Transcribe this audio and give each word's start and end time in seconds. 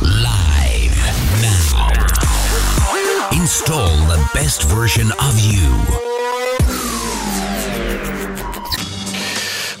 live 0.00 0.98
now. 1.42 1.88
Install 3.30 3.96
the 4.06 4.20
best 4.34 4.62
version 4.62 5.12
of 5.18 5.34
you. 5.52 5.70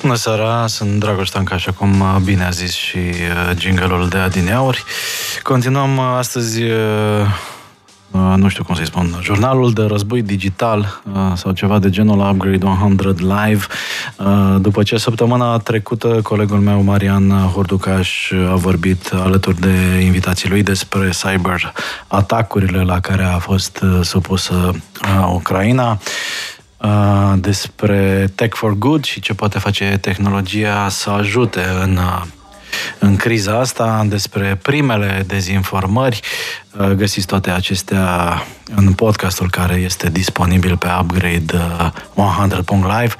Bună 0.00 0.14
seara, 0.14 0.66
sunt 0.66 1.00
Dragoș 1.00 1.28
Tancaș, 1.28 1.54
așa 1.54 1.72
cum 1.72 2.00
uh, 2.00 2.16
bine 2.24 2.44
a 2.44 2.50
zis 2.50 2.72
și 2.72 2.98
uh, 2.98 3.56
jingle-ul 3.58 4.08
de 4.08 4.18
adineauri. 4.18 4.84
Continuăm 5.42 5.96
uh, 5.96 6.04
astăzi 6.16 6.62
Uh, 8.10 8.34
nu 8.36 8.48
știu 8.48 8.64
cum 8.64 8.74
să-i 8.74 8.86
spun, 8.86 9.18
jurnalul 9.22 9.72
de 9.72 9.82
război 9.82 10.22
digital 10.22 11.02
uh, 11.12 11.32
sau 11.34 11.52
ceva 11.52 11.78
de 11.78 11.90
genul 11.90 12.30
Upgrade 12.30 12.66
100 12.66 13.14
Live. 13.18 13.66
Uh, 14.18 14.56
după 14.60 14.82
ce 14.82 14.96
săptămâna 14.96 15.58
trecută 15.58 16.20
colegul 16.22 16.58
meu, 16.58 16.82
Marian 16.82 17.30
Horducaș, 17.30 18.32
a 18.50 18.54
vorbit 18.54 19.10
alături 19.12 19.60
de 19.60 20.00
invitații 20.04 20.48
lui 20.48 20.62
despre 20.62 21.10
cyber 21.10 21.72
atacurile 22.06 22.82
la 22.82 23.00
care 23.00 23.22
a 23.22 23.38
fost 23.38 23.84
supusă 24.02 24.70
Ucraina, 25.32 25.98
despre 27.36 28.32
Tech 28.34 28.56
for 28.56 28.72
Good 28.72 29.04
și 29.04 29.20
ce 29.20 29.34
poate 29.34 29.58
face 29.58 29.98
tehnologia 30.00 30.88
să 30.88 31.10
ajute 31.10 31.60
în 31.82 31.98
în 32.98 33.16
criza 33.16 33.58
asta, 33.58 34.04
despre 34.08 34.58
primele 34.62 35.24
dezinformări. 35.26 36.20
Uh, 36.78 36.90
găsiți 36.90 37.26
toate 37.26 37.50
acestea 37.50 38.42
în 38.76 38.92
podcastul 38.92 39.50
care 39.50 39.74
este 39.74 40.10
disponibil 40.10 40.76
pe 40.76 40.86
Upgrade 41.00 41.58
100.live. 42.14 43.14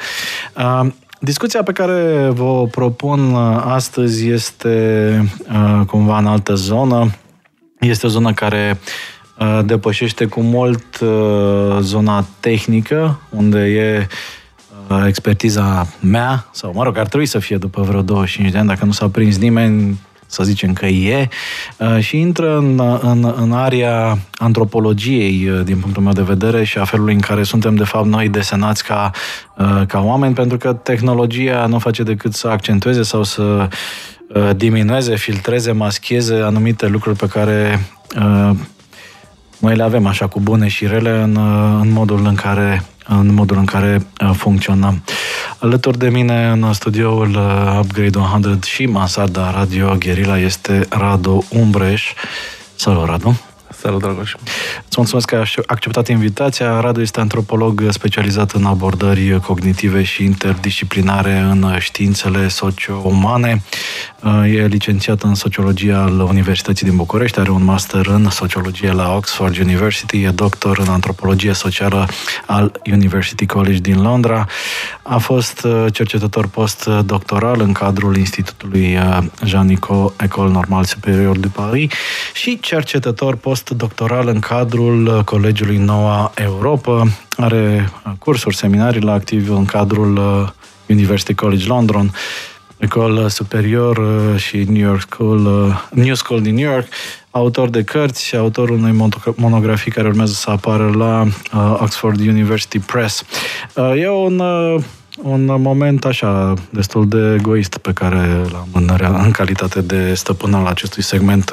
Uh, 0.56 0.86
discuția 1.20 1.62
pe 1.62 1.72
care 1.72 2.28
vă 2.28 2.66
propun 2.66 3.34
uh, 3.34 3.62
astăzi 3.64 4.28
este 4.28 5.38
cumva 5.86 6.18
în 6.18 6.26
altă 6.26 6.54
zonă. 6.54 7.10
Este 7.80 8.06
o 8.06 8.08
zonă 8.08 8.32
care 8.32 8.78
depășește 9.64 10.26
cu 10.26 10.40
mult 10.40 11.00
zona 11.80 12.26
tehnică, 12.40 13.20
unde 13.30 13.58
e 13.58 14.06
expertiza 15.06 15.86
mea, 16.00 16.46
sau 16.50 16.72
mă 16.74 16.82
rog, 16.82 16.98
ar 16.98 17.06
trebui 17.06 17.26
să 17.26 17.38
fie 17.38 17.56
după 17.56 17.82
vreo 17.82 18.02
25 18.02 18.52
de 18.52 18.58
ani, 18.58 18.68
dacă 18.68 18.84
nu 18.84 18.92
s-a 18.92 19.08
prins 19.08 19.38
nimeni, 19.38 19.98
să 20.30 20.42
zicem 20.42 20.72
că 20.72 20.86
e, 20.86 21.28
uh, 21.76 21.98
și 21.98 22.18
intră 22.18 22.56
în, 22.56 22.80
în, 23.02 23.34
în 23.36 23.52
area 23.52 24.18
antropologiei, 24.32 25.48
uh, 25.48 25.64
din 25.64 25.78
punctul 25.78 26.02
meu 26.02 26.12
de 26.12 26.22
vedere, 26.22 26.64
și 26.64 26.78
a 26.78 26.84
felului 26.84 27.14
în 27.14 27.20
care 27.20 27.42
suntem, 27.42 27.74
de 27.74 27.84
fapt, 27.84 28.06
noi 28.06 28.28
desenați 28.28 28.84
ca, 28.84 29.10
uh, 29.58 29.82
ca 29.86 30.00
oameni, 30.00 30.34
pentru 30.34 30.56
că 30.56 30.72
tehnologia 30.72 31.66
nu 31.66 31.78
face 31.78 32.02
decât 32.02 32.34
să 32.34 32.48
accentueze 32.48 33.02
sau 33.02 33.22
să 33.22 33.68
diminueze, 34.56 35.16
filtreze, 35.16 35.72
mascheze 35.72 36.34
anumite 36.34 36.86
lucruri 36.86 37.16
pe 37.16 37.26
care 37.26 37.80
noi 39.58 39.76
le 39.76 39.82
avem 39.82 40.06
așa 40.06 40.26
cu 40.26 40.40
bune 40.40 40.68
și 40.68 40.86
rele 40.86 41.22
în, 41.22 41.36
în 41.80 41.92
modul 41.92 42.26
în 42.26 42.34
care 42.34 42.84
în 43.08 43.34
modul 43.34 43.56
în 43.56 43.64
care 43.64 44.06
uh, 44.20 44.30
funcționăm. 44.36 45.02
Alături 45.58 45.98
de 45.98 46.08
mine 46.08 46.48
în 46.48 46.72
studioul 46.72 47.30
uh, 47.30 47.78
Upgrade 47.82 48.18
100 48.18 48.58
și 48.66 48.86
Mansarda 48.86 49.50
Radio 49.50 49.96
Guerilla 49.98 50.38
este 50.38 50.86
Radu 50.88 51.44
Umbreș. 51.50 52.12
Salut, 52.74 53.06
Radu! 53.06 53.47
Salut, 53.80 54.00
Dragoș! 54.00 54.34
Îți 54.86 54.96
mulțumesc 54.96 55.26
că 55.26 55.36
ai 55.36 55.52
acceptat 55.66 56.08
invitația. 56.08 56.80
Radu 56.80 57.00
este 57.00 57.20
antropolog 57.20 57.84
specializat 57.90 58.52
în 58.52 58.64
abordări 58.64 59.40
cognitive 59.40 60.02
și 60.02 60.24
interdisciplinare 60.24 61.38
în 61.38 61.76
științele 61.78 62.48
socio-umane. 62.48 63.62
E 64.44 64.66
licențiat 64.66 65.22
în 65.22 65.34
sociologie 65.34 65.92
al 65.92 66.20
Universității 66.20 66.86
din 66.86 66.96
București, 66.96 67.38
are 67.38 67.50
un 67.50 67.64
master 67.64 68.06
în 68.06 68.30
sociologie 68.30 68.92
la 68.92 69.14
Oxford 69.14 69.58
University, 69.58 70.22
e 70.22 70.30
doctor 70.30 70.78
în 70.78 70.88
antropologie 70.88 71.52
socială 71.52 72.08
al 72.46 72.80
University 72.90 73.46
College 73.46 73.78
din 73.78 74.02
Londra. 74.02 74.46
A 75.02 75.18
fost 75.18 75.66
cercetător 75.92 76.46
postdoctoral 76.46 77.60
în 77.60 77.72
cadrul 77.72 78.16
Institutului 78.16 78.98
Jean-Nicot 79.44 80.20
École 80.20 80.50
Normale 80.50 80.86
Supérieure 80.86 81.38
de 81.38 81.48
Paris 81.52 81.92
și 82.34 82.60
cercetător 82.60 83.36
postdoctoral 83.68 84.28
în 84.28 84.38
cadrul 84.38 85.22
Colegiului 85.24 85.76
Noua 85.76 86.32
Europa. 86.34 87.06
Are 87.36 87.92
cursuri, 88.18 88.56
seminarii 88.56 89.00
la 89.00 89.12
activ 89.12 89.50
în 89.50 89.64
cadrul 89.64 90.18
University 90.86 91.34
College 91.34 91.66
London 91.66 92.10
Ecole 92.76 93.28
Superior 93.28 93.96
uh, 93.96 94.40
și 94.40 94.56
New 94.56 94.86
York 94.88 95.00
School, 95.00 95.46
uh, 95.46 95.88
New 95.90 96.14
School 96.14 96.40
din 96.40 96.54
New 96.54 96.70
York, 96.70 96.86
autor 97.30 97.68
de 97.68 97.82
cărți 97.82 98.24
și 98.24 98.36
autorul 98.36 98.78
unei 98.78 99.10
monografii 99.34 99.92
care 99.92 100.08
urmează 100.08 100.32
să 100.32 100.50
apară 100.50 100.90
la 100.94 101.22
uh, 101.22 101.78
Oxford 101.80 102.20
University 102.20 102.78
Press. 102.78 103.24
E 103.96 104.08
un 104.08 104.42
un 105.22 105.60
moment 105.60 106.04
așa 106.04 106.54
destul 106.70 107.08
de 107.08 107.34
egoist 107.38 107.76
pe 107.76 107.92
care 107.92 108.44
l-am 108.52 108.68
în, 108.72 108.90
în 109.22 109.30
calitate 109.30 109.80
de 109.80 110.14
stăpân 110.14 110.54
al 110.54 110.66
acestui 110.66 111.02
segment 111.02 111.50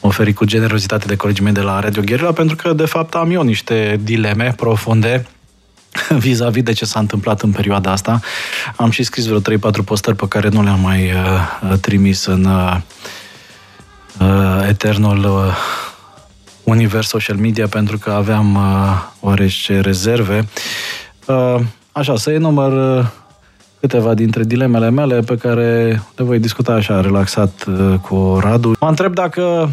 oferit 0.00 0.36
cu 0.36 0.44
generozitate 0.44 1.06
de 1.06 1.16
colegii 1.16 1.44
mei 1.44 1.52
de 1.52 1.60
la 1.60 1.80
Radio 1.80 2.02
Guerilla, 2.02 2.32
pentru 2.32 2.56
că 2.56 2.72
de 2.72 2.84
fapt 2.84 3.14
am 3.14 3.30
eu 3.30 3.42
niște 3.42 4.00
dileme 4.02 4.54
profunde 4.56 5.26
vis-a-vis 6.24 6.62
de 6.62 6.72
ce 6.72 6.84
s-a 6.84 6.98
întâmplat 6.98 7.42
în 7.42 7.50
perioada 7.50 7.90
asta. 7.90 8.20
Am 8.76 8.90
și 8.90 9.02
scris 9.02 9.26
vreo 9.26 9.40
3-4 9.40 9.84
postări 9.84 10.16
pe 10.16 10.28
care 10.28 10.48
nu 10.48 10.62
le-am 10.62 10.80
mai 10.80 11.12
uh, 11.12 11.78
trimis 11.80 12.24
în 12.24 12.44
uh, 12.44 12.76
uh, 14.20 14.68
eternul 14.68 15.24
uh, 15.24 15.56
univers 16.64 17.08
social 17.08 17.36
media 17.36 17.66
pentru 17.66 17.98
că 17.98 18.10
aveam 18.10 18.54
uh, 18.54 19.02
oarece 19.20 19.80
rezerve. 19.80 20.48
Uh, 21.26 21.60
așa, 21.92 22.16
să 22.16 22.30
enumăr 22.30 22.98
uh, 22.98 23.06
câteva 23.80 24.14
dintre 24.14 24.44
dilemele 24.44 24.90
mele 24.90 25.20
pe 25.20 25.36
care 25.36 26.02
le 26.16 26.24
voi 26.24 26.38
discuta 26.38 26.72
așa 26.72 27.00
relaxat 27.00 27.64
uh, 27.68 27.94
cu 27.98 28.38
Radu. 28.40 28.72
Mă 28.80 28.88
întreb 28.88 29.14
dacă 29.14 29.70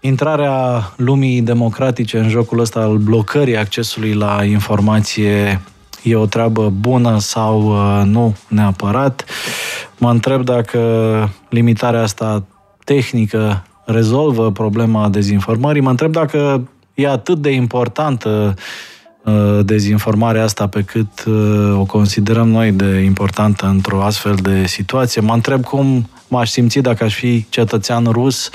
intrarea 0.00 0.92
lumii 0.96 1.42
democratice 1.42 2.18
în 2.18 2.28
jocul 2.28 2.58
ăsta 2.58 2.80
al 2.80 2.96
blocării 2.96 3.56
accesului 3.56 4.14
la 4.14 4.44
informație 4.44 5.60
e 6.02 6.16
o 6.16 6.26
treabă 6.26 6.68
bună 6.68 7.18
sau 7.18 7.62
uh, 7.62 8.02
nu 8.04 8.36
neapărat. 8.48 9.24
Mă 9.98 10.10
întreb 10.10 10.44
dacă 10.44 10.78
limitarea 11.48 12.02
asta 12.02 12.44
tehnică 12.84 13.66
rezolvă 13.84 14.50
problema 14.50 15.08
dezinformării. 15.08 15.82
Mă 15.82 15.90
întreb 15.90 16.12
dacă 16.12 16.68
e 16.94 17.08
atât 17.08 17.38
de 17.38 17.50
importantă 17.50 18.54
uh, 18.56 18.62
dezinformarea 19.62 20.42
asta 20.42 20.66
pe 20.66 20.82
cât 20.82 21.24
uh, 21.26 21.78
o 21.78 21.84
considerăm 21.84 22.48
noi 22.48 22.72
de 22.72 22.98
importantă 22.98 23.66
într-o 23.66 24.02
astfel 24.02 24.34
de 24.34 24.66
situație. 24.66 25.20
Mă 25.20 25.32
întreb 25.32 25.64
cum 25.64 26.08
m-aș 26.28 26.50
simți 26.50 26.78
dacă 26.78 27.04
aș 27.04 27.14
fi 27.14 27.46
cetățean 27.48 28.04
rus 28.04 28.50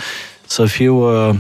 să 0.46 0.66
fiu 0.66 0.96
uh, 0.96 1.36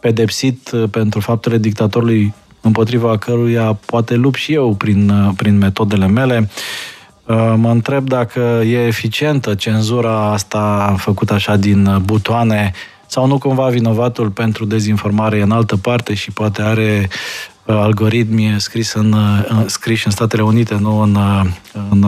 pedepsit 0.00 0.70
uh, 0.70 0.88
pentru 0.90 1.20
faptele 1.20 1.58
dictatorului 1.58 2.34
împotriva 2.60 3.18
căruia 3.18 3.78
poate 3.86 4.14
lup 4.14 4.34
și 4.34 4.52
eu 4.52 4.74
prin, 4.74 5.08
uh, 5.08 5.30
prin 5.36 5.58
metodele 5.58 6.06
mele. 6.06 6.48
Mă 7.56 7.70
întreb 7.70 8.08
dacă 8.08 8.40
e 8.64 8.86
eficientă 8.86 9.54
cenzura 9.54 10.32
asta 10.32 10.94
făcută 10.98 11.32
așa 11.32 11.56
din 11.56 12.02
butoane 12.04 12.72
sau 13.06 13.26
nu 13.26 13.38
cumva 13.38 13.68
vinovatul 13.68 14.30
pentru 14.30 14.64
dezinformare 14.64 15.42
în 15.42 15.50
altă 15.50 15.76
parte 15.76 16.14
și 16.14 16.30
poate 16.30 16.62
are 16.62 17.08
algoritmi 17.66 18.54
scris 18.58 18.92
în, 18.92 19.14
scris 19.66 20.04
în 20.04 20.10
Statele 20.10 20.42
Unite, 20.42 20.74
nu 20.74 21.00
în, 21.00 21.16
în, 21.90 22.04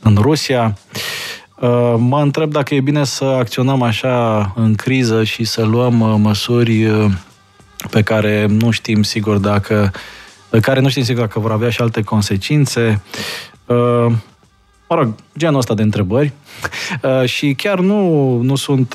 în 0.00 0.16
Rusia. 0.20 0.74
Uh, 1.60 1.94
mă 1.98 2.20
întreb 2.20 2.50
dacă 2.50 2.74
e 2.74 2.80
bine 2.80 3.04
să 3.04 3.24
acționăm 3.24 3.82
așa 3.82 4.52
în 4.56 4.74
criză 4.74 5.24
și 5.24 5.44
să 5.44 5.64
luăm 5.64 6.00
uh, 6.00 6.14
măsuri 6.18 6.84
uh, 6.84 7.10
pe 7.90 8.02
care 8.02 8.46
nu 8.46 8.70
știm 8.70 9.02
sigur 9.02 9.36
dacă 9.36 9.90
care 10.60 10.80
nu 10.80 10.88
știm 10.88 11.02
sigur 11.02 11.20
dacă 11.20 11.40
vor 11.40 11.52
avea 11.52 11.70
și 11.70 11.80
alte 11.80 12.02
consecințe. 12.02 13.02
Mă 14.88 14.96
rog, 14.96 15.14
genul 15.38 15.58
ăsta 15.58 15.74
de 15.74 15.82
întrebări. 15.82 16.32
Și 17.34 17.54
chiar 17.54 17.78
nu, 17.78 18.36
nu 18.42 18.56
sunt, 18.56 18.94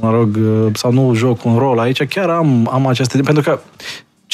mă 0.00 0.10
rog, 0.10 0.38
sau 0.72 0.92
nu 0.92 1.14
joc 1.14 1.44
un 1.44 1.58
rol 1.58 1.78
aici, 1.78 2.02
chiar 2.02 2.28
am, 2.28 2.68
am 2.72 2.86
aceste... 2.86 3.20
Pentru 3.20 3.42
că 3.42 3.60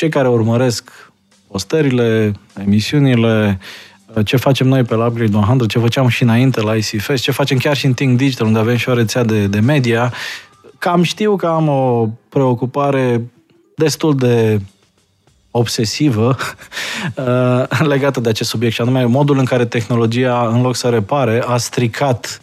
cei 0.01 0.09
care 0.09 0.29
urmăresc 0.29 1.13
postările, 1.49 2.33
emisiunile, 2.61 3.59
ce 4.25 4.37
facem 4.37 4.67
noi 4.67 4.83
pe 4.83 4.95
la 4.95 5.07
Upgrade 5.07 5.37
100, 5.37 5.67
ce 5.67 5.79
făceam 5.79 6.09
și 6.09 6.23
înainte 6.23 6.61
la 6.61 6.75
ICFest, 6.75 7.23
ce 7.23 7.31
facem 7.31 7.59
chiar 7.59 7.77
și 7.77 7.87
în 7.87 7.95
Think 7.95 8.17
Digital, 8.17 8.47
unde 8.47 8.59
avem 8.59 8.77
și 8.77 8.89
o 8.89 8.95
rețea 8.95 9.25
de, 9.25 9.47
de 9.47 9.61
media, 9.61 10.13
cam 10.79 11.03
știu 11.03 11.37
că 11.37 11.47
am 11.47 11.69
o 11.69 12.09
preocupare 12.29 13.31
destul 13.77 14.17
de 14.17 14.61
obsesivă 15.51 16.37
legată 17.93 18.21
de 18.21 18.29
acest 18.29 18.49
subiect 18.49 18.75
și 18.75 18.81
anume 18.81 19.05
modul 19.05 19.39
în 19.39 19.45
care 19.45 19.65
tehnologia, 19.65 20.49
în 20.53 20.63
loc 20.63 20.77
să 20.77 20.89
repare, 20.89 21.43
a 21.47 21.57
stricat 21.57 22.41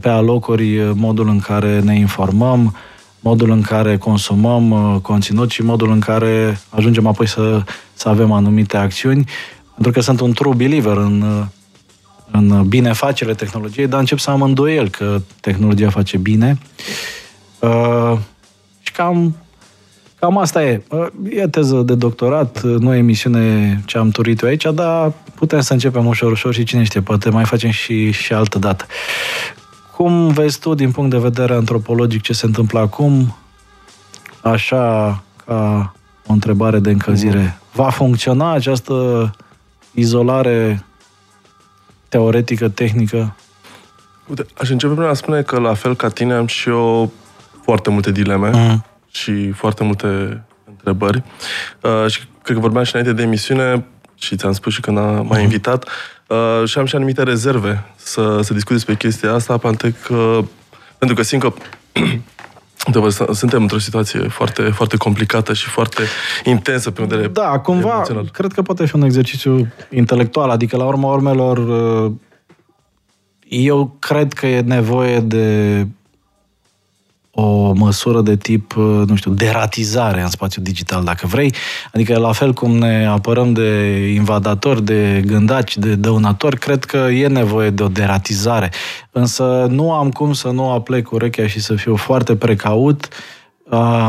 pe 0.00 0.08
alocuri 0.08 0.94
modul 0.94 1.28
în 1.28 1.40
care 1.40 1.80
ne 1.80 1.98
informăm, 1.98 2.76
modul 3.22 3.50
în 3.50 3.60
care 3.60 3.96
consumăm 3.96 4.98
conținut 5.02 5.50
și 5.50 5.62
modul 5.62 5.90
în 5.90 6.00
care 6.00 6.60
ajungem 6.68 7.06
apoi 7.06 7.28
să, 7.28 7.62
să 7.92 8.08
avem 8.08 8.32
anumite 8.32 8.76
acțiuni. 8.76 9.24
Pentru 9.74 9.92
că 9.92 10.00
sunt 10.00 10.20
un 10.20 10.32
true 10.32 10.54
believer 10.54 10.96
în, 10.96 11.46
în 12.30 12.68
binefacere 12.68 13.34
tehnologiei, 13.34 13.86
dar 13.86 14.00
încep 14.00 14.18
să 14.18 14.30
am 14.30 14.42
îndoiel 14.42 14.88
că 14.88 15.20
tehnologia 15.40 15.90
face 15.90 16.16
bine. 16.16 16.58
Uh, 17.58 18.18
și 18.80 18.92
cam 18.92 19.36
Cam 20.22 20.38
asta 20.38 20.64
e. 20.64 20.82
E 21.30 21.46
teză 21.46 21.76
de 21.76 21.94
doctorat, 21.94 22.62
nu 22.62 22.94
e 22.94 22.98
emisiune 22.98 23.80
ce 23.86 23.98
am 23.98 24.10
turit 24.10 24.40
eu 24.40 24.48
aici, 24.48 24.66
dar 24.74 25.12
putem 25.34 25.60
să 25.60 25.72
începem 25.72 26.06
ușor, 26.06 26.30
ușor 26.30 26.54
și 26.54 26.64
cine 26.64 26.82
știe, 26.82 27.00
poate 27.00 27.30
mai 27.30 27.44
facem 27.44 27.70
și, 27.70 28.10
și 28.10 28.32
altă 28.32 28.58
dată. 28.58 28.86
Cum 29.96 30.28
vezi 30.28 30.58
tu, 30.58 30.74
din 30.74 30.90
punct 30.90 31.10
de 31.10 31.18
vedere 31.18 31.54
antropologic, 31.54 32.22
ce 32.22 32.32
se 32.32 32.46
întâmplă 32.46 32.78
acum? 32.78 33.36
Așa, 34.42 35.22
ca 35.46 35.92
o 36.26 36.32
întrebare 36.32 36.78
de 36.78 36.90
încălzire. 36.90 37.58
Va 37.72 37.90
funcționa 37.90 38.52
această 38.52 39.30
izolare 39.92 40.84
teoretică, 42.08 42.68
tehnică? 42.68 43.36
Uite, 44.28 44.46
aș 44.58 44.68
începe 44.68 44.94
prin 44.94 45.06
a 45.06 45.14
spune 45.14 45.42
că, 45.42 45.58
la 45.58 45.74
fel 45.74 45.96
ca 45.96 46.08
tine, 46.08 46.34
am 46.34 46.46
și 46.46 46.68
eu 46.68 47.12
foarte 47.62 47.90
multe 47.90 48.10
dileme. 48.10 48.50
Mm 48.52 48.84
și 49.12 49.50
foarte 49.50 49.84
multe 49.84 50.42
întrebări. 50.64 51.22
Uh, 51.80 52.10
și 52.10 52.20
cred 52.42 52.56
că 52.56 52.62
vorbeam 52.62 52.84
și 52.84 52.94
înainte 52.94 53.14
de 53.14 53.22
emisiune 53.22 53.84
și 54.22 54.36
ți-am 54.36 54.52
spus 54.52 54.72
și 54.72 54.80
când 54.80 54.96
m-a 54.96 55.20
mhm. 55.20 55.40
invitat, 55.40 55.88
uh, 56.26 56.68
și 56.68 56.78
am 56.78 56.84
și 56.84 56.96
anumite 56.96 57.22
rezerve 57.22 57.84
să, 57.96 58.40
să 58.42 58.52
discut 58.52 58.74
despre 58.74 58.94
chestia 58.94 59.32
asta, 59.32 59.56
pentru 59.56 59.94
că, 60.06 60.44
pentru 60.98 61.16
că 61.16 61.22
simt 61.22 61.42
că 61.42 61.52
suntem 63.32 63.62
într-o 63.62 63.78
situație 63.78 64.20
foarte, 64.20 64.62
foarte 64.62 64.96
complicată 64.96 65.52
și 65.52 65.68
foarte 65.68 66.02
intensă 66.44 66.90
pe 66.90 67.02
vedere 67.02 67.28
Da, 67.28 67.58
cumva, 67.58 67.94
emoțional. 67.94 68.28
cred 68.32 68.52
că 68.52 68.62
poate 68.62 68.86
fi 68.86 68.96
un 68.96 69.02
exercițiu 69.02 69.72
intelectual, 69.90 70.50
adică 70.50 70.76
la 70.76 70.84
urma 70.84 71.12
urmelor 71.12 71.58
uh, 71.58 72.12
eu 73.48 73.96
cred 73.98 74.32
că 74.32 74.46
e 74.46 74.60
nevoie 74.60 75.20
de 75.20 75.86
o 77.34 77.72
măsură 77.72 78.20
de 78.20 78.36
tip, 78.36 78.76
uh, 78.76 79.02
nu 79.06 79.14
știu, 79.14 79.30
deratizare 79.30 80.22
în 80.22 80.28
spațiul 80.28 80.64
digital, 80.64 81.04
dacă 81.04 81.26
vrei. 81.26 81.54
Adică, 81.92 82.18
la 82.18 82.32
fel 82.32 82.52
cum 82.52 82.76
ne 82.76 83.06
apărăm 83.06 83.52
de 83.52 83.96
invadatori, 84.14 84.84
de 84.84 85.22
gândaci, 85.26 85.76
de 85.76 85.94
dăunatori, 85.94 86.58
cred 86.58 86.84
că 86.84 86.96
e 86.96 87.26
nevoie 87.26 87.70
de 87.70 87.82
o 87.82 87.88
deratizare. 87.88 88.70
Însă 89.10 89.66
nu 89.70 89.92
am 89.92 90.10
cum 90.10 90.32
să 90.32 90.48
nu 90.48 90.70
aplec 90.70 91.10
urechea 91.10 91.46
și 91.46 91.60
să 91.60 91.74
fiu 91.74 91.96
foarte 91.96 92.36
precaut 92.36 93.08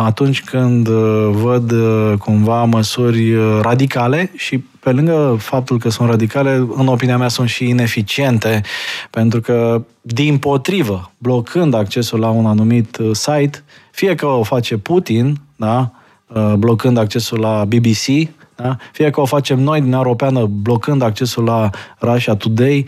atunci 0.05 0.43
când 0.43 0.87
uh, 0.87 1.29
văd 1.31 1.71
uh, 1.71 2.13
cumva 2.17 2.63
măsuri 2.63 3.35
radicale 3.61 4.31
și 4.35 4.63
pe 4.83 4.91
lângă 4.91 5.35
faptul 5.39 5.79
că 5.79 5.89
sunt 5.89 6.09
radicale, 6.09 6.67
în 6.75 6.87
opinia 6.87 7.17
mea 7.17 7.27
sunt 7.27 7.49
și 7.49 7.69
ineficiente, 7.69 8.61
pentru 9.09 9.41
că, 9.41 9.81
din 10.01 10.37
potrivă, 10.37 11.11
blocând 11.17 11.73
accesul 11.73 12.19
la 12.19 12.29
un 12.29 12.45
anumit 12.45 12.97
uh, 12.97 13.09
site, 13.15 13.63
fie 13.91 14.15
că 14.15 14.25
o 14.25 14.43
face 14.43 14.77
Putin, 14.77 15.37
da, 15.55 15.91
uh, 16.27 16.53
blocând 16.53 16.97
accesul 16.97 17.39
la 17.39 17.65
BBC, 17.65 18.29
da, 18.55 18.77
fie 18.91 19.09
că 19.09 19.21
o 19.21 19.25
facem 19.25 19.59
noi 19.59 19.81
din 19.81 19.93
Europeană 19.93 20.45
blocând 20.45 21.01
accesul 21.01 21.43
la 21.43 21.69
Russia 21.99 22.35
Today, 22.35 22.85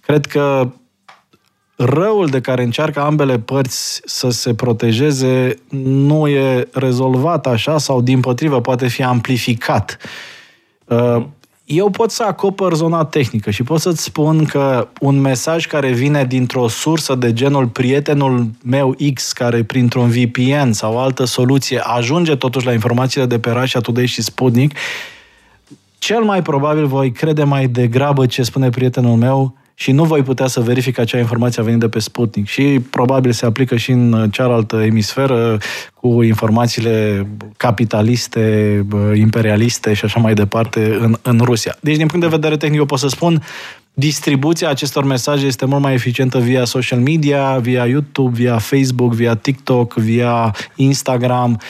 cred 0.00 0.26
că 0.26 0.68
răul 1.82 2.26
de 2.26 2.40
care 2.40 2.62
încearcă 2.62 3.00
ambele 3.00 3.38
părți 3.38 4.00
să 4.04 4.30
se 4.30 4.54
protejeze 4.54 5.54
nu 5.84 6.28
e 6.28 6.68
rezolvat 6.72 7.46
așa 7.46 7.78
sau, 7.78 8.00
din 8.00 8.20
potrivă, 8.20 8.60
poate 8.60 8.88
fi 8.88 9.02
amplificat. 9.02 9.96
Uh, 10.84 11.22
eu 11.64 11.90
pot 11.90 12.10
să 12.10 12.22
acopăr 12.22 12.74
zona 12.74 13.04
tehnică 13.04 13.50
și 13.50 13.62
pot 13.62 13.80
să-ți 13.80 14.02
spun 14.02 14.44
că 14.44 14.88
un 15.00 15.20
mesaj 15.20 15.66
care 15.66 15.92
vine 15.92 16.24
dintr-o 16.24 16.68
sursă 16.68 17.14
de 17.14 17.32
genul 17.32 17.66
prietenul 17.66 18.50
meu 18.64 18.96
X, 19.14 19.32
care 19.32 19.64
printr-un 19.64 20.08
VPN 20.08 20.70
sau 20.70 20.98
altă 20.98 21.24
soluție 21.24 21.78
ajunge 21.78 22.36
totuși 22.36 22.66
la 22.66 22.72
informațiile 22.72 23.26
de 23.26 23.38
pe 23.38 23.50
Russia 23.50 23.80
Today 23.80 24.06
și 24.06 24.22
Sputnik, 24.22 24.76
cel 25.98 26.22
mai 26.22 26.42
probabil 26.42 26.86
voi 26.86 27.12
crede 27.12 27.44
mai 27.44 27.66
degrabă 27.66 28.26
ce 28.26 28.42
spune 28.42 28.68
prietenul 28.68 29.16
meu 29.16 29.54
și 29.80 29.92
nu 29.92 30.04
voi 30.04 30.22
putea 30.22 30.46
să 30.46 30.60
verific 30.60 30.98
acea 30.98 31.18
informație 31.18 31.62
a 31.62 31.64
venit 31.64 31.80
de 31.80 31.88
pe 31.88 31.98
Sputnik. 31.98 32.46
Și 32.46 32.80
probabil 32.90 33.32
se 33.32 33.46
aplică 33.46 33.76
și 33.76 33.90
în 33.90 34.28
cealaltă 34.30 34.76
emisferă 34.76 35.58
cu 35.94 36.22
informațiile 36.22 37.26
capitaliste, 37.56 38.86
imperialiste 39.14 39.92
și 39.92 40.04
așa 40.04 40.20
mai 40.20 40.34
departe 40.34 40.96
în, 41.00 41.16
în 41.22 41.40
Rusia. 41.42 41.76
Deci, 41.80 41.96
din 41.96 42.06
punct 42.06 42.24
de 42.24 42.36
vedere 42.36 42.56
tehnic, 42.56 42.78
eu 42.78 42.84
pot 42.84 42.98
să 42.98 43.08
spun 43.08 43.42
distribuția 43.94 44.68
acestor 44.68 45.04
mesaje 45.04 45.46
este 45.46 45.64
mult 45.64 45.82
mai 45.82 45.94
eficientă 45.94 46.38
via 46.38 46.64
social 46.64 47.00
media, 47.00 47.58
via 47.58 47.86
YouTube, 47.86 48.36
via 48.36 48.58
Facebook, 48.58 49.14
via 49.14 49.34
TikTok, 49.34 49.94
via 49.94 50.54
Instagram 50.74 51.60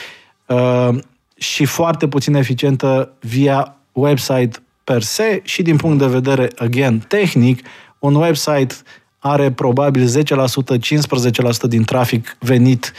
uh, 0.45 0.89
și 1.37 1.65
foarte 1.65 2.07
puțin 2.07 2.33
eficientă 2.33 3.11
via 3.19 3.75
website 3.91 4.59
per 4.83 5.01
se 5.01 5.41
și 5.43 5.61
din 5.61 5.75
punct 5.75 5.97
de 5.97 6.07
vedere, 6.07 6.49
again, 6.55 6.99
tehnic, 7.07 7.63
un 8.01 8.15
website 8.15 8.83
are 9.19 9.51
probabil 9.51 10.07
10%, 10.07 10.77
15% 10.77 11.67
din 11.67 11.83
trafic 11.83 12.37
venit 12.39 12.93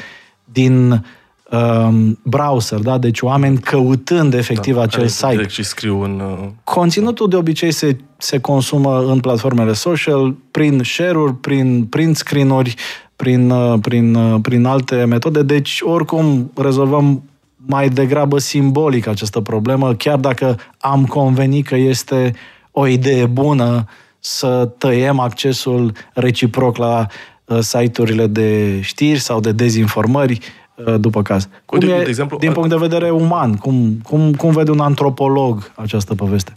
din 0.45 1.05
um, 1.51 2.19
browser, 2.23 2.79
da? 2.79 2.99
Deci 2.99 3.21
oameni 3.21 3.59
căutând 3.59 4.35
efectiv 4.35 4.75
da, 4.75 4.83
acel 4.83 5.07
site. 5.07 5.49
și 5.49 5.63
scriu 5.63 6.03
în... 6.03 6.21
Uh... 6.21 6.49
Conținutul 6.65 7.29
de 7.29 7.37
obicei 7.37 7.73
se, 7.73 7.97
se 8.17 8.39
consumă 8.39 9.05
în 9.05 9.21
platformele 9.21 9.73
social, 9.73 10.35
prin 10.51 10.83
share-uri, 10.85 11.35
prin 11.35 11.85
print 11.85 12.17
screen-uri, 12.17 12.75
prin, 13.17 13.51
uh, 13.51 13.79
prin, 13.81 14.15
uh, 14.15 14.41
prin 14.43 14.65
alte 14.65 15.05
metode. 15.05 15.43
Deci, 15.43 15.81
oricum, 15.81 16.51
rezolvăm 16.55 17.23
mai 17.57 17.89
degrabă 17.89 18.39
simbolic 18.39 19.07
această 19.07 19.41
problemă, 19.41 19.95
chiar 19.95 20.19
dacă 20.19 20.57
am 20.79 21.05
convenit 21.05 21.67
că 21.67 21.77
este 21.77 22.35
o 22.71 22.87
idee 22.87 23.27
bună 23.27 23.87
să 24.25 24.69
tăiem 24.79 25.19
accesul 25.19 25.93
reciproc 26.15 26.77
la 26.77 27.07
uh, 27.45 27.59
site-urile 27.61 28.27
de 28.27 28.81
știri 28.81 29.19
sau 29.19 29.41
de 29.41 29.53
dezinformări 29.53 30.39
uh, 30.75 30.95
după 31.01 31.23
caz. 31.23 31.49
Cum 31.65 31.79
de, 31.79 31.87
e, 31.87 32.03
de 32.03 32.09
exemplu, 32.09 32.39
din 32.39 32.53
punct 32.53 32.69
de 32.69 32.77
vedere 32.77 33.11
uman, 33.11 33.57
cum, 33.57 34.01
cum, 34.03 34.35
cum 34.35 34.51
vede 34.51 34.71
un 34.71 34.81
antropolog 34.81 35.73
această 35.75 36.15
poveste? 36.15 36.55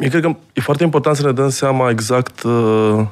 Eu 0.00 0.08
cred 0.08 0.22
că 0.22 0.36
e 0.52 0.60
foarte 0.60 0.84
important 0.84 1.16
să 1.16 1.26
ne 1.26 1.32
dăm 1.32 1.48
seama 1.48 1.90
exact 1.90 2.42
uh, 2.42 3.06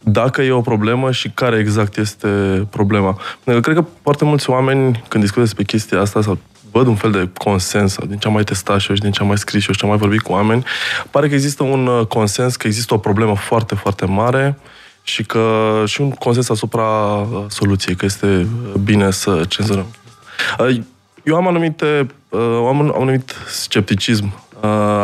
dacă 0.00 0.42
e 0.42 0.50
o 0.50 0.60
problemă 0.60 1.10
și 1.10 1.30
care 1.30 1.58
exact 1.58 1.96
este 1.96 2.28
problema. 2.70 3.18
Eu 3.44 3.60
cred 3.60 3.76
că 3.76 3.84
foarte 4.02 4.24
mulți 4.24 4.50
oameni, 4.50 5.04
când 5.08 5.22
discută 5.22 5.44
despre 5.44 5.64
chestia 5.64 6.00
asta 6.00 6.22
sau 6.22 6.38
văd 6.74 6.86
un 6.86 6.94
fel 6.94 7.10
de 7.10 7.28
consens, 7.38 7.96
din 8.06 8.18
ce 8.18 8.26
am 8.26 8.32
mai 8.32 8.44
testat 8.44 8.80
și 8.80 8.88
eu 8.88 8.96
și 8.96 9.02
din 9.02 9.10
ce 9.10 9.20
am 9.20 9.26
mai 9.26 9.38
scris 9.38 9.60
și 9.60 9.68
eu 9.68 9.74
și 9.74 9.80
ce 9.80 9.84
am 9.84 9.90
mai 9.90 10.00
vorbit 10.00 10.20
cu 10.20 10.32
oameni, 10.32 10.64
pare 11.10 11.28
că 11.28 11.34
există 11.34 11.62
un 11.62 11.86
uh, 11.86 12.06
consens, 12.06 12.56
că 12.56 12.66
există 12.66 12.94
o 12.94 12.98
problemă 12.98 13.34
foarte, 13.34 13.74
foarte 13.74 14.04
mare 14.04 14.58
și 15.02 15.24
că 15.24 15.82
și 15.86 16.00
un 16.00 16.10
consens 16.10 16.48
asupra 16.48 16.82
uh, 16.82 17.44
soluției, 17.48 17.94
că 17.94 18.04
este 18.04 18.26
uh, 18.26 18.74
bine 18.82 19.10
să 19.10 19.44
cenzurăm. 19.48 19.86
Eu 21.22 21.36
am 21.36 21.46
anumite, 21.46 22.06
am 22.68 22.78
un 22.78 22.92
anumit 22.94 23.34
scepticism 23.46 24.32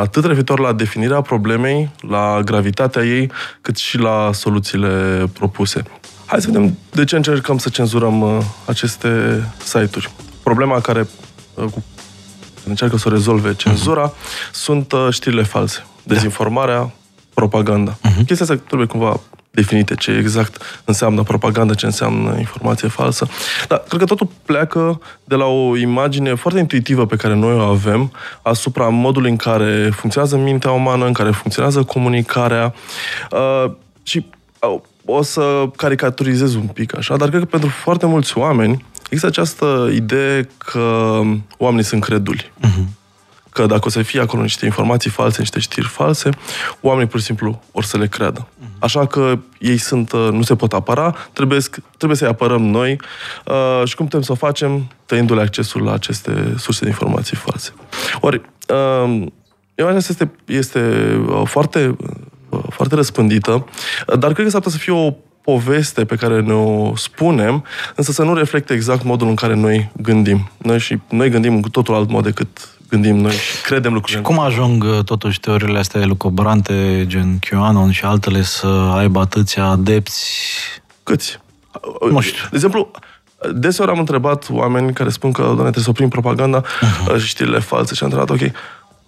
atât 0.01 0.25
referitor 0.25 0.61
la 0.61 0.73
definirea 0.73 1.21
problemei, 1.21 1.91
la 2.09 2.41
gravitatea 2.45 3.03
ei, 3.03 3.31
cât 3.61 3.77
și 3.77 3.99
la 3.99 4.31
soluțiile 4.33 5.25
propuse. 5.33 5.83
Hai 6.27 6.41
să 6.41 6.47
vedem 6.47 6.79
de 6.93 7.05
ce 7.05 7.17
încercăm 7.17 7.59
să 7.59 7.69
cenzurăm 7.69 8.45
aceste 8.67 9.09
site-uri. 9.65 10.11
Problema 10.43 10.81
care 10.81 11.07
cu 11.65 11.85
încearcă 12.65 12.97
să 12.97 13.09
o 13.09 13.11
rezolve 13.11 13.55
cenzura, 13.55 14.13
uh-huh. 14.13 14.51
sunt 14.53 14.93
uh, 14.93 15.07
știrile 15.11 15.43
false, 15.43 15.87
da. 16.03 16.15
dezinformarea, 16.15 16.79
da. 16.79 16.91
propaganda. 17.35 17.93
Uh-huh. 17.93 18.25
Chestia 18.27 18.37
asta 18.41 18.57
trebuie 18.57 18.87
cumva 18.87 19.21
definite 19.51 19.95
ce 19.95 20.11
exact 20.11 20.81
înseamnă 20.85 21.23
propaganda, 21.23 21.75
ce 21.75 21.87
înseamnă 21.87 22.39
informație 22.39 22.89
falsă. 22.89 23.29
Dar 23.69 23.83
cred 23.89 24.01
că 24.01 24.07
totul 24.07 24.29
pleacă 24.45 25.01
de 25.25 25.35
la 25.35 25.45
o 25.45 25.77
imagine 25.77 26.35
foarte 26.35 26.59
intuitivă 26.59 27.07
pe 27.07 27.17
care 27.17 27.35
noi 27.35 27.55
o 27.55 27.61
avem 27.61 28.13
asupra 28.43 28.89
modului 28.89 29.31
în 29.31 29.37
care 29.37 29.91
funcționează 29.91 30.37
mintea 30.37 30.71
umană, 30.71 31.07
în 31.07 31.13
care 31.13 31.31
funcționează 31.31 31.83
comunicarea 31.83 32.75
uh, 33.31 33.71
și 34.03 34.27
uh, 34.61 34.81
o 35.05 35.23
să 35.23 35.69
caricaturizez 35.77 36.55
un 36.55 36.67
pic 36.67 36.97
așa, 36.97 37.17
dar 37.17 37.29
cred 37.29 37.41
că 37.41 37.47
pentru 37.47 37.69
foarte 37.69 38.07
mulți 38.07 38.39
oameni 38.39 38.85
Există 39.11 39.27
această 39.27 39.91
idee 39.93 40.49
că 40.59 41.21
oamenii 41.57 41.85
sunt 41.85 42.03
creduli. 42.03 42.53
Uh-huh. 42.67 42.85
Că 43.51 43.67
dacă 43.67 43.81
o 43.85 43.89
să 43.89 44.03
fie 44.03 44.21
acolo 44.21 44.43
niște 44.43 44.65
informații 44.65 45.11
false, 45.11 45.41
niște 45.41 45.59
știri 45.61 45.87
false, 45.87 46.31
oamenii 46.81 47.09
pur 47.09 47.21
și 47.21 47.27
simplu 47.27 47.63
or 47.73 47.85
să 47.85 47.99
le 47.99 48.07
creadă. 48.07 48.47
Uh-huh. 48.47 48.79
Așa 48.79 49.07
că 49.07 49.39
ei 49.59 49.77
sunt, 49.77 50.13
uh, 50.13 50.29
nu 50.33 50.43
se 50.43 50.57
pot 50.57 50.73
apăra, 50.73 51.17
trebuie, 51.33 51.59
trebuie 51.97 52.19
să-i 52.19 52.29
apărăm 52.29 52.63
noi 52.63 53.01
uh, 53.47 53.83
și 53.89 53.97
cum 53.97 54.05
putem 54.05 54.23
să 54.23 54.33
o 54.33 54.35
facem? 54.35 54.91
Tăindu-le 55.07 55.41
accesul 55.41 55.83
la 55.83 55.93
aceste 55.93 56.55
surse 56.59 56.81
de 56.85 56.89
informații 56.89 57.37
false. 57.37 57.73
Ori, 58.21 58.41
uh, 58.69 59.27
imaginea 59.75 59.97
este, 60.09 60.31
este 60.45 61.15
uh, 61.29 61.43
foarte, 61.45 61.87
uh, 61.87 62.09
foarte 62.71 62.95
răspândită, 62.95 63.67
dar 64.19 64.33
cred 64.33 64.45
că 64.45 64.51
s-ar 64.51 64.61
putea 64.61 64.79
să 64.79 64.85
fie 64.85 64.93
o 64.93 65.15
poveste 65.43 66.05
pe 66.05 66.17
care 66.17 66.41
ne-o 66.41 66.97
spunem, 66.97 67.65
însă 67.95 68.13
să 68.13 68.23
nu 68.23 68.35
reflecte 68.35 68.73
exact 68.73 69.03
modul 69.05 69.29
în 69.29 69.35
care 69.35 69.55
noi 69.55 69.91
gândim. 70.03 70.51
Noi 70.59 70.79
și 70.79 70.99
noi 71.09 71.31
gândim 71.31 71.61
cu 71.61 71.69
totul 71.69 71.95
alt 71.95 72.11
mod 72.11 72.25
decât 72.25 72.49
gândim 72.89 73.17
noi 73.17 73.33
și 73.33 73.63
credem 73.63 73.93
lucrurile. 73.93 74.19
Și 74.19 74.25
cum 74.25 74.39
ajung 74.39 74.85
uh, 74.85 75.05
totuși 75.05 75.41
teoriile 75.41 75.79
astea 75.79 76.01
elucobrante, 76.01 77.05
gen 77.07 77.39
QAnon 77.39 77.91
și 77.91 78.05
altele, 78.05 78.43
să 78.43 78.67
aibă 78.97 79.21
atâția 79.21 79.65
adepți? 79.65 80.31
Câți? 81.03 81.41
Nu 82.11 82.21
știu. 82.21 82.43
De 82.51 82.55
exemplu, 82.57 82.91
deseori 83.53 83.91
am 83.91 83.99
întrebat 83.99 84.47
oameni 84.51 84.93
care 84.93 85.09
spun 85.09 85.33
că, 85.33 85.43
doamne, 85.43 85.61
trebuie 85.61 85.85
să 85.85 85.91
oprim 85.91 86.09
propaganda 86.09 86.63
uh-huh. 86.63 87.19
și 87.19 87.27
știrile 87.27 87.59
false 87.59 87.95
și 87.95 88.05
am 88.05 88.11
întrebat, 88.13 88.41
ok, 88.41 88.53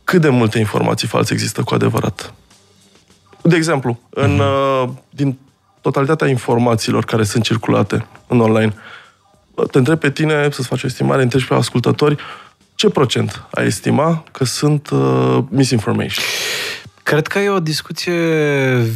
cât 0.05 0.21
de 0.21 0.29
multe 0.29 0.59
informații 0.59 1.09
false 1.09 1.33
există 1.33 1.63
cu 1.63 1.75
adevărat? 1.75 2.35
De 3.43 3.57
exemplu, 3.57 3.93
uh-huh. 3.93 4.23
în, 4.23 4.35
mhm. 4.35 5.03
din 5.11 5.39
totalitatea 5.81 6.29
informațiilor 6.29 7.05
care 7.05 7.23
sunt 7.23 7.45
circulate 7.45 8.07
în 8.27 8.41
online, 8.41 8.75
te 9.71 9.79
întreb 9.79 9.99
pe 9.99 10.11
tine 10.11 10.49
să-ți 10.51 10.69
faci 10.69 10.83
o 10.83 10.87
estimare, 10.87 11.23
întrebi 11.23 11.45
pe 11.45 11.55
ascultători, 11.55 12.17
ce 12.75 12.89
procent 12.89 13.45
ai 13.51 13.67
estima 13.67 14.25
că 14.31 14.45
sunt 14.45 14.91
uh, 14.91 15.39
misinformation? 15.49 16.25
Cred 17.03 17.27
că 17.27 17.39
e 17.39 17.49
o 17.49 17.61
discuție 17.61 18.15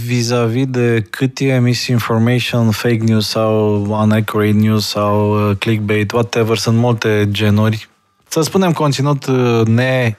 vis-a-vis 0.04 0.66
de 0.66 1.06
cât 1.10 1.38
e 1.38 1.58
misinformation, 1.58 2.70
fake 2.70 3.02
news 3.04 3.28
sau 3.28 3.82
unaccurate 4.02 4.50
news 4.50 4.86
sau 4.86 5.48
uh, 5.48 5.56
clickbait, 5.56 6.12
whatever, 6.12 6.56
sunt 6.56 6.76
multe 6.76 7.28
genuri. 7.30 7.88
Să 8.28 8.40
spunem 8.40 8.72
conținut 8.72 9.26
uh, 9.26 9.66
ne 9.66 10.16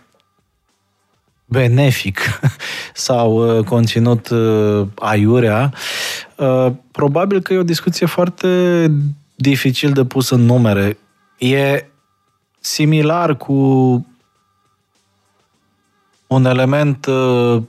benefic 1.46 2.20
sau 2.98 3.58
uh, 3.58 3.64
conținut 3.64 4.30
aiurea, 4.96 5.74
probabil 6.92 7.42
că 7.42 7.54
e 7.54 7.58
o 7.58 7.64
discuție 7.64 8.06
foarte 8.06 8.92
dificil 9.36 9.92
de 9.92 10.06
pus 10.06 10.30
în 10.30 10.46
numere. 10.46 10.98
E 11.38 11.86
similar 12.60 13.38
cu 13.38 13.54
un 16.28 16.46
element 16.46 17.06
uh, 17.06 17.62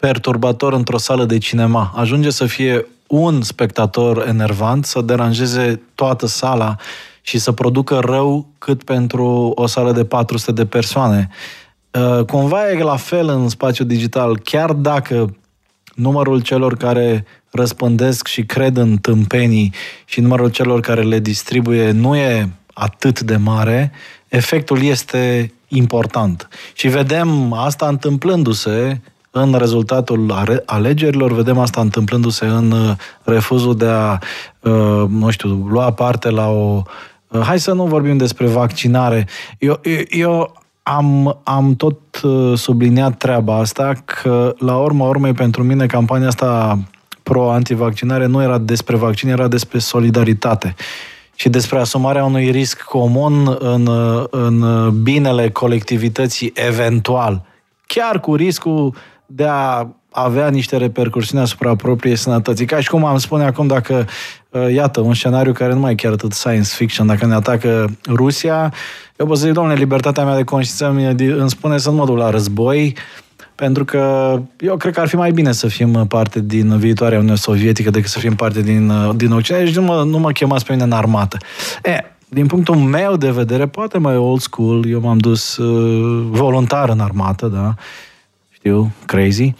perturbator 0.00 0.72
într-o 0.72 0.98
sală 0.98 1.24
de 1.24 1.38
cinema. 1.38 1.92
Ajunge 1.96 2.30
să 2.30 2.46
fie 2.46 2.86
un 3.06 3.42
spectator 3.42 4.26
enervant, 4.28 4.84
să 4.84 5.00
deranjeze 5.00 5.80
toată 5.94 6.26
sala 6.26 6.76
și 7.22 7.38
să 7.38 7.52
producă 7.52 7.98
rău 7.98 8.46
cât 8.58 8.82
pentru 8.82 9.52
o 9.54 9.66
sală 9.66 9.92
de 9.92 10.04
400 10.04 10.52
de 10.52 10.66
persoane. 10.66 11.28
Uh, 11.30 11.59
cumva 12.26 12.70
e 12.70 12.82
la 12.82 12.96
fel 12.96 13.28
în 13.28 13.48
spațiu 13.48 13.84
digital, 13.84 14.38
chiar 14.38 14.72
dacă 14.72 15.34
numărul 15.94 16.40
celor 16.40 16.76
care 16.76 17.24
răspândesc 17.50 18.26
și 18.26 18.42
cred 18.42 18.76
în 18.76 18.96
tâmpenii 18.96 19.74
și 20.04 20.20
numărul 20.20 20.48
celor 20.48 20.80
care 20.80 21.02
le 21.02 21.18
distribuie 21.18 21.90
nu 21.90 22.16
e 22.16 22.48
atât 22.74 23.20
de 23.20 23.36
mare, 23.36 23.92
efectul 24.28 24.82
este 24.82 25.52
important. 25.68 26.48
Și 26.72 26.88
vedem 26.88 27.52
asta 27.52 27.88
întâmplându-se 27.88 29.00
în 29.30 29.54
rezultatul 29.58 30.34
alegerilor, 30.64 31.32
vedem 31.32 31.58
asta 31.58 31.80
întâmplându-se 31.80 32.46
în 32.46 32.70
uh, 32.70 32.96
refuzul 33.22 33.76
de 33.76 33.86
a, 33.86 34.18
uh, 34.60 35.04
nu 35.08 35.30
știu, 35.30 35.48
lua 35.48 35.92
parte 35.92 36.30
la 36.30 36.48
o... 36.48 36.82
Uh, 37.28 37.40
hai 37.40 37.60
să 37.60 37.72
nu 37.72 37.86
vorbim 37.86 38.16
despre 38.16 38.46
vaccinare. 38.46 39.28
Eu, 39.58 39.80
eu 40.08 40.62
am, 40.96 41.40
am 41.42 41.74
tot 41.76 41.98
subliniat 42.54 43.16
treaba 43.16 43.56
asta 43.56 43.92
că, 44.04 44.54
la 44.58 44.76
urma 44.76 45.08
urmei, 45.08 45.32
pentru 45.32 45.62
mine, 45.62 45.86
campania 45.86 46.26
asta 46.26 46.78
pro-antivaccinare 47.22 48.26
nu 48.26 48.42
era 48.42 48.58
despre 48.58 48.96
vaccin, 48.96 49.28
era 49.28 49.48
despre 49.48 49.78
solidaritate 49.78 50.74
și 51.34 51.48
despre 51.48 51.78
asumarea 51.78 52.24
unui 52.24 52.50
risc 52.50 52.82
comun 52.82 53.56
în, 53.58 53.88
în 54.30 54.90
binele 55.02 55.50
colectivității 55.50 56.52
eventual, 56.54 57.44
chiar 57.86 58.20
cu 58.20 58.34
riscul 58.34 58.94
de 59.26 59.46
a 59.46 59.86
avea 60.10 60.48
niște 60.48 60.76
repercursiuni 60.76 61.42
asupra 61.42 61.76
propriei 61.76 62.16
sănătății. 62.16 62.66
Ca 62.66 62.80
și 62.80 62.88
cum 62.88 63.04
am 63.04 63.18
spune 63.18 63.44
acum 63.44 63.66
dacă, 63.66 64.06
uh, 64.50 64.72
iată, 64.72 65.00
un 65.00 65.14
scenariu 65.14 65.52
care 65.52 65.72
nu 65.72 65.80
mai 65.80 65.92
e 65.92 65.94
chiar 65.94 66.12
atât 66.12 66.32
science 66.32 66.70
fiction, 66.74 67.06
dacă 67.06 67.26
ne 67.26 67.34
atacă 67.34 67.86
Rusia, 68.08 68.72
eu 69.16 69.26
pot 69.26 69.36
să 69.36 69.44
zic, 69.44 69.54
domnule, 69.54 69.76
libertatea 69.76 70.24
mea 70.24 70.36
de 70.36 70.44
conștiință 70.44 71.14
îmi 71.38 71.50
spune 71.50 71.78
să 71.78 71.90
nu 71.90 71.96
mă 71.96 72.04
duc 72.04 72.16
la 72.16 72.30
război, 72.30 72.96
pentru 73.54 73.84
că 73.84 74.34
eu 74.60 74.76
cred 74.76 74.94
că 74.94 75.00
ar 75.00 75.08
fi 75.08 75.16
mai 75.16 75.30
bine 75.30 75.52
să 75.52 75.66
fim 75.66 76.06
parte 76.08 76.40
din 76.40 76.78
viitoarea 76.78 77.18
Uniune 77.18 77.36
Sovietică 77.36 77.90
decât 77.90 78.10
să 78.10 78.18
fim 78.18 78.34
parte 78.34 78.62
din, 78.62 78.92
din 79.16 79.32
Occident. 79.32 79.64
Deci 79.64 79.74
nu 79.74 79.82
mă, 79.82 80.02
nu 80.06 80.18
mă 80.18 80.30
chemați 80.32 80.64
pe 80.64 80.72
mine 80.72 80.84
în 80.84 80.92
armată. 80.92 81.36
E, 81.82 82.04
din 82.28 82.46
punctul 82.46 82.74
meu 82.74 83.16
de 83.16 83.30
vedere, 83.30 83.66
poate 83.66 83.98
mai 83.98 84.16
old 84.16 84.40
school, 84.40 84.88
eu 84.88 85.00
m-am 85.00 85.18
dus 85.18 85.56
uh, 85.56 86.26
voluntar 86.30 86.88
în 86.88 87.00
armată, 87.00 87.46
da, 87.46 87.74
știu, 88.48 88.92
crazy. 89.06 89.54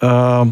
Uh, 0.00 0.46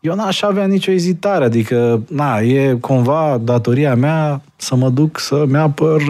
eu 0.00 0.14
n-aș 0.14 0.42
avea 0.42 0.66
nicio 0.66 0.90
ezitare, 0.90 1.44
adică, 1.44 2.02
na, 2.08 2.38
e 2.38 2.76
cumva 2.80 3.38
datoria 3.42 3.94
mea 3.94 4.42
să 4.56 4.74
mă 4.74 4.88
duc 4.88 5.18
să-mi 5.18 5.56
apăr, 5.56 6.02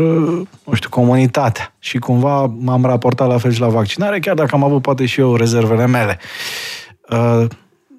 nu 0.65 0.73
știu, 0.75 0.89
comunitatea. 0.89 1.75
Și 1.79 1.99
cumva 1.99 2.53
m-am 2.59 2.85
raportat 2.85 3.29
la 3.29 3.39
fel 3.39 3.53
și 3.53 3.61
la 3.61 3.69
vaccinare, 3.69 4.19
chiar 4.19 4.35
dacă 4.35 4.55
am 4.55 4.65
avut 4.65 4.83
poate 4.83 5.07
și 5.07 5.21
eu 5.21 5.37
rezervele 5.37 5.87
mele. 5.87 6.19
Uh, 7.11 7.47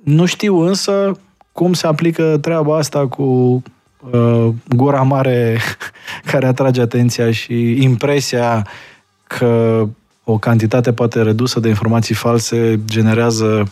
nu 0.04 0.26
știu 0.26 0.60
însă 0.60 1.20
cum 1.52 1.74
se 1.74 1.88
aplică 1.88 2.38
treaba 2.42 2.78
asta 2.78 3.08
cu 3.08 3.24
uh, 4.12 4.48
gura 4.76 5.02
mare 5.02 5.60
care 6.32 6.46
atrage 6.46 6.82
atenția 6.82 7.32
și 7.32 7.84
impresia 7.84 8.68
că 9.24 9.84
o 10.24 10.38
cantitate 10.38 10.94
poate 10.94 11.22
redusă 11.22 11.60
de 11.60 11.68
informații 11.68 12.16
false 12.16 12.80
generează 12.86 13.68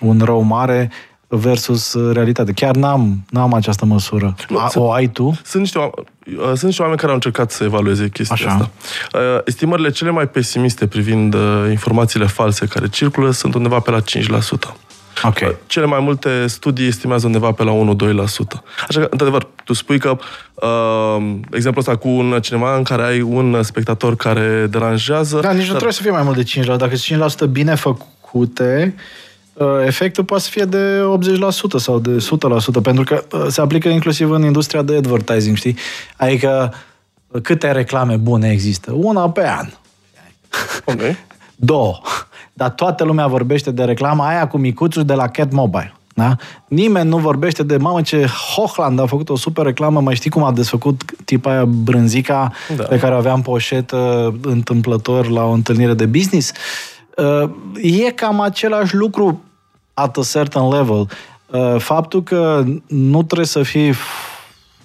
un 0.00 0.20
rău 0.24 0.40
mare 0.40 0.90
versus 1.32 1.92
uh, 1.92 2.12
realitate. 2.14 2.52
Chiar 2.52 2.74
n-am, 2.74 3.24
n-am 3.30 3.54
această 3.54 3.84
măsură. 3.84 4.34
A, 4.56 4.70
o 4.74 4.92
ai 4.92 5.06
tu? 5.06 5.38
Sunt 5.44 5.62
niște, 5.62 5.78
uh, 5.78 6.44
sunt 6.44 6.62
niște 6.62 6.82
oameni 6.82 6.98
care 6.98 7.10
au 7.10 7.14
încercat 7.14 7.50
să 7.50 7.64
evalueze 7.64 8.08
chestia 8.08 8.36
Așa. 8.46 8.50
asta. 8.50 8.70
Uh, 9.12 9.40
estimările 9.44 9.90
cele 9.90 10.10
mai 10.10 10.28
pesimiste 10.28 10.86
privind 10.86 11.36
informațiile 11.70 12.26
false 12.26 12.66
care 12.66 12.88
circulă 12.88 13.30
sunt 13.30 13.54
undeva 13.54 13.78
pe 13.78 13.90
la 13.90 14.00
5%. 14.00 14.74
Okay. 15.22 15.56
Cele 15.66 15.86
mai 15.86 16.00
multe 16.00 16.46
studii 16.46 16.86
estimează 16.86 17.26
undeva 17.26 17.52
pe 17.52 17.62
la 17.62 17.72
1-2%. 17.72 17.76
Așa 18.88 19.00
că, 19.00 19.06
într-adevăr, 19.10 19.46
tu 19.64 19.72
spui 19.72 19.98
că 19.98 20.18
uh, 20.54 21.34
exemplul 21.50 21.78
ăsta 21.78 21.96
cu 21.96 22.08
un 22.08 22.38
cinema 22.40 22.76
în 22.76 22.82
care 22.82 23.02
ai 23.02 23.20
un 23.20 23.62
spectator 23.62 24.16
care 24.16 24.66
deranjează... 24.70 25.40
Da, 25.40 25.50
nici 25.50 25.58
dar... 25.58 25.66
nu 25.66 25.72
trebuie 25.72 25.92
să 25.92 26.02
fie 26.02 26.10
mai 26.10 26.22
mult 26.22 26.36
de 26.36 26.74
5%. 26.74 26.76
Dacă 26.76 26.96
sunt 26.96 27.48
5% 27.48 27.50
bine 27.50 27.74
făcute, 27.74 28.94
Uh, 28.96 29.29
efectul 29.86 30.24
poate 30.24 30.42
să 30.42 30.50
fie 30.50 30.64
de 30.64 31.00
80% 31.76 31.76
sau 31.76 31.98
de 31.98 32.16
100%, 32.78 32.82
pentru 32.82 33.04
că 33.04 33.24
uh, 33.32 33.46
se 33.48 33.60
aplică 33.60 33.88
inclusiv 33.88 34.30
în 34.30 34.44
industria 34.44 34.82
de 34.82 34.96
advertising, 34.96 35.56
știi? 35.56 35.76
Adică 36.16 36.74
uh, 37.26 37.40
câte 37.42 37.72
reclame 37.72 38.16
bune 38.16 38.50
există? 38.50 38.92
Una 38.94 39.30
pe 39.30 39.48
an. 39.48 39.66
Ok. 40.84 41.00
Două. 41.56 42.00
Dar 42.52 42.70
toată 42.70 43.04
lumea 43.04 43.26
vorbește 43.26 43.70
de 43.70 43.84
reclama 43.84 44.28
aia 44.28 44.46
cu 44.46 44.58
micuțul 44.58 45.04
de 45.04 45.14
la 45.14 45.28
Cat 45.28 45.52
Mobile. 45.52 45.94
Da? 46.14 46.36
Nimeni 46.68 47.08
nu 47.08 47.18
vorbește 47.18 47.62
de, 47.62 47.76
mamă, 47.76 48.02
ce 48.02 48.26
Hochland 48.54 49.00
a 49.00 49.06
făcut 49.06 49.28
o 49.28 49.36
super 49.36 49.64
reclamă, 49.64 50.00
mai 50.00 50.14
știi 50.14 50.30
cum 50.30 50.42
a 50.42 50.52
desfăcut 50.52 51.02
tipa 51.24 51.50
aia 51.50 51.64
brânzica 51.64 52.52
da. 52.76 52.84
pe 52.84 52.98
care 52.98 53.14
o 53.14 53.16
aveam 53.16 53.42
poșetă 53.42 54.34
întâmplător 54.42 55.28
la 55.28 55.44
o 55.44 55.50
întâlnire 55.50 55.94
de 55.94 56.06
business? 56.06 56.52
E 57.82 58.10
cam 58.10 58.40
același 58.40 58.94
lucru 58.94 59.40
at 60.02 60.16
a 60.16 60.22
certain 60.22 60.68
level. 60.68 61.08
Uh, 61.46 61.76
faptul 61.78 62.22
că 62.22 62.64
nu 62.86 63.22
trebuie 63.22 63.46
să 63.46 63.62
fii 63.62 63.94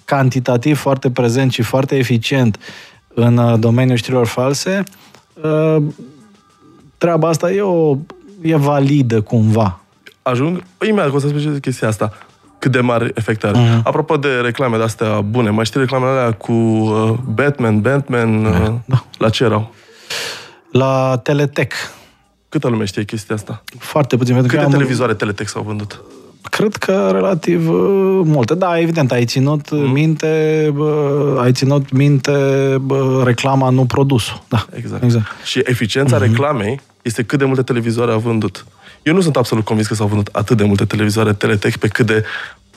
cantitativ 0.04 0.78
foarte 0.78 1.10
prezent 1.10 1.52
și 1.52 1.62
foarte 1.62 1.96
eficient 1.96 2.58
în 3.14 3.36
uh, 3.36 3.58
domeniul 3.58 3.96
știrilor 3.96 4.26
false, 4.26 4.82
uh, 5.42 5.82
treaba 6.98 7.28
asta 7.28 7.52
e, 7.52 7.60
o, 7.60 7.96
e 8.40 8.56
validă 8.56 9.20
cumva. 9.20 9.80
Ajung, 10.22 10.62
imediat 10.88 11.12
o 11.12 11.18
să 11.18 11.28
spui 11.28 11.60
chestia 11.60 11.88
asta, 11.88 12.12
cât 12.58 12.72
de 12.72 12.80
mare 12.80 13.10
efect 13.14 13.44
are. 13.44 13.58
Uh-huh. 13.58 13.82
Apropo 13.82 14.16
de 14.16 14.28
reclame 14.28 14.76
de-astea 14.76 15.20
bune, 15.20 15.50
mai 15.50 15.64
știi 15.64 15.80
reclamele 15.80 16.10
alea 16.10 16.32
cu 16.32 16.52
uh, 16.52 17.12
Batman, 17.34 17.80
Batman, 17.80 18.44
uh, 18.44 18.72
da. 18.84 19.04
la 19.18 19.28
ce 19.28 19.44
erau? 19.44 19.74
La 20.72 21.20
Teletech. 21.22 21.74
Câtă 22.56 22.68
lume 22.68 22.84
știe 22.84 23.04
chestia 23.04 23.34
asta? 23.34 23.62
Foarte 23.78 24.16
puțin. 24.16 24.34
Câte 24.42 24.56
că 24.56 24.66
televizoare 24.70 25.10
am... 25.10 25.16
teletext 25.16 25.56
au 25.56 25.62
vândut? 25.62 26.02
Cred 26.42 26.76
că 26.76 27.08
relativ 27.12 27.68
uh, 27.68 28.20
multe. 28.24 28.54
Da, 28.54 28.78
evident, 28.78 29.12
ai 29.12 29.24
ținut 29.24 29.70
mm. 29.70 29.90
minte, 29.90 30.70
bă, 30.74 31.38
ai 31.42 31.52
ținut 31.52 31.90
minte 31.92 32.32
bă, 32.80 33.22
reclama, 33.24 33.70
nu 33.70 33.84
produsul. 33.84 34.42
Da, 34.48 34.66
exact. 34.76 35.02
exact. 35.02 35.26
Și 35.44 35.60
eficiența 35.64 36.16
mm-hmm. 36.16 36.20
reclamei 36.20 36.80
este 37.02 37.22
cât 37.22 37.38
de 37.38 37.44
multe 37.44 37.62
televizoare 37.62 38.12
a 38.12 38.16
vândut. 38.16 38.66
Eu 39.02 39.14
nu 39.14 39.20
sunt 39.20 39.36
absolut 39.36 39.64
convins 39.64 39.86
că 39.88 39.94
s-au 39.94 40.06
vândut 40.06 40.28
atât 40.32 40.56
de 40.56 40.64
multe 40.64 40.84
televizoare 40.84 41.32
Teletech 41.32 41.76
pe 41.76 41.88
cât 41.88 42.06
de 42.06 42.24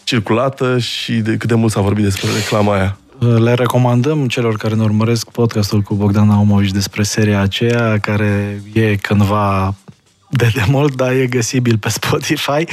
circulată 0.03 0.77
și 0.77 1.13
de 1.13 1.37
cât 1.37 1.49
de 1.49 1.55
mult 1.55 1.71
s-a 1.71 1.81
vorbit 1.81 2.03
despre 2.03 2.29
reclama 2.35 2.73
aia. 2.73 2.97
Le 3.19 3.53
recomandăm 3.53 4.27
celor 4.27 4.57
care 4.57 4.75
ne 4.75 4.83
urmăresc 4.83 5.29
podcastul 5.29 5.81
cu 5.81 5.93
Bogdan 5.93 6.27
Naumovici 6.27 6.71
despre 6.71 7.03
seria 7.03 7.41
aceea, 7.41 7.99
care 7.99 8.61
e 8.73 8.95
cândva 8.95 9.75
de 10.29 10.51
demult, 10.53 10.95
dar 10.95 11.11
e 11.11 11.27
găsibil 11.27 11.77
pe 11.77 11.89
Spotify. 11.89 12.63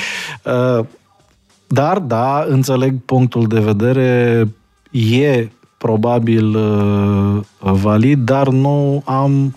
Uh, 0.42 0.84
dar, 1.66 1.98
da, 1.98 2.44
înțeleg 2.48 2.94
punctul 3.04 3.46
de 3.46 3.60
vedere, 3.60 4.48
e 4.90 5.48
probabil 5.78 6.56
uh, 6.56 7.42
valid, 7.58 8.18
dar 8.18 8.48
nu 8.48 9.02
am 9.04 9.56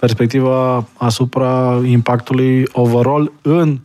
perspectiva 0.00 0.86
asupra 0.96 1.80
impactului 1.84 2.64
overall 2.72 3.32
în 3.42 3.78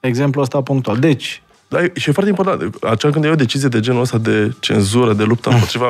exemplul 0.00 0.42
ăsta 0.42 0.62
punctual. 0.62 0.98
Deci, 0.98 1.42
da, 1.68 1.78
și 1.94 2.08
e 2.08 2.12
foarte 2.12 2.30
important. 2.30 2.74
Acela 2.82 3.12
când 3.12 3.24
e 3.24 3.28
o 3.28 3.34
decizie 3.34 3.68
de 3.68 3.80
genul 3.80 4.00
ăsta 4.00 4.18
de 4.18 4.52
cenzură, 4.60 5.12
de 5.12 5.22
luptă 5.22 5.50
împotriva 5.50 5.86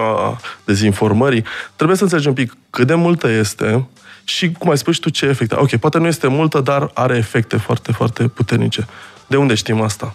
dezinformării, 0.65 1.45
trebuie 1.77 1.97
să 1.97 2.03
înțelegem 2.03 2.31
un 2.31 2.37
pic 2.37 2.57
cât 2.71 2.87
de 2.87 2.95
multă 2.95 3.29
este 3.29 3.87
și, 4.25 4.53
cum 4.53 4.71
ai 4.71 4.79
spus 4.79 4.95
și 4.95 5.01
tu, 5.01 5.11
ce 5.11 5.27
efecte. 5.27 5.55
Ok, 5.59 5.77
poate 5.77 5.99
nu 5.99 6.07
este 6.07 6.27
multă, 6.27 6.61
dar 6.61 6.91
are 6.95 7.17
efecte 7.17 7.57
foarte, 7.57 7.93
foarte 7.93 8.29
puternice. 8.29 8.87
De 9.27 9.37
unde 9.37 9.55
știm 9.55 9.81
asta? 9.81 10.15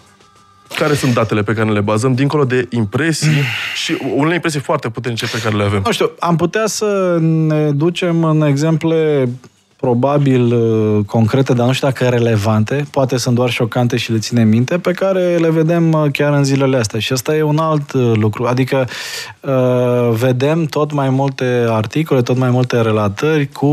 Care 0.78 0.94
sunt 0.94 1.14
datele 1.14 1.42
pe 1.42 1.52
care 1.52 1.70
le 1.70 1.80
bazăm, 1.80 2.14
dincolo 2.14 2.44
de 2.44 2.66
impresii 2.70 3.42
și 3.84 3.98
unele 4.14 4.34
impresii 4.34 4.60
foarte 4.60 4.88
puternice 4.88 5.26
pe 5.26 5.40
care 5.42 5.56
le 5.56 5.62
avem? 5.62 5.82
Nu 5.84 5.92
știu, 5.92 6.10
am 6.18 6.36
putea 6.36 6.66
să 6.66 7.18
ne 7.20 7.70
ducem 7.70 8.24
în 8.24 8.42
exemple 8.42 9.28
probabil 9.82 10.54
uh, 10.54 11.04
concrete, 11.06 11.52
dar 11.52 11.66
nu 11.66 11.72
știu 11.72 11.88
dacă 11.88 12.08
relevante, 12.08 12.86
poate 12.90 13.16
sunt 13.16 13.34
doar 13.34 13.50
șocante 13.50 13.96
și 13.96 14.12
le 14.12 14.18
ținem 14.18 14.48
minte, 14.48 14.78
pe 14.78 14.92
care 14.92 15.36
le 15.36 15.50
vedem 15.50 15.92
uh, 15.92 16.10
chiar 16.12 16.32
în 16.32 16.44
zilele 16.44 16.76
astea. 16.76 17.00
Și 17.00 17.12
asta 17.12 17.36
e 17.36 17.42
un 17.42 17.58
alt 17.58 17.92
uh, 17.92 18.12
lucru. 18.14 18.44
Adică 18.44 18.88
vedem 20.10 20.64
tot 20.64 20.92
mai 20.92 21.10
multe 21.10 21.66
articole, 21.68 22.22
tot 22.22 22.36
mai 22.36 22.50
multe 22.50 22.80
relatări 22.80 23.48
cu 23.48 23.66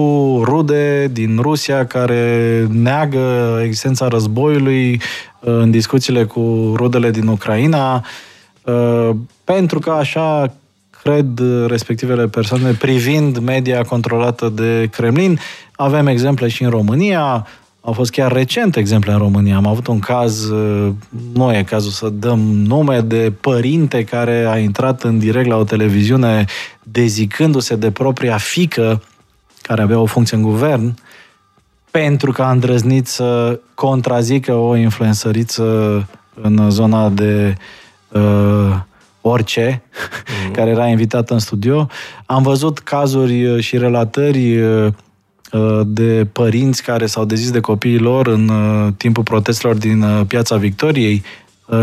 rude 0.45 1.07
din 1.07 1.39
Rusia 1.41 1.85
care 1.85 2.67
neagă 2.71 3.59
existența 3.63 4.07
războiului 4.07 5.01
în 5.39 5.71
discuțiile 5.71 6.23
cu 6.23 6.73
rudele 6.75 7.11
din 7.11 7.27
Ucraina, 7.27 8.05
pentru 9.43 9.79
că 9.79 9.89
așa 9.89 10.53
cred 11.03 11.41
respectivele 11.67 12.27
persoane 12.27 12.71
privind 12.71 13.37
media 13.37 13.83
controlată 13.83 14.49
de 14.49 14.87
Kremlin. 14.91 15.39
Avem 15.81 16.07
exemple 16.07 16.47
și 16.47 16.63
în 16.63 16.69
România, 16.69 17.47
au 17.81 17.93
fost 17.93 18.11
chiar 18.11 18.31
recent 18.31 18.75
exemple 18.75 19.11
în 19.11 19.17
România. 19.17 19.55
Am 19.55 19.67
avut 19.67 19.87
un 19.87 19.99
caz, 19.99 20.49
nu 21.33 21.53
e 21.55 21.63
cazul 21.63 21.91
să 21.91 22.09
dăm 22.09 22.39
nume, 22.39 23.01
de 23.01 23.33
părinte 23.41 24.03
care 24.03 24.45
a 24.49 24.57
intrat 24.57 25.03
în 25.03 25.19
direct 25.19 25.47
la 25.47 25.55
o 25.55 25.63
televiziune 25.63 26.45
dezicându-se 26.83 27.75
de 27.75 27.91
propria 27.91 28.37
fică, 28.37 29.03
care 29.61 29.81
avea 29.81 29.99
o 29.99 30.05
funcție 30.05 30.37
în 30.37 30.43
guvern, 30.43 30.95
pentru 31.91 32.31
că 32.31 32.41
a 32.41 32.51
îndrăznit 32.51 33.07
să 33.07 33.59
contrazică 33.73 34.53
o 34.53 34.75
influențăriță 34.75 36.07
în 36.41 36.69
zona 36.69 37.09
de 37.09 37.55
uh, 38.07 38.75
orice, 39.21 39.81
mm-hmm. 39.81 40.51
care 40.55 40.69
era 40.69 40.87
invitat 40.87 41.29
în 41.29 41.39
studio. 41.39 41.87
Am 42.25 42.43
văzut 42.43 42.79
cazuri 42.79 43.45
uh, 43.45 43.63
și 43.63 43.77
relatări 43.77 44.61
uh, 44.61 44.85
uh, 44.85 44.93
de 45.85 46.27
părinți 46.31 46.83
care 46.83 47.05
s-au 47.05 47.25
dezis 47.25 47.51
de 47.51 47.59
copiii 47.59 47.97
lor 47.97 48.27
în 48.27 48.51
timpul 48.97 49.23
protestelor 49.23 49.75
din 49.75 50.05
Piața 50.27 50.55
Victoriei 50.55 51.23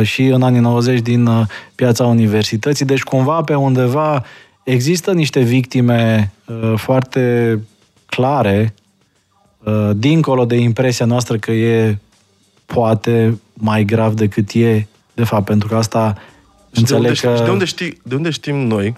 și 0.03 0.23
în 0.25 0.43
anii 0.43 0.61
90 0.61 1.01
din 1.01 1.29
Piața 1.75 2.07
Universității. 2.07 2.85
Deci 2.85 3.03
cumva 3.03 3.43
pe 3.43 3.55
undeva 3.55 4.25
există 4.65 5.13
niște 5.13 5.41
victime 5.41 6.33
foarte 6.77 7.59
clare, 8.07 8.75
dincolo 9.97 10.45
de 10.45 10.57
impresia 10.57 11.07
noastră 11.07 11.37
că 11.37 11.51
e 11.51 11.99
poate 12.67 13.41
mai 13.53 13.85
grav 13.85 14.15
decât 14.15 14.51
e, 14.53 14.87
de 15.15 15.25
fapt, 15.25 15.45
pentru 15.45 15.69
că 15.69 15.77
asta 15.77 16.17
Înțeleg 16.71 17.21
de 17.21 17.27
unde, 17.27 17.39
că... 17.39 17.45
de, 17.45 17.51
unde 17.51 17.65
știi, 17.65 18.01
de 18.03 18.15
unde 18.15 18.31
știm 18.31 18.57
noi 18.57 18.97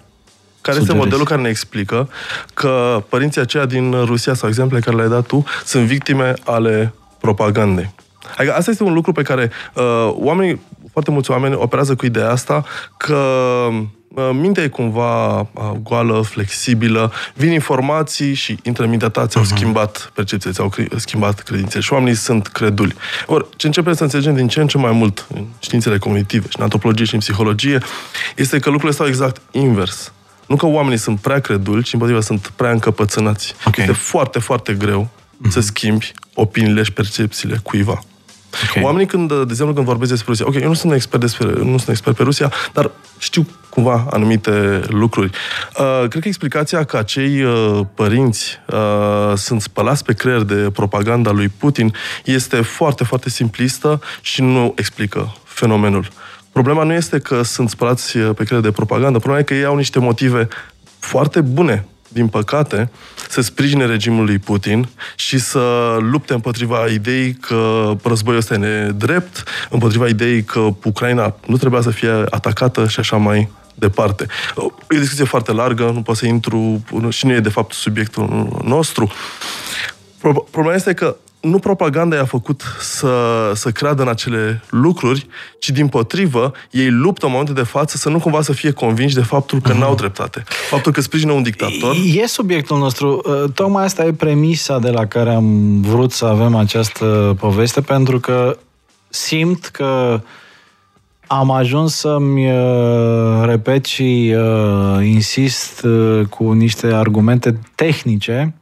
care 0.68 0.80
Sugerezi. 0.80 0.90
este 0.90 1.04
modelul 1.04 1.24
care 1.24 1.40
ne 1.40 1.48
explică 1.48 2.08
că 2.54 3.02
părinții 3.08 3.40
aceia 3.40 3.64
din 3.64 4.04
Rusia 4.04 4.34
sau 4.34 4.48
exemple 4.48 4.80
care 4.80 4.96
le-ai 4.96 5.08
dat 5.08 5.26
tu 5.26 5.44
sunt 5.64 5.84
victime 5.84 6.34
ale 6.44 6.94
propagandei. 7.20 7.94
Adică 8.36 8.54
asta 8.54 8.70
este 8.70 8.82
un 8.82 8.92
lucru 8.92 9.12
pe 9.12 9.22
care 9.22 9.50
uh, 9.74 10.10
oamenii, 10.12 10.60
foarte 10.92 11.10
mulți 11.10 11.30
oameni 11.30 11.54
operează 11.54 11.94
cu 11.94 12.06
ideea 12.06 12.30
asta 12.30 12.64
că 12.96 13.22
mintea 14.32 14.62
e 14.62 14.68
cumva 14.68 15.46
goală, 15.82 16.20
flexibilă, 16.20 17.12
vin 17.34 17.52
informații 17.52 18.34
și 18.34 18.58
intră 18.62 18.82
în 18.82 18.90
mintea 18.90 19.08
ta, 19.08 19.26
ți-au 19.26 19.44
uh-huh. 19.44 19.46
schimbat 19.46 20.10
percepția, 20.14 20.50
ți-au 20.50 20.72
schimbat 20.96 21.40
credințele 21.40 21.82
și 21.82 21.92
oamenii 21.92 22.14
sunt 22.14 22.46
creduli. 22.46 22.94
Or, 23.26 23.46
ce 23.56 23.66
începem 23.66 23.92
să 23.92 24.02
înțelegem 24.02 24.34
din 24.34 24.48
ce 24.48 24.60
în 24.60 24.66
ce 24.66 24.78
mai 24.78 24.92
mult 24.92 25.26
în 25.34 25.44
științele 25.58 25.98
cognitive 25.98 26.46
și 26.48 26.56
în 26.56 26.62
antropologie 26.62 27.04
și 27.04 27.14
în 27.14 27.20
psihologie, 27.20 27.78
este 28.36 28.58
că 28.58 28.68
lucrurile 28.70 28.94
stau 28.94 29.06
exact 29.06 29.40
invers. 29.50 30.12
Nu 30.48 30.56
că 30.56 30.66
oamenii 30.66 30.98
sunt 30.98 31.20
prea 31.20 31.40
creduli, 31.40 31.82
ci 31.82 31.92
împotriva 31.92 32.20
sunt 32.20 32.52
prea 32.56 32.70
încăpățânați. 32.70 33.54
Okay. 33.66 33.84
Este 33.84 33.96
foarte, 33.96 34.38
foarte 34.38 34.74
greu 34.74 35.08
uh-huh. 35.08 35.48
să 35.48 35.60
schimbi 35.60 36.12
opiniile 36.34 36.82
și 36.82 36.92
percepțiile 36.92 37.60
cuiva. 37.62 38.02
Okay. 38.68 38.82
Oamenii 38.82 39.06
când, 39.06 39.28
de 39.28 39.46
exemplu, 39.48 39.74
când 39.74 39.86
vorbesc 39.86 40.10
despre 40.10 40.28
Rusia, 40.28 40.46
ok, 40.48 40.54
eu 40.54 40.68
nu 40.68 40.74
sunt 40.74 40.92
expert 40.92 41.22
despre, 41.22 41.46
nu 41.46 41.76
sunt 41.76 41.88
expert 41.88 42.16
pe 42.16 42.22
Rusia, 42.22 42.52
dar 42.72 42.90
știu 43.18 43.46
cumva 43.68 44.06
anumite 44.10 44.80
lucruri. 44.88 45.30
Uh, 45.78 46.08
cred 46.08 46.22
că 46.22 46.28
explicația 46.28 46.84
că 46.84 46.96
acei 46.96 47.42
uh, 47.42 47.80
părinți 47.94 48.58
uh, 48.66 49.32
sunt 49.36 49.60
spălați 49.60 50.04
pe 50.04 50.12
creier 50.14 50.42
de 50.42 50.70
propaganda 50.72 51.30
lui 51.30 51.48
Putin 51.48 51.94
este 52.24 52.60
foarte, 52.60 53.04
foarte 53.04 53.30
simplistă 53.30 54.00
și 54.20 54.42
nu 54.42 54.72
explică 54.76 55.36
fenomenul. 55.44 56.08
Problema 56.58 56.82
nu 56.82 56.92
este 56.92 57.18
că 57.18 57.42
sunt 57.42 57.70
spălați 57.70 58.18
pe 58.18 58.44
creier 58.44 58.62
de 58.62 58.70
propagandă, 58.70 59.18
problema 59.18 59.38
e 59.38 59.42
că 59.42 59.54
ei 59.54 59.64
au 59.64 59.76
niște 59.76 59.98
motive 59.98 60.48
foarte 60.98 61.40
bune 61.40 61.84
din 62.08 62.28
păcate, 62.28 62.90
să 63.28 63.40
sprijine 63.40 63.86
regimul 63.86 64.24
lui 64.24 64.38
Putin 64.38 64.88
și 65.16 65.38
să 65.38 65.96
lupte 66.00 66.32
împotriva 66.34 66.86
ideii 66.86 67.34
că 67.34 67.92
războiul 68.02 68.38
ăsta 68.38 68.54
e 68.54 68.56
nedrept, 68.56 69.44
împotriva 69.70 70.06
ideii 70.06 70.44
că 70.44 70.68
Ucraina 70.84 71.36
nu 71.46 71.56
trebuia 71.56 71.80
să 71.80 71.90
fie 71.90 72.24
atacată 72.30 72.86
și 72.86 73.00
așa 73.00 73.16
mai 73.16 73.48
departe. 73.74 74.26
E 74.90 74.96
o 74.96 74.98
discuție 74.98 75.24
foarte 75.24 75.52
largă, 75.52 75.90
nu 75.94 76.02
pot 76.02 76.16
să 76.16 76.26
intru 76.26 76.84
și 77.08 77.26
nu 77.26 77.32
e 77.32 77.40
de 77.40 77.48
fapt 77.48 77.72
subiectul 77.72 78.58
nostru. 78.64 79.12
Problema 80.50 80.74
este 80.74 80.94
că 80.94 81.16
nu 81.48 81.58
propaganda 81.58 82.16
i-a 82.16 82.24
făcut 82.24 82.62
să, 82.80 83.12
să 83.54 83.70
creadă 83.70 84.02
în 84.02 84.08
acele 84.08 84.62
lucruri, 84.70 85.26
ci 85.58 85.70
din 85.70 85.88
potrivă, 85.88 86.52
ei 86.70 86.90
luptă 86.90 87.26
în 87.26 87.30
momentul 87.30 87.54
de 87.54 87.62
față 87.62 87.96
să 87.96 88.08
nu 88.08 88.18
cumva 88.18 88.42
să 88.42 88.52
fie 88.52 88.70
convinși 88.70 89.14
de 89.14 89.22
faptul 89.22 89.60
că 89.60 89.72
uh-huh. 89.72 89.78
n-au 89.78 89.94
dreptate. 89.94 90.44
Faptul 90.68 90.92
că 90.92 91.00
sprijină 91.00 91.32
un 91.32 91.42
dictator. 91.42 91.96
E 92.14 92.26
subiectul 92.26 92.78
nostru. 92.78 93.22
Uh, 93.24 93.50
tocmai 93.54 93.84
asta 93.84 94.04
e 94.04 94.12
premisa 94.12 94.78
de 94.78 94.90
la 94.90 95.06
care 95.06 95.34
am 95.34 95.80
vrut 95.80 96.12
să 96.12 96.24
avem 96.24 96.54
această 96.54 97.36
poveste, 97.38 97.80
pentru 97.80 98.20
că 98.20 98.58
simt 99.08 99.66
că 99.66 100.20
am 101.28 101.50
ajuns 101.50 101.94
să-mi 101.94 102.52
uh, 102.52 103.44
repet 103.44 103.84
și 103.84 104.34
uh, 104.36 105.04
insist 105.04 105.82
uh, 105.82 106.26
cu 106.26 106.52
niște 106.52 106.86
argumente 106.86 107.58
tehnice 107.74 108.54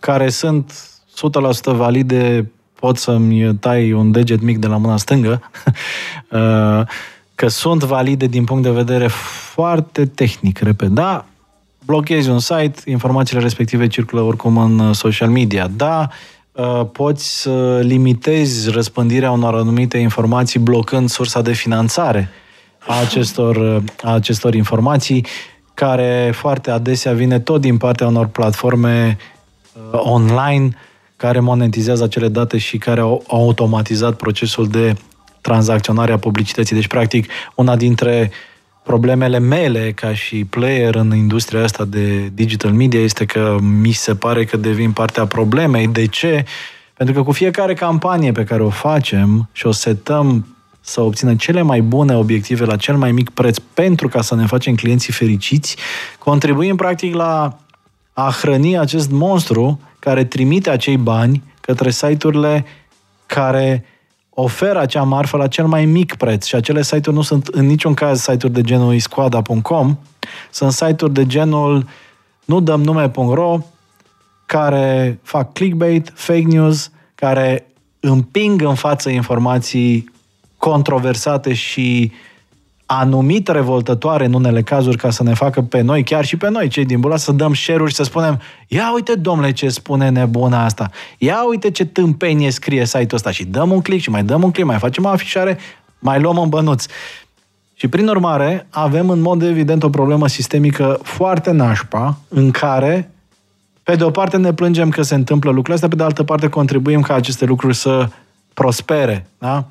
care 0.00 0.28
sunt 0.28 0.93
100% 1.14 1.76
valide, 1.76 2.50
pot 2.74 2.96
să-mi 2.96 3.54
tai 3.54 3.92
un 3.92 4.10
deget 4.10 4.40
mic 4.40 4.58
de 4.58 4.66
la 4.66 4.76
mâna 4.76 4.96
stângă, 4.96 5.40
uh, 6.30 6.86
că 7.34 7.48
sunt 7.48 7.82
valide 7.82 8.26
din 8.26 8.44
punct 8.44 8.62
de 8.62 8.70
vedere 8.70 9.06
foarte 9.52 10.06
tehnic, 10.06 10.58
repet. 10.58 10.88
Da, 10.88 11.24
blochezi 11.84 12.30
un 12.30 12.38
site, 12.38 12.80
informațiile 12.84 13.42
respective 13.42 13.86
circulă 13.86 14.20
oricum 14.20 14.58
în 14.58 14.78
uh, 14.78 14.94
social 14.94 15.28
media. 15.28 15.68
Da, 15.76 16.08
uh, 16.52 16.86
poți 16.92 17.40
să 17.40 17.78
limitezi 17.82 18.70
răspândirea 18.70 19.30
unor 19.30 19.54
anumite 19.54 19.98
informații 19.98 20.60
blocând 20.60 21.08
sursa 21.08 21.42
de 21.42 21.52
finanțare 21.52 22.30
a 22.86 23.00
acestor, 23.00 23.82
a 24.02 24.12
acestor 24.12 24.54
informații, 24.54 25.26
care 25.74 26.32
foarte 26.34 26.70
adesea 26.70 27.12
vine 27.12 27.40
tot 27.40 27.60
din 27.60 27.76
partea 27.76 28.06
unor 28.06 28.26
platforme 28.26 29.16
online 29.92 30.76
care 31.16 31.40
monetizează 31.40 32.04
acele 32.04 32.28
date 32.28 32.58
și 32.58 32.78
care 32.78 33.00
au 33.00 33.24
automatizat 33.28 34.14
procesul 34.14 34.68
de 34.68 34.96
tranzacționarea 35.40 36.18
publicității. 36.18 36.76
Deci, 36.76 36.86
practic, 36.86 37.30
una 37.54 37.76
dintre 37.76 38.30
problemele 38.84 39.38
mele 39.38 39.92
ca 39.92 40.14
și 40.14 40.44
player 40.44 40.94
în 40.94 41.14
industria 41.16 41.62
asta 41.62 41.84
de 41.84 42.30
digital 42.34 42.72
media 42.72 43.00
este 43.00 43.24
că 43.24 43.56
mi 43.60 43.92
se 43.92 44.14
pare 44.14 44.44
că 44.44 44.56
devin 44.56 44.92
partea 44.92 45.26
problemei. 45.26 45.88
De 45.88 46.06
ce? 46.06 46.44
Pentru 46.94 47.14
că 47.14 47.22
cu 47.22 47.32
fiecare 47.32 47.74
campanie 47.74 48.32
pe 48.32 48.44
care 48.44 48.62
o 48.62 48.70
facem 48.70 49.48
și 49.52 49.66
o 49.66 49.70
setăm 49.70 50.46
să 50.80 51.00
obțină 51.00 51.34
cele 51.34 51.62
mai 51.62 51.80
bune 51.80 52.16
obiective 52.16 52.64
la 52.64 52.76
cel 52.76 52.96
mai 52.96 53.12
mic 53.12 53.30
preț 53.30 53.58
pentru 53.58 54.08
ca 54.08 54.22
să 54.22 54.34
ne 54.34 54.46
facem 54.46 54.74
clienții 54.74 55.12
fericiți, 55.12 55.76
contribuim 56.18 56.76
practic 56.76 57.14
la 57.14 57.58
a 58.14 58.30
hrăni 58.40 58.78
acest 58.78 59.10
monstru 59.10 59.80
care 59.98 60.24
trimite 60.24 60.70
acei 60.70 60.96
bani 60.96 61.42
către 61.60 61.90
site-urile 61.90 62.64
care 63.26 63.84
oferă 64.30 64.78
acea 64.78 65.02
marfă 65.02 65.36
la 65.36 65.46
cel 65.46 65.66
mai 65.66 65.84
mic 65.84 66.14
preț. 66.14 66.46
Și 66.46 66.54
acele 66.54 66.82
site-uri 66.82 67.16
nu 67.16 67.22
sunt 67.22 67.46
în 67.46 67.66
niciun 67.66 67.94
caz 67.94 68.20
site-uri 68.20 68.54
de 68.54 68.60
genul 68.60 68.94
iscoada.com, 68.94 69.98
sunt 70.50 70.72
site-uri 70.72 71.12
de 71.12 71.26
genul 71.26 71.86
nu 72.44 72.60
dăm 72.60 72.82
nume.ro 72.82 73.58
care 74.46 75.18
fac 75.22 75.52
clickbait, 75.52 76.12
fake 76.14 76.40
news, 76.46 76.90
care 77.14 77.66
împing 78.00 78.62
în 78.62 78.74
față 78.74 79.10
informații 79.10 80.12
controversate 80.56 81.52
și 81.52 82.12
anumit 82.98 83.48
revoltătoare 83.48 84.24
în 84.24 84.32
unele 84.32 84.62
cazuri 84.62 84.96
ca 84.96 85.10
să 85.10 85.22
ne 85.22 85.34
facă 85.34 85.62
pe 85.62 85.80
noi, 85.80 86.04
chiar 86.04 86.24
și 86.24 86.36
pe 86.36 86.50
noi, 86.50 86.68
cei 86.68 86.84
din 86.84 87.00
Bula, 87.00 87.16
să 87.16 87.32
dăm 87.32 87.54
share 87.54 87.88
și 87.88 87.94
să 87.94 88.02
spunem 88.02 88.40
ia 88.68 88.92
uite, 88.94 89.14
domnule, 89.14 89.52
ce 89.52 89.68
spune 89.68 90.08
nebuna 90.08 90.64
asta, 90.64 90.90
ia 91.18 91.48
uite 91.48 91.70
ce 91.70 91.84
tâmpenie 91.84 92.50
scrie 92.50 92.86
site-ul 92.86 93.14
ăsta 93.14 93.30
și 93.30 93.44
dăm 93.44 93.70
un 93.70 93.80
click 93.80 94.02
și 94.02 94.10
mai 94.10 94.24
dăm 94.24 94.42
un 94.42 94.50
click, 94.50 94.68
mai 94.68 94.78
facem 94.78 95.04
o 95.04 95.08
afișare, 95.08 95.58
mai 95.98 96.20
luăm 96.20 96.36
un 96.36 96.48
bănuț. 96.48 96.84
Și 97.74 97.88
prin 97.88 98.08
urmare, 98.08 98.66
avem 98.70 99.10
în 99.10 99.20
mod 99.20 99.42
evident 99.42 99.82
o 99.82 99.88
problemă 99.88 100.28
sistemică 100.28 100.98
foarte 101.02 101.50
nașpa, 101.50 102.18
în 102.28 102.50
care, 102.50 103.10
pe 103.82 103.94
de 103.94 104.04
o 104.04 104.10
parte 104.10 104.36
ne 104.36 104.52
plângem 104.52 104.88
că 104.88 105.02
se 105.02 105.14
întâmplă 105.14 105.48
lucrurile 105.48 105.74
astea, 105.74 105.88
pe 105.88 105.96
de 105.96 106.02
altă 106.02 106.22
parte 106.22 106.48
contribuim 106.48 107.00
ca 107.00 107.14
aceste 107.14 107.44
lucruri 107.44 107.74
să 107.74 108.08
prospere. 108.54 109.26
Da? 109.38 109.64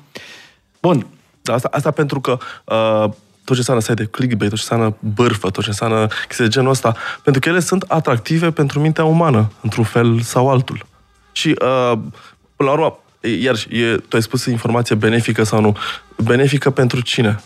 Bun, 0.80 1.06
da, 1.44 1.54
asta, 1.54 1.68
asta 1.72 1.90
pentru 1.90 2.20
că 2.20 2.38
uh, 2.64 3.10
tot 3.44 3.52
ce 3.52 3.58
înseamnă 3.58 3.82
site 3.82 3.94
de 3.94 4.04
clickbait, 4.04 4.50
tot 4.50 4.58
ce 4.58 4.66
înseamnă 4.70 4.96
bârfă, 5.14 5.50
tot 5.50 5.62
ce 5.62 5.68
înseamnă 5.68 6.06
chestii 6.06 6.44
de 6.44 6.50
genul 6.50 6.70
ăsta, 6.70 6.96
pentru 7.22 7.40
că 7.40 7.48
ele 7.48 7.60
sunt 7.60 7.82
atractive 7.82 8.50
pentru 8.50 8.80
mintea 8.80 9.04
umană, 9.04 9.52
într-un 9.60 9.84
fel 9.84 10.20
sau 10.20 10.50
altul. 10.50 10.86
Și, 11.32 11.48
uh, 11.48 11.98
până 12.56 12.68
la 12.68 12.72
urmă, 12.72 12.98
iar 13.40 13.54
e, 13.68 13.96
tu 13.96 14.16
ai 14.16 14.22
spus 14.22 14.44
informație 14.44 14.94
benefică 14.94 15.42
sau 15.42 15.60
nu. 15.60 15.76
Benefică 16.16 16.70
pentru 16.70 17.00
cine? 17.00 17.40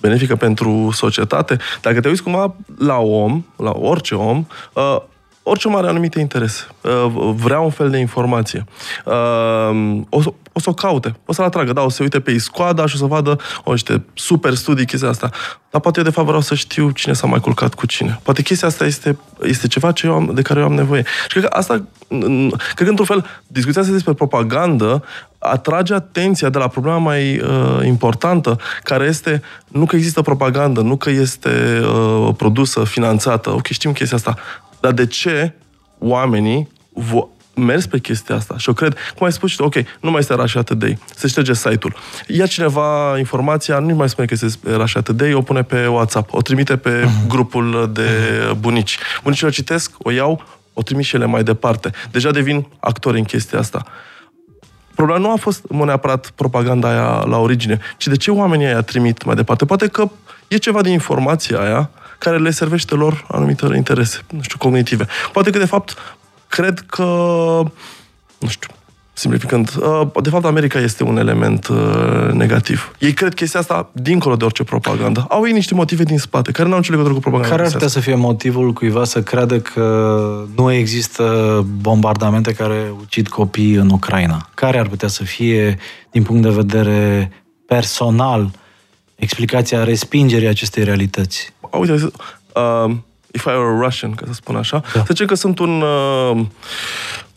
Benefică 0.00 0.36
pentru 0.36 0.90
societate? 0.92 1.56
Dacă 1.80 2.00
te 2.00 2.08
uiți 2.08 2.22
cumva 2.22 2.54
la 2.78 2.98
om, 2.98 3.44
la 3.56 3.72
orice 3.74 4.14
om, 4.14 4.46
uh, 4.72 4.96
orice 5.42 5.68
om 5.68 5.76
are 5.76 5.88
anumite 5.88 6.20
interese. 6.20 6.66
Uh, 6.80 7.32
vrea 7.36 7.60
un 7.60 7.70
fel 7.70 7.90
de 7.90 7.98
informație. 7.98 8.64
Uh, 9.04 10.00
o, 10.08 10.20
o 10.56 10.60
să 10.60 10.70
o 10.70 10.72
caute, 10.72 11.16
o 11.26 11.32
să-l 11.32 11.44
atragă, 11.44 11.72
da, 11.72 11.82
o 11.82 11.88
să 11.88 11.96
se 11.96 12.02
uite 12.02 12.20
pe 12.20 12.30
Iscoada 12.30 12.86
și 12.86 12.94
o 12.94 12.98
să 12.98 13.04
vadă 13.04 13.38
o, 13.64 13.70
niște 13.70 14.04
super 14.14 14.54
studii, 14.54 14.86
chestia 14.86 15.08
asta. 15.08 15.30
Dar 15.70 15.80
poate 15.80 15.98
eu, 15.98 16.04
de 16.04 16.10
fapt, 16.10 16.26
vreau 16.26 16.42
să 16.42 16.54
știu 16.54 16.90
cine 16.90 17.12
s-a 17.12 17.26
mai 17.26 17.40
culcat 17.40 17.74
cu 17.74 17.86
cine. 17.86 18.20
Poate 18.22 18.42
chestia 18.42 18.68
asta 18.68 18.84
este, 18.84 19.18
este 19.42 19.66
ceva 19.66 19.92
ce 19.92 20.06
eu 20.06 20.14
am, 20.14 20.30
de 20.34 20.42
care 20.42 20.60
eu 20.60 20.66
am 20.66 20.74
nevoie. 20.74 21.04
Și 21.22 21.28
cred 21.28 21.42
că 21.44 21.56
asta, 21.56 21.84
cred 22.74 22.74
că, 22.74 22.88
într-un 22.88 23.06
fel, 23.06 23.26
discuția 23.46 23.80
asta 23.80 23.92
despre 23.92 24.12
propagandă 24.12 25.04
atrage 25.38 25.94
atenția 25.94 26.48
de 26.48 26.58
la 26.58 26.68
problema 26.68 26.98
mai 26.98 27.38
uh, 27.38 27.78
importantă, 27.84 28.58
care 28.82 29.04
este 29.04 29.42
nu 29.68 29.86
că 29.86 29.96
există 29.96 30.22
propagandă, 30.22 30.80
nu 30.80 30.96
că 30.96 31.10
este 31.10 31.80
uh, 31.82 32.34
produsă, 32.36 32.84
finanțată. 32.84 33.50
Ok, 33.50 33.66
știm 33.66 33.92
chestia 33.92 34.16
asta. 34.16 34.34
Dar 34.80 34.92
de 34.92 35.06
ce 35.06 35.54
oamenii 35.98 36.68
vo- 36.92 37.28
merg 37.56 37.80
spre 37.80 37.98
chestia 37.98 38.34
asta 38.34 38.58
și 38.58 38.68
eu 38.68 38.74
cred, 38.74 38.96
cum 39.16 39.26
ai 39.26 39.32
spus 39.32 39.50
și 39.50 39.56
tu, 39.56 39.64
ok, 39.64 39.74
nu 40.00 40.10
mai 40.10 40.20
este 40.20 40.34
Russia 40.34 40.62
Today, 40.62 40.98
se 41.14 41.28
șterge 41.28 41.54
site-ul. 41.54 41.96
Ia 42.26 42.46
cineva 42.46 43.18
informația, 43.18 43.78
nu 43.78 43.94
mai 43.94 44.08
spune 44.08 44.26
că 44.26 44.34
este 44.34 44.58
Russia 44.76 45.00
Today, 45.00 45.32
o 45.34 45.42
pune 45.42 45.62
pe 45.62 45.86
WhatsApp, 45.86 46.34
o 46.34 46.42
trimite 46.42 46.76
pe 46.76 47.02
uh-huh. 47.02 47.28
grupul 47.28 47.90
de 47.92 48.08
uh-huh. 48.08 48.58
bunici. 48.58 48.98
Bunicii 49.22 49.46
o 49.46 49.50
citesc, 49.50 49.92
o 49.98 50.10
iau, 50.10 50.44
o 50.72 50.82
trimit 50.82 51.04
și 51.04 51.14
ele 51.14 51.26
mai 51.26 51.42
departe. 51.42 51.90
Deja 52.10 52.30
devin 52.30 52.66
actori 52.80 53.18
în 53.18 53.24
chestia 53.24 53.58
asta. 53.58 53.84
Problema 54.94 55.20
nu 55.20 55.32
a 55.32 55.36
fost 55.36 55.64
mă, 55.68 55.84
neapărat 55.84 56.30
propaganda 56.30 56.88
aia 56.88 57.24
la 57.24 57.38
origine, 57.38 57.80
ci 57.96 58.06
de 58.06 58.16
ce 58.16 58.30
oamenii 58.30 58.66
aia 58.66 58.82
trimit 58.82 59.24
mai 59.24 59.34
departe. 59.34 59.64
Poate 59.64 59.86
că 59.86 60.10
e 60.48 60.56
ceva 60.56 60.82
din 60.82 60.92
informația 60.92 61.60
aia 61.60 61.90
care 62.18 62.38
le 62.38 62.50
servește 62.50 62.94
lor 62.94 63.26
anumite 63.28 63.66
interese, 63.74 64.20
nu 64.30 64.42
știu, 64.42 64.58
cognitive. 64.58 65.06
Poate 65.32 65.50
că, 65.50 65.58
de 65.58 65.64
fapt, 65.64 65.96
cred 66.54 66.78
că, 66.86 67.04
nu 68.38 68.48
știu, 68.48 68.68
simplificând, 69.12 69.70
uh, 69.76 70.22
de 70.22 70.28
fapt 70.28 70.44
America 70.44 70.78
este 70.78 71.02
un 71.04 71.16
element 71.16 71.68
uh, 71.68 72.32
negativ. 72.32 72.94
Ei 72.98 73.12
cred 73.12 73.34
chestia 73.34 73.60
asta 73.60 73.90
dincolo 73.92 74.36
de 74.36 74.44
orice 74.44 74.64
propagandă. 74.64 75.26
Au 75.28 75.46
ei 75.46 75.52
niște 75.52 75.74
motive 75.74 76.02
din 76.02 76.18
spate, 76.18 76.52
care 76.52 76.66
nu 76.68 76.72
au 76.74 76.80
nicio 76.80 76.90
legătură 76.90 77.14
cu 77.14 77.20
propaganda. 77.20 77.54
Care 77.54 77.66
ar 77.66 77.72
putea 77.72 77.88
să 77.88 78.00
fie 78.00 78.14
motivul 78.14 78.72
cuiva 78.72 79.04
să 79.04 79.22
creadă 79.22 79.60
că 79.60 80.44
nu 80.56 80.72
există 80.72 81.24
bombardamente 81.80 82.52
care 82.52 82.92
ucid 83.00 83.28
copii 83.28 83.74
în 83.74 83.90
Ucraina? 83.90 84.48
Care 84.54 84.78
ar 84.78 84.88
putea 84.88 85.08
să 85.08 85.24
fie, 85.24 85.78
din 86.10 86.22
punct 86.22 86.42
de 86.42 86.50
vedere 86.50 87.30
personal, 87.66 88.50
explicația 89.14 89.84
respingerii 89.84 90.48
acestei 90.48 90.84
realități? 90.84 91.52
Uite, 91.70 91.92
uh, 91.92 92.96
if 93.34 93.44
I 93.44 93.48
were 93.48 93.78
Russian, 93.84 94.12
ca 94.12 94.24
să 94.26 94.32
spun 94.32 94.56
așa, 94.56 94.82
da. 94.92 94.98
să 94.98 95.06
zicem 95.08 95.26
că 95.26 95.34
sunt 95.34 95.58
un, 95.58 95.80
uh, 95.80 96.46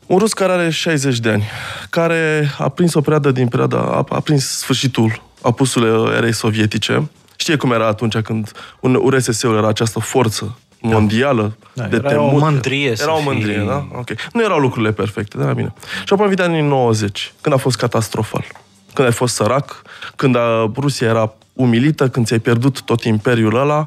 un 0.06 0.18
rus 0.18 0.34
care 0.34 0.52
are 0.52 0.70
60 0.70 1.20
de 1.20 1.30
ani, 1.30 1.44
care 1.90 2.52
a 2.58 2.70
prins 2.70 2.94
o 2.94 3.02
perioadă 3.02 3.32
din 3.32 3.48
perioada, 3.48 3.78
a, 3.78 4.06
a 4.10 4.20
prins 4.20 4.58
sfârșitul 4.58 5.22
apusului 5.42 6.16
erei 6.16 6.34
sovietice. 6.34 7.10
Știe 7.36 7.56
cum 7.56 7.72
era 7.72 7.88
atunci 7.88 8.18
când 8.18 8.52
un 8.80 8.96
URSS-ul 9.02 9.58
era 9.58 9.68
această 9.68 10.00
forță 10.00 10.58
da. 10.82 10.90
mondială 10.90 11.58
da, 11.74 11.84
de 11.84 11.96
era 11.96 12.10
temut. 12.10 12.34
o 12.34 12.38
mândrie 12.38 12.94
Era 13.00 13.18
o 13.18 13.22
mândrie, 13.22 13.58
fii... 13.58 13.68
da? 13.68 13.88
Ok. 13.94 14.10
Nu 14.34 14.44
erau 14.44 14.58
lucrurile 14.58 14.92
perfecte, 14.92 15.38
da, 15.38 15.54
bine. 15.54 15.74
Și 16.06 16.14
apoi 16.14 16.28
în 16.36 16.40
anii 16.40 16.62
90, 16.62 17.34
când 17.42 17.56
a 17.56 17.58
fost 17.58 17.78
catastrofal. 17.78 18.46
Când 18.94 19.08
ai 19.08 19.14
fost 19.14 19.36
sărac, 19.36 19.82
când 20.16 20.36
a, 20.36 20.72
Rusia 20.76 21.08
era 21.08 21.34
umilită, 21.54 22.10
când 22.10 22.26
ți-ai 22.26 22.40
pierdut 22.40 22.82
tot 22.82 23.04
imperiul 23.04 23.56
ăla 23.56 23.86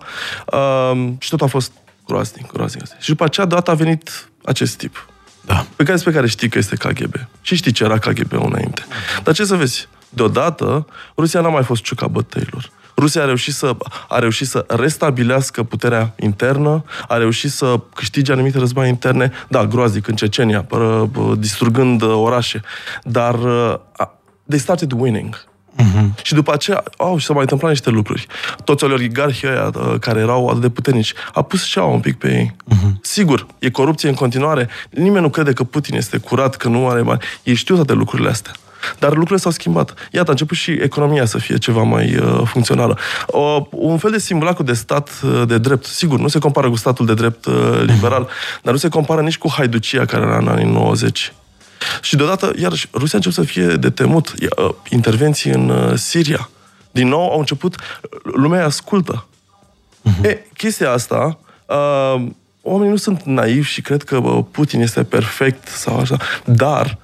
uh, 0.53 1.09
și 1.19 1.31
tot 1.31 1.43
a 1.43 1.47
fost 1.47 1.73
groaznic, 2.11 2.53
groaznic. 2.53 2.85
Și 2.99 3.09
după 3.09 3.25
aceea, 3.25 3.47
deodată 3.47 3.71
a 3.71 3.75
venit 3.75 4.29
acest 4.45 4.77
tip. 4.77 5.07
Da. 5.47 5.67
Pe 5.77 5.85
care, 5.85 6.01
pe 6.05 6.13
care 6.13 6.27
știi 6.27 6.49
că 6.49 6.59
este 6.59 6.77
KGB. 6.77 7.15
Și 7.41 7.55
știi 7.55 7.73
ce 7.73 7.85
era 7.85 7.99
KGB 7.99 8.33
înainte. 8.33 8.83
Dar 9.23 9.35
ce 9.35 9.45
să 9.45 9.57
vezi? 9.57 9.89
Deodată, 10.09 10.87
Rusia 11.17 11.41
n-a 11.41 11.49
mai 11.49 11.63
fost 11.63 11.83
ciuca 11.83 12.07
bătăilor. 12.07 12.71
Rusia 12.97 13.23
a 13.23 13.25
reușit, 13.25 13.55
să, 13.55 13.77
a 14.09 14.19
reușit 14.19 14.47
să 14.47 14.65
restabilească 14.69 15.63
puterea 15.63 16.15
internă, 16.17 16.85
a 17.09 17.17
reușit 17.17 17.51
să 17.51 17.81
câștige 17.95 18.33
anumite 18.33 18.59
război 18.59 18.89
interne, 18.89 19.33
da, 19.49 19.67
groaznic 19.67 20.07
în 20.07 20.15
Cecenia, 20.15 20.67
distrugând 21.39 22.03
uh, 22.03 22.13
orașe, 22.15 22.61
dar 23.03 23.35
uh, 23.35 23.75
they 24.49 24.59
started 24.59 24.93
winning. 24.93 25.50
Uh-huh. 25.81 26.23
Și 26.23 26.35
după 26.35 26.53
aceea, 26.53 26.85
au, 26.97 27.19
și 27.19 27.25
s-au 27.25 27.35
mai 27.35 27.43
întâmplat 27.43 27.71
niște 27.71 27.91
lucruri. 27.91 28.27
Toți 28.65 28.85
oligarhii 28.85 29.49
ăia 29.49 29.71
uh, 29.75 29.95
care 30.01 30.21
erau 30.21 30.49
atât 30.49 30.61
de 30.61 30.69
puternici, 30.69 31.13
a 31.33 31.43
pus 31.43 31.65
și 31.65 31.79
un 31.79 32.01
pic 32.01 32.19
pe 32.19 32.29
ei. 32.33 32.57
Uh-huh. 32.75 33.01
Sigur, 33.01 33.47
e 33.59 33.71
corupție 33.71 34.09
în 34.09 34.15
continuare. 34.15 34.69
Nimeni 34.91 35.23
nu 35.23 35.31
crede 35.31 35.53
că 35.53 35.65
Putin 35.65 35.95
este 35.95 36.19
curat, 36.19 36.57
că 36.57 36.69
nu 36.69 36.89
are 36.89 37.03
bani. 37.03 37.21
Ei 37.43 37.55
știu 37.55 37.75
toate 37.75 37.93
lucrurile 37.93 38.29
astea. 38.29 38.53
Dar 38.99 39.11
lucrurile 39.11 39.39
s-au 39.39 39.51
schimbat. 39.51 39.95
Iată, 40.13 40.29
a 40.29 40.31
început 40.31 40.57
și 40.57 40.71
economia 40.71 41.25
să 41.25 41.39
fie 41.39 41.59
ceva 41.59 41.83
mai 41.83 42.17
uh, 42.17 42.41
funcțională. 42.45 42.99
Uh, 43.27 43.57
un 43.71 43.99
fel 43.99 44.11
de 44.11 44.19
simulacru 44.19 44.63
de 44.63 44.73
stat 44.73 45.11
uh, 45.25 45.43
de 45.47 45.59
drept. 45.59 45.85
Sigur, 45.85 46.19
nu 46.19 46.29
se 46.29 46.39
compară 46.39 46.69
cu 46.69 46.77
statul 46.77 47.07
de 47.07 47.15
drept 47.15 47.45
uh, 47.45 47.55
liberal, 47.85 48.27
uh-huh. 48.27 48.63
dar 48.63 48.73
nu 48.73 48.79
se 48.79 48.89
compară 48.89 49.21
nici 49.21 49.39
cu 49.39 49.51
haiducia 49.51 50.05
care 50.05 50.23
era 50.23 50.37
în 50.37 50.49
anii 50.49 50.73
90. 50.73 51.33
Și 52.01 52.17
deodată, 52.17 52.53
iarăși, 52.59 52.89
Rusia 52.93 53.19
a 53.19 53.23
început 53.25 53.47
să 53.47 53.53
fie 53.53 53.67
de 53.67 53.91
temut. 53.91 54.35
Uh, 54.59 54.75
intervenții 54.89 55.51
în 55.51 55.69
uh, 55.69 55.97
Siria. 55.97 56.51
Din 56.91 57.09
nou 57.09 57.31
au 57.31 57.39
început, 57.39 57.77
lumea 58.23 58.65
ascultă. 58.65 59.27
Uh-huh. 60.09 60.25
E, 60.25 60.47
chestia 60.57 60.91
asta, 60.91 61.39
uh, 61.67 62.27
oamenii 62.63 62.91
nu 62.91 62.97
sunt 62.97 63.23
naivi 63.23 63.69
și 63.69 63.81
cred 63.81 64.03
că 64.03 64.21
bă, 64.21 64.43
Putin 64.43 64.81
este 64.81 65.05
perfect 65.05 65.69
sau 65.69 65.99
așa, 65.99 66.17
dar 66.45 66.99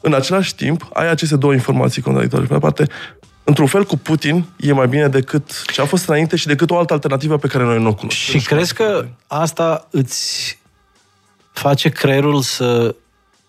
în 0.00 0.14
același 0.14 0.54
timp 0.54 0.88
ai 0.92 1.10
aceste 1.10 1.36
două 1.36 1.52
informații 1.52 2.02
contradictorii. 2.02 2.46
Pe 2.46 2.58
parte, 2.58 2.86
într-un 3.44 3.66
fel 3.66 3.84
cu 3.84 3.96
Putin 3.96 4.44
e 4.56 4.72
mai 4.72 4.88
bine 4.88 5.08
decât 5.08 5.64
ce 5.72 5.80
a 5.80 5.84
fost 5.84 6.08
înainte 6.08 6.36
și 6.36 6.46
decât 6.46 6.70
o 6.70 6.78
altă 6.78 6.92
alternativă 6.92 7.36
pe 7.36 7.48
care 7.48 7.64
noi 7.64 7.78
nu 7.82 7.88
o 7.88 7.94
cunoaștem. 7.94 8.24
Și 8.26 8.32
deci, 8.32 8.46
crezi 8.46 8.74
că 8.74 9.06
asta 9.26 9.88
îți 9.90 10.58
face 11.52 11.88
creierul 11.88 12.42
să 12.42 12.94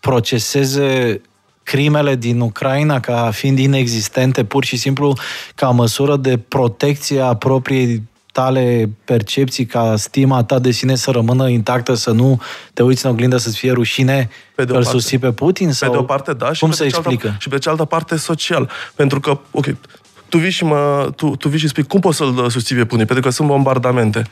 proceseze 0.04 1.22
crimele 1.64 2.16
din 2.16 2.40
Ucraina 2.40 3.00
ca 3.00 3.30
fiind 3.32 3.60
inexistente, 3.60 4.44
pur 4.44 4.64
și 4.64 4.78
simplu 4.78 5.18
ca 5.56 5.70
măsură 5.70 6.18
de 6.18 6.38
protecție 6.38 7.20
a 7.20 7.36
propriei 7.36 8.04
tale 8.32 8.90
percepții 9.06 9.66
ca 9.66 9.96
stima 9.96 10.44
ta 10.44 10.60
de 10.60 10.72
sine 10.72 10.96
să 10.96 11.12
rămână 11.12 11.50
intactă, 11.50 11.94
să 11.94 12.12
nu 12.12 12.42
te 12.74 12.84
uiți 12.84 13.06
în 13.06 13.12
oglindă 13.12 13.38
să-ți 13.38 13.58
fie 13.58 13.72
rușine 13.72 14.30
pe 14.56 14.66
de 14.66 14.76
îl 14.76 14.84
susții 14.84 15.18
pe 15.18 15.32
Putin? 15.32 15.72
Sau 15.72 15.90
pe 15.90 15.96
de 15.96 16.02
o 16.02 16.06
parte, 16.06 16.34
da. 16.34 16.54
Și 16.54 16.60
cum 16.60 16.72
se 16.72 16.84
explică? 16.84 17.28
Altă, 17.28 17.40
și 17.40 17.50
pe 17.50 17.58
cealaltă 17.58 17.86
parte, 17.86 18.16
social. 18.16 18.70
Pentru 18.96 19.20
că, 19.20 19.40
ok, 19.52 19.66
tu 20.30 20.38
vii 20.38 20.52
și, 20.52 20.64
mă, 20.64 21.10
tu, 21.16 21.36
tu 21.36 21.50
vii 21.50 21.60
și 21.60 21.68
spui 21.68 21.84
cum 21.84 22.00
poți 22.00 22.18
să-l 22.18 22.50
susții 22.50 22.76
pe 22.76 22.86
Putin, 22.86 23.06
pentru 23.06 23.24
că 23.24 23.30
sunt 23.30 23.48
bombardamente. 23.48 24.28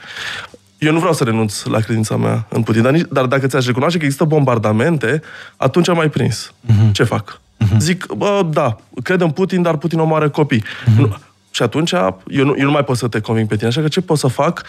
Eu 0.81 0.91
nu 0.91 0.99
vreau 0.99 1.13
să 1.13 1.23
renunț 1.23 1.63
la 1.63 1.79
credința 1.79 2.17
mea 2.17 2.45
în 2.49 2.63
Putin, 2.63 2.81
dar, 2.81 2.91
nici, 2.91 3.05
dar 3.11 3.25
dacă 3.25 3.47
ți-aș 3.47 3.65
recunoaște 3.65 3.97
că 3.97 4.03
există 4.03 4.25
bombardamente, 4.25 5.21
atunci 5.57 5.89
am 5.89 5.95
mai 5.95 6.09
prins. 6.09 6.53
Uh-huh. 6.67 6.91
Ce 6.91 7.03
fac? 7.03 7.39
Uh-huh. 7.39 7.77
Zic, 7.77 8.05
bă, 8.17 8.47
da, 8.49 8.77
cred 9.03 9.21
în 9.21 9.31
Putin, 9.31 9.61
dar 9.61 9.77
Putin 9.77 9.99
omoară 9.99 10.29
copii. 10.29 10.63
Uh-huh. 10.63 10.97
Nu, 10.97 11.17
și 11.51 11.63
atunci 11.63 11.91
eu 12.27 12.45
nu, 12.45 12.55
eu 12.57 12.65
nu 12.65 12.71
mai 12.71 12.83
pot 12.83 12.97
să 12.97 13.07
te 13.07 13.19
conving 13.19 13.47
pe 13.47 13.55
tine. 13.55 13.67
Așa 13.67 13.81
că 13.81 13.87
ce 13.87 14.01
pot 14.01 14.17
să 14.17 14.27
fac? 14.27 14.63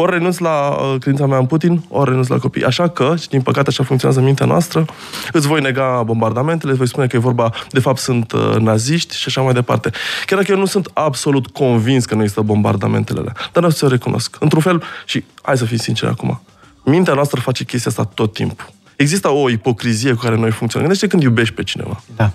Ori 0.00 0.12
renunț 0.12 0.38
la 0.38 0.68
uh, 0.68 1.00
credința 1.00 1.26
mea 1.26 1.38
în 1.38 1.46
Putin, 1.46 1.84
ori 1.88 2.08
renunț 2.08 2.26
la 2.26 2.38
copii. 2.38 2.64
Așa 2.64 2.88
că, 2.88 3.14
și 3.20 3.28
din 3.28 3.40
păcate 3.40 3.68
așa 3.68 3.84
funcționează 3.84 4.22
mintea 4.22 4.46
noastră, 4.46 4.84
îți 5.32 5.46
voi 5.46 5.60
nega 5.60 6.02
bombardamentele, 6.04 6.70
îți 6.70 6.78
voi 6.78 6.88
spune 6.88 7.06
că 7.06 7.16
e 7.16 7.18
vorba, 7.18 7.52
de 7.70 7.80
fapt 7.80 7.98
sunt 7.98 8.32
uh, 8.32 8.56
naziști 8.58 9.16
și 9.16 9.24
așa 9.26 9.40
mai 9.40 9.52
departe. 9.52 9.90
Chiar 10.26 10.38
dacă 10.38 10.52
eu 10.52 10.58
nu 10.58 10.64
sunt 10.64 10.90
absolut 10.92 11.46
convins 11.46 12.04
că 12.04 12.14
nu 12.14 12.20
există 12.20 12.42
bombardamentele 12.42 13.20
alea, 13.20 13.34
dar 13.52 13.62
nu 13.62 13.70
să 13.70 13.84
o 13.84 13.88
recunosc. 13.88 14.36
Într-un 14.40 14.62
fel, 14.62 14.82
și 15.04 15.24
hai 15.42 15.56
să 15.56 15.64
fim 15.64 15.76
sinceri 15.76 16.10
acum, 16.10 16.40
mintea 16.84 17.14
noastră 17.14 17.40
face 17.40 17.64
chestia 17.64 17.90
asta 17.90 18.04
tot 18.14 18.32
timpul. 18.32 18.70
Există 18.96 19.28
o 19.28 19.50
ipocrizie 19.50 20.12
cu 20.12 20.20
care 20.20 20.36
noi 20.36 20.50
funcționăm. 20.50 20.86
Gândește 20.86 21.06
când 21.06 21.22
iubești 21.22 21.54
pe 21.54 21.62
cineva. 21.62 22.02
Da. 22.16 22.30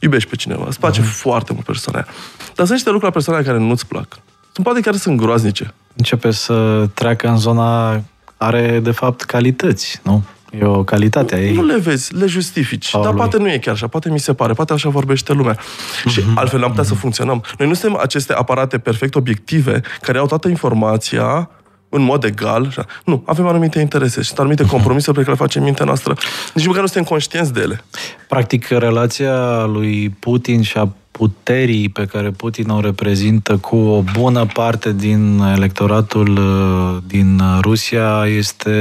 Iubești 0.00 0.28
pe 0.28 0.36
cineva, 0.36 0.64
îți 0.66 0.78
place 0.78 1.00
uh-huh. 1.00 1.04
foarte 1.24 1.52
mult 1.52 1.64
persoana 1.64 1.98
aia. 1.98 2.08
Dar 2.38 2.66
sunt 2.66 2.70
niște 2.70 2.90
lucruri 2.90 3.04
la 3.04 3.10
persoana 3.10 3.42
care 3.42 3.58
nu-ți 3.58 3.86
plac. 3.86 4.18
Sunt 4.52 4.66
poate 4.66 4.80
chiar 4.80 4.94
sunt 4.94 5.16
groaznice 5.16 5.74
începe 5.98 6.30
să 6.30 6.88
treacă 6.94 7.28
în 7.28 7.36
zona 7.38 8.00
are, 8.36 8.80
de 8.82 8.90
fapt, 8.90 9.22
calități, 9.22 10.00
nu? 10.02 10.22
E 10.60 10.64
o 10.64 10.84
calitate 10.84 11.34
a 11.34 11.40
ei. 11.40 11.54
Nu 11.54 11.64
le 11.64 11.78
vezi, 11.78 12.14
le 12.14 12.26
justifici. 12.26 12.90
Dar 12.90 13.14
poate 13.14 13.38
nu 13.38 13.50
e 13.50 13.58
chiar 13.58 13.74
așa, 13.74 13.86
poate 13.86 14.10
mi 14.10 14.18
se 14.18 14.34
pare, 14.34 14.52
poate 14.52 14.72
așa 14.72 14.88
vorbește 14.88 15.32
lumea. 15.32 15.56
Mm-hmm. 15.56 16.10
Și 16.10 16.22
altfel 16.34 16.60
n-am 16.60 16.68
putea 16.68 16.84
mm-hmm. 16.84 16.88
să 16.88 16.94
funcționăm. 16.94 17.42
Noi 17.58 17.68
nu 17.68 17.74
suntem 17.74 17.98
aceste 18.00 18.32
aparate 18.32 18.78
perfect 18.78 19.14
obiective 19.14 19.80
care 20.00 20.18
au 20.18 20.26
toată 20.26 20.48
informația 20.48 21.50
în 21.88 22.02
mod 22.02 22.24
egal. 22.24 22.66
Așa. 22.66 22.86
Nu, 23.04 23.22
avem 23.26 23.46
anumite 23.46 23.80
interese 23.80 24.22
și 24.22 24.32
anumite 24.36 24.62
mhm. 24.62 24.72
compromisuri 24.72 25.16
pe 25.16 25.22
care 25.22 25.32
le 25.32 25.38
facem 25.38 25.62
mintea 25.62 25.84
noastră. 25.84 26.14
Nici 26.54 26.66
măcar 26.66 26.80
nu 26.80 26.86
suntem 26.86 27.10
conștienți 27.10 27.52
de 27.52 27.60
ele. 27.60 27.84
Practic, 28.28 28.68
relația 28.68 29.64
lui 29.64 30.10
Putin 30.10 30.62
și 30.62 30.78
a 30.78 30.88
puterii 31.18 31.88
pe 31.88 32.04
care 32.04 32.30
Putin 32.30 32.68
o 32.68 32.80
reprezintă 32.80 33.56
cu 33.56 33.76
o 33.76 34.02
bună 34.12 34.46
parte 34.52 34.92
din 34.92 35.40
electoratul 35.56 36.28
uh, 36.36 37.02
din 37.06 37.40
Rusia 37.60 38.26
este 38.26 38.76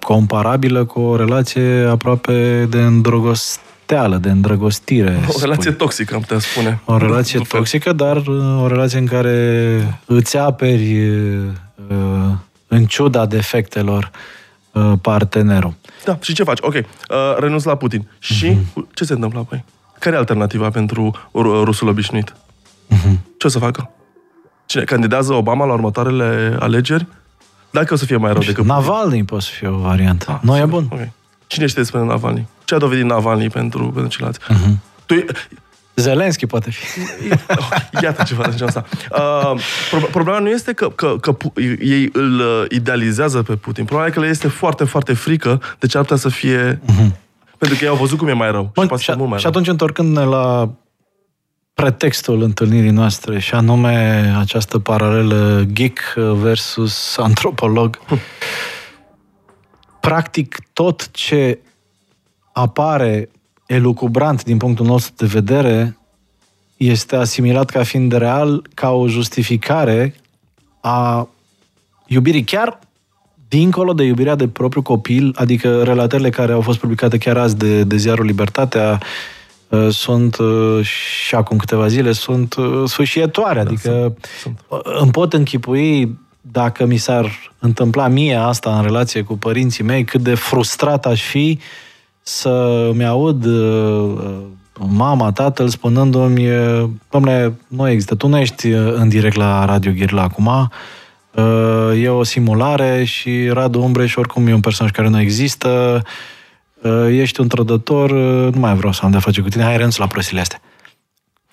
comparabilă 0.00 0.84
cu 0.84 1.00
o 1.00 1.16
relație 1.16 1.88
aproape 1.90 2.66
de 2.70 2.78
îndrăgosteală, 2.78 4.16
de 4.16 4.30
îndrăgostire. 4.30 5.20
O 5.26 5.40
relație 5.40 5.70
spune. 5.70 5.76
toxică, 5.76 6.14
am 6.14 6.20
putea 6.20 6.38
spune. 6.38 6.80
O 6.84 6.96
relație 6.96 7.40
toxică, 7.48 7.92
dar 7.92 8.16
uh, 8.16 8.62
o 8.62 8.66
relație 8.66 8.98
în 8.98 9.06
care 9.06 10.00
îți 10.06 10.36
aperi 10.36 11.08
uh, 11.08 12.32
în 12.68 12.84
ciuda 12.86 13.26
defectelor 13.26 14.10
partenerul. 15.00 15.74
Da, 16.04 16.18
și 16.20 16.34
ce 16.34 16.42
faci? 16.42 16.58
Ok, 16.60 16.74
uh, 16.74 16.82
renunț 17.38 17.64
la 17.64 17.76
Putin. 17.76 18.08
Și 18.18 18.50
mm-hmm. 18.50 18.94
ce 18.94 19.04
se 19.04 19.12
întâmplă 19.12 19.38
apoi? 19.38 19.64
Care 19.98 20.14
e 20.14 20.18
alternativa 20.18 20.70
pentru 20.70 21.30
rusul 21.34 21.88
obișnuit? 21.88 22.32
Uh-huh. 22.32 23.18
Ce 23.36 23.46
o 23.46 23.50
să 23.50 23.58
facă? 23.58 23.90
Cine 24.66 24.84
candidează 24.84 25.32
Obama 25.32 25.64
la 25.64 25.72
următoarele 25.72 26.56
alegeri? 26.60 27.06
Dacă 27.70 27.94
o 27.94 27.96
să 27.96 28.04
fie 28.04 28.16
mai 28.16 28.32
rău 28.32 28.42
decât... 28.42 28.64
Navalny 28.64 29.24
poate 29.24 29.44
să 29.44 29.50
fie 29.52 29.68
o 29.68 29.76
variantă. 29.76 30.30
Ah, 30.30 30.38
nu 30.42 30.56
e 30.56 30.64
bun. 30.64 30.88
Okay. 30.92 31.12
Cine 31.46 31.66
știe 31.66 31.82
despre 31.82 32.00
Navalny? 32.00 32.46
Ce 32.64 32.74
a 32.74 32.78
dovedit 32.78 33.04
Navalny 33.04 33.50
pentru, 33.50 33.90
pentru 33.90 34.08
ceilalți? 34.08 34.40
Uh-huh. 34.40 34.76
Tu, 35.06 35.14
Zelenski 35.94 36.46
poate 36.46 36.70
fi. 36.70 36.84
Iată 38.02 38.22
ceva 38.22 38.42
de 38.42 38.56
genul 38.56 38.66
ăsta. 38.66 38.84
Uh, 39.10 39.60
problema 40.10 40.38
nu 40.38 40.48
este 40.48 40.72
că, 40.72 40.90
că, 40.90 41.16
că 41.20 41.36
ei 41.80 42.08
îl 42.12 42.40
uh, 42.40 42.64
idealizează 42.68 43.42
pe 43.42 43.54
Putin. 43.54 43.84
Problema 43.84 44.08
e 44.08 44.12
că 44.12 44.20
le 44.20 44.26
este 44.26 44.48
foarte, 44.48 44.84
foarte 44.84 45.12
frică 45.12 45.60
de 45.78 45.86
ce 45.86 45.96
ar 45.96 46.02
putea 46.02 46.16
să 46.16 46.28
fie 46.28 46.74
uh-huh. 46.74 47.10
Pentru 47.58 47.78
că 47.78 47.84
ei 47.84 47.90
au 47.90 47.96
văzut 47.96 48.18
cum 48.18 48.28
e 48.28 48.32
mai 48.32 48.50
rău. 48.50 48.70
Bun, 48.74 48.88
și, 48.96 49.04
și, 49.04 49.12
mult 49.16 49.30
mai 49.30 49.38
și 49.38 49.46
atunci, 49.46 49.68
întorcându-ne 49.68 50.26
la 50.26 50.70
pretextul 51.74 52.42
întâlnirii 52.42 52.90
noastre, 52.90 53.38
și 53.38 53.54
anume 53.54 54.34
această 54.38 54.78
paralelă 54.78 55.64
geek 55.72 56.00
versus 56.16 57.16
antropolog, 57.16 57.98
practic 60.00 60.58
tot 60.72 61.10
ce 61.10 61.58
apare 62.52 63.30
elucubrant 63.66 64.44
din 64.44 64.56
punctul 64.56 64.86
nostru 64.86 65.12
de 65.16 65.26
vedere 65.26 65.98
este 66.76 67.16
asimilat 67.16 67.70
ca 67.70 67.82
fiind 67.82 68.12
real, 68.12 68.66
ca 68.74 68.90
o 68.90 69.08
justificare 69.08 70.14
a 70.80 71.28
iubirii 72.06 72.44
chiar 72.44 72.78
dincolo 73.48 73.92
de 73.92 74.02
iubirea 74.04 74.34
de 74.34 74.48
propriu 74.48 74.82
copil, 74.82 75.32
adică 75.36 75.82
relatările 75.82 76.30
care 76.30 76.52
au 76.52 76.60
fost 76.60 76.78
publicate 76.78 77.18
chiar 77.18 77.36
azi 77.36 77.56
de, 77.56 77.82
de 77.82 77.96
ziarul 77.96 78.24
Libertatea, 78.24 78.98
uh, 79.68 79.88
sunt 79.90 80.36
uh, 80.36 80.84
și 80.84 81.34
acum 81.34 81.56
câteva 81.56 81.86
zile 81.86 82.12
sunt 82.12 82.54
uh, 82.54 82.82
sfârșietoare, 82.86 83.62
da, 83.62 83.68
adică 83.68 84.14
sunt, 84.40 84.60
sunt. 84.68 84.80
îmi 85.00 85.10
pot 85.10 85.32
închipui 85.32 86.18
dacă 86.40 86.86
mi 86.86 86.96
s-ar 86.96 87.52
întâmpla 87.58 88.08
mie 88.08 88.34
asta 88.34 88.76
în 88.76 88.82
relație 88.82 89.22
cu 89.22 89.38
părinții 89.38 89.84
mei, 89.84 90.04
cât 90.04 90.22
de 90.22 90.34
frustrat 90.34 91.06
aș 91.06 91.22
fi 91.22 91.58
să-mi 92.22 93.06
aud 93.06 93.46
mama, 94.88 95.32
tatăl 95.32 95.68
spunându-mi 95.68 96.48
domnule, 97.10 97.54
nu 97.68 97.88
există, 97.88 98.14
tu 98.14 98.28
nu 98.28 98.38
ești 98.38 98.66
în 98.70 99.08
direct 99.08 99.36
la 99.36 99.64
Radio 99.64 99.92
Ghirla 99.92 100.22
acum, 100.22 100.46
Uh, 100.46 100.68
e 101.94 102.08
o 102.08 102.22
simulare 102.22 103.04
și 103.04 103.48
Radu 103.48 103.80
Umbreș 103.80 104.16
oricum 104.16 104.46
e 104.46 104.54
un 104.54 104.60
personaj 104.60 104.90
care 104.90 105.08
nu 105.08 105.20
există, 105.20 106.02
uh, 106.82 107.06
ești 107.10 107.40
un 107.40 107.48
trădător, 107.48 108.10
uh, 108.10 108.54
nu 108.54 108.60
mai 108.60 108.74
vreau 108.74 108.92
să 108.92 109.00
am 109.04 109.10
de 109.10 109.18
face 109.18 109.40
cu 109.40 109.48
tine, 109.48 109.62
hai 109.62 109.76
renunț 109.76 109.96
la 109.96 110.06
prostile 110.06 110.40
astea. 110.40 110.60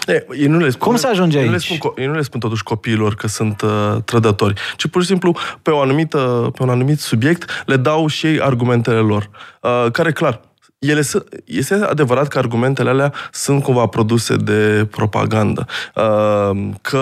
E, 0.08 0.26
ei 0.38 0.48
nu 0.48 0.58
le 0.58 0.70
spun, 0.70 0.88
Cum 0.88 0.96
să 0.96 1.08
ajunge 1.08 1.38
aici? 1.38 1.48
Nu 1.48 1.52
le 1.52 1.58
spun, 1.58 1.78
ei 1.96 2.06
nu 2.06 2.14
le 2.14 2.22
spun 2.22 2.40
totuși 2.40 2.64
copiilor 2.64 3.16
că 3.16 3.28
sunt 3.28 3.62
uh, 3.62 3.96
trădători, 4.06 4.54
ci 4.78 4.88
pur 4.88 5.02
și 5.02 5.08
simplu 5.08 5.36
pe, 5.62 5.72
o 5.72 5.80
anumită, 5.80 6.50
pe 6.56 6.64
un 6.64 6.70
anumit 6.70 7.00
subiect 7.00 7.64
le 7.66 7.76
dau 7.76 8.08
și 8.08 8.26
ei 8.26 8.42
argumentele 8.42 9.00
lor, 9.00 9.30
uh, 9.62 9.92
care 9.92 10.12
clar, 10.12 10.42
ele 10.90 11.02
sunt, 11.02 11.26
este 11.46 11.74
adevărat 11.74 12.28
că 12.28 12.38
argumentele 12.38 12.90
alea 12.90 13.14
sunt 13.32 13.64
cumva 13.64 13.86
produse 13.86 14.36
de 14.36 14.88
propagandă. 14.92 15.66
Uh, 15.96 16.70
că 16.82 16.98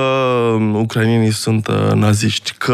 ucrainienii 0.74 1.32
sunt 1.32 1.68
uh, 1.68 1.92
naziști, 1.94 2.54
că 2.58 2.74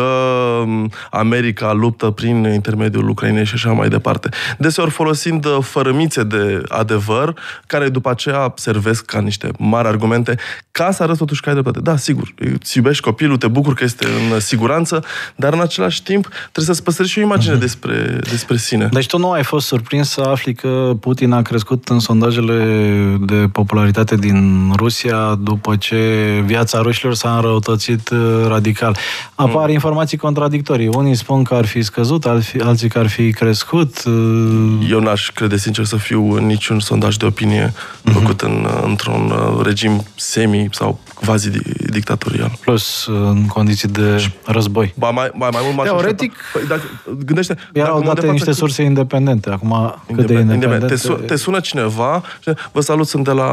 um, 0.61 0.91
America 1.11 1.71
luptă 1.71 2.09
prin 2.09 2.43
intermediul 2.43 3.09
Ucrainei 3.09 3.45
și 3.45 3.53
așa 3.53 3.71
mai 3.71 3.89
departe. 3.89 4.29
Deseori 4.57 4.91
folosind 4.91 5.45
uh, 5.45 5.57
fărămițe 5.61 6.23
de 6.23 6.61
adevăr, 6.67 7.33
care 7.67 7.89
după 7.89 8.09
aceea 8.09 8.53
servesc 8.55 9.05
ca 9.05 9.19
niște 9.19 9.49
mari 9.57 9.87
argumente, 9.87 10.35
ca 10.71 10.91
să 10.91 11.03
arăți 11.03 11.17
totuși 11.17 11.41
că 11.41 11.49
ai 11.49 11.55
dreptate. 11.55 11.79
Da, 11.79 11.97
sigur, 11.97 12.33
îți 12.59 12.77
iubești 12.77 13.03
copilul, 13.03 13.37
te 13.37 13.47
bucur 13.47 13.73
că 13.73 13.83
este 13.83 14.05
în 14.05 14.39
siguranță, 14.39 15.03
dar 15.35 15.53
în 15.53 15.61
același 15.61 16.03
timp 16.03 16.27
trebuie 16.51 16.65
să-ți 16.65 16.83
păstrezi 16.83 17.09
și 17.09 17.19
o 17.19 17.21
imagine 17.21 17.55
uh-huh. 17.55 17.59
despre, 17.59 18.19
despre 18.29 18.57
sine. 18.57 18.89
Deci 18.91 19.07
tu 19.07 19.17
nu 19.17 19.31
ai 19.31 19.43
fost 19.43 19.67
surprins 19.67 20.09
să 20.09 20.21
afli 20.21 20.53
că 20.53 20.91
Putin 20.99 21.31
a 21.31 21.41
crescut 21.41 21.87
în 21.87 21.99
sondajele 21.99 22.57
de 23.21 23.49
popularitate 23.51 24.15
din 24.15 24.71
Rusia 24.75 25.35
după 25.41 25.75
ce 25.75 25.95
viața 26.45 26.81
rușilor 26.81 27.13
s-a 27.13 27.35
înrăutățit 27.35 28.09
uh, 28.09 28.45
radical. 28.47 28.97
Apar 29.35 29.67
mm. 29.67 29.73
informații 29.73 30.17
contradictorii. 30.17 30.87
Unii 30.87 31.15
spun 31.15 31.43
că 31.43 31.53
ar 31.53 31.65
fi 31.65 31.81
scăzut, 31.81 32.25
alții 32.63 32.89
că 32.89 32.99
ar 32.99 33.07
fi 33.07 33.31
crescut. 33.31 34.03
Uh, 34.05 34.87
Eu 34.89 34.99
n-aș 34.99 35.29
crede 35.29 35.57
sincer 35.57 35.85
să 35.85 35.95
fiu 35.95 36.33
în 36.33 36.45
niciun 36.45 36.79
sondaj 36.79 37.15
de 37.15 37.25
opinie 37.25 37.73
mm-hmm. 37.73 38.11
făcut 38.11 38.41
în, 38.41 38.67
într-un 38.83 39.31
uh, 39.31 39.65
regim 39.65 40.03
semi 40.15 40.67
sau 40.71 40.99
quasi-dictatorial. 41.25 42.51
Plus 42.61 43.07
în 43.07 43.45
condiții 43.45 43.87
de 43.87 44.31
război. 44.45 44.93
Ba, 44.97 45.09
mai, 45.09 45.31
mai, 45.33 45.49
mai 45.51 45.61
mult 45.73 45.87
Teoretic, 45.87 46.33
păi, 46.53 46.61
dacă, 46.67 46.81
gândește... 47.25 47.55
Erau 47.73 48.01
date 48.01 48.31
niște 48.31 48.51
surse 48.51 48.83
independente. 48.83 49.49
Acum, 49.49 50.03
cât 50.15 50.25
de 50.25 50.33
independente? 50.33 50.88
Te, 50.89 50.95
su- 50.95 51.13
te 51.13 51.35
sună 51.35 51.59
cineva, 51.59 52.23
și 52.39 52.49
vă 52.71 52.81
salut, 52.81 53.07
sunt 53.07 53.23
de 53.23 53.31
la 53.31 53.51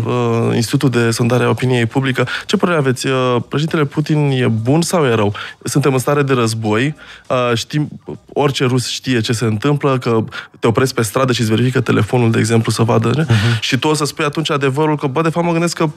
uh-huh. 0.00 0.48
uh, 0.48 0.54
Institutul 0.54 1.02
de 1.02 1.10
Sondare 1.10 1.44
a 1.44 1.48
Opiniei 1.48 1.86
Publică. 1.86 2.26
Ce 2.46 2.56
părere 2.56 2.78
aveți? 2.78 3.06
Uh, 3.06 3.36
președintele 3.48 3.84
Putin 3.84 4.30
e 4.30 4.48
bun 4.48 4.82
sau 4.82 5.06
e 5.06 5.14
rău? 5.14 5.34
Suntem 5.64 5.92
în 5.92 5.98
stare 5.98 6.22
de 6.22 6.32
război, 6.32 6.94
uh, 7.26 7.52
știm, 7.54 7.88
orice 8.32 8.64
rus 8.64 8.88
știe 8.88 9.20
ce 9.20 9.32
se 9.32 9.44
întâmplă, 9.44 9.98
că 9.98 10.24
te 10.58 10.66
opresc 10.66 10.94
pe 10.94 11.02
stradă 11.02 11.32
și 11.32 11.40
îți 11.40 11.50
verifică 11.50 11.80
telefonul, 11.80 12.30
de 12.30 12.38
exemplu, 12.38 12.72
să 12.72 12.82
vadă. 12.82 13.24
Uh-huh. 13.24 13.58
Și 13.60 13.78
tu 13.78 13.88
o 13.88 13.94
să 13.94 14.04
spui 14.04 14.24
atunci 14.24 14.50
adevărul 14.50 14.96
că, 14.96 15.06
bă, 15.06 15.22
de 15.22 15.28
fapt 15.28 15.46
mă 15.46 15.52
gândesc 15.52 15.76
că, 15.76 15.88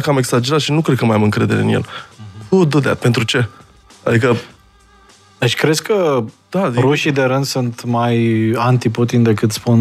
că 0.00 0.10
am 0.10 0.18
exagerat 0.18 0.60
și 0.60 0.72
nu 0.72 0.80
cred 0.80 0.96
că 0.96 1.04
mai 1.04 1.16
am 1.16 1.22
încredere 1.22 1.60
în 1.60 1.68
el. 1.68 1.82
Uh-huh. 1.82 2.48
Who 2.48 2.64
do 2.64 2.80
that? 2.80 2.98
Pentru 2.98 3.22
ce? 3.24 3.48
Adică 4.02 4.36
deci 5.38 5.56
crezi 5.56 5.82
că 5.82 6.24
da, 6.50 6.72
rușii 6.74 7.12
de 7.12 7.22
rând 7.22 7.44
sunt 7.44 7.84
mai 7.84 8.52
anti-Putin 8.56 9.22
decât 9.22 9.52
spun 9.52 9.80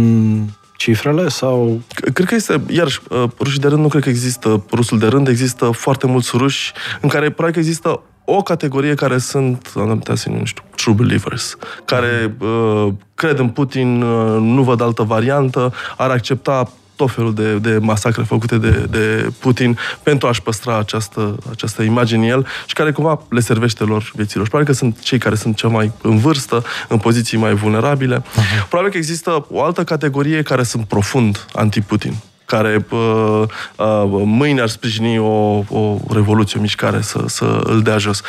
cifrele 0.78 1.28
sau... 1.28 1.82
Cred 2.14 2.28
că 2.28 2.36
este, 2.36 2.62
iarăși, 2.68 3.00
uh, 3.10 3.24
rușii 3.40 3.60
de 3.60 3.68
rând 3.68 3.82
nu 3.82 3.88
cred 3.88 4.04
că 4.04 4.10
există 4.10 4.64
rusul 4.72 5.00
de 5.00 5.08
rând, 5.08 5.28
există 5.28 5.70
foarte 5.72 6.08
mulți 6.08 6.32
ruși 6.34 6.74
în 7.02 7.10
care 7.10 7.30
probabil 7.30 7.54
că 7.54 7.60
există 7.60 8.02
o 8.26 8.42
categorie 8.42 8.94
care 8.94 9.18
sunt, 9.18 9.72
am 9.76 9.98
putea 9.98 10.16
să 10.16 10.30
nu 10.30 10.46
știu, 10.46 10.64
true 10.76 10.94
believers, 10.94 11.58
care 11.86 12.36
uh, 12.40 12.88
cred 13.16 13.40
în 13.40 13.50
Putin, 13.50 14.02
uh, 14.02 14.38
nu 14.42 14.64
văd 14.64 14.82
altă 14.82 15.04
variantă, 15.04 15.74
ar 15.98 16.10
accepta 16.10 16.72
tot 16.96 17.12
felul 17.12 17.34
de, 17.34 17.58
de 17.58 17.78
masacre 17.82 18.24
făcute 18.24 18.58
de, 18.58 18.70
de 18.90 19.32
Putin 19.40 19.78
pentru 20.04 20.28
a-și 20.28 20.42
păstra 20.42 20.78
această, 20.78 21.38
această 21.52 21.82
imagine 21.82 22.26
în 22.26 22.32
el 22.32 22.48
și 22.66 22.74
care 22.74 22.92
cumva 22.92 23.22
le 23.30 23.40
servește 23.40 23.84
lor 23.84 24.12
vieților. 24.14 24.44
Și 24.44 24.50
probabil 24.50 24.74
că 24.74 24.80
sunt 24.80 25.00
cei 25.00 25.18
care 25.18 25.36
sunt 25.36 25.56
cel 25.56 25.70
mai 25.70 25.92
în 26.02 26.18
vârstă, 26.18 26.64
în 26.88 26.98
poziții 26.98 27.38
mai 27.38 27.54
vulnerabile. 27.54 28.20
Uh-huh. 28.20 28.68
Probabil 28.70 28.92
că 28.92 28.98
există 28.98 29.46
o 29.50 29.64
altă 29.64 29.84
categorie 29.84 30.42
care 30.42 30.64
sunt 30.64 30.86
profund 30.86 31.46
anti-Putin 31.54 32.16
care 32.46 32.86
uh, 32.90 33.42
uh, 33.78 34.04
mâine 34.26 34.62
ar 34.62 34.68
sprijini 34.68 35.20
o, 35.20 35.64
o 35.70 35.98
revoluție, 36.10 36.60
o 36.60 36.62
mișcare 36.62 37.02
să, 37.02 37.24
să 37.28 37.62
îl 37.64 37.82
dea 37.82 37.98
jos. 37.98 38.22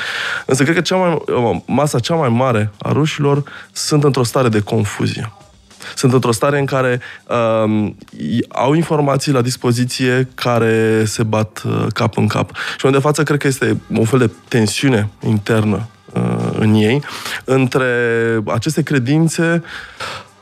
Însă 0.46 0.62
cred 0.62 0.74
că 0.74 0.81
cea 0.81 0.96
mai, 0.96 1.62
masa 1.66 1.98
cea 1.98 2.14
mai 2.14 2.29
mare 2.29 2.72
a 2.79 2.92
rușilor 2.92 3.42
sunt 3.72 4.05
într-o 4.05 4.22
stare 4.22 4.48
de 4.48 4.61
confuzie 4.61 5.33
sunt 5.94 6.12
într-o 6.12 6.33
stare 6.33 6.59
în 6.59 6.64
care 6.64 7.01
um, 7.64 7.96
au 8.49 8.75
informații 8.75 9.33
la 9.33 9.40
dispoziție 9.40 10.29
care 10.35 11.05
se 11.05 11.22
bat 11.22 11.62
uh, 11.66 11.87
cap 11.94 12.16
în 12.16 12.27
cap. 12.27 12.51
Și 12.79 12.90
de 12.90 12.99
față 12.99 13.22
cred 13.22 13.38
că 13.38 13.46
este 13.46 13.81
un 13.88 14.05
fel 14.05 14.18
de 14.18 14.31
tensiune 14.49 15.09
internă 15.27 15.88
uh, 16.12 16.49
în 16.59 16.75
ei 16.75 17.03
între 17.44 17.87
aceste 18.46 18.83
credințe 18.83 19.62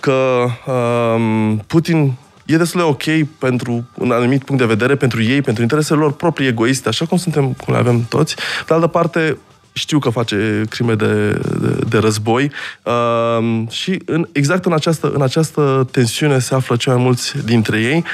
că 0.01 0.45
um, 0.67 1.57
Putin 1.57 2.13
e 2.47 2.57
destul 2.57 2.81
de 2.81 2.87
ok 2.87 3.29
pentru 3.39 3.85
un 3.95 4.11
anumit 4.11 4.45
punct 4.45 4.61
de 4.61 4.69
vedere, 4.69 4.97
pentru 4.97 5.23
ei, 5.23 5.43
pentru 5.43 5.63
interesele 5.63 5.99
lor 5.99 6.13
proprii 6.13 6.47
egoiste, 6.47 6.89
așa 6.89 7.07
cum 7.07 7.19
suntem, 7.19 7.53
cum 7.53 7.73
le 7.73 7.79
avem 7.79 8.05
toți. 8.09 8.35
De 8.67 8.75
altă 8.75 8.87
parte, 8.87 9.39
știu 9.77 9.99
că 9.99 10.11
face 10.11 10.65
crime 10.69 10.95
de, 10.95 11.31
de, 11.33 11.79
de 11.89 11.99
război 11.99 12.51
uh, 12.83 13.69
și 13.71 14.03
în, 14.07 14.29
exact 14.33 14.65
în 14.65 14.73
această, 14.73 15.11
în 15.11 15.23
această 15.23 15.89
tensiune 15.91 16.39
se 16.39 16.55
află 16.55 16.77
cei 16.77 16.93
mai 16.93 17.03
mulți 17.03 17.45
dintre 17.45 17.81
ei 17.81 18.05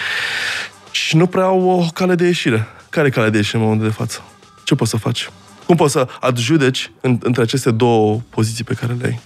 și 0.91 1.17
nu 1.17 1.27
prea 1.27 1.45
au 1.45 1.69
o 1.69 1.87
cale 1.95 2.15
de 2.15 2.25
ieșire. 2.25 2.67
Care 2.91 3.07
e 3.07 3.11
calea 3.11 3.31
de 3.31 3.37
ieșire 3.37 3.57
în 3.59 3.63
momentul 3.63 3.89
de 3.89 3.95
față? 3.95 4.23
Ce 4.65 4.75
poți 4.75 4.91
să 4.91 4.97
faci? 4.97 5.31
Cum 5.67 5.77
poți 5.77 5.93
să 5.93 6.09
adjudeci 6.21 6.91
în, 7.01 7.19
între 7.23 7.43
aceste 7.43 7.71
două 7.71 8.21
poziții 8.31 8.65
pe 8.65 8.75
care 8.75 8.97
le 9.01 9.07
ai? 9.07 9.21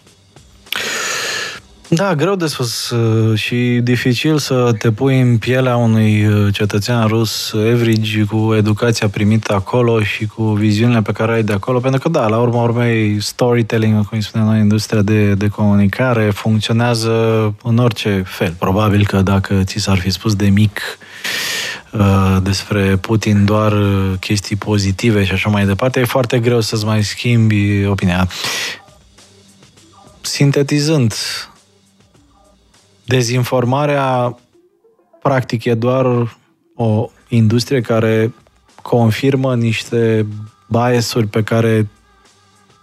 Da, 1.88 2.14
greu 2.14 2.34
de 2.34 2.46
spus 2.46 2.90
uh, 2.90 3.38
și 3.38 3.80
dificil 3.82 4.38
să 4.38 4.72
te 4.78 4.90
pui 4.90 5.20
în 5.20 5.38
pielea 5.38 5.76
unui 5.76 6.26
uh, 6.26 6.54
cetățean 6.54 7.06
rus 7.06 7.52
average 7.52 8.24
cu 8.24 8.54
educația 8.56 9.08
primită 9.08 9.54
acolo 9.54 10.02
și 10.02 10.26
cu 10.26 10.42
viziunile 10.42 11.02
pe 11.02 11.12
care 11.12 11.32
ai 11.32 11.42
de 11.42 11.52
acolo, 11.52 11.80
pentru 11.80 12.00
că 12.00 12.08
da, 12.08 12.28
la 12.28 12.38
urma 12.38 12.62
urmei 12.62 13.20
storytelling, 13.20 13.96
cum 13.96 14.08
îi 14.10 14.22
spunem 14.22 14.46
noi, 14.46 14.58
industria 14.58 15.02
de, 15.02 15.34
de 15.34 15.48
comunicare 15.48 16.30
funcționează 16.30 17.10
în 17.62 17.78
orice 17.78 18.22
fel. 18.26 18.54
Probabil 18.58 19.06
că 19.06 19.22
dacă 19.22 19.62
ți 19.64 19.78
s-ar 19.78 19.98
fi 19.98 20.10
spus 20.10 20.34
de 20.34 20.46
mic 20.46 20.80
uh, 21.92 22.36
despre 22.42 22.96
Putin 22.96 23.44
doar 23.44 23.72
chestii 24.20 24.56
pozitive 24.56 25.24
și 25.24 25.32
așa 25.32 25.50
mai 25.50 25.66
departe, 25.66 26.00
e 26.00 26.04
foarte 26.04 26.38
greu 26.38 26.60
să-ți 26.60 26.84
mai 26.84 27.04
schimbi 27.04 27.86
opinia. 27.86 28.28
Sintetizând, 30.20 31.14
Dezinformarea, 33.04 34.36
practic, 35.22 35.64
e 35.64 35.74
doar 35.74 36.36
o 36.74 37.10
industrie 37.28 37.80
care 37.80 38.34
confirmă 38.82 39.54
niște 39.54 40.26
biasuri 40.68 41.26
pe 41.26 41.42
care 41.42 41.88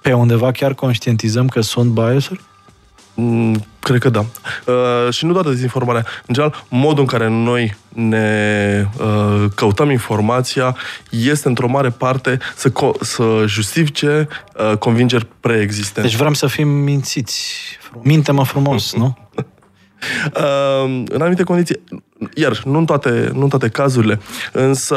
pe 0.01 0.13
undeva 0.13 0.51
chiar 0.51 0.73
conștientizăm 0.73 1.47
că 1.47 1.61
sunt 1.61 1.91
biasuri? 1.91 2.41
Mm, 3.13 3.65
cred 3.79 3.99
că 3.99 4.09
da. 4.09 4.19
Uh, 4.65 5.13
și 5.13 5.25
nu 5.25 5.33
doar 5.33 5.45
dezinformarea. 5.45 6.05
În 6.25 6.33
general, 6.33 6.65
modul 6.69 6.99
în 6.99 7.05
care 7.05 7.27
noi 7.27 7.75
ne 7.89 8.85
uh, 8.99 9.45
căutăm 9.55 9.89
informația 9.89 10.77
este 11.09 11.47
într-o 11.47 11.67
mare 11.67 11.89
parte 11.89 12.37
să, 12.55 12.69
co- 12.69 12.99
să 12.99 13.43
justifice 13.45 14.27
uh, 14.55 14.77
convingeri 14.77 15.27
preexistente. 15.39 16.09
Deci 16.09 16.17
vrem 16.17 16.33
să 16.33 16.47
fim 16.47 16.67
mințiți. 16.67 17.55
Minte-mă 18.01 18.43
frumos, 18.43 18.93
nu? 18.93 19.17
Uh, 20.35 21.03
în 21.05 21.21
anumite 21.21 21.43
condiții, 21.43 21.81
iar 22.35 22.61
nu 22.65 22.77
în 22.77 22.85
toate, 22.85 23.31
nu 23.33 23.41
în 23.41 23.49
toate 23.49 23.69
cazurile, 23.69 24.19
însă 24.51 24.95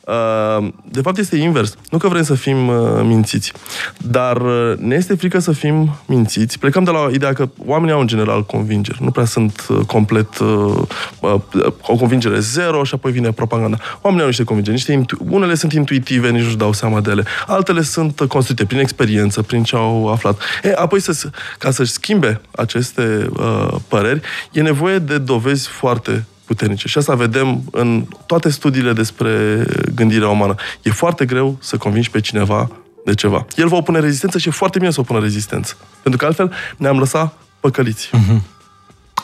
uh, 0.00 0.66
de 0.90 1.00
fapt 1.00 1.18
este 1.18 1.36
invers. 1.36 1.74
Nu 1.90 1.98
că 1.98 2.08
vrem 2.08 2.22
să 2.22 2.34
fim 2.34 2.68
uh, 2.68 3.00
mințiți, 3.02 3.52
dar 3.98 4.36
uh, 4.36 4.72
ne 4.78 4.94
este 4.94 5.14
frică 5.14 5.38
să 5.38 5.52
fim 5.52 5.96
mințiți. 6.06 6.58
Plecăm 6.58 6.84
de 6.84 6.90
la 6.90 7.08
ideea 7.12 7.32
că 7.32 7.48
oamenii 7.66 7.94
au 7.94 8.00
în 8.00 8.06
general 8.06 8.44
convingeri, 8.44 9.02
nu 9.02 9.10
prea 9.10 9.24
sunt 9.24 9.66
uh, 9.68 9.78
complet 9.86 10.38
uh, 10.38 10.82
uh, 11.20 11.40
o 11.82 11.96
convingere 11.96 12.38
zero 12.38 12.84
și 12.84 12.94
apoi 12.94 13.12
vine 13.12 13.32
propaganda. 13.32 13.76
Oamenii 14.00 14.22
au 14.22 14.28
niște 14.28 14.44
convingeri, 14.44 14.76
niște 14.76 14.92
intu- 14.92 15.26
unele 15.28 15.54
sunt 15.54 15.72
intuitive, 15.72 16.30
nici 16.30 16.42
nu-și 16.42 16.56
dau 16.56 16.72
seama 16.72 17.00
de 17.00 17.10
ele, 17.10 17.24
altele 17.46 17.82
sunt 17.82 18.20
construite 18.28 18.64
prin 18.64 18.78
experiență, 18.78 19.42
prin 19.42 19.62
ce 19.62 19.76
au 19.76 20.08
aflat. 20.08 20.40
E, 20.62 20.72
apoi, 20.76 21.00
să, 21.00 21.30
ca 21.58 21.70
să-și 21.70 21.90
schimbe 21.90 22.40
aceste 22.56 23.28
uh, 23.38 23.74
păreri, 23.88 24.20
e 24.52 24.60
nevoie 24.60 24.98
de 24.98 25.18
dovezi 25.18 25.68
foarte 25.68 26.24
puternice. 26.46 26.88
Și 26.88 26.98
asta 26.98 27.14
vedem 27.14 27.62
în 27.70 28.06
toate 28.26 28.50
studiile 28.50 28.92
despre 28.92 29.64
gândirea 29.94 30.28
umană. 30.28 30.54
E 30.82 30.90
foarte 30.90 31.24
greu 31.24 31.56
să 31.60 31.76
convingi 31.76 32.10
pe 32.10 32.20
cineva 32.20 32.70
de 33.04 33.14
ceva. 33.14 33.46
El 33.56 33.68
va 33.68 33.76
opune 33.76 33.98
rezistență 33.98 34.38
și 34.38 34.48
e 34.48 34.50
foarte 34.50 34.78
bine 34.78 34.90
să 34.90 35.00
opună 35.00 35.18
rezistență. 35.18 35.76
Pentru 36.02 36.20
că 36.20 36.26
altfel 36.26 36.52
ne-am 36.76 36.98
lăsat 36.98 37.38
păcăliți. 37.60 38.10
Uh-huh. 38.12 38.54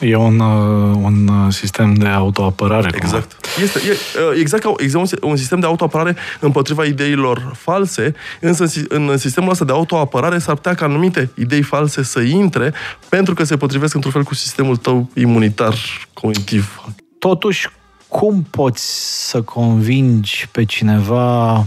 E 0.01 0.17
un, 0.17 0.39
uh, 0.39 0.97
un 1.03 1.29
uh, 1.29 1.53
sistem 1.53 1.95
de 1.95 2.07
autoapărare. 2.07 2.91
Exact. 2.95 3.47
Este, 3.63 3.79
e, 3.79 3.91
uh, 3.91 4.39
exact 4.41 4.63
ca 4.63 4.73
exact 4.77 5.13
un, 5.23 5.31
un 5.31 5.37
sistem 5.37 5.61
de 5.61 5.67
autoapărare 5.67 6.17
împotriva 6.41 6.85
ideilor 6.85 7.53
false, 7.57 8.15
însă 8.41 8.65
în, 8.89 9.09
în 9.09 9.17
sistemul 9.17 9.51
ăsta 9.51 9.65
de 9.65 9.73
autoapărare 9.73 10.39
s-ar 10.39 10.55
putea 10.55 10.75
ca 10.75 10.85
anumite 10.85 11.31
idei 11.35 11.63
false 11.63 12.03
să 12.03 12.21
intre 12.21 12.73
pentru 13.09 13.35
că 13.35 13.45
se 13.45 13.57
potrivesc 13.57 13.95
într-un 13.95 14.13
fel 14.13 14.23
cu 14.23 14.35
sistemul 14.35 14.77
tău 14.77 15.11
imunitar 15.15 15.75
cognitiv. 16.13 16.85
Totuși, 17.21 17.69
cum 18.09 18.43
poți 18.43 18.83
să 19.29 19.43
convingi 19.43 20.49
pe 20.53 20.65
cineva 20.65 21.65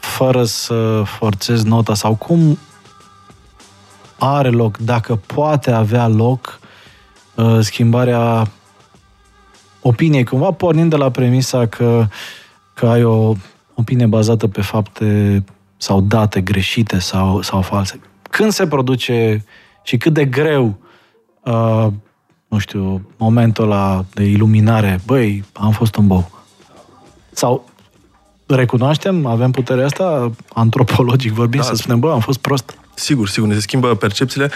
fără 0.00 0.44
să 0.44 1.02
forțezi 1.04 1.66
nota? 1.66 1.94
Sau 1.94 2.14
cum 2.14 2.58
are 4.18 4.48
loc, 4.48 4.76
dacă 4.76 5.16
poate 5.16 5.70
avea 5.70 6.06
loc 6.06 6.60
uh, 7.34 7.58
schimbarea 7.60 8.50
opiniei, 9.82 10.24
cumva 10.24 10.50
pornind 10.50 10.90
de 10.90 10.96
la 10.96 11.10
premisa 11.10 11.66
că, 11.66 12.06
că 12.74 12.86
ai 12.86 13.04
o 13.04 13.34
opinie 13.74 14.06
bazată 14.06 14.48
pe 14.48 14.60
fapte 14.60 15.44
sau 15.76 16.00
date 16.00 16.40
greșite 16.40 16.98
sau, 16.98 17.42
sau 17.42 17.62
false. 17.62 18.00
Când 18.30 18.52
se 18.52 18.66
produce 18.66 19.44
și 19.82 19.96
cât 19.96 20.12
de 20.12 20.24
greu 20.24 20.78
uh, 21.42 21.86
nu 22.48 22.58
știu, 22.58 23.10
momentul 23.16 23.64
ăla 23.64 24.04
de 24.14 24.24
iluminare, 24.24 25.00
băi, 25.06 25.44
am 25.52 25.70
fost 25.70 25.96
un 25.96 26.06
bou. 26.06 26.30
Sau 27.30 27.68
recunoaștem, 28.46 29.26
avem 29.26 29.50
puterea 29.50 29.84
asta, 29.84 30.30
antropologic 30.52 31.32
vorbind, 31.32 31.62
da. 31.62 31.68
să 31.68 31.74
spunem, 31.74 32.00
bă, 32.00 32.12
am 32.12 32.20
fost 32.20 32.38
prost. 32.38 32.78
Sigur, 32.94 33.28
sigur, 33.28 33.48
ne 33.48 33.54
se 33.54 33.60
schimbă 33.60 33.94
percepțiile, 33.94 34.50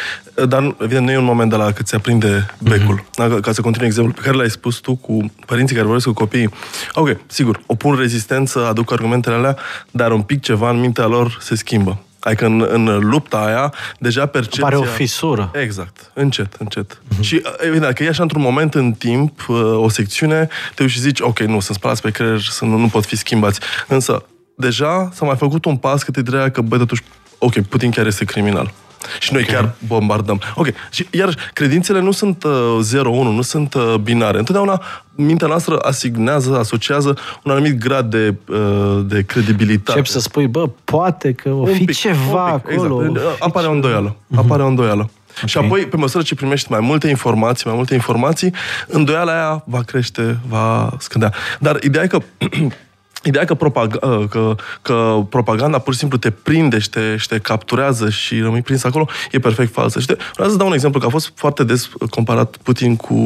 dar 0.49 0.74
evident 0.80 1.05
nu 1.05 1.12
e 1.12 1.18
un 1.18 1.24
moment 1.24 1.51
de 1.51 1.57
la 1.57 1.72
cât 1.72 1.86
se 1.86 1.97
aprinde 1.97 2.47
becul. 2.62 3.01
Mm-hmm. 3.01 3.14
Da, 3.14 3.40
ca 3.40 3.53
să 3.53 3.61
continui 3.61 3.88
exemplul 3.88 4.14
pe 4.14 4.22
care 4.22 4.36
l-ai 4.36 4.51
spus 4.51 4.76
tu 4.76 4.95
cu 4.95 5.32
părinții 5.47 5.74
care 5.74 5.86
vorbesc 5.86 6.07
cu 6.07 6.12
copiii. 6.12 6.51
Ok, 6.93 7.16
sigur, 7.26 7.62
opun 7.66 7.95
rezistență, 7.95 8.66
aduc 8.66 8.93
argumentele 8.93 9.34
alea, 9.34 9.57
dar 9.90 10.12
un 10.12 10.22
pic 10.22 10.40
ceva 10.40 10.70
în 10.70 10.80
mintea 10.80 11.07
lor 11.07 11.38
se 11.40 11.55
schimbă. 11.55 12.03
Adică 12.25 12.47
în, 12.47 12.66
în 12.68 12.99
lupta 13.09 13.39
aia, 13.39 13.75
deja 13.99 14.27
percepția... 14.27 14.62
Pare 14.62 14.77
o 14.77 14.83
fisură. 14.83 15.51
Exact. 15.55 16.11
Încet, 16.14 16.55
încet. 16.59 16.95
Mm-hmm. 16.95 17.20
Și 17.20 17.43
evident, 17.57 17.83
dacă 17.83 18.03
e 18.03 18.09
așa 18.09 18.23
într-un 18.23 18.43
moment 18.43 18.75
în 18.75 18.93
timp, 18.93 19.49
uh, 19.49 19.57
o 19.77 19.89
secțiune, 19.89 20.49
te 20.75 20.83
uiți 20.83 20.95
și 20.95 21.01
zici, 21.01 21.20
ok, 21.20 21.39
nu, 21.39 21.61
sunt 21.61 21.77
spălați 21.77 22.03
pe 22.03 22.11
creier, 22.11 22.41
să 22.41 22.64
nu, 22.64 22.77
nu 22.77 22.89
pot 22.89 23.05
fi 23.05 23.16
schimbați. 23.16 23.61
Însă, 23.89 24.25
deja 24.57 25.11
s-a 25.12 25.25
mai 25.25 25.37
făcut 25.37 25.64
un 25.64 25.77
pas 25.77 26.03
că 26.03 26.11
te 26.11 26.23
direa 26.23 26.51
că, 26.51 26.61
băi, 26.61 26.79
totuși, 26.79 27.03
ok, 27.39 27.61
Putin 27.61 27.91
chiar 27.91 28.07
este 28.07 28.25
criminal. 28.25 28.73
Și 29.18 29.32
noi 29.32 29.42
okay. 29.42 29.55
chiar 29.55 29.74
bombardăm. 29.86 30.40
Ok. 30.55 30.66
Și 30.90 31.07
iar 31.11 31.34
credințele 31.53 32.00
nu 32.00 32.11
sunt 32.11 32.44
uh, 32.44 32.78
0-1, 33.00 33.03
nu 33.05 33.42
sunt 33.42 33.74
uh, 33.74 33.94
binare. 34.03 34.38
Întotdeauna 34.38 34.82
mintea 35.14 35.46
noastră 35.46 35.78
asignează, 35.78 36.59
asociază 36.59 37.16
un 37.44 37.53
anumit 37.53 37.78
grad 37.78 38.11
de, 38.11 38.34
uh, 38.48 39.00
de 39.07 39.22
credibilitate. 39.22 39.98
Încep 39.98 40.12
să 40.12 40.20
spui, 40.20 40.46
bă, 40.46 40.68
poate 40.84 41.32
că 41.32 41.48
o 41.48 41.66
fi 41.66 41.84
pic, 41.84 41.96
ceva 41.96 42.62
pic, 42.64 42.72
acolo. 42.72 43.05
Exact. 43.05 43.42
Apare 43.42 43.66
o 43.66 43.72
îndoială. 43.72 44.16
Uh-huh. 44.16 44.36
Apare 44.36 44.62
o 44.62 44.66
îndoială. 44.66 45.11
Okay. 45.36 45.48
Și 45.48 45.59
apoi, 45.59 45.86
pe 45.86 45.96
măsură 45.96 46.22
ce 46.22 46.34
primești 46.34 46.70
mai 46.70 46.80
multe 46.80 47.09
informații, 47.09 47.62
mai 47.66 47.76
multe 47.76 47.94
informații, 47.94 48.53
îndoiala 48.86 49.32
aia 49.32 49.62
va 49.66 49.82
crește, 49.82 50.38
va 50.48 50.96
scădea. 50.98 51.32
Dar 51.59 51.78
ideea 51.82 52.05
e 52.05 52.07
că 52.07 52.18
Ideea 53.25 53.45
că, 53.45 53.55
propag- 53.55 54.03
ă, 54.03 54.27
că, 54.31 54.55
că 54.83 55.27
propaganda 55.29 55.79
pur 55.79 55.93
și 55.93 55.99
simplu 55.99 56.18
te 56.18 56.31
prinde 56.31 56.79
și 56.79 56.91
te, 56.91 57.16
și 57.16 57.29
te 57.29 57.39
capturează 57.39 58.11
și 58.11 58.41
rămâi 58.41 58.62
prins 58.62 58.85
acolo 58.85 59.09
e 59.31 59.39
perfect 59.39 59.73
falsă. 59.73 60.01
Și 60.01 60.07
te, 60.07 60.16
vreau 60.35 60.51
să 60.51 60.57
dau 60.57 60.66
un 60.66 60.73
exemplu, 60.73 61.01
că 61.01 61.07
a 61.07 61.11
fost 61.11 61.33
foarte 61.35 61.64
des 61.64 61.91
comparat 62.11 62.57
Putin 62.62 62.97
cu 62.97 63.16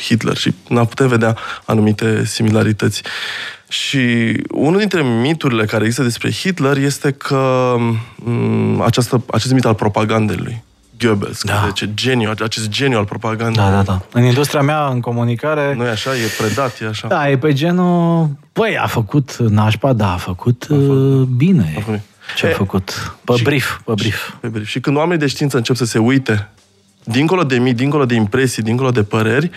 Hitler 0.00 0.36
și 0.36 0.54
n 0.68 0.76
putem 0.84 1.08
vedea 1.08 1.36
anumite 1.64 2.24
similarități. 2.24 3.02
Și 3.68 4.32
unul 4.50 4.78
dintre 4.78 5.02
miturile 5.02 5.64
care 5.64 5.82
există 5.82 6.02
despre 6.02 6.30
Hitler 6.30 6.76
este 6.76 7.10
că 7.10 7.74
m- 7.78 8.84
această, 8.84 9.24
acest 9.30 9.52
mit 9.52 9.64
al 9.64 9.74
propagandei 9.74 10.36
lui. 10.36 10.64
Goebbels, 10.98 11.42
da. 11.42 11.64
zice 11.66 11.90
geniu, 11.94 12.30
acest 12.42 12.68
geniu 12.68 12.98
al 12.98 13.04
propagandei. 13.04 13.62
Da, 13.62 13.70
da, 13.70 13.82
da. 13.82 14.00
În 14.12 14.24
industria 14.24 14.62
mea, 14.62 14.86
în 14.86 15.00
comunicare... 15.00 15.74
Nu 15.74 15.84
e 15.84 15.88
așa, 15.88 16.10
e 16.14 16.30
predat, 16.38 16.80
e 16.80 16.86
așa. 16.86 17.08
Da, 17.08 17.30
e 17.30 17.38
pe 17.38 17.52
genul... 17.52 18.28
Băi, 18.52 18.78
a 18.78 18.86
făcut 18.86 19.36
nașpa, 19.36 19.92
da, 19.92 20.12
a 20.12 20.16
făcut, 20.16 20.62
a 20.62 20.74
făcut. 20.74 21.20
Uh, 21.20 21.26
bine. 21.36 21.74
A 21.76 21.80
făcut. 21.80 22.00
Ce 22.36 22.46
a 22.46 22.50
făcut? 22.50 23.16
Pe 23.24 23.34
și, 23.34 23.42
brief, 23.42 23.80
pe 23.84 23.92
brief. 23.94 24.30
Pe 24.40 24.48
brief. 24.48 24.66
Și 24.66 24.80
când 24.80 24.96
oamenii 24.96 25.18
de 25.18 25.26
știință 25.26 25.56
încep 25.56 25.76
să 25.76 25.84
se 25.84 25.98
uite, 25.98 26.48
dincolo 27.04 27.42
de 27.42 27.58
mii, 27.58 27.74
dincolo 27.74 28.04
de 28.04 28.14
impresii, 28.14 28.62
dincolo 28.62 28.90
de 28.90 29.02
păreri, 29.02 29.50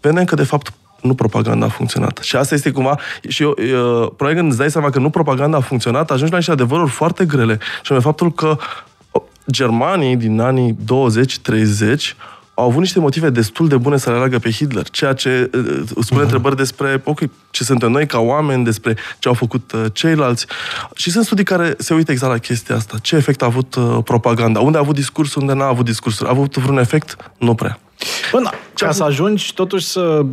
vedem 0.00 0.24
că, 0.24 0.34
de 0.34 0.44
fapt, 0.44 0.72
nu 1.00 1.14
propaganda 1.14 1.66
a 1.66 1.68
funcționat. 1.68 2.18
Și 2.18 2.36
asta 2.36 2.54
este 2.54 2.70
cumva... 2.70 2.98
Și 3.28 3.42
eu, 3.42 3.54
eu 3.68 4.14
probabil 4.16 4.38
când 4.38 4.50
îți 4.50 4.58
dai 4.58 4.70
seama 4.70 4.90
că 4.90 4.98
nu 4.98 5.10
propaganda 5.10 5.56
a 5.56 5.60
funcționat, 5.60 6.10
ajungi 6.10 6.30
la 6.30 6.36
niște 6.36 6.52
adevăruri 6.52 6.90
foarte 6.90 7.24
grele. 7.24 7.58
Și 7.60 7.92
anume 7.92 8.04
faptul 8.06 8.32
că 8.32 8.58
germanii 9.50 10.16
din 10.16 10.40
anii 10.40 10.76
20-30 10.76 12.16
au 12.54 12.68
avut 12.68 12.80
niște 12.80 12.98
motive 12.98 13.30
destul 13.30 13.68
de 13.68 13.76
bune 13.76 13.96
să 13.96 14.10
le 14.10 14.16
aleagă 14.16 14.38
pe 14.38 14.50
Hitler, 14.50 14.90
ceea 14.90 15.12
ce 15.12 15.50
uh, 15.54 15.64
uh 15.64 15.82
spune 16.00 16.20
uh-huh. 16.20 16.22
întrebări 16.22 16.56
despre 16.56 17.00
ok, 17.04 17.20
ce 17.50 17.64
suntem 17.64 17.90
noi 17.90 18.06
ca 18.06 18.18
oameni, 18.18 18.64
despre 18.64 18.96
ce 19.18 19.28
au 19.28 19.34
făcut 19.34 19.72
uh, 19.72 19.84
ceilalți. 19.92 20.46
Și 20.94 21.10
sunt 21.10 21.24
studii 21.24 21.44
care 21.44 21.74
se 21.78 21.94
uită 21.94 22.12
exact 22.12 22.32
la 22.32 22.38
chestia 22.38 22.74
asta. 22.74 22.96
Ce 23.02 23.16
efect 23.16 23.42
a 23.42 23.46
avut 23.46 23.74
uh, 23.74 23.98
propaganda? 24.04 24.60
Unde 24.60 24.76
a 24.76 24.80
avut 24.80 24.94
discurs, 24.94 25.34
unde 25.34 25.52
n-a 25.52 25.66
avut 25.66 25.84
discurs? 25.84 26.20
A 26.20 26.28
avut 26.28 26.56
vreun 26.56 26.78
efect? 26.78 27.32
Nu 27.38 27.54
prea. 27.54 27.78
Bun, 28.32 28.42
ca 28.74 28.84
avut... 28.84 28.96
să 28.96 29.02
ajungi 29.02 29.54
totuși 29.54 29.86
să, 29.86 30.24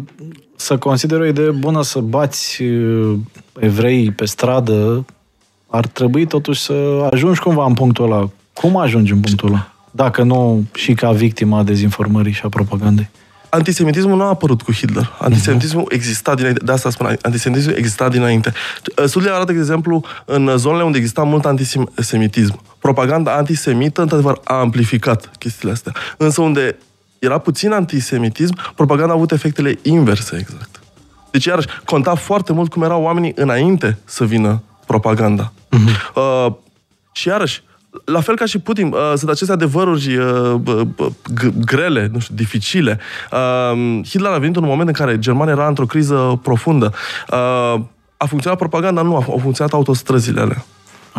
să 0.55 0.77
consideri 0.77 1.21
o 1.21 1.25
idee 1.25 1.51
bună 1.51 1.83
să 1.83 1.99
bați 1.99 2.63
uh, 2.63 3.17
evrei 3.59 4.11
pe 4.11 4.25
stradă, 4.25 5.05
ar 5.67 5.87
trebui 5.87 6.25
totuși 6.25 6.61
să 6.61 7.07
ajungi 7.11 7.39
cumva 7.39 7.65
în 7.65 7.73
punctul 7.73 8.11
ăla 8.11 8.29
cum 8.59 8.77
ajungi 8.77 9.11
în 9.11 9.19
punctul 9.19 9.47
ăla? 9.47 9.71
Dacă 9.91 10.23
nu 10.23 10.65
și 10.73 10.93
ca 10.93 11.11
victima 11.11 11.63
dezinformării 11.63 12.31
și 12.31 12.41
a 12.43 12.49
propagandei. 12.49 13.09
Antisemitismul 13.49 14.17
nu 14.17 14.23
a 14.23 14.27
apărut 14.27 14.61
cu 14.61 14.73
Hitler. 14.73 15.17
Antisemitismul 15.19 15.83
uh-huh. 15.83 15.93
exista 15.93 16.35
dinainte. 16.35 16.63
De 16.63 16.71
asta 16.71 16.89
spun, 16.89 17.17
antisemitismul 17.21 17.75
exista 17.75 18.09
dinainte. 18.09 18.53
Studiile 19.05 19.33
arată, 19.33 19.51
de 19.51 19.59
exemplu, 19.59 20.03
în 20.25 20.51
zonele 20.55 20.83
unde 20.83 20.97
exista 20.97 21.23
mult 21.23 21.45
antisemitism. 21.45 22.61
Propaganda 22.79 23.35
antisemită, 23.35 24.01
într-adevăr, 24.01 24.39
a 24.43 24.53
amplificat 24.53 25.31
chestiile 25.37 25.73
astea. 25.73 25.93
Însă 26.17 26.41
unde 26.41 26.77
era 27.19 27.37
puțin 27.37 27.71
antisemitism, 27.71 28.55
propaganda 28.75 29.11
a 29.11 29.15
avut 29.15 29.31
efectele 29.31 29.79
inverse, 29.81 30.37
exact. 30.39 30.79
Deci, 31.31 31.45
iarăși, 31.45 31.67
conta 31.85 32.15
foarte 32.15 32.53
mult 32.53 32.71
cum 32.71 32.83
erau 32.83 33.01
oamenii 33.01 33.31
înainte 33.35 33.97
să 34.05 34.25
vină 34.25 34.63
propaganda. 34.85 35.51
Uh-huh. 35.51 36.13
Uh, 36.15 36.53
și 37.11 37.27
iarăși, 37.27 37.63
la 38.05 38.21
fel 38.21 38.35
ca 38.35 38.45
și 38.45 38.59
Putin, 38.59 38.87
uh, 38.87 39.13
sunt 39.15 39.29
aceste 39.29 39.53
adevăruri 39.53 40.17
uh, 40.17 40.61
g- 41.39 41.53
grele, 41.65 42.09
nu 42.11 42.19
știu, 42.19 42.35
dificile. 42.35 42.99
Uh, 43.31 43.99
Hitler 44.07 44.31
a 44.31 44.37
venit 44.37 44.55
în 44.55 44.63
un 44.63 44.69
moment 44.69 44.87
în 44.87 44.93
care 44.93 45.19
Germania 45.19 45.53
era 45.53 45.67
într-o 45.67 45.85
criză 45.85 46.39
profundă. 46.43 46.93
Uh, 47.31 47.81
a 48.17 48.25
funcționat 48.25 48.57
propaganda? 48.57 49.01
Nu, 49.01 49.15
au 49.15 49.39
funcționat 49.41 49.73
autostrăzile 49.73 50.41
alea. 50.41 50.65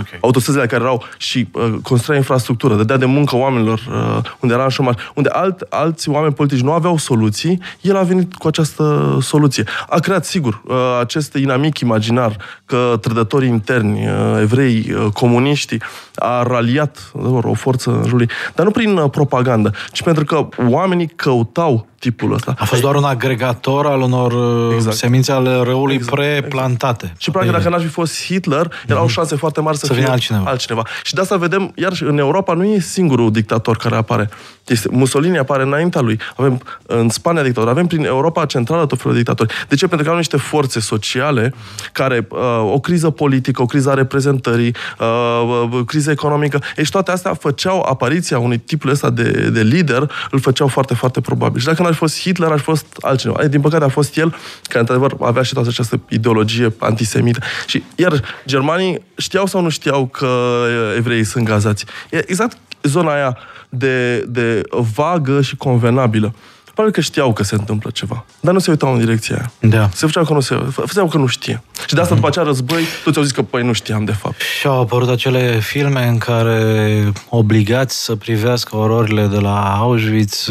Okay. 0.01 0.19
Autostrăzile 0.21 0.67
care 0.67 0.83
erau 0.83 1.05
și 1.17 1.49
uh, 1.53 1.75
construia 1.83 2.19
infrastructură, 2.19 2.75
dădea 2.75 2.97
de 2.97 3.05
muncă 3.05 3.37
oamenilor 3.37 3.79
uh, 3.89 4.31
unde 4.41 4.55
era 4.55 4.63
în 4.63 4.69
șomaj, 4.69 4.95
unde 5.15 5.29
alt, 5.29 5.61
alți 5.69 6.09
oameni 6.09 6.35
politici 6.35 6.61
nu 6.61 6.73
aveau 6.73 6.97
soluții, 6.97 7.61
el 7.81 7.97
a 7.97 8.03
venit 8.03 8.35
cu 8.35 8.47
această 8.47 9.19
soluție. 9.23 9.65
A 9.89 9.99
creat, 9.99 10.25
sigur, 10.25 10.63
uh, 10.65 10.77
acest 11.01 11.35
inamic 11.35 11.79
imaginar 11.79 12.37
că 12.65 12.99
trădătorii 13.01 13.49
interni, 13.49 14.07
uh, 14.07 14.41
evrei, 14.41 14.93
uh, 14.93 15.13
comuniștii, 15.13 15.83
a 16.15 16.43
raliat 16.43 17.13
o 17.43 17.55
forță 17.55 17.91
în 17.91 18.03
jurul 18.03 18.17
lui, 18.17 18.29
dar 18.55 18.65
nu 18.65 18.71
prin 18.71 18.97
uh, 18.97 19.11
propagandă, 19.11 19.73
ci 19.93 20.03
pentru 20.03 20.25
că 20.25 20.49
oamenii 20.69 21.07
căutau 21.07 21.87
tipul 22.01 22.33
ăsta. 22.33 22.55
A 22.59 22.65
fost 22.65 22.81
doar 22.81 22.95
un 22.95 23.05
agregator 23.05 23.87
al 23.87 24.01
unor 24.01 24.33
uh, 24.33 24.75
exact. 24.75 24.97
semințe 24.97 25.33
ale 25.33 25.63
răului 25.63 25.95
exact. 25.95 26.15
preplantate. 26.15 27.05
Exact. 27.05 27.21
Și 27.21 27.31
practic 27.31 27.53
dacă 27.53 27.69
n-aș 27.69 27.83
fi 27.83 27.89
fost 27.89 28.25
Hitler, 28.25 28.73
erau 28.87 29.07
mm-hmm. 29.07 29.11
șanse 29.11 29.37
foarte 29.37 29.61
mari 29.61 29.77
să, 29.77 29.87
să 29.87 29.93
fie 29.93 30.05
altcineva. 30.05 30.51
altcineva. 30.51 30.83
Și 31.03 31.15
de 31.15 31.21
asta 31.21 31.37
vedem, 31.37 31.73
iar 31.75 31.93
în 32.01 32.19
Europa 32.19 32.55
nu 32.55 32.65
e 32.65 32.79
singurul 32.79 33.33
dictator 33.33 33.77
care 33.77 33.97
apare. 33.97 34.29
Este, 34.67 34.89
Mussolini 34.91 35.39
apare 35.39 35.63
înaintea 35.63 36.01
lui. 36.01 36.21
Avem 36.37 36.61
în 36.87 37.09
Spania 37.09 37.43
dictator, 37.43 37.69
avem 37.71 37.87
prin 37.87 38.05
Europa 38.05 38.45
Centrală 38.45 38.87
tot 38.87 38.99
felul 38.99 39.13
de 39.13 39.19
dictatori. 39.19 39.55
De 39.69 39.75
ce? 39.75 39.87
Pentru 39.87 40.07
că 40.07 40.13
au 40.13 40.17
niște 40.17 40.37
forțe 40.37 40.81
sociale 40.81 41.55
care, 41.93 42.27
uh, 42.31 42.39
o 42.73 42.81
criză 42.81 43.11
politică, 43.11 43.63
o 43.63 43.67
criză 43.67 43.91
a 43.91 43.95
reprezentării, 43.95 44.75
uh, 44.99 45.67
uh, 45.73 45.81
criză 45.87 46.11
economică, 46.11 46.63
și 46.83 46.91
toate 46.91 47.11
astea 47.11 47.35
făceau 47.35 47.81
apariția 47.81 48.39
unui 48.39 48.59
tipul 48.59 48.91
ăsta 48.91 49.11
de, 49.11 49.51
de 49.53 49.63
lider, 49.63 50.11
îl 50.31 50.41
făceau 50.41 50.67
foarte, 50.67 50.95
foarte 50.95 51.21
probabil. 51.21 51.61
Și 51.61 51.67
dacă 51.67 51.83
n-ar 51.91 51.99
fi 51.99 52.05
fost 52.05 52.21
Hitler, 52.21 52.51
ar 52.51 52.59
fi 52.59 52.65
fost 52.65 52.87
altcineva. 53.01 53.39
Adică, 53.39 53.53
din 53.53 53.61
păcate 53.61 53.85
a 53.85 53.89
fost 53.89 54.17
el, 54.17 54.35
care 54.63 54.79
într-adevăr 54.79 55.17
avea 55.21 55.43
și 55.43 55.53
toată 55.53 55.69
această 55.69 56.01
ideologie 56.09 56.75
antisemită. 56.79 57.41
Și 57.67 57.83
iar 57.95 58.23
germanii 58.47 59.03
știau 59.17 59.47
sau 59.47 59.61
nu 59.61 59.69
știau 59.69 60.07
că 60.07 60.63
evreii 60.97 61.25
sunt 61.25 61.45
gazați. 61.45 61.85
E 62.11 62.17
exact 62.17 62.57
zona 62.83 63.15
aia 63.15 63.39
de, 63.69 64.25
de 64.29 64.63
vagă 64.95 65.41
și 65.41 65.57
convenabilă. 65.57 66.35
Probabil 66.65 66.93
că 66.93 67.01
știau 67.01 67.33
că 67.33 67.43
se 67.43 67.55
întâmplă 67.55 67.91
ceva, 67.91 68.25
dar 68.41 68.53
nu 68.53 68.59
se 68.59 68.71
uitau 68.71 68.93
în 68.93 68.99
direcția 68.99 69.37
aia. 69.37 69.53
Da. 69.61 69.89
Se 69.93 70.07
făceau 70.07 70.25
că 70.25 70.33
nu 70.33 70.41
se 70.41 70.55
făceau 70.71 71.09
că 71.09 71.19
nu 71.19 71.27
știe. 71.27 71.63
Și 71.87 71.95
de 71.95 72.01
asta, 72.01 72.15
după 72.15 72.27
acea 72.27 72.43
război, 72.43 72.83
toți 73.05 73.19
au 73.19 73.23
zis 73.23 73.33
că, 73.33 73.43
păi, 73.43 73.63
nu 73.63 73.73
știam, 73.73 74.05
de 74.05 74.13
fapt. 74.13 74.41
Și 74.61 74.67
au 74.67 74.81
apărut 74.81 75.09
acele 75.09 75.59
filme 75.61 76.07
în 76.07 76.19
care 76.19 77.13
obligați 77.29 78.05
să 78.05 78.15
privească 78.17 78.77
ororile 78.77 79.27
de 79.27 79.39
la 79.39 79.77
Auschwitz 79.77 80.51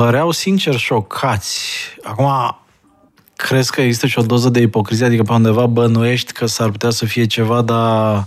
păreau 0.00 0.30
sincer 0.30 0.76
șocați. 0.76 1.60
Acum, 2.02 2.59
crezi 3.42 3.70
că 3.70 3.80
există 3.80 4.06
și 4.06 4.18
o 4.18 4.22
doză 4.22 4.48
de 4.48 4.60
ipocrizie? 4.60 5.06
Adică 5.06 5.22
pe 5.22 5.32
undeva 5.32 5.66
bănuiești 5.66 6.32
că 6.32 6.46
s-ar 6.46 6.70
putea 6.70 6.90
să 6.90 7.04
fie 7.04 7.24
ceva, 7.24 7.62
dar... 7.62 8.26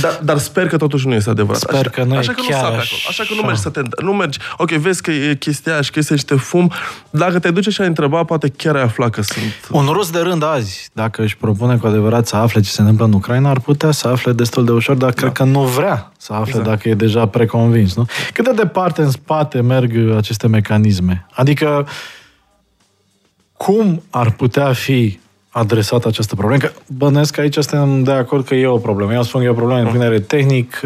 Dar, 0.00 0.20
dar 0.22 0.38
sper 0.38 0.66
că 0.68 0.76
totuși 0.76 1.06
nu 1.06 1.14
este 1.14 1.30
adevărat. 1.30 1.60
Sper 1.60 1.74
așa, 1.74 1.90
că 1.90 2.04
nu 2.04 2.16
așa 2.16 2.30
e 2.30 2.34
că 2.34 2.42
chiar 2.48 2.60
nu 2.60 2.66
acolo. 2.66 2.82
Așa 3.08 3.24
că 3.28 3.34
nu 3.34 3.42
mergi 3.42 3.60
să 3.60 3.68
te... 3.68 3.80
Nu 4.02 4.12
mergi. 4.12 4.38
Ok, 4.56 4.70
vezi 4.70 5.02
că 5.02 5.10
e 5.10 5.34
chestia 5.34 5.72
aia 5.72 5.80
și 5.80 5.90
că 5.90 5.98
este 5.98 6.12
niște 6.12 6.34
fum. 6.34 6.72
Dacă 7.10 7.38
te 7.38 7.50
duci 7.50 7.68
și 7.68 7.80
ai 7.80 7.86
întreba, 7.86 8.24
poate 8.24 8.48
chiar 8.48 8.76
ai 8.76 8.82
aflat 8.82 9.10
că 9.10 9.22
sunt... 9.22 9.44
Un 9.70 9.86
rus 9.92 10.10
de 10.10 10.18
rând 10.18 10.42
azi, 10.44 10.88
dacă 10.92 11.22
își 11.22 11.36
propune 11.36 11.76
cu 11.76 11.86
adevărat 11.86 12.26
să 12.26 12.36
afle 12.36 12.60
ce 12.60 12.70
se 12.70 12.80
întâmplă 12.80 13.04
în 13.04 13.12
Ucraina, 13.12 13.50
ar 13.50 13.60
putea 13.60 13.90
să 13.90 14.08
afle 14.08 14.32
destul 14.32 14.64
de 14.64 14.72
ușor, 14.72 14.96
dar 14.96 15.10
da. 15.10 15.20
cred 15.20 15.32
că 15.32 15.44
nu 15.44 15.60
vrea 15.60 16.12
să 16.18 16.32
afle 16.32 16.48
exact. 16.48 16.68
dacă 16.68 16.88
e 16.88 16.94
deja 16.94 17.26
preconvins, 17.26 17.94
nu? 17.94 18.06
Cât 18.32 18.44
de 18.44 18.52
departe 18.52 19.02
în 19.02 19.10
spate 19.10 19.60
merg 19.60 20.16
aceste 20.16 20.46
mecanisme? 20.46 21.26
Adică 21.32 21.86
cum 23.56 24.02
ar 24.10 24.30
putea 24.30 24.72
fi 24.72 25.18
adresată 25.50 26.08
această 26.08 26.34
problemă? 26.34 26.60
Că 26.60 26.70
bănesc 26.96 27.34
că 27.34 27.40
aici 27.40 27.58
suntem 27.58 28.02
de 28.02 28.12
acord 28.12 28.46
că 28.46 28.54
e 28.54 28.66
o 28.66 28.78
problemă. 28.78 29.12
Eu 29.12 29.22
spun 29.22 29.40
că 29.40 29.46
e 29.46 29.50
o 29.50 29.54
problemă 29.54 29.80
în 29.80 29.86
punere 29.86 30.20
tehnic, 30.20 30.80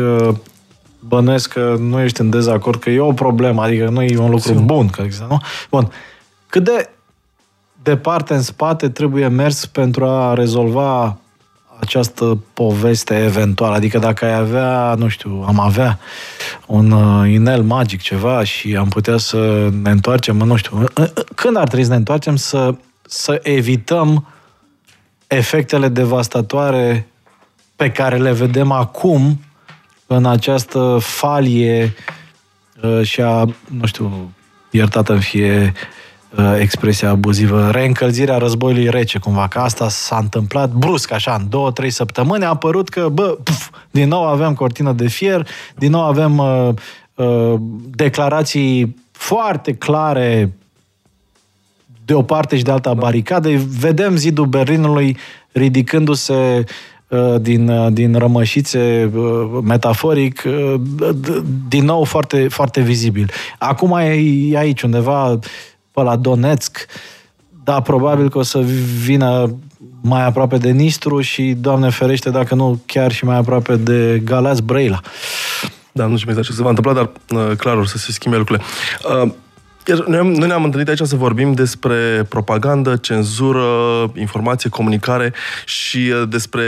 bănesc 0.99 1.53
că 1.53 1.77
nu 1.79 2.01
ești 2.01 2.21
în 2.21 2.31
dezacord 2.31 2.81
că 2.81 2.91
e 2.91 3.01
o 3.01 3.13
problemă, 3.13 3.63
adică 3.63 3.89
nu 3.89 4.03
e 4.03 4.19
un 4.19 4.31
lucru 4.31 4.53
Sim. 4.53 4.67
bun. 4.67 4.89
Că 4.89 5.03
există, 5.03 5.27
nu? 5.29 5.39
Bun. 5.71 5.93
Cât 6.47 6.65
de 6.65 6.89
departe 7.83 8.35
în 8.35 8.43
spate 8.43 8.89
trebuie 8.89 9.29
mers 9.29 9.67
pentru 9.67 10.05
a 10.05 10.35
rezolva 10.35 11.19
această 11.81 12.39
poveste 12.53 13.23
eventuală. 13.25 13.75
Adică 13.75 13.99
dacă 13.99 14.25
ai 14.25 14.35
avea, 14.35 14.95
nu 14.99 15.09
știu, 15.09 15.45
am 15.47 15.61
avea 15.61 15.99
un 16.67 16.91
uh, 16.91 17.31
inel 17.33 17.63
magic 17.63 18.01
ceva 18.01 18.45
și 18.45 18.77
am 18.77 18.89
putea 18.89 19.17
să 19.17 19.69
ne 19.83 19.91
întoarcem, 19.91 20.37
nu 20.37 20.57
știu, 20.57 20.85
când 21.35 21.57
ar 21.57 21.67
trebui 21.67 21.85
să 21.85 21.91
ne 21.91 21.97
întoarcem 21.97 22.37
să, 22.37 22.75
să 23.03 23.41
evităm 23.43 24.27
efectele 25.27 25.89
devastatoare 25.89 27.07
pe 27.77 27.91
care 27.91 28.17
le 28.17 28.33
vedem 28.33 28.71
acum 28.71 29.41
în 30.07 30.27
această 30.27 30.99
falie 31.01 31.95
uh, 32.83 33.03
și 33.03 33.21
a, 33.21 33.45
nu 33.67 33.87
știu, 33.87 34.31
iertată 34.71 35.13
în 35.13 35.21
fie 35.21 35.73
uh, 35.75 35.99
expresia 36.59 37.09
abuzivă, 37.09 37.71
reîncălzirea 37.71 38.37
războiului 38.37 38.89
rece, 38.89 39.19
cumva, 39.19 39.49
că 39.49 39.59
asta 39.59 39.89
s-a 39.89 40.17
întâmplat 40.17 40.71
brusc, 40.71 41.13
așa, 41.13 41.37
în 41.41 41.49
două, 41.49 41.71
trei 41.71 41.91
săptămâni, 41.91 42.45
a 42.45 42.49
apărut 42.49 42.89
că, 42.89 43.09
bă, 43.13 43.39
puf, 43.43 43.71
din 43.91 44.09
nou 44.09 44.27
avem 44.27 44.55
cortină 44.55 44.93
de 44.93 45.09
fier, 45.09 45.47
din 45.77 45.91
nou 45.91 46.03
avem 46.03 46.39
uh, 46.39 46.69
uh, 47.15 47.55
declarații 47.91 48.97
foarte 49.13 49.75
clare 49.75 50.53
de 52.05 52.15
o 52.15 52.23
parte 52.23 52.57
și 52.57 52.63
de 52.63 52.71
alta 52.71 52.95
baricadei, 52.95 53.57
vedem 53.79 54.17
zidul 54.17 54.47
Berlinului 54.47 55.17
ridicându-se 55.53 56.65
Uh, 57.11 57.41
din, 57.41 57.69
uh, 57.69 57.93
din 57.93 58.15
rămășițe, 58.15 59.11
uh, 59.15 59.59
metaforic, 59.63 60.43
din 61.69 61.85
nou 61.85 62.05
foarte, 62.05 62.49
foarte 62.49 62.81
vizibil. 62.81 63.31
Acum 63.59 63.93
e 63.93 64.57
aici 64.57 64.83
undeva 64.83 65.39
pe 65.93 66.03
la 66.03 66.17
Donetsk, 66.17 66.87
da, 67.65 67.81
probabil 67.81 68.31
că 68.31 68.39
o 68.39 68.43
să 68.43 68.59
vină 69.05 69.59
mai 70.03 70.25
aproape 70.25 70.57
de 70.57 70.71
Nistru 70.71 71.21
și, 71.21 71.57
Doamne 71.61 71.91
ferește, 71.91 72.31
dacă 72.31 72.55
nu 72.55 72.81
chiar 72.87 73.13
și 73.13 73.25
mai 73.25 73.37
aproape 73.37 73.77
de 73.77 74.21
Galați 74.25 74.63
Brăila. 74.63 75.01
Da, 75.93 76.07
nu 76.07 76.17
știu 76.17 76.31
exact 76.31 76.49
ce 76.49 76.55
se 76.55 76.63
va 76.63 76.69
întâmpla, 76.69 76.93
dar 76.93 77.11
clar 77.57 77.77
o 77.77 77.85
să 77.85 77.99
se 77.99 78.13
schimbe 78.13 78.37
lucrurile. 78.37 78.65
Iar 79.87 80.05
noi, 80.07 80.37
noi 80.37 80.49
ne-am 80.49 80.65
întâlnit 80.65 80.89
aici 80.89 81.09
să 81.09 81.17
vorbim 81.17 81.53
despre 81.53 82.27
propagandă, 82.29 82.97
cenzură, 82.97 83.65
informație, 84.15 84.71
comunicare 84.71 85.33
și 85.65 85.99
uh, 85.99 86.29
despre 86.29 86.65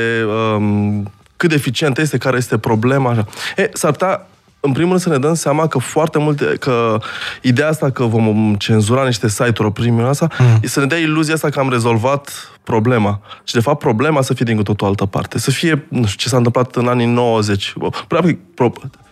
um, 0.57 1.11
cât 1.37 1.49
de 1.49 1.55
eficient 1.55 1.99
este, 1.99 2.19
care 2.19 2.37
este 2.37 2.59
problema. 2.59 3.11
Așa. 3.11 3.27
E, 3.57 3.71
s-ar 3.73 3.91
putea 3.91 4.27
în 4.65 4.73
primul 4.73 4.89
rând 4.89 5.01
să 5.01 5.09
ne 5.09 5.19
dăm 5.19 5.35
seama 5.35 5.67
că 5.67 5.79
foarte 5.79 6.19
multe, 6.19 6.45
că 6.45 6.99
ideea 7.43 7.69
asta 7.69 7.91
că 7.91 8.05
vom 8.05 8.55
cenzura 8.59 9.05
niște 9.05 9.29
site-uri, 9.29 9.65
oprimim 9.65 10.05
asta, 10.05 10.29
mm. 10.39 10.59
e 10.63 10.67
să 10.67 10.81
ne 10.81 10.87
dea 10.87 10.99
iluzia 10.99 11.35
asta 11.35 11.49
că 11.49 11.61
am 11.61 11.71
rezolvat 11.71 12.31
problema. 12.63 13.21
Și 13.45 13.55
de 13.55 13.61
fapt 13.61 13.79
problema 13.79 14.23
să 14.23 14.35
fie 14.35 14.45
din 14.45 14.57
cu 14.57 14.63
totul 14.63 14.87
altă 14.87 15.07
parte. 15.07 15.39
Să 15.39 15.51
fie, 15.51 15.87
nu 15.89 16.07
știu, 16.07 16.19
ce 16.19 16.29
s-a 16.29 16.37
întâmplat 16.37 16.77
în 16.77 16.87
anii 16.89 17.07
90. 17.07 17.73
Practic, 18.07 18.39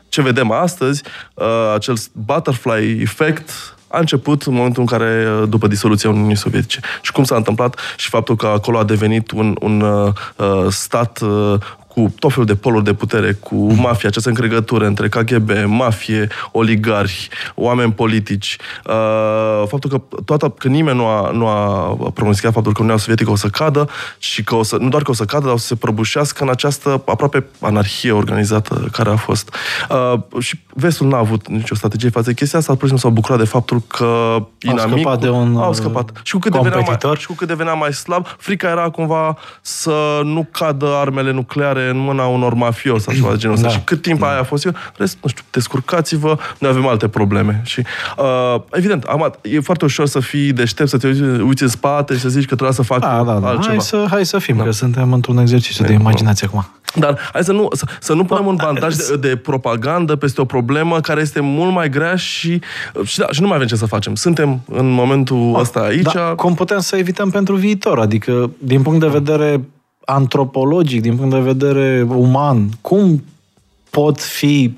ce 0.09 0.23
vedem 0.23 0.51
astăzi, 0.51 1.03
uh, 1.35 1.73
acel 1.75 1.97
butterfly 2.13 3.01
effect, 3.01 3.51
a 3.89 3.99
început 3.99 4.43
în 4.43 4.55
momentul 4.55 4.81
în 4.81 4.89
care, 4.89 5.27
după 5.49 5.67
disoluția 5.67 6.11
Uniunii 6.11 6.37
Sovietice. 6.37 6.81
Și 7.03 7.13
cum 7.13 7.25
s-a 7.25 7.37
întâmplat 7.37 7.79
și 7.97 8.09
faptul 8.09 8.37
că 8.37 8.47
acolo 8.47 8.79
a 8.79 8.85
devenit 8.85 9.31
un, 9.31 9.57
un 9.61 9.81
uh, 9.81 10.13
stat 10.69 11.21
uh, 11.21 11.55
cu 12.01 12.15
tot 12.19 12.31
felul 12.31 12.47
de 12.47 12.55
poluri 12.55 12.85
de 12.85 12.93
putere, 12.93 13.33
cu 13.33 13.73
mafia, 13.73 14.09
această 14.09 14.29
încregătură 14.29 14.87
între 14.87 15.09
KGB, 15.09 15.51
mafie, 15.67 16.29
oligarhi, 16.53 17.29
oameni 17.55 17.93
politici. 17.93 18.57
Uh, 18.87 19.67
faptul 19.67 19.91
că 19.91 20.17
toată, 20.25 20.49
că 20.49 20.69
nimeni 20.69 20.97
nu 20.97 21.07
a, 21.07 21.31
nu 21.31 21.47
a 21.47 21.97
pronosticat 22.15 22.53
faptul 22.53 22.73
că 22.73 22.79
Uniunea 22.79 23.01
Sovietică 23.01 23.31
o 23.31 23.37
să 23.37 23.49
cadă 23.49 23.89
și 24.19 24.45
că 24.45 24.55
o 24.55 24.63
să, 24.63 24.77
nu 24.77 24.89
doar 24.89 25.03
că 25.03 25.11
o 25.11 25.15
să 25.15 25.25
cadă, 25.25 25.45
dar 25.45 25.55
o 25.55 25.57
să 25.57 25.67
se 25.67 25.75
prăbușească 25.75 26.43
în 26.43 26.51
această 26.51 27.03
aproape 27.07 27.47
anarhie 27.61 28.13
organizată 28.13 28.89
care 28.93 29.11
a 29.11 29.17
fost. 29.17 29.55
Uh, 29.91 30.43
și 30.43 30.61
vestul 30.75 31.09
n-a 31.09 31.19
avut 31.19 31.49
nicio 31.49 31.75
strategie 31.75 32.11
față 32.11 32.29
de 32.29 32.35
chestia 32.35 32.59
asta, 32.59 32.73
pur 32.73 32.83
și 32.83 32.89
simplu 32.89 33.09
s-au 33.09 33.11
bucurat 33.11 33.39
de 33.39 33.45
faptul 33.45 33.83
că 33.87 34.37
inamicul... 34.61 34.93
Au 34.93 34.99
scăpat 34.99 35.21
de 35.21 35.29
un 35.29 35.57
Au 35.57 35.73
scăpat. 35.73 36.21
Și 36.23 36.33
cu 36.33 36.39
cât 36.39 36.53
devenea 36.53 36.81
mai, 36.81 37.17
și 37.19 37.27
cu 37.27 37.35
cât 37.35 37.49
devenea 37.49 37.75
mai 37.75 37.93
slab, 37.93 38.27
frica 38.39 38.69
era 38.69 38.91
cumva 38.91 39.37
să 39.61 40.21
nu 40.25 40.49
cadă 40.51 40.87
armele 40.87 41.33
nucleare 41.33 41.90
în 41.91 41.99
mâna 41.99 42.25
unor 42.27 42.55
mafioși 42.55 43.03
sau 43.03 43.15
ceva 43.15 43.31
de 43.31 43.37
genul 43.37 43.57
ăsta. 43.57 43.69
Da. 43.69 43.73
Și 43.73 43.81
cât 43.85 44.03
timp 44.03 44.23
aia 44.23 44.39
a 44.39 44.43
fost 44.43 44.65
eu, 44.65 44.73
rest, 44.97 45.19
nu 45.23 45.29
știu, 45.29 45.45
descurcați-vă, 45.51 46.39
noi 46.59 46.71
avem 46.71 46.87
alte 46.87 47.09
probleme. 47.09 47.61
Și, 47.65 47.83
uh, 48.19 48.61
evident, 48.73 49.05
am, 49.05 49.35
e 49.43 49.61
foarte 49.61 49.85
ușor 49.85 50.07
să 50.07 50.21
fii 50.21 50.53
deștept, 50.53 50.89
să 50.89 50.99
te 50.99 51.07
uiți, 51.07 51.23
uiți 51.23 51.63
în 51.63 51.69
spate 51.69 52.15
și 52.15 52.21
să 52.21 52.29
zici 52.29 52.47
că 52.47 52.55
trebuie 52.55 52.73
să 52.73 52.83
fac 52.83 53.01
da, 53.01 53.23
da, 53.23 53.39
da. 53.39 53.49
altceva. 53.49 53.67
Hai 53.67 53.81
să, 53.81 54.07
hai 54.11 54.27
să 54.27 54.39
fim, 54.39 54.57
da. 54.57 54.65
că 54.65 54.71
suntem 54.71 55.13
într-un 55.13 55.39
exercițiu 55.39 55.85
de 55.85 55.93
imaginație 55.93 56.47
acum. 56.47 56.67
Dar 56.95 57.19
hai 57.33 57.45
să 57.45 57.53
nu, 57.53 57.69
să, 57.73 57.85
să 58.01 58.15
nu 58.15 58.25
punem 58.25 58.47
un 58.47 58.57
bandaj 58.63 58.95
de, 58.95 59.17
de 59.17 59.37
propagandă 59.37 60.17
peste 60.17 60.41
o 60.41 60.45
problemă 60.45 61.01
care 61.01 61.21
este 61.21 61.41
mult 61.41 61.73
mai 61.73 61.89
grea 61.89 62.17
și, 62.17 62.61
și, 63.05 63.19
da, 63.19 63.27
și 63.31 63.41
nu 63.41 63.47
mai 63.47 63.57
avem 63.57 63.69
ce 63.69 63.77
să 63.77 63.87
facem. 63.87 64.15
Suntem 64.15 64.61
în 64.73 64.91
momentul 64.91 65.53
ah, 65.55 65.61
ăsta 65.61 65.81
aici. 65.81 66.13
Da, 66.13 66.21
cum 66.21 66.55
putem 66.55 66.79
să 66.79 66.97
evităm 66.97 67.31
pentru 67.31 67.55
viitor? 67.55 67.99
Adică, 67.99 68.51
din 68.59 68.83
punct 68.83 69.01
de 69.01 69.07
vedere 69.07 69.61
antropologic, 70.11 71.01
din 71.01 71.17
punct 71.17 71.31
de 71.35 71.41
vedere 71.41 72.03
uman, 72.09 72.69
cum 72.81 73.25
pot 73.91 74.21
fi 74.21 74.77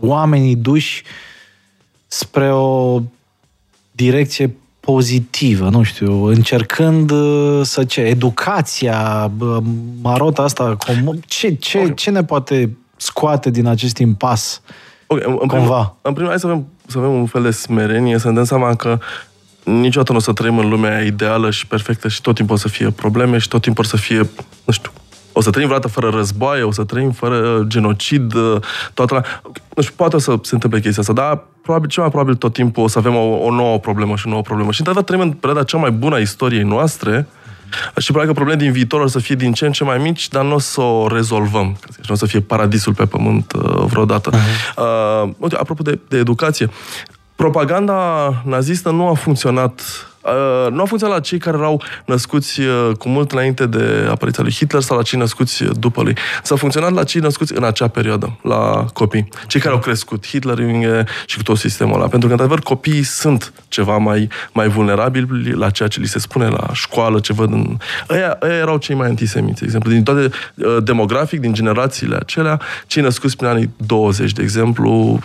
oamenii 0.00 0.56
duși 0.56 1.02
spre 2.06 2.52
o 2.52 3.00
direcție 3.92 4.56
pozitivă, 4.80 5.68
nu 5.68 5.82
știu, 5.82 6.24
încercând 6.24 7.10
uh, 7.10 7.60
să 7.62 7.84
ce, 7.84 8.00
educația, 8.00 9.30
marota 10.02 10.42
asta, 10.42 10.76
ce, 11.26 11.54
ce, 11.54 11.92
ce 11.94 12.10
ne 12.10 12.24
poate 12.24 12.76
scoate 12.96 13.50
din 13.50 13.66
acest 13.66 13.98
impas? 13.98 14.60
Okay, 15.06 15.24
în, 15.26 15.36
cumva? 15.36 15.56
Primul, 15.56 15.96
în 16.02 16.12
primul 16.12 16.30
hai 16.30 16.38
să 16.38 16.46
avem, 16.46 16.66
să 16.86 16.98
avem 16.98 17.12
un 17.12 17.26
fel 17.26 17.42
de 17.42 17.50
smerenie, 17.50 18.18
să 18.18 18.28
ne 18.28 18.34
dăm 18.34 18.44
seama 18.44 18.74
că 18.74 18.98
niciodată 19.64 20.12
nu 20.12 20.18
o 20.18 20.20
să 20.20 20.32
trăim 20.32 20.58
în 20.58 20.68
lumea 20.68 21.02
ideală 21.02 21.50
și 21.50 21.66
perfectă 21.66 22.08
și 22.08 22.20
tot 22.20 22.34
timpul 22.34 22.54
o 22.54 22.58
să 22.58 22.68
fie 22.68 22.90
probleme 22.90 23.38
și 23.38 23.48
tot 23.48 23.62
timpul 23.62 23.84
o 23.84 23.88
să 23.88 23.96
fie, 23.96 24.30
nu 24.64 24.72
știu, 24.72 24.90
o 25.32 25.40
să 25.40 25.50
trăim 25.50 25.66
vreodată 25.66 25.92
fără 25.92 26.08
războaie, 26.08 26.62
o 26.62 26.72
să 26.72 26.84
trăim 26.84 27.10
fără 27.10 27.64
genocid, 27.66 28.32
toată 28.94 29.14
la... 29.14 29.22
Nu 29.76 29.82
știu, 29.82 29.94
poate 29.96 30.16
o 30.16 30.18
să 30.18 30.38
se 30.42 30.54
întâmple 30.54 30.80
chestia 30.80 31.02
asta, 31.02 31.12
dar 31.12 31.42
probabil, 31.62 31.88
cel 31.88 32.02
mai 32.02 32.10
probabil 32.10 32.34
tot 32.34 32.52
timpul 32.52 32.82
o 32.82 32.88
să 32.88 32.98
avem 32.98 33.14
o, 33.14 33.36
o 33.44 33.50
nouă 33.50 33.78
problemă 33.78 34.16
și 34.16 34.26
o 34.26 34.30
nouă 34.30 34.42
problemă. 34.42 34.72
Și 34.72 34.80
într-adevăr 34.80 35.08
trăim 35.08 35.22
în 35.22 35.32
perioada 35.32 35.64
cea 35.64 35.78
mai 35.78 35.90
bună 35.90 36.14
a 36.14 36.18
istoriei 36.18 36.62
noastre, 36.62 37.26
și 37.98 38.06
probabil 38.06 38.28
că 38.28 38.34
problemele 38.34 38.64
din 38.64 38.72
viitor 38.72 39.00
o 39.00 39.06
să 39.06 39.18
fie 39.18 39.34
din 39.34 39.52
ce 39.52 39.66
în 39.66 39.72
ce 39.72 39.84
mai 39.84 39.98
mici, 39.98 40.28
dar 40.28 40.44
nu 40.44 40.54
o 40.54 40.58
să 40.58 40.80
o 40.80 41.08
rezolvăm. 41.08 41.76
Nu 42.08 42.14
o 42.14 42.14
să 42.14 42.26
fie 42.26 42.40
paradisul 42.40 42.94
pe 42.94 43.06
pământ 43.06 43.52
uh, 43.52 43.84
vreodată. 43.86 44.30
Uh-huh. 44.30 44.74
Uh, 44.76 45.30
uite, 45.38 45.56
apropo 45.56 45.82
de, 45.82 45.98
de 46.08 46.16
educație, 46.16 46.70
propaganda 47.36 47.94
nazistă 48.44 48.90
nu 48.90 49.08
a 49.08 49.14
funcționat 49.14 49.80
Uh, 50.22 50.72
nu 50.72 50.82
a 50.82 50.84
funcționat 50.84 51.16
la 51.16 51.20
cei 51.20 51.38
care 51.38 51.56
erau 51.56 51.82
născuți 52.06 52.60
uh, 52.60 52.90
cu 52.98 53.08
mult 53.08 53.32
înainte 53.32 53.66
de 53.66 54.06
apariția 54.10 54.42
lui 54.42 54.52
Hitler 54.52 54.82
sau 54.82 54.96
la 54.96 55.02
cei 55.02 55.18
născuți 55.18 55.64
după 55.64 56.02
lui. 56.02 56.16
S-a 56.42 56.56
funcționat 56.56 56.92
la 56.92 57.04
cei 57.04 57.20
născuți 57.20 57.56
în 57.56 57.64
acea 57.64 57.88
perioadă, 57.88 58.38
la 58.42 58.84
copii. 58.92 59.28
Cei 59.46 59.60
care 59.60 59.74
au 59.74 59.80
crescut, 59.80 60.26
Hitler 60.26 60.58
și 61.26 61.36
cu 61.36 61.42
tot 61.42 61.56
sistemul 61.56 61.94
ăla. 61.94 62.06
Pentru 62.06 62.28
că, 62.28 62.34
într-adevăr, 62.34 62.60
copiii 62.60 63.02
sunt 63.02 63.52
ceva 63.68 63.96
mai, 63.96 64.28
mai 64.52 64.68
vulnerabili 64.68 65.52
la 65.52 65.70
ceea 65.70 65.88
ce 65.88 66.00
li 66.00 66.06
se 66.06 66.18
spune 66.18 66.48
la 66.48 66.68
școală, 66.72 67.20
ce 67.20 67.32
văd 67.32 67.52
în... 67.52 67.76
Aia, 68.08 68.36
aia 68.40 68.54
erau 68.54 68.76
cei 68.76 68.94
mai 68.94 69.08
antisemiți, 69.08 69.58
de 69.58 69.64
exemplu. 69.64 69.90
Din 69.90 70.02
toate, 70.02 70.30
uh, 70.54 70.76
demografic, 70.84 71.40
din 71.40 71.52
generațiile 71.52 72.16
acelea, 72.16 72.60
cei 72.86 73.02
născuți 73.02 73.36
prin 73.36 73.48
anii 73.48 73.70
20, 73.76 74.32
de 74.32 74.42
exemplu, 74.42 75.20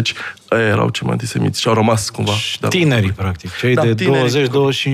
aia 0.52 0.66
erau 0.66 0.88
cei 0.88 1.02
mai 1.04 1.12
antisemiți 1.12 1.60
și 1.60 1.68
au 1.68 1.74
rămas 1.74 2.10
cumva. 2.10 2.32
Tinerii, 2.68 3.12
practic. 3.12 3.50
Cei 3.58 3.74
da, 3.74 3.82
de 3.82 3.94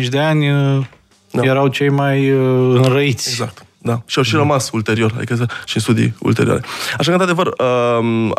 20-25 0.05 0.09
de 0.09 0.19
ani 0.19 0.51
uh, 0.51 0.85
da. 1.31 1.43
erau 1.45 1.69
cei 1.69 1.89
mai 1.89 2.31
uh, 2.31 2.81
înrăiți. 2.83 3.29
Exact. 3.29 3.63
Da. 3.79 4.03
Și 4.07 4.19
au 4.19 4.25
și 4.25 4.35
rămas 4.35 4.71
ulterior, 4.71 5.15
adică 5.17 5.47
și 5.65 5.77
în 5.77 5.83
studii 5.83 6.15
ulterioare. 6.21 6.63
Așa 6.99 7.11
că, 7.11 7.11
într-adevăr, 7.11 7.47
uh, 7.47 8.31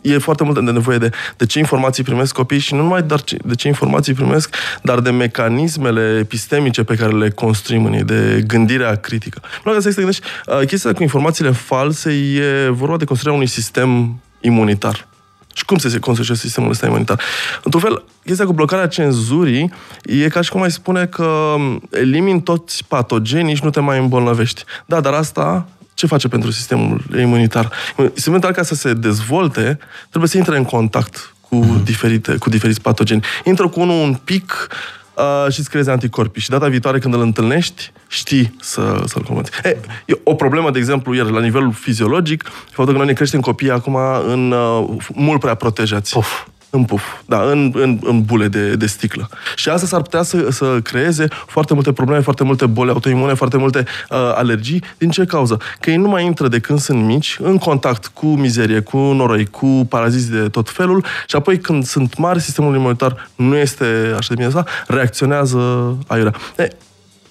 e 0.00 0.18
foarte 0.18 0.44
mult 0.44 0.64
de 0.64 0.70
nevoie 0.70 0.98
de, 0.98 1.10
de 1.36 1.46
ce 1.46 1.58
informații 1.58 2.02
primesc 2.02 2.34
copiii 2.34 2.60
și 2.60 2.74
nu 2.74 2.82
numai 2.82 3.02
dar 3.02 3.22
ce, 3.22 3.36
de 3.44 3.54
ce 3.54 3.68
informații 3.68 4.14
primesc, 4.14 4.56
dar 4.82 5.00
de 5.00 5.10
mecanismele 5.10 6.18
epistemice 6.20 6.82
pe 6.82 6.94
care 6.94 7.12
le 7.12 7.30
construim 7.30 7.84
în 7.84 7.92
ei, 7.92 8.02
de 8.02 8.44
gândirea 8.46 8.94
critică. 8.94 9.40
Nu 9.64 9.80
să 9.80 9.88
te 9.88 9.94
gândești, 9.94 10.22
uh, 10.46 10.66
chestia 10.66 10.92
cu 10.92 11.02
informațiile 11.02 11.50
false 11.50 12.10
e 12.10 12.68
vorba 12.68 12.96
de 12.96 13.04
construirea 13.04 13.40
unui 13.40 13.52
sistem 13.52 14.20
imunitar. 14.40 15.08
Și 15.52 15.64
cum 15.64 15.78
se 15.78 15.98
construiește 15.98 16.46
sistemul 16.46 16.70
ăsta 16.70 16.86
imunitar? 16.86 17.20
Într-un 17.62 17.82
fel, 17.82 18.04
chestia 18.24 18.46
cu 18.46 18.52
blocarea 18.52 18.86
cenzurii 18.86 19.72
e 20.02 20.28
ca 20.28 20.40
și 20.40 20.50
cum 20.50 20.62
ai 20.62 20.70
spune 20.70 21.06
că 21.06 21.54
elimini 21.90 22.42
toți 22.42 22.84
patogenii 22.88 23.54
și 23.54 23.64
nu 23.64 23.70
te 23.70 23.80
mai 23.80 23.98
îmbolnăvești. 23.98 24.64
Da, 24.86 25.00
dar 25.00 25.12
asta 25.12 25.66
ce 25.94 26.06
face 26.06 26.28
pentru 26.28 26.50
sistemul 26.50 27.04
imunitar? 27.18 27.70
Sistemul 27.96 28.12
imunitar, 28.26 28.50
ca 28.50 28.62
să 28.62 28.74
se 28.74 28.92
dezvolte, 28.92 29.78
trebuie 30.08 30.30
să 30.30 30.36
intre 30.36 30.56
în 30.56 30.64
contact 30.64 31.34
cu, 31.40 31.56
mm. 31.56 31.82
diferite, 31.84 32.36
cu 32.36 32.50
diferiți 32.50 32.80
patogeni. 32.80 33.24
Intră 33.44 33.68
cu 33.68 33.80
unul 33.80 34.02
un 34.02 34.14
pic 34.14 34.68
uh, 35.14 35.52
și 35.52 35.58
îți 35.58 35.70
creezi 35.70 35.90
anticorpi. 35.90 36.40
Și 36.40 36.50
data 36.50 36.68
viitoare 36.68 36.98
când 36.98 37.14
îl 37.14 37.20
întâlnești, 37.20 37.92
știi 38.08 38.56
să, 38.60 39.02
să-l 39.04 39.22
combați. 39.22 39.50
E, 39.62 39.76
e 40.06 40.20
o 40.22 40.34
problemă, 40.34 40.70
de 40.70 40.78
exemplu, 40.78 41.14
iar 41.14 41.26
la 41.26 41.40
nivel 41.40 41.72
fiziologic, 41.72 42.42
faptul 42.70 42.92
că 42.92 42.98
noi 42.98 43.06
ne 43.06 43.12
creștem 43.12 43.40
copiii 43.40 43.70
acum 43.70 43.96
în 44.26 44.50
uh, 44.50 44.88
mult 45.14 45.40
prea 45.40 45.54
protejați. 45.54 46.12
Puf. 46.12 46.46
În 46.74 46.84
puf, 46.84 47.02
da, 47.26 47.42
în, 47.42 47.72
în, 47.74 47.98
în 48.02 48.22
bule 48.22 48.48
de, 48.48 48.74
de 48.74 48.86
sticlă. 48.86 49.28
Și 49.56 49.68
asta 49.68 49.86
s-ar 49.86 50.02
putea 50.02 50.22
să, 50.22 50.50
să 50.50 50.80
creeze 50.82 51.28
foarte 51.46 51.74
multe 51.74 51.92
probleme, 51.92 52.22
foarte 52.22 52.44
multe 52.44 52.66
boli 52.66 52.90
autoimune, 52.90 53.34
foarte 53.34 53.56
multe 53.56 53.78
uh, 53.78 54.32
alergii. 54.34 54.84
Din 54.98 55.10
ce 55.10 55.24
cauză? 55.24 55.58
Că 55.80 55.90
ei 55.90 55.96
nu 55.96 56.08
mai 56.08 56.24
intră 56.24 56.48
de 56.48 56.58
când 56.58 56.78
sunt 56.78 57.04
mici 57.04 57.36
în 57.42 57.58
contact 57.58 58.06
cu 58.06 58.26
mizerie, 58.26 58.80
cu 58.80 58.96
noroi, 58.96 59.46
cu 59.46 59.86
paraziți 59.88 60.30
de 60.30 60.48
tot 60.48 60.70
felul 60.70 61.04
și 61.26 61.36
apoi 61.36 61.58
când 61.58 61.84
sunt 61.84 62.16
mari, 62.16 62.40
sistemul 62.40 62.74
imunitar 62.74 63.30
nu 63.36 63.56
este 63.56 63.84
așa 64.16 64.28
de 64.28 64.34
bine 64.34 64.46
asta, 64.46 64.64
reacționează 64.86 65.96
aiurea. 66.06 66.34
E, 66.56 66.68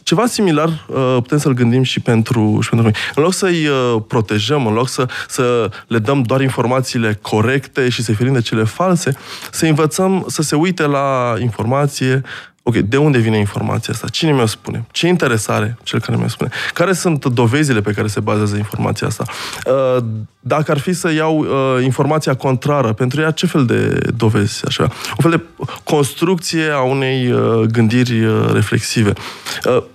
ceva 0.03 0.25
similar 0.25 0.67
uh, 0.67 1.17
putem 1.21 1.37
să-l 1.37 1.53
gândim 1.53 1.83
și 1.83 1.99
pentru, 1.99 2.59
și 2.61 2.69
pentru 2.69 2.87
noi. 2.87 2.99
În 3.15 3.23
loc 3.23 3.33
să-i 3.33 3.67
uh, 3.67 4.01
protejăm, 4.07 4.67
în 4.67 4.73
loc 4.73 4.89
să, 4.89 5.07
să 5.27 5.69
le 5.87 5.99
dăm 5.99 6.21
doar 6.21 6.41
informațiile 6.41 7.19
corecte 7.21 7.89
și 7.89 8.03
să-i 8.03 8.15
ferim 8.15 8.33
de 8.33 8.41
cele 8.41 8.63
false, 8.63 9.15
să 9.51 9.65
învățăm 9.65 10.25
să 10.27 10.41
se 10.41 10.55
uite 10.55 10.85
la 10.85 11.35
informație, 11.39 12.21
ok, 12.63 12.75
de 12.75 12.97
unde 12.97 13.17
vine 13.17 13.37
informația 13.37 13.93
asta? 13.93 14.07
Cine 14.07 14.31
mi-o 14.31 14.45
spune? 14.45 14.85
Ce 14.91 15.07
interesare 15.07 15.77
cel 15.83 15.99
care 15.99 16.17
mi-o 16.17 16.27
spune? 16.27 16.49
Care 16.73 16.93
sunt 16.93 17.25
dovezile 17.25 17.81
pe 17.81 17.91
care 17.91 18.07
se 18.07 18.19
bazează 18.19 18.55
informația 18.55 19.07
asta? 19.07 19.25
Uh, 19.65 20.03
dacă 20.39 20.71
ar 20.71 20.77
fi 20.77 20.93
să 20.93 21.11
iau 21.11 21.45
informația 21.81 22.35
contrară, 22.35 22.93
pentru 22.93 23.21
ea 23.21 23.31
ce 23.31 23.45
fel 23.45 23.65
de 23.65 23.99
dovezi? 24.15 24.65
Așa? 24.65 24.83
Un 24.83 25.29
fel 25.29 25.31
de 25.31 25.41
construcție 25.83 26.69
a 26.69 26.81
unei 26.81 27.33
gândiri 27.71 28.25
reflexive, 28.53 29.13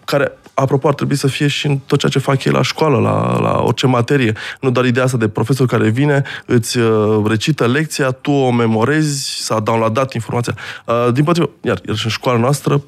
care 0.05 0.33
apropo, 0.59 0.89
ar 0.89 0.95
trebui 0.95 1.17
să 1.17 1.27
fie 1.27 1.47
și 1.47 1.67
în 1.67 1.79
tot 1.87 1.99
ceea 1.99 2.11
ce 2.11 2.19
fac 2.19 2.45
ei 2.45 2.53
la 2.53 2.63
școală, 2.63 2.99
la, 2.99 3.41
la 3.41 3.63
orice 3.63 3.87
materie. 3.87 4.33
Nu 4.61 4.71
doar 4.71 4.85
ideea 4.85 5.05
asta 5.05 5.17
de 5.17 5.29
profesor 5.29 5.67
care 5.67 5.89
vine, 5.89 6.23
îți 6.47 6.79
uh, 6.79 7.23
recită 7.27 7.67
lecția, 7.67 8.11
tu 8.11 8.31
o 8.31 8.51
memorezi, 8.51 9.43
s-a 9.43 9.61
downloadat 9.61 10.13
informația. 10.13 10.55
Uh, 10.85 11.13
din 11.13 11.25
potrivă, 11.25 11.51
iar, 11.61 11.81
iar 11.87 11.97
și 11.97 12.05
în 12.05 12.11
școala 12.11 12.39
noastră, 12.39 12.83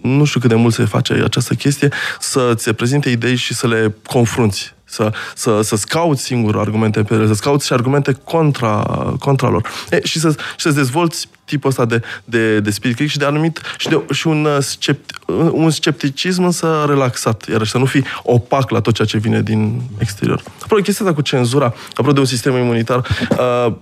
nu 0.00 0.24
știu 0.24 0.40
cât 0.40 0.48
de 0.48 0.54
mult 0.54 0.74
se 0.74 0.84
face 0.84 1.12
această 1.12 1.54
chestie, 1.54 1.88
să-ți 2.18 2.72
prezinte 2.72 3.10
idei 3.10 3.34
și 3.34 3.54
să 3.54 3.66
le 3.66 3.94
confrunți 4.06 4.74
să, 4.84 5.12
să, 5.34 5.60
să-ți 5.62 5.86
cauți 5.86 6.22
singur 6.22 6.58
argumente 6.58 7.02
pe 7.02 7.14
ele, 7.14 7.26
să-ți 7.26 7.42
cauți 7.42 7.66
și 7.66 7.72
argumente 7.72 8.12
contra, 8.12 8.82
contra 9.18 9.48
lor. 9.48 9.68
E, 9.90 10.00
și, 10.02 10.18
să, 10.18 10.30
și 10.30 10.36
să-ți 10.56 10.74
dezvolți 10.74 11.28
tipul 11.44 11.70
ăsta 11.70 11.84
de, 11.84 12.02
de, 12.24 12.60
de 12.60 12.70
spirit 12.70 12.96
critic 12.96 13.12
și 13.12 13.18
de 13.18 13.24
anumit 13.24 13.60
și, 13.78 13.88
de, 13.88 14.02
și 14.12 14.26
un, 14.26 14.44
uh, 14.44 14.58
scept, 14.60 15.10
un 15.52 15.70
scepticism 15.70 16.42
însă 16.42 16.84
relaxat, 16.88 17.48
iar 17.48 17.66
să 17.66 17.78
nu 17.78 17.84
fii 17.84 18.04
opac 18.22 18.70
la 18.70 18.80
tot 18.80 18.94
ceea 18.94 19.08
ce 19.08 19.18
vine 19.18 19.42
din 19.42 19.80
exterior. 19.98 20.42
Apropo, 20.62 20.82
chestia 20.82 21.04
asta 21.04 21.16
cu 21.16 21.22
cenzura, 21.22 21.74
apropo 21.90 22.12
de 22.12 22.20
un 22.20 22.26
sistem 22.26 22.56
imunitar, 22.56 23.06
uh, 23.30 23.72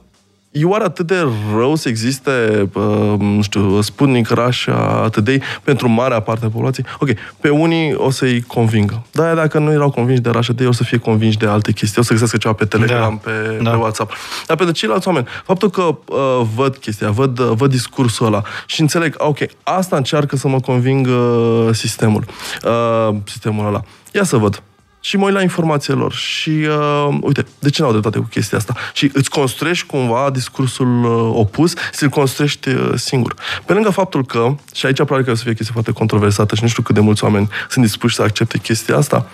E 0.53 0.65
oare 0.65 0.85
atât 0.85 1.07
de 1.07 1.27
rău 1.57 1.75
să 1.75 1.89
existe, 1.89 2.31
uh, 2.73 3.15
nu 3.19 3.43
știu, 3.43 3.81
Sputnik, 3.81 4.29
Russia, 4.29 4.75
atât 4.79 5.25
de 5.25 5.41
pentru 5.63 5.89
marea 5.89 6.21
parte 6.21 6.45
a 6.45 6.49
populației? 6.49 6.87
Ok, 6.99 7.09
pe 7.41 7.49
unii 7.49 7.95
o 7.95 8.11
să-i 8.11 8.41
convingă. 8.41 9.07
Dar 9.11 9.35
dacă 9.35 9.59
nu 9.59 9.73
erau 9.73 9.91
convinși 9.91 10.21
de 10.21 10.31
Russia 10.31 10.55
de 10.55 10.67
o 10.67 10.73
să 10.73 10.85
fie 10.85 10.99
convinși 10.99 11.39
de 11.39 11.47
alte 11.47 11.73
chestii, 11.73 12.01
o 12.01 12.05
să 12.05 12.13
găsească 12.13 12.37
ceva 12.37 12.55
pe 12.55 12.65
Telegram, 12.65 13.21
da. 13.25 13.31
Pe, 13.31 13.59
da. 13.63 13.71
pe 13.71 13.77
WhatsApp. 13.77 14.13
Dar 14.47 14.57
pentru 14.57 14.75
ceilalți 14.75 15.09
oameni, 15.09 15.27
faptul 15.45 15.71
că 15.71 15.83
uh, 15.83 16.47
văd 16.55 16.77
chestia, 16.77 17.11
văd, 17.11 17.39
uh, 17.39 17.51
văd 17.55 17.71
discursul 17.71 18.27
ăla 18.27 18.43
și 18.67 18.81
înțeleg, 18.81 19.15
ok, 19.19 19.39
asta 19.63 19.97
încearcă 19.97 20.37
să 20.37 20.49
mă 20.49 20.61
convingă 20.61 21.71
sistemul, 21.73 22.25
uh, 22.65 23.17
sistemul 23.25 23.67
ăla. 23.67 23.83
Ia 24.13 24.25
să 24.25 24.37
văd 24.37 24.63
și 25.05 25.17
mă 25.17 25.25
uit 25.25 25.35
la 25.35 25.43
informațiile 25.43 25.99
lor 25.99 26.13
și 26.13 26.51
uh, 26.51 27.19
uite, 27.21 27.47
de 27.59 27.71
ce 27.71 27.83
n-au 27.83 27.91
dreptate 27.91 28.19
cu 28.19 28.25
chestia 28.25 28.59
asta? 28.59 28.75
Și 28.93 29.11
îți 29.13 29.31
construiești 29.31 29.87
cumva 29.87 30.31
discursul 30.33 31.05
uh, 31.05 31.33
opus, 31.35 31.73
să-l 31.93 32.09
construiești 32.09 32.69
uh, 32.69 32.93
singur. 32.95 33.35
Pe 33.65 33.73
lângă 33.73 33.91
faptul 33.91 34.25
că, 34.25 34.55
și 34.75 34.87
aici 34.87 34.97
probabil 34.97 35.25
că 35.25 35.31
o 35.31 35.35
să 35.35 35.43
fie 35.43 35.51
o 35.51 35.55
chestie 35.55 35.73
foarte 35.73 35.93
controversată 35.93 36.55
și 36.55 36.63
nu 36.63 36.69
știu 36.69 36.83
cât 36.83 36.95
de 36.95 37.01
mulți 37.01 37.25
oameni 37.25 37.49
sunt 37.69 37.85
dispuși 37.85 38.15
să 38.15 38.23
accepte 38.23 38.59
chestia 38.59 38.97
asta, 38.97 39.27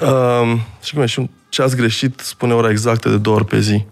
uh, 0.00 0.58
și 0.82 0.92
cum 0.92 1.02
e, 1.02 1.06
și 1.06 1.30
ce 1.48 1.62
ați 1.62 1.76
greșit 1.76 2.20
spune 2.20 2.52
ora 2.52 2.70
exactă 2.70 3.08
de 3.08 3.16
două 3.16 3.36
ori 3.36 3.44
pe 3.44 3.60
zi. 3.60 3.84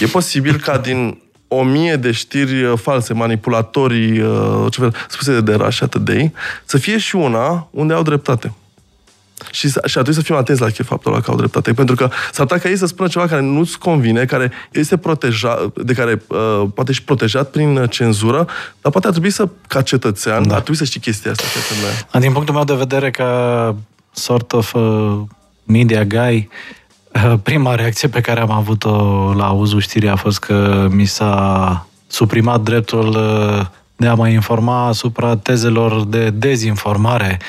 E 0.00 0.06
posibil 0.06 0.56
ca 0.56 0.78
din 0.78 1.18
o 1.48 1.62
mie 1.62 1.96
de 1.96 2.10
știri 2.10 2.62
uh, 2.62 2.78
false, 2.78 3.14
manipulatorii, 3.14 4.20
uh, 4.20 4.66
ce 4.70 4.80
fel, 4.80 4.94
spuse 5.08 5.40
de 5.40 5.54
Russia 5.54 5.86
Today, 5.86 6.32
să 6.64 6.78
fie 6.78 6.98
și 6.98 7.16
una 7.16 7.68
unde 7.70 7.92
au 7.92 8.02
dreptate. 8.02 8.52
Și, 9.50 9.72
și 9.84 9.98
atunci 9.98 10.14
să 10.14 10.22
fim 10.22 10.34
atenți 10.34 10.60
la 10.60 10.68
faptul 10.84 11.12
ăla 11.12 11.20
că 11.20 11.30
au 11.30 11.36
dreptate. 11.36 11.72
Pentru 11.72 11.94
că 11.94 12.10
s-ar 12.32 12.46
putea 12.46 12.62
ca 12.62 12.68
ei 12.68 12.76
să 12.76 12.86
spună 12.86 13.08
ceva 13.08 13.26
care 13.26 13.40
nu-ți 13.40 13.78
convine, 13.78 14.24
care 14.24 14.52
este 14.72 14.96
protejat, 14.96 15.78
de 15.78 15.92
care 15.92 16.22
uh, 16.26 16.62
poate 16.74 16.92
și 16.92 17.02
protejat 17.02 17.50
prin 17.50 17.86
cenzură, 17.86 18.46
dar 18.80 18.92
poate 18.92 19.06
ar 19.06 19.12
trebui 19.12 19.30
să, 19.30 19.48
ca 19.68 19.82
cetățean, 19.82 20.48
da. 20.48 20.54
ar 20.54 20.60
trebui 20.60 20.76
să 20.76 20.84
știi 20.84 21.00
chestia 21.00 21.30
asta. 21.30 22.18
Din 22.18 22.32
punctul 22.32 22.54
meu 22.54 22.64
de 22.64 22.74
vedere, 22.74 23.10
ca 23.10 23.76
sort 24.12 24.52
of 24.52 24.74
uh, 24.74 25.20
media 25.64 26.04
guy, 26.04 26.48
uh, 27.14 27.34
prima 27.42 27.74
reacție 27.74 28.08
pe 28.08 28.20
care 28.20 28.40
am 28.40 28.50
avut-o 28.50 28.90
la 29.36 29.46
auzul 29.46 29.80
știrii 29.80 30.08
a 30.08 30.16
fost 30.16 30.38
că 30.38 30.86
mi 30.90 31.04
s-a 31.04 31.86
suprimat 32.06 32.60
dreptul 32.60 33.08
uh, 33.08 33.66
de 33.96 34.06
a 34.06 34.14
mă 34.14 34.28
informa 34.28 34.86
asupra 34.86 35.36
tezelor 35.36 36.04
de 36.04 36.30
dezinformare 36.30 37.38
Uh, 37.40 37.46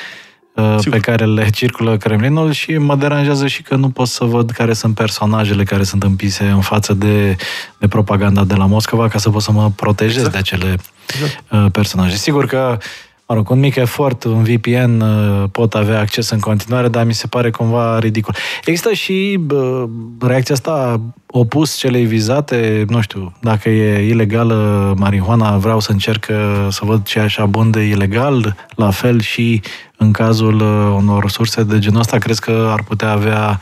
Sigur. 0.55 0.99
pe 0.99 0.99
care 0.99 1.25
le 1.25 1.49
circulă 1.49 1.97
Kremlinul 1.97 2.51
și 2.51 2.71
mă 2.77 2.95
deranjează 2.95 3.47
și 3.47 3.61
că 3.61 3.75
nu 3.75 3.89
pot 3.89 4.07
să 4.07 4.23
văd 4.23 4.49
care 4.49 4.73
sunt 4.73 4.95
personajele 4.95 5.63
care 5.63 5.83
sunt 5.83 6.03
împise 6.03 6.43
în 6.43 6.61
față 6.61 6.93
de, 6.93 7.35
de 7.77 7.87
propaganda 7.87 8.43
de 8.43 8.55
la 8.55 8.65
Moscova 8.65 9.07
ca 9.07 9.17
să 9.17 9.29
pot 9.29 9.41
să 9.41 9.51
mă 9.51 9.71
protejez 9.75 10.15
exact. 10.15 10.31
de 10.31 10.37
acele 10.37 10.77
exact. 11.13 11.43
Uh, 11.51 11.65
personaje. 11.71 12.15
Sigur 12.15 12.45
că 12.45 12.77
mă 13.25 13.35
rog, 13.35 13.45
cu 13.45 13.53
un 13.53 13.59
mic 13.59 13.75
efort, 13.75 14.23
un 14.23 14.43
VPN 14.43 14.99
uh, 14.99 15.43
pot 15.51 15.73
avea 15.73 15.99
acces 15.99 16.29
în 16.29 16.39
continuare, 16.39 16.87
dar 16.87 17.05
mi 17.05 17.13
se 17.13 17.27
pare 17.27 17.49
cumva 17.49 17.99
ridicol. 17.99 18.35
Există 18.65 18.93
și 18.93 19.39
uh, 19.51 19.83
reacția 20.19 20.55
asta 20.55 21.01
opus 21.27 21.75
celei 21.75 22.05
vizate, 22.05 22.85
nu 22.89 23.01
știu, 23.01 23.33
dacă 23.41 23.69
e 23.69 24.07
ilegală 24.07 24.93
marihuana, 24.97 25.57
vreau 25.57 25.79
să 25.79 25.91
încerc 25.91 26.25
să 26.69 26.81
văd 26.83 27.03
ce 27.05 27.19
așa 27.19 27.45
bun 27.45 27.71
de 27.71 27.81
ilegal, 27.81 28.55
la 28.75 28.89
fel 28.89 29.21
și 29.21 29.61
în 30.01 30.11
cazul 30.11 30.55
uh, 30.55 30.95
unor 30.97 31.29
surse 31.29 31.63
de 31.63 31.79
genul 31.79 31.99
ăsta, 31.99 32.17
crezi 32.17 32.41
că 32.41 32.67
ar 32.71 32.83
putea 32.83 33.11
avea 33.11 33.59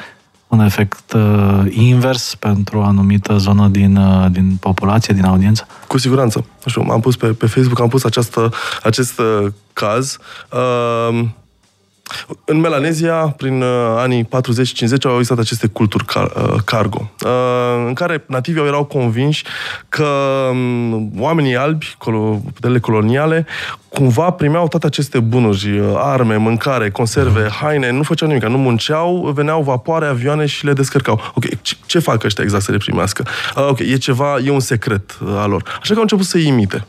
un 0.48 0.60
efect 0.60 1.14
uh, 1.14 1.66
invers 1.70 2.36
pentru 2.36 2.78
o 2.78 2.84
anumită 2.84 3.38
zonă 3.38 3.68
din, 3.68 3.96
uh, 3.96 4.32
din 4.32 4.58
populație, 4.60 5.14
din 5.14 5.26
audiență? 5.26 5.68
Cu 5.88 5.98
siguranță. 5.98 6.46
Nu 6.64 6.72
știu, 6.72 6.86
am 6.90 7.00
pus 7.00 7.16
pe, 7.16 7.28
pe 7.28 7.48
Facebook, 7.48 7.80
am 7.80 7.88
pus 7.88 8.04
această, 8.04 8.52
acest 8.84 9.20
uh, 9.20 9.52
caz. 9.74 10.18
Uh, 10.52 11.26
în 12.46 12.60
Melanezia, 12.60 13.16
prin 13.16 13.62
uh, 13.62 13.68
anii 13.98 14.26
40-50, 14.26 14.28
au 15.04 15.14
existat 15.14 15.40
aceste 15.40 15.68
culturi 15.68 16.06
car- 16.06 16.34
uh, 16.36 16.56
cargo, 16.66 17.12
uh, 17.26 17.84
în 17.88 17.94
care 17.94 18.24
nativii 18.28 18.66
erau 18.66 18.84
convinși 18.84 19.44
că 19.90 20.08
um, 20.52 21.12
oamenii 21.20 21.56
albi, 21.56 21.96
puterile 22.54 22.80
coloniale, 22.80 23.46
cumva 23.90 24.30
primeau 24.30 24.68
toate 24.68 24.86
aceste 24.86 25.20
bunuri, 25.20 25.82
arme, 25.96 26.36
mâncare, 26.36 26.90
conserve, 26.90 27.44
mhm. 27.44 27.52
haine, 27.52 27.92
nu 27.92 28.04
făceau 28.04 28.28
nimic, 28.28 28.46
nu 28.46 28.58
munceau, 28.58 29.32
veneau 29.36 29.62
vapoare, 29.62 30.06
avioane 30.06 30.46
și 30.46 30.66
le 30.66 30.74
descărcau. 30.74 31.22
Ok, 31.34 31.44
ce 31.86 32.00
fac 32.00 32.24
ăștia 32.24 32.44
exact 32.44 32.64
să 32.64 32.72
le 32.72 32.78
primească? 32.78 33.26
Ok, 33.56 33.80
e 33.80 33.98
ceva, 33.98 34.38
e 34.46 34.50
un 34.50 34.60
secret 34.60 35.18
al 35.36 35.50
lor. 35.50 35.64
Așa 35.68 35.90
că 35.90 35.96
au 35.96 36.02
început 36.02 36.26
să 36.26 36.38
imite 36.38 36.86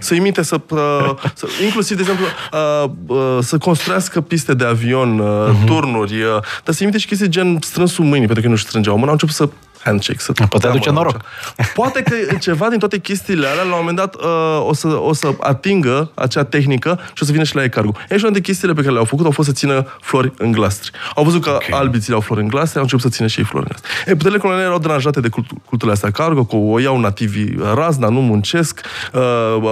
să 0.00 0.14
imite, 0.14 0.42
să, 0.42 0.60
uh, 0.68 1.10
să 1.34 1.46
inclusiv, 1.64 1.96
de 1.96 2.02
exemplu, 2.02 2.26
uh, 2.52 2.90
uh, 3.06 3.38
să 3.40 3.58
construiască 3.58 4.20
piste 4.20 4.54
de 4.54 4.64
avion, 4.64 5.20
uh-huh. 5.20 5.66
turnuri, 5.66 6.22
uh, 6.22 6.42
dar 6.64 6.74
să 6.74 6.82
imite 6.82 6.98
și 6.98 7.06
chestii 7.06 7.28
gen 7.28 7.58
strânsul 7.60 8.04
mâinii, 8.04 8.26
pentru 8.26 8.44
că 8.44 8.50
nu-și 8.50 8.64
strângeau 8.64 8.94
mâna, 8.94 9.06
au 9.06 9.12
început 9.12 9.34
să 9.34 9.48
handshake. 9.86 10.18
Să 10.18 10.32
Poate 10.32 10.66
aduce 10.66 10.90
noroc. 10.90 11.20
Poate 11.74 12.02
că 12.02 12.36
ceva 12.36 12.68
din 12.68 12.78
toate 12.78 12.98
chestiile 12.98 13.46
alea, 13.46 13.62
la 13.62 13.74
un 13.74 13.78
moment 13.78 13.96
dat, 13.96 14.14
uh, 14.14 14.66
o, 14.68 14.74
să, 14.74 14.88
o 14.88 15.12
să 15.12 15.34
atingă 15.40 16.10
acea 16.14 16.44
tehnică 16.44 17.00
și 17.06 17.22
o 17.22 17.24
să 17.26 17.32
vină 17.32 17.44
și 17.44 17.54
la 17.54 17.62
ecargu. 17.62 17.92
E 18.08 18.16
și 18.16 18.24
una 18.24 18.32
de 18.32 18.40
chestiile 18.40 18.74
pe 18.74 18.80
care 18.80 18.92
le-au 18.92 19.04
făcut 19.04 19.24
au 19.24 19.30
fost 19.30 19.48
să 19.48 19.54
țină 19.54 19.86
flori 20.00 20.32
în 20.38 20.52
glastri. 20.52 20.90
Au 21.14 21.24
văzut 21.24 21.42
că 21.42 21.50
okay. 21.50 21.78
albii 21.78 22.00
țineau 22.00 22.20
flori 22.20 22.40
în 22.40 22.48
glastri, 22.48 22.76
au 22.76 22.82
început 22.82 23.04
să 23.04 23.10
țină 23.10 23.28
și 23.28 23.38
ei 23.38 23.44
flori 23.44 23.66
în 23.68 23.70
glastri. 23.70 24.10
E, 24.10 24.16
puterile 24.16 24.38
coloniale 24.38 24.66
erau 24.66 24.78
deranjate 24.78 25.20
de 25.20 25.28
cult- 25.28 25.50
culturile 25.64 25.92
astea 25.92 26.10
cargo, 26.10 26.44
că 26.44 26.56
o 26.56 26.78
iau 26.78 26.98
nativi 26.98 27.44
razna, 27.74 28.08
nu 28.08 28.20
muncesc, 28.20 28.80
uh, 29.12 29.20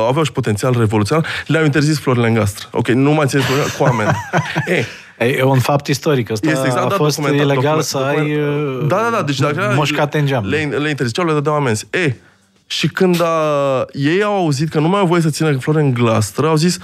aveau 0.09 0.23
și 0.23 0.33
potențial 0.33 0.75
revoluționar, 0.79 1.27
le-au 1.47 1.65
interzis 1.65 1.99
florile 1.99 2.27
în 2.27 2.35
gastră. 2.35 2.69
Ok, 2.71 2.89
nu 2.89 3.13
mai 3.13 3.27
țineți 3.27 3.47
flori 3.47 3.71
cu 3.77 3.83
oameni. 3.83 4.11
e, 4.79 4.85
E 5.19 5.43
un 5.43 5.59
fapt 5.59 5.87
istoric. 5.87 6.31
Asta 6.31 6.51
este 6.51 6.67
exact, 6.67 6.85
a 6.85 6.89
da, 6.89 6.95
fost 6.95 7.19
ilegal 7.19 7.55
document, 7.55 7.83
să 7.83 7.99
document, 7.99 8.83
ai 8.83 8.87
da, 8.87 8.97
da, 8.97 9.11
da, 9.11 9.23
deci 9.23 9.39
dacă 9.39 9.73
moșcate 9.77 10.19
în 10.19 10.27
geam. 10.27 10.45
Le, 10.45 10.77
le 10.79 10.89
interziceau, 10.89 11.27
le 11.27 11.33
dădeau 11.33 11.55
amenzi. 11.55 11.87
E, 11.91 12.15
și 12.67 12.89
când 12.89 13.21
a, 13.23 13.85
ei 13.93 14.23
au 14.23 14.35
auzit 14.35 14.69
că 14.69 14.81
nu 14.81 14.89
mai 14.89 15.01
au 15.01 15.07
voie 15.07 15.23
să 15.23 15.31
țină 15.31 15.59
flori 15.59 15.79
în 15.79 15.93
glastră, 15.93 16.49
au 16.49 16.57
zis, 16.57 16.79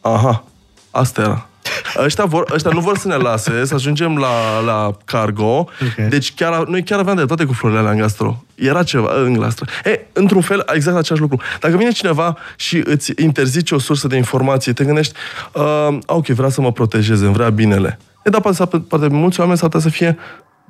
Aha, 0.00 0.44
asta 0.90 1.22
era. 1.22 1.48
Ăștia, 1.98 2.24
vor, 2.24 2.50
ăștia 2.52 2.70
nu 2.70 2.80
vor 2.80 2.96
să 2.96 3.08
ne 3.08 3.14
lase, 3.14 3.64
să 3.64 3.74
ajungem 3.74 4.16
la, 4.16 4.60
la 4.64 4.96
cargo. 5.04 5.44
Ok. 5.58 6.08
Deci 6.08 6.34
chiar, 6.34 6.66
noi 6.66 6.82
chiar 6.82 6.98
aveam 6.98 7.16
de 7.16 7.24
toate 7.24 7.44
cu 7.44 7.52
florile 7.52 7.78
alea 7.80 7.90
în 7.90 7.98
gastro. 7.98 8.44
Era 8.54 8.82
ceva 8.82 9.10
în 9.24 9.32
gastro. 9.32 9.64
E, 9.84 10.00
într-un 10.12 10.40
fel, 10.40 10.64
exact 10.74 10.96
același 10.96 11.22
lucru. 11.22 11.40
Dacă 11.60 11.76
vine 11.76 11.90
cineva 11.90 12.36
și 12.56 12.82
îți 12.84 13.12
interzice 13.16 13.74
o 13.74 13.78
sursă 13.78 14.06
de 14.06 14.16
informație, 14.16 14.72
te 14.72 14.84
gândești, 14.84 15.14
uh, 15.52 15.98
ok, 16.06 16.26
vrea 16.26 16.48
să 16.48 16.60
mă 16.60 16.72
protejeze, 16.72 17.24
îmi 17.24 17.34
vrea 17.34 17.50
binele. 17.50 17.98
E, 18.24 18.30
dar 18.30 18.40
poate, 18.40 18.78
poate 18.78 19.06
mulți 19.08 19.40
oameni 19.40 19.58
s-ar 19.58 19.68
putea 19.68 19.90
să 19.90 19.96
fie, 19.96 20.18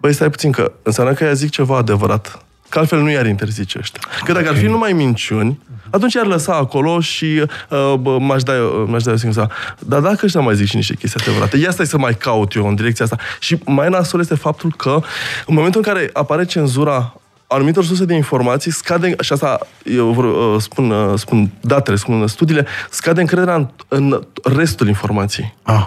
băi, 0.01 0.13
stai 0.13 0.31
puțin, 0.31 0.51
că 0.51 0.73
înseamnă 0.83 1.13
că 1.13 1.25
ea 1.25 1.33
zic 1.33 1.51
ceva 1.51 1.77
adevărat. 1.77 2.45
Că 2.69 2.79
altfel 2.79 3.01
nu 3.01 3.11
i-ar 3.11 3.27
interzice 3.27 3.79
ăștia. 3.79 4.01
Că 4.25 4.33
dacă 4.33 4.49
ar 4.49 4.57
fi 4.57 4.67
numai 4.67 4.93
minciuni, 4.93 5.61
atunci 5.91 6.15
i-ar 6.15 6.27
lăsa 6.27 6.55
acolo 6.55 7.01
și 7.01 7.25
uh, 7.25 7.95
bă, 8.01 8.19
m-aș 8.19 8.43
da 8.43 8.55
eu, 8.55 8.87
m-aș 8.89 9.03
da 9.03 9.11
eu 9.11 9.17
singur 9.17 9.37
seama. 9.37 9.51
Dar 9.79 10.01
dacă 10.01 10.25
ăștia 10.25 10.41
mai 10.41 10.55
zic 10.55 10.67
și 10.67 10.77
niște 10.77 10.95
chestii 10.95 11.21
adevărate, 11.21 11.57
ia 11.57 11.71
stai 11.71 11.87
să 11.87 11.99
mai 11.99 12.15
caut 12.15 12.55
eu 12.55 12.69
în 12.69 12.75
direcția 12.75 13.05
asta. 13.05 13.17
Și 13.41 13.59
mai 13.65 13.89
nasol 13.89 14.21
este 14.21 14.35
faptul 14.35 14.75
că 14.77 15.01
în 15.47 15.55
momentul 15.55 15.83
în 15.85 15.93
care 15.93 16.11
apare 16.13 16.45
cenzura 16.45 17.21
anumitor 17.47 17.85
surse 17.85 18.05
de 18.05 18.15
informații, 18.15 18.73
scade, 18.73 19.15
și 19.21 19.33
asta 19.33 19.59
eu 19.85 20.11
vor, 20.11 20.25
uh, 20.25 20.61
spun, 20.61 20.91
uh, 20.91 21.19
spun 21.19 21.51
datele, 21.61 21.97
spun 21.97 22.27
studiile, 22.27 22.67
scade 22.91 23.21
încrederea 23.21 23.55
în, 23.55 23.69
în 23.89 24.23
restul 24.57 24.89
informației. 24.89 25.55
Ah, 25.63 25.87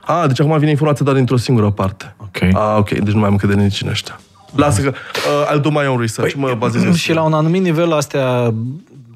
A, 0.00 0.26
deci 0.26 0.40
acum 0.40 0.58
vine 0.58 0.70
informația 0.70 1.04
doar 1.04 1.16
dintr-o 1.16 1.36
singură 1.36 1.70
parte. 1.70 2.14
Ok. 2.16 2.54
A, 2.54 2.76
ok, 2.76 2.90
deci 2.90 3.12
nu 3.12 3.18
mai 3.18 3.26
am 3.26 3.32
încredere 3.32 3.62
nici 3.62 3.82
în 3.82 3.88
ăștia. 3.88 4.20
Lasă 4.54 4.80
că 4.80 4.88
uh, 4.88 5.54
I'll 5.56 5.60
do 5.60 5.70
my 5.70 5.86
own 5.86 6.00
research, 6.00 6.34
mă 6.34 6.54
bazez 6.58 6.84
eu 6.84 6.92
și 6.92 7.12
la 7.12 7.22
un 7.22 7.32
anumit 7.32 7.62
nivel 7.62 7.92
astea 7.92 8.54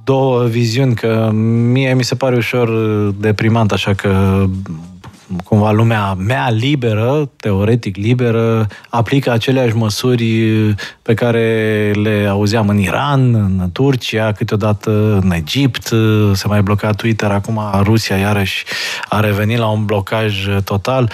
două 0.04 0.44
viziuni, 0.44 0.94
că 0.94 1.30
mie 1.72 1.94
mi 1.94 2.04
se 2.04 2.14
pare 2.14 2.36
ușor 2.36 2.70
deprimant, 3.18 3.72
așa 3.72 3.94
că 3.94 4.44
cumva 5.44 5.70
lumea 5.70 6.14
mea 6.14 6.50
liberă, 6.50 7.30
teoretic 7.36 7.96
liberă, 7.96 8.66
aplică 8.88 9.30
aceleași 9.30 9.76
măsuri 9.76 10.50
pe 11.02 11.14
care 11.14 11.90
le 12.02 12.26
auzeam 12.30 12.68
în 12.68 12.78
Iran, 12.78 13.34
în 13.34 13.70
Turcia, 13.72 14.32
câteodată 14.32 15.20
în 15.22 15.30
Egipt, 15.32 15.84
se 16.32 16.46
mai 16.46 16.62
bloca 16.62 16.90
Twitter, 16.90 17.30
acum 17.30 17.60
Rusia 17.82 18.16
iarăși 18.16 18.64
a 19.08 19.20
revenit 19.20 19.58
la 19.58 19.70
un 19.70 19.84
blocaj 19.84 20.46
total. 20.64 21.10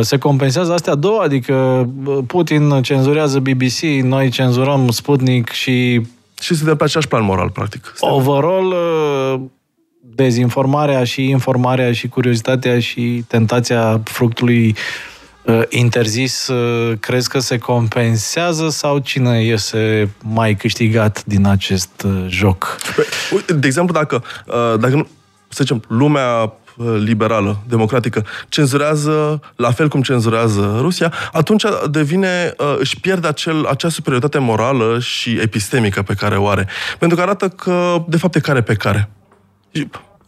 Se 0.00 0.18
compensează 0.18 0.72
astea 0.72 0.94
două, 0.94 1.20
adică 1.22 1.88
Putin 2.26 2.82
cenzurează 2.82 3.38
BBC, 3.38 3.80
noi 4.02 4.28
cenzurăm 4.28 4.90
Sputnik 4.90 5.50
și 5.50 6.06
Și 6.40 6.54
suntem 6.54 6.76
pe 6.76 6.84
același 6.84 7.08
plan 7.08 7.24
moral, 7.24 7.50
practic. 7.50 7.92
overall 8.00 8.66
uh, 8.66 9.40
dezinformarea 10.00 11.04
și 11.04 11.28
informarea 11.28 11.92
și 11.92 12.08
curiozitatea 12.08 12.80
și 12.80 13.24
tentația 13.28 14.00
fructului 14.04 14.76
uh, 15.44 15.62
interzis, 15.68 16.48
uh, 16.48 16.98
crezi 17.00 17.28
că 17.28 17.38
se 17.38 17.58
compensează 17.58 18.68
sau 18.68 18.98
cine 18.98 19.42
iese 19.42 20.10
mai 20.22 20.54
câștigat 20.54 21.24
din 21.24 21.46
acest 21.46 22.02
uh, 22.04 22.26
joc? 22.28 22.78
Păi, 22.96 23.04
uite, 23.32 23.52
De 23.52 23.66
exemplu, 23.66 23.94
dacă, 23.94 24.24
uh, 24.46 24.78
dacă 24.78 24.94
nu, 24.94 25.08
să 25.48 25.62
zicem, 25.62 25.82
lumea 25.88 26.42
uh, 26.42 26.50
liberală, 26.98 27.58
democratică, 27.68 28.24
cenzurează 28.48 29.40
la 29.56 29.70
fel 29.70 29.88
cum 29.88 30.02
cenzurează 30.02 30.76
Rusia, 30.80 31.12
atunci 31.32 31.64
devine, 31.90 32.54
uh, 32.58 32.76
își 32.78 33.00
pierde 33.00 33.28
acel, 33.28 33.66
acea 33.66 33.88
superioritate 33.88 34.38
morală 34.38 34.98
și 34.98 35.38
epistemică 35.40 36.02
pe 36.02 36.14
care 36.14 36.36
o 36.36 36.48
are. 36.48 36.68
Pentru 36.98 37.16
că 37.16 37.22
arată 37.22 37.48
că, 37.48 38.04
de 38.08 38.16
fapt, 38.16 38.34
e 38.34 38.40
care 38.40 38.62
pe 38.62 38.74
care. 38.74 39.08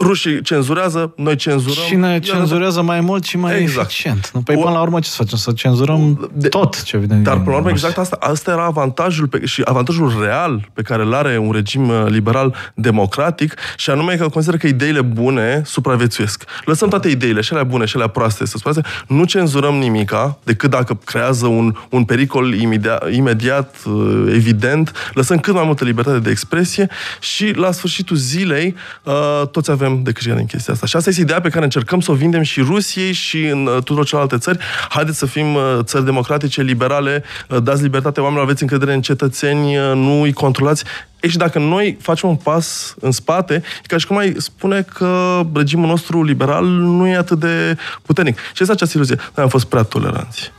Și 0.00 0.06
Rușii 0.06 0.42
cenzurează, 0.42 1.12
noi 1.16 1.36
cenzurăm. 1.36 1.84
Cine 1.86 2.12
iar- 2.12 2.20
cenzurează 2.20 2.82
mai 2.82 3.00
mult 3.00 3.24
și 3.24 3.36
mai 3.36 3.60
Exact. 3.60 3.86
eficient. 3.90 4.30
Nu? 4.34 4.40
Păi 4.40 4.54
O- 4.56 4.60
până 4.60 4.72
la 4.74 4.80
urmă 4.80 5.00
ce 5.00 5.08
să 5.08 5.14
facem? 5.16 5.38
Să 5.38 5.52
cenzurăm 5.52 6.30
De- 6.32 6.48
tot 6.48 6.82
ce 6.82 6.96
vine 6.96 7.16
Dar, 7.16 7.34
din 7.34 7.42
până 7.42 7.54
la 7.54 7.60
urmă, 7.60 7.70
Rusia. 7.70 7.88
exact 7.88 7.98
asta, 8.12 8.26
asta 8.30 8.50
era 8.50 8.64
avantajul 8.64 9.26
pe, 9.28 9.44
și 9.46 9.62
avantajul 9.64 10.12
real 10.22 10.68
pe 10.72 10.82
care 10.82 11.02
îl 11.02 11.14
are 11.14 11.38
un 11.38 11.52
regim 11.52 11.88
uh, 11.88 12.04
liberal 12.08 12.54
democratic 12.74 13.54
și 13.76 13.90
anume 13.90 14.14
că 14.16 14.28
consideră 14.28 14.56
că 14.56 14.66
ideile 14.66 15.00
bune 15.00 15.62
supraviețuiesc. 15.64 16.44
Lăsăm 16.64 16.88
toate 16.88 17.08
ideile, 17.08 17.40
și 17.40 17.52
alea 17.52 17.64
bune, 17.64 17.84
și 17.84 17.96
alea 17.96 18.08
proaste, 18.08 18.46
să 18.46 18.56
spunem, 18.58 18.84
nu 19.08 19.24
cenzurăm 19.24 19.74
nimica 19.74 20.38
decât 20.44 20.70
dacă 20.70 20.98
creează 21.04 21.46
un, 21.46 21.74
un 21.90 22.04
pericol 22.04 22.54
imediat, 22.54 23.12
imediat, 23.12 23.74
uh, 23.86 24.24
evident, 24.34 24.92
lăsăm 25.14 25.38
cât 25.38 25.54
mai 25.54 25.64
multă 25.64 25.84
libertate 25.84 26.18
de 26.18 26.30
expresie 26.30 26.88
și 27.20 27.52
la 27.56 27.72
sfârșitul 27.72 28.16
zilei 28.16 28.74
uh, 29.04 29.42
toți 29.50 29.70
avem 29.70 29.87
de 29.96 30.12
câștigat 30.12 30.36
din 30.36 30.46
chestia 30.46 30.72
asta. 30.72 30.86
Și 30.86 30.96
asta 30.96 31.08
este 31.08 31.22
ideea 31.22 31.40
pe 31.40 31.48
care 31.48 31.64
încercăm 31.64 32.00
să 32.00 32.10
o 32.10 32.14
vindem 32.14 32.42
și 32.42 32.60
Rusiei 32.60 33.12
și 33.12 33.44
în 33.44 33.66
uh, 33.66 33.74
tuturor 33.74 34.04
celelalte 34.04 34.38
țări. 34.38 34.58
Haideți 34.88 35.18
să 35.18 35.26
fim 35.26 35.54
uh, 35.54 35.62
țări 35.82 36.04
democratice, 36.04 36.62
liberale, 36.62 37.24
uh, 37.48 37.62
dați 37.62 37.82
libertate 37.82 38.20
oamenilor, 38.20 38.46
aveți 38.46 38.62
încredere 38.62 38.94
în 38.94 39.00
cetățeni, 39.00 39.76
uh, 39.76 39.92
nu 39.94 40.22
îi 40.22 40.32
controlați. 40.32 40.84
Ei, 41.20 41.30
și 41.30 41.36
dacă 41.36 41.58
noi 41.58 41.96
facem 42.00 42.28
un 42.28 42.36
pas 42.36 42.94
în 43.00 43.10
spate, 43.10 43.54
e 43.54 43.86
ca 43.86 43.96
și 43.96 44.06
cum 44.06 44.16
ai 44.16 44.34
spune 44.36 44.82
că 44.82 45.40
regimul 45.54 45.86
nostru 45.86 46.24
liberal 46.24 46.64
nu 46.64 47.06
e 47.06 47.16
atât 47.16 47.38
de 47.38 47.76
puternic. 48.02 48.38
Și 48.38 48.60
este 48.60 48.72
această 48.72 48.96
iluzie. 48.96 49.16
Noi 49.16 49.44
am 49.44 49.48
fost 49.48 49.64
prea 49.64 49.82
toleranți. 49.82 50.52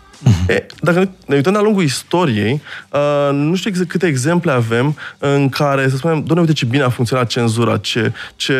E, 0.47 0.65
dacă 0.81 1.09
ne 1.25 1.35
uităm 1.35 1.51
de-a 1.51 1.61
lungul 1.61 1.83
istoriei, 1.83 2.61
uh, 2.91 3.29
nu 3.33 3.55
știu 3.55 3.69
exact 3.69 3.89
câte 3.89 4.07
exemple 4.07 4.51
avem 4.51 4.95
în 5.17 5.49
care 5.49 5.89
să 5.89 5.95
spunem, 5.95 6.23
doamne, 6.23 6.41
uite 6.41 6.53
ce 6.53 6.65
bine 6.65 6.83
a 6.83 6.89
funcționat 6.89 7.27
cenzura, 7.27 7.77
ce, 7.77 8.11
ce 8.35 8.53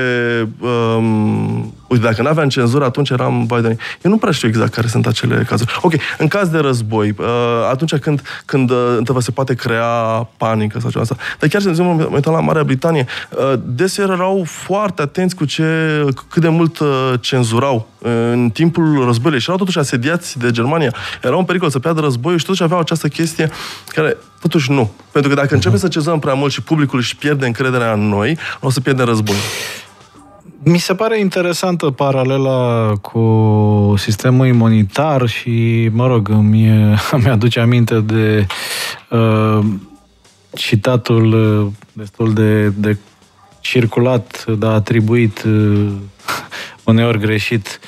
um, 0.60 1.74
uite, 1.88 2.04
dacă 2.04 2.22
nu 2.22 2.28
aveam 2.28 2.50
cenzură, 2.50 2.86
atunci 2.86 3.10
eram 3.10 3.46
vai 3.46 3.62
de 3.62 3.68
noi. 3.68 3.78
Eu 4.02 4.12
nu 4.12 4.18
prea 4.18 4.32
știu 4.32 4.48
exact 4.48 4.74
care 4.74 4.88
sunt 4.88 5.08
acele 5.08 5.46
cazuri. 5.48 5.80
Ok, 5.82 5.94
în 6.18 6.28
caz 6.28 6.48
de 6.48 6.58
război, 6.58 7.16
uh, 7.18 7.26
atunci 7.70 7.96
când, 7.96 8.22
când 8.46 8.70
uh, 8.70 8.96
într 8.98 9.20
se 9.20 9.32
poate 9.32 9.54
crea 9.54 10.28
panică 10.38 10.80
sau 10.80 10.90
ceva 10.90 11.02
asta, 11.02 11.16
dar 11.40 11.50
chiar, 11.50 11.62
de 11.62 11.70
exemplu, 11.70 11.94
mă 11.94 12.16
uitam 12.16 12.34
la 12.34 12.40
Marea 12.40 12.64
Britanie, 12.64 13.06
uh, 13.30 13.60
deseori 13.66 14.12
erau 14.12 14.44
foarte 14.46 15.02
atenți 15.02 15.36
cu 15.36 15.46
ce, 15.46 15.64
cu 16.16 16.24
cât 16.30 16.42
de 16.42 16.50
mult 16.50 16.80
uh, 16.80 17.14
cenzurau 17.20 17.88
în 18.02 18.50
timpul 18.54 19.06
războiului 19.06 19.40
și 19.40 19.46
erau 19.46 19.58
totuși 19.58 19.80
asediați 19.80 20.40
de 20.40 20.52
Germania. 20.52 20.94
Era 21.22 21.36
un 21.36 21.46
pericol 21.50 21.70
să 21.70 21.80
piardă 21.80 22.00
războiul 22.00 22.40
și 22.40 22.46
totuși 22.46 22.64
aveau 22.64 22.80
această 22.80 23.08
chestie 23.08 23.50
care 23.88 24.18
totuși 24.42 24.72
nu. 24.72 24.92
Pentru 25.12 25.30
că 25.30 25.36
dacă 25.36 25.54
începem 25.54 25.78
să 25.78 25.88
cezăm 25.88 26.20
prea 26.20 26.34
mult 26.34 26.52
și 26.52 26.62
publicul 26.62 27.00
își 27.00 27.16
pierde 27.16 27.46
încrederea 27.46 27.94
în 27.94 28.08
noi, 28.08 28.38
o 28.60 28.70
să 28.70 28.80
pierdem 28.80 29.06
războiul. 29.06 29.42
Mi 30.64 30.78
se 30.78 30.96
pare 30.96 31.20
interesantă 31.20 31.90
paralela 31.90 32.94
cu 33.02 33.24
sistemul 33.98 34.48
imunitar 34.48 35.28
și, 35.28 35.90
mă 35.92 36.08
rog, 36.08 36.30
îmi, 36.30 36.68
îmi 37.18 37.30
aduce 37.30 37.60
aminte 37.60 38.00
de 38.00 38.46
uh, 39.10 39.60
citatul 40.56 41.34
uh, 41.34 41.72
destul 41.94 42.34
de, 42.34 42.70
de 42.70 42.98
circulat, 43.60 44.46
dar 44.46 44.74
atribuit 44.74 45.44
uh, 45.44 45.88
uneori 46.92 47.20
greșit. 47.20 47.80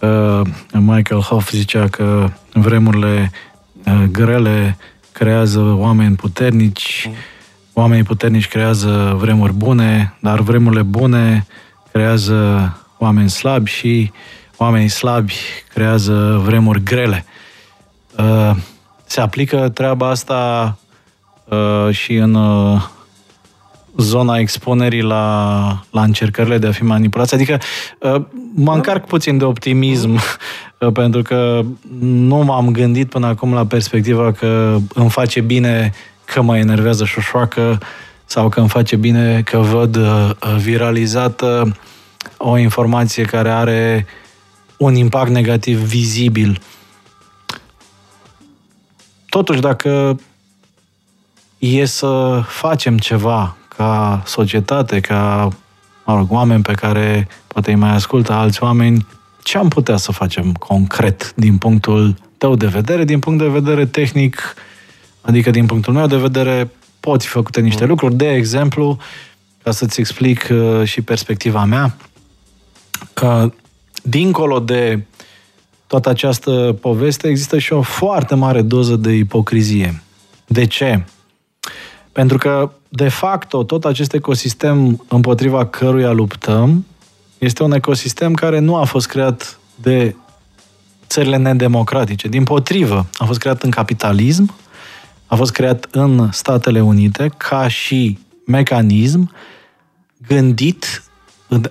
Uh, 0.00 0.40
Michael 0.72 1.20
Hoff 1.20 1.50
zicea 1.50 1.88
că 1.88 2.30
vremurile 2.52 3.30
uh, 3.86 4.02
grele 4.10 4.76
creează 5.12 5.60
oameni 5.60 6.16
puternici, 6.16 7.10
oamenii 7.72 8.04
puternici 8.04 8.48
creează 8.48 9.14
vremuri 9.18 9.52
bune, 9.52 10.14
dar 10.20 10.40
vremurile 10.40 10.82
bune 10.82 11.46
creează 11.92 12.72
oameni 12.98 13.30
slabi 13.30 13.70
și 13.70 14.12
oamenii 14.56 14.88
slabi 14.88 15.34
creează 15.68 16.40
vremuri 16.44 16.82
grele. 16.82 17.24
Uh, 18.18 18.56
Se 19.06 19.20
aplică 19.20 19.68
treaba 19.68 20.08
asta 20.08 20.76
uh, 21.44 21.94
și 21.94 22.14
în 22.14 22.34
uh, 22.34 22.82
zona 23.96 24.38
expunerii 24.38 25.02
la, 25.02 25.84
la 25.90 26.02
încercările 26.02 26.58
de 26.58 26.66
a 26.66 26.72
fi 26.72 26.84
manipulați. 26.84 27.34
Adică 27.34 27.58
uh, 27.98 28.22
mă 28.54 28.74
încarc 28.74 29.06
puțin 29.06 29.38
de 29.38 29.44
optimism 29.44 30.10
uh, 30.78 30.92
pentru 30.92 31.22
că 31.22 31.60
nu 32.00 32.36
m-am 32.36 32.70
gândit 32.70 33.08
până 33.08 33.26
acum 33.26 33.52
la 33.52 33.66
perspectiva 33.66 34.32
că 34.32 34.76
îmi 34.94 35.10
face 35.10 35.40
bine 35.40 35.92
că 36.24 36.42
mă 36.42 36.58
enervează 36.58 37.04
șoșoacă 37.04 37.78
sau 38.24 38.48
că 38.48 38.60
îmi 38.60 38.68
face 38.68 38.96
bine 38.96 39.42
că 39.42 39.58
văd 39.58 39.96
uh, 39.96 40.30
viralizată 40.56 41.76
o 42.36 42.58
informație 42.58 43.24
care 43.24 43.50
are 43.50 44.06
un 44.76 44.94
impact 44.94 45.30
negativ 45.30 45.78
vizibil. 45.78 46.60
Totuși, 49.28 49.60
dacă 49.60 50.20
e 51.58 51.84
să 51.84 52.42
facem 52.46 52.98
ceva 52.98 53.56
ca 53.80 54.22
societate, 54.26 55.00
ca 55.00 55.48
mă 56.04 56.16
rog, 56.16 56.32
oameni 56.32 56.62
pe 56.62 56.72
care 56.72 57.28
poate 57.46 57.70
îi 57.70 57.76
mai 57.76 57.90
ascultă 57.90 58.32
alți 58.32 58.62
oameni, 58.62 59.06
ce 59.42 59.58
am 59.58 59.68
putea 59.68 59.96
să 59.96 60.12
facem 60.12 60.52
concret 60.52 61.32
din 61.36 61.58
punctul 61.58 62.14
tău 62.38 62.56
de 62.56 62.66
vedere, 62.66 63.04
din 63.04 63.18
punct 63.18 63.38
de 63.38 63.48
vedere 63.48 63.86
tehnic, 63.86 64.54
adică 65.20 65.50
din 65.50 65.66
punctul 65.66 65.92
meu 65.92 66.06
de 66.06 66.16
vedere, 66.16 66.70
pot 67.00 67.22
fi 67.22 67.28
făcute 67.28 67.60
niște 67.60 67.84
lucruri. 67.84 68.14
De 68.14 68.32
exemplu, 68.32 68.98
ca 69.62 69.70
să-ți 69.70 70.00
explic 70.00 70.48
uh, 70.50 70.84
și 70.84 71.02
perspectiva 71.02 71.64
mea, 71.64 71.96
uh, 73.22 73.52
dincolo 74.02 74.58
de 74.58 75.06
toată 75.86 76.08
această 76.08 76.78
poveste, 76.80 77.28
există 77.28 77.58
și 77.58 77.72
o 77.72 77.82
foarte 77.82 78.34
mare 78.34 78.62
doză 78.62 78.96
de 78.96 79.12
ipocrizie. 79.12 80.02
De 80.46 80.66
ce? 80.66 81.04
Pentru 82.12 82.38
că, 82.38 82.70
de 82.92 83.08
facto, 83.08 83.62
tot 83.64 83.84
acest 83.84 84.12
ecosistem 84.12 85.04
împotriva 85.08 85.66
căruia 85.66 86.10
luptăm 86.10 86.86
este 87.38 87.62
un 87.62 87.72
ecosistem 87.72 88.34
care 88.34 88.58
nu 88.58 88.76
a 88.76 88.84
fost 88.84 89.06
creat 89.06 89.58
de 89.74 90.16
țările 91.06 91.36
nedemocratice. 91.36 92.28
Din 92.28 92.44
potrivă, 92.44 93.06
a 93.18 93.24
fost 93.24 93.38
creat 93.38 93.62
în 93.62 93.70
capitalism, 93.70 94.54
a 95.26 95.34
fost 95.36 95.52
creat 95.52 95.88
în 95.90 96.28
Statele 96.32 96.80
Unite 96.80 97.30
ca 97.36 97.68
și 97.68 98.18
mecanism 98.46 99.32
gândit 100.26 101.02
în 101.48 101.70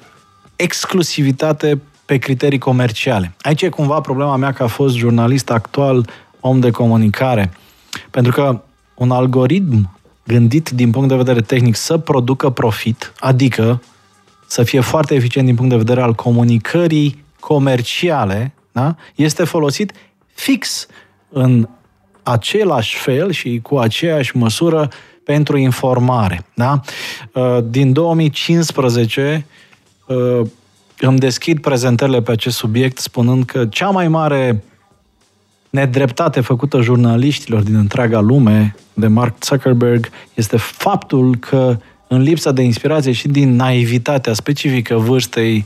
exclusivitate 0.56 1.82
pe 2.06 2.18
criterii 2.18 2.58
comerciale. 2.58 3.36
Aici 3.42 3.62
e 3.62 3.70
cumva 3.70 4.02
problema 4.02 4.36
mea 4.36 4.54
că 4.54 4.64
a 4.64 4.68
fost 4.68 4.96
jurnalist 4.96 5.50
actual, 5.50 6.10
om 6.40 6.60
de 6.60 6.72
comunicare. 6.72 7.52
Pentru 8.10 8.32
că 8.32 8.62
un 8.96 9.12
algoritm 9.12 9.99
gândit 10.30 10.70
din 10.70 10.92
punct 10.92 11.08
de 11.10 11.16
vedere 11.16 11.42
tehnic 11.42 11.76
să 11.76 11.98
producă 11.98 12.50
profit, 12.50 13.14
adică 13.20 13.82
să 14.48 14.64
fie 14.64 14.80
foarte 14.80 15.16
eficient 15.16 15.46
din 15.46 15.56
punct 15.56 15.72
de 15.72 15.78
vedere 15.78 16.02
al 16.02 16.14
comunicării 16.14 17.24
comerciale, 17.40 18.54
da? 18.72 18.96
este 19.16 19.44
folosit 19.44 19.94
fix 20.34 20.88
în 21.30 21.68
același 22.24 22.98
fel 22.98 23.32
și 23.32 23.60
cu 23.64 23.78
aceeași 23.78 24.38
măsură 24.38 24.90
pentru 25.24 25.58
informare. 25.58 26.46
Da? 26.54 26.82
Uh, 27.34 27.58
din 27.64 27.94
2015 27.94 29.46
uh, 30.06 30.42
îmi 31.00 31.20
deschid 31.20 31.62
prezentările 31.62 32.22
pe 32.22 32.32
acest 32.32 32.58
subiect 32.58 32.98
spunând 32.98 33.46
că 33.46 33.66
cea 33.66 33.90
mai 33.90 34.08
mare 34.08 34.64
nedreptate 35.70 36.42
făcută 36.42 36.82
jurnaliștilor 36.82 37.62
din 37.62 37.76
întreaga 37.76 38.20
lume 38.20 38.76
de 38.94 39.08
Mark 39.08 39.44
Zuckerberg 39.44 40.10
este 40.34 40.58
faptul 40.58 41.36
că 41.36 41.78
în 42.08 42.22
lipsa 42.22 42.52
de 42.52 42.62
inspirație 42.62 43.12
și 43.12 43.28
din 43.28 43.56
naivitatea 43.56 44.34
specifică 44.34 44.96
vârstei 44.96 45.66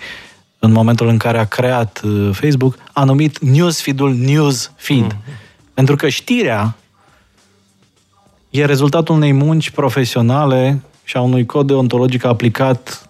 în 0.60 0.72
momentul 0.72 1.08
în 1.08 1.18
care 1.18 1.38
a 1.38 1.46
creat 1.46 2.02
uh, 2.06 2.30
Facebook, 2.32 2.78
a 2.94 3.04
numit 3.04 3.40
newsfeed-ul 3.40 4.14
newsfeed. 4.14 5.14
Mm-hmm. 5.14 5.74
Pentru 5.74 5.96
că 5.96 6.10
știrea 6.10 6.76
e 8.50 8.66
rezultatul 8.66 9.16
unei 9.16 9.32
munci 9.32 9.70
profesionale 9.70 10.82
și 11.04 11.18
a 11.18 11.22
unui 11.22 11.46
cod 11.46 11.68
deontologic 11.68 12.26
aplicat 12.26 13.10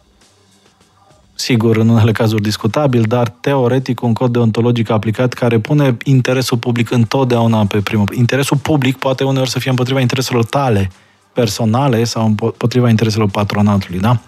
sigur, 1.35 1.77
în 1.77 1.89
unele 1.89 2.11
cazuri 2.11 2.41
discutabil, 2.41 3.01
dar 3.01 3.29
teoretic 3.29 4.01
un 4.01 4.13
cod 4.13 4.31
deontologic 4.31 4.89
aplicat 4.89 5.33
care 5.33 5.59
pune 5.59 5.97
interesul 6.03 6.57
public 6.57 6.91
întotdeauna 6.91 7.65
pe 7.65 7.81
primul. 7.81 8.13
Interesul 8.15 8.57
public 8.57 8.97
poate 8.97 9.23
uneori 9.23 9.49
să 9.49 9.59
fie 9.59 9.69
împotriva 9.69 9.99
intereselor 9.99 10.45
tale 10.45 10.91
personale 11.33 12.03
sau 12.03 12.25
împotriva 12.25 12.89
intereselor 12.89 13.29
patronatului, 13.29 13.99
da? 13.99 14.19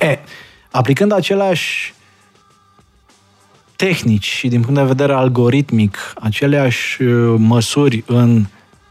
E, 0.00 0.18
aplicând 0.70 1.12
aceleași 1.12 1.94
tehnici 3.76 4.26
și 4.26 4.48
din 4.48 4.60
punct 4.60 4.80
de 4.80 4.86
vedere 4.86 5.12
algoritmic, 5.12 5.98
aceleași 6.20 7.02
uh, 7.02 7.34
măsuri 7.38 8.04
în 8.06 8.46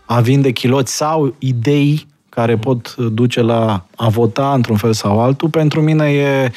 a 0.06 0.20
vinde 0.20 0.52
chiloți 0.52 0.96
sau 0.96 1.36
idei 1.40 2.08
care 2.30 2.58
pot 2.58 2.96
duce 2.96 3.42
la 3.42 3.86
a 3.96 4.08
vota 4.08 4.54
într-un 4.54 4.78
fel 4.78 4.94
sau 4.94 5.20
altul, 5.20 5.50
pentru 5.50 5.82
mine 5.82 6.12
e 6.12 6.52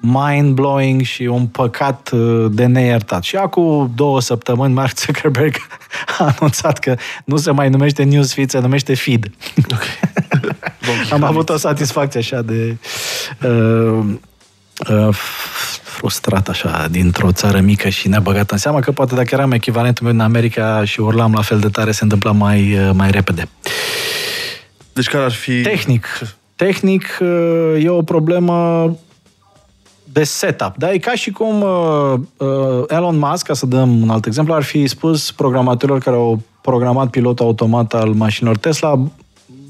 mind-blowing 0.00 1.00
și 1.00 1.22
un 1.22 1.46
păcat 1.46 2.10
uh, 2.12 2.46
de 2.50 2.66
neiertat. 2.66 3.22
Și 3.22 3.36
acum 3.36 3.92
două 3.94 4.20
săptămâni 4.20 4.74
Mark 4.74 4.98
Zuckerberg 4.98 5.54
a 6.18 6.34
anunțat 6.38 6.78
că 6.78 6.96
nu 7.24 7.36
se 7.36 7.50
mai 7.50 7.68
numește 7.68 8.02
newsfeed, 8.02 8.50
se 8.50 8.58
numește 8.58 8.94
feed. 8.94 9.30
Okay. 9.64 11.10
Am 11.10 11.22
avut 11.22 11.48
o 11.48 11.56
satisfacție 11.56 12.20
așa 12.20 12.42
de 12.42 12.76
uh, 13.42 14.04
uh, 14.88 15.14
frustrat 15.82 16.48
așa 16.48 16.86
dintr-o 16.90 17.32
țară 17.32 17.60
mică 17.60 17.88
și 17.88 18.08
nebăgat 18.08 18.50
în 18.50 18.58
seama 18.58 18.80
că 18.80 18.92
poate 18.92 19.14
dacă 19.14 19.28
eram 19.32 19.52
echivalentul 19.52 20.04
meu 20.04 20.14
în 20.14 20.20
America 20.20 20.84
și 20.84 21.00
urlam 21.00 21.32
la 21.32 21.42
fel 21.42 21.58
de 21.58 21.68
tare 21.68 21.90
se 21.90 22.02
întâmpla 22.02 22.30
mai, 22.30 22.78
uh, 22.78 22.90
mai 22.94 23.10
repede. 23.10 23.48
Deci 24.92 25.08
care 25.08 25.24
ar 25.24 25.32
fi... 25.32 25.60
Tehnic. 25.60 26.06
Tehnic 26.56 27.18
uh, 27.20 27.84
e 27.84 27.88
o 27.88 28.02
problemă 28.02 28.96
de 30.12 30.24
setup. 30.24 30.76
Da? 30.76 30.92
E 30.92 30.98
ca 30.98 31.14
și 31.14 31.30
cum 31.30 31.60
uh, 31.60 32.14
uh, 32.36 32.84
Elon 32.88 33.18
Musk, 33.18 33.46
ca 33.46 33.54
să 33.54 33.66
dăm 33.66 34.02
un 34.02 34.10
alt 34.10 34.26
exemplu, 34.26 34.54
ar 34.54 34.62
fi 34.62 34.86
spus 34.86 35.32
programatorilor 35.32 35.98
care 35.98 36.16
au 36.16 36.40
programat 36.60 37.10
pilotul 37.10 37.46
automat 37.46 37.94
al 37.94 38.08
mașinilor 38.08 38.56
Tesla, 38.56 39.00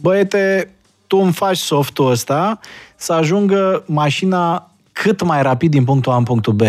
băiete, 0.01 0.71
tu 1.07 1.17
îmi 1.17 1.33
faci 1.33 1.57
softul 1.57 2.11
ăsta 2.11 2.61
să 2.97 3.13
ajungă 3.13 3.83
mașina 3.87 4.71
cât 4.93 5.23
mai 5.23 5.43
rapid 5.43 5.71
din 5.71 5.85
punctul 5.85 6.13
A 6.13 6.17
în 6.17 6.23
punctul 6.23 6.53
B. 6.53 6.63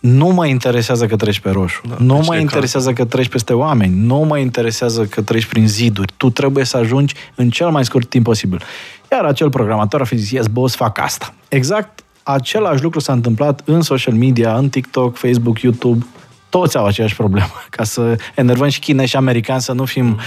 Nu 0.00 0.26
mă 0.26 0.46
interesează 0.46 1.06
că 1.06 1.16
treci 1.16 1.40
pe 1.40 1.50
roșu. 1.50 1.80
Da, 1.88 1.96
nu 1.98 2.20
mă 2.26 2.36
interesează 2.36 2.92
că 2.92 3.04
treci 3.04 3.28
peste 3.28 3.52
oameni. 3.52 3.94
Nu 3.94 4.18
mă 4.18 4.38
interesează 4.38 5.04
că 5.04 5.22
treci 5.22 5.46
prin 5.46 5.68
ziduri. 5.68 6.12
Tu 6.16 6.30
trebuie 6.30 6.64
să 6.64 6.76
ajungi 6.76 7.14
în 7.34 7.50
cel 7.50 7.68
mai 7.70 7.84
scurt 7.84 8.08
timp 8.08 8.24
posibil. 8.24 8.62
Iar 9.10 9.24
acel 9.24 9.50
programator 9.50 10.00
a 10.00 10.04
fi 10.04 10.16
zis, 10.16 10.30
yes, 10.30 10.46
boss, 10.46 10.74
fac 10.74 10.98
asta. 10.98 11.34
Exact 11.48 12.04
același 12.32 12.82
lucru 12.82 12.98
s-a 13.00 13.12
întâmplat 13.12 13.62
în 13.64 13.80
social 13.80 14.14
media, 14.14 14.56
în 14.56 14.68
TikTok, 14.68 15.16
Facebook, 15.16 15.60
YouTube, 15.60 16.06
toți 16.48 16.76
au 16.76 16.84
aceeași 16.84 17.16
problemă, 17.16 17.52
ca 17.76 17.84
să 17.84 18.16
enervăm 18.34 18.68
și 18.68 18.80
chinezi 18.80 19.10
și 19.10 19.16
americani, 19.16 19.60
să 19.60 19.72
nu 19.72 19.84
fim... 19.84 20.18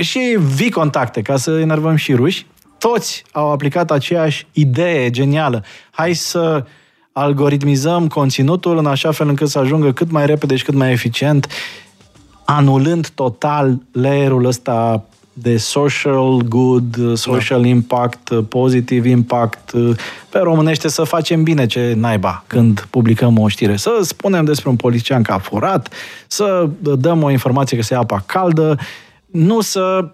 Și 0.00 0.38
vii 0.54 0.70
contacte, 0.70 1.22
ca 1.22 1.36
să 1.36 1.50
enervăm 1.50 1.96
și 1.96 2.14
ruși. 2.14 2.46
Toți 2.78 3.24
au 3.32 3.52
aplicat 3.52 3.90
aceeași 3.90 4.46
idee 4.52 5.10
genială. 5.10 5.64
Hai 5.90 6.14
să 6.14 6.64
algoritmizăm 7.12 8.06
conținutul 8.06 8.78
în 8.78 8.86
așa 8.86 9.12
fel 9.12 9.28
încât 9.28 9.48
să 9.48 9.58
ajungă 9.58 9.92
cât 9.92 10.10
mai 10.10 10.26
repede 10.26 10.56
și 10.56 10.64
cât 10.64 10.74
mai 10.74 10.92
eficient, 10.92 11.46
anulând 12.44 13.08
total 13.08 13.78
layerul 13.92 14.44
ăsta 14.44 15.04
de 15.40 15.56
social 15.56 16.42
good, 16.48 16.96
uh, 16.96 17.16
social 17.16 17.62
da. 17.62 17.68
impact, 17.68 18.28
uh, 18.28 18.44
positive 18.48 19.08
impact, 19.08 19.72
uh, 19.72 19.96
pe 20.28 20.38
românește 20.38 20.88
să 20.88 21.02
facem 21.02 21.42
bine 21.42 21.66
ce 21.66 21.94
naiba 21.96 22.44
când 22.46 22.86
publicăm 22.90 23.38
o 23.38 23.48
știre. 23.48 23.76
Să 23.76 23.98
spunem 24.02 24.44
despre 24.44 24.68
un 24.68 24.76
politician 24.76 25.22
că 25.22 25.32
a 25.32 25.38
furat, 25.38 25.92
să 26.26 26.68
dăm 26.80 27.22
o 27.22 27.30
informație 27.30 27.76
că 27.76 27.82
se 27.82 27.94
ia 27.94 28.00
apa 28.00 28.22
caldă, 28.26 28.78
nu 29.26 29.60
să 29.60 30.10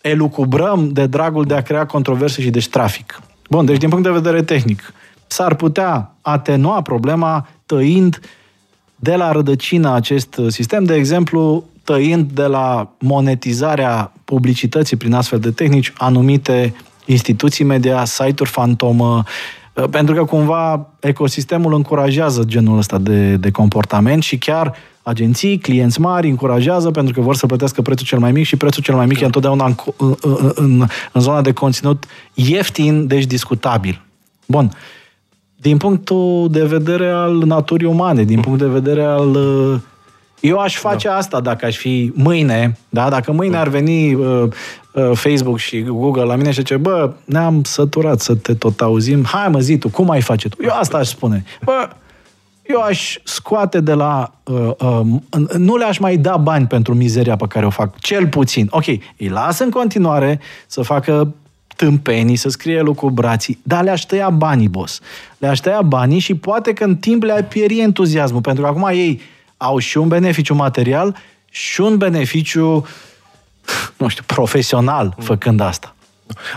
elucubrăm 0.00 0.88
de 0.92 1.06
dragul 1.06 1.44
de 1.44 1.54
a 1.54 1.62
crea 1.62 1.86
controverse 1.86 2.42
și 2.42 2.50
deci 2.50 2.68
trafic. 2.68 3.20
Bun, 3.50 3.64
deci 3.64 3.78
din 3.78 3.88
punct 3.88 4.04
de 4.04 4.10
vedere 4.10 4.42
tehnic, 4.42 4.92
s-ar 5.26 5.54
putea 5.54 6.14
atenua 6.20 6.82
problema 6.82 7.48
tăind 7.66 8.20
de 8.96 9.14
la 9.14 9.32
rădăcină 9.32 9.94
acest 9.94 10.40
sistem, 10.48 10.84
de 10.84 10.94
exemplu, 10.94 11.64
tăind 11.92 12.30
de 12.30 12.42
la 12.42 12.92
monetizarea 12.98 14.12
publicității 14.24 14.96
prin 14.96 15.12
astfel 15.12 15.38
de 15.38 15.50
tehnici 15.50 15.92
anumite 15.96 16.74
instituții 17.04 17.64
media, 17.64 18.04
site-uri 18.04 18.50
fantomă, 18.50 19.22
uh, 19.74 19.84
pentru 19.90 20.14
că 20.14 20.24
cumva 20.24 20.86
ecosistemul 21.00 21.74
încurajează 21.74 22.42
genul 22.44 22.78
ăsta 22.78 22.98
de, 22.98 23.36
de 23.36 23.50
comportament 23.50 24.22
și 24.22 24.38
chiar 24.38 24.74
agenții, 25.02 25.58
clienți 25.58 26.00
mari 26.00 26.28
încurajează 26.28 26.90
pentru 26.90 27.14
că 27.14 27.20
vor 27.20 27.36
să 27.36 27.46
plătească 27.46 27.82
prețul 27.82 28.06
cel 28.06 28.18
mai 28.18 28.32
mic 28.32 28.44
și 28.44 28.56
prețul 28.56 28.82
cel 28.82 28.94
mai 28.94 29.06
mic 29.06 29.16
da. 29.16 29.22
e 29.22 29.26
întotdeauna 29.26 29.64
în, 29.64 29.74
în, 29.96 30.16
în, 30.54 30.86
în 31.12 31.20
zona 31.20 31.40
de 31.40 31.52
conținut 31.52 32.04
ieftin, 32.34 33.06
deci 33.06 33.24
discutabil. 33.24 34.02
Bun. 34.46 34.70
Din 35.56 35.76
punctul 35.76 36.48
de 36.50 36.64
vedere 36.64 37.10
al 37.10 37.36
naturii 37.36 37.86
umane, 37.86 38.24
din 38.24 38.40
punct 38.40 38.58
de 38.58 38.66
vedere 38.66 39.02
al 39.02 39.28
uh, 39.28 39.80
eu 40.40 40.58
aș 40.58 40.76
face 40.76 41.08
da. 41.08 41.16
asta 41.16 41.40
dacă 41.40 41.66
aș 41.66 41.76
fi 41.76 42.12
mâine, 42.14 42.78
da? 42.88 43.08
Dacă 43.08 43.32
mâine 43.32 43.54
da. 43.54 43.60
ar 43.60 43.68
veni 43.68 44.14
uh, 44.14 44.48
uh, 44.92 45.10
Facebook 45.14 45.58
și 45.58 45.82
Google 45.82 46.22
la 46.22 46.36
mine 46.36 46.50
și 46.50 46.58
zice, 46.58 46.76
bă, 46.76 47.12
ne-am 47.24 47.62
săturat 47.62 48.20
să 48.20 48.34
te 48.34 48.54
tot 48.54 48.80
auzim, 48.80 49.24
hai 49.24 49.48
mă 49.48 49.60
zi 49.60 49.78
tu, 49.78 49.88
cum 49.88 50.10
ai 50.10 50.20
face 50.20 50.48
tu? 50.48 50.56
Eu 50.62 50.72
asta 50.72 50.98
aș 50.98 51.08
spune. 51.08 51.44
Bă, 51.64 51.88
eu 52.68 52.80
aș 52.80 53.18
scoate 53.24 53.80
de 53.80 53.92
la... 53.92 54.32
Uh, 54.44 54.70
uh, 54.78 55.00
nu 55.56 55.76
le-aș 55.76 55.98
mai 55.98 56.16
da 56.16 56.36
bani 56.36 56.66
pentru 56.66 56.94
mizeria 56.94 57.36
pe 57.36 57.46
care 57.46 57.66
o 57.66 57.70
fac, 57.70 57.98
cel 57.98 58.26
puțin. 58.26 58.66
Ok, 58.70 58.86
îi 59.16 59.28
las 59.28 59.58
în 59.58 59.70
continuare 59.70 60.40
să 60.66 60.82
facă 60.82 61.34
tâmpenii, 61.76 62.36
să 62.36 62.48
scrie 62.48 62.82
brații, 63.12 63.58
dar 63.62 63.82
le-aș 63.82 64.02
tăia 64.02 64.30
banii, 64.30 64.68
boss. 64.68 65.00
Le-aș 65.38 65.58
tăia 65.58 65.82
banii 65.82 66.18
și 66.18 66.34
poate 66.34 66.72
că 66.72 66.84
în 66.84 66.96
timp 66.96 67.22
le-ai 67.22 67.44
pieri 67.44 67.80
entuziasmul, 67.80 68.40
pentru 68.40 68.62
că 68.62 68.68
acum 68.68 68.88
ei 68.92 69.20
au 69.58 69.78
și 69.78 69.98
un 69.98 70.08
beneficiu 70.08 70.54
material 70.54 71.16
și 71.50 71.80
un 71.80 71.96
beneficiu, 71.96 72.86
nu 73.96 74.08
știu, 74.08 74.22
profesional 74.26 75.14
făcând 75.18 75.60
asta. 75.60 75.92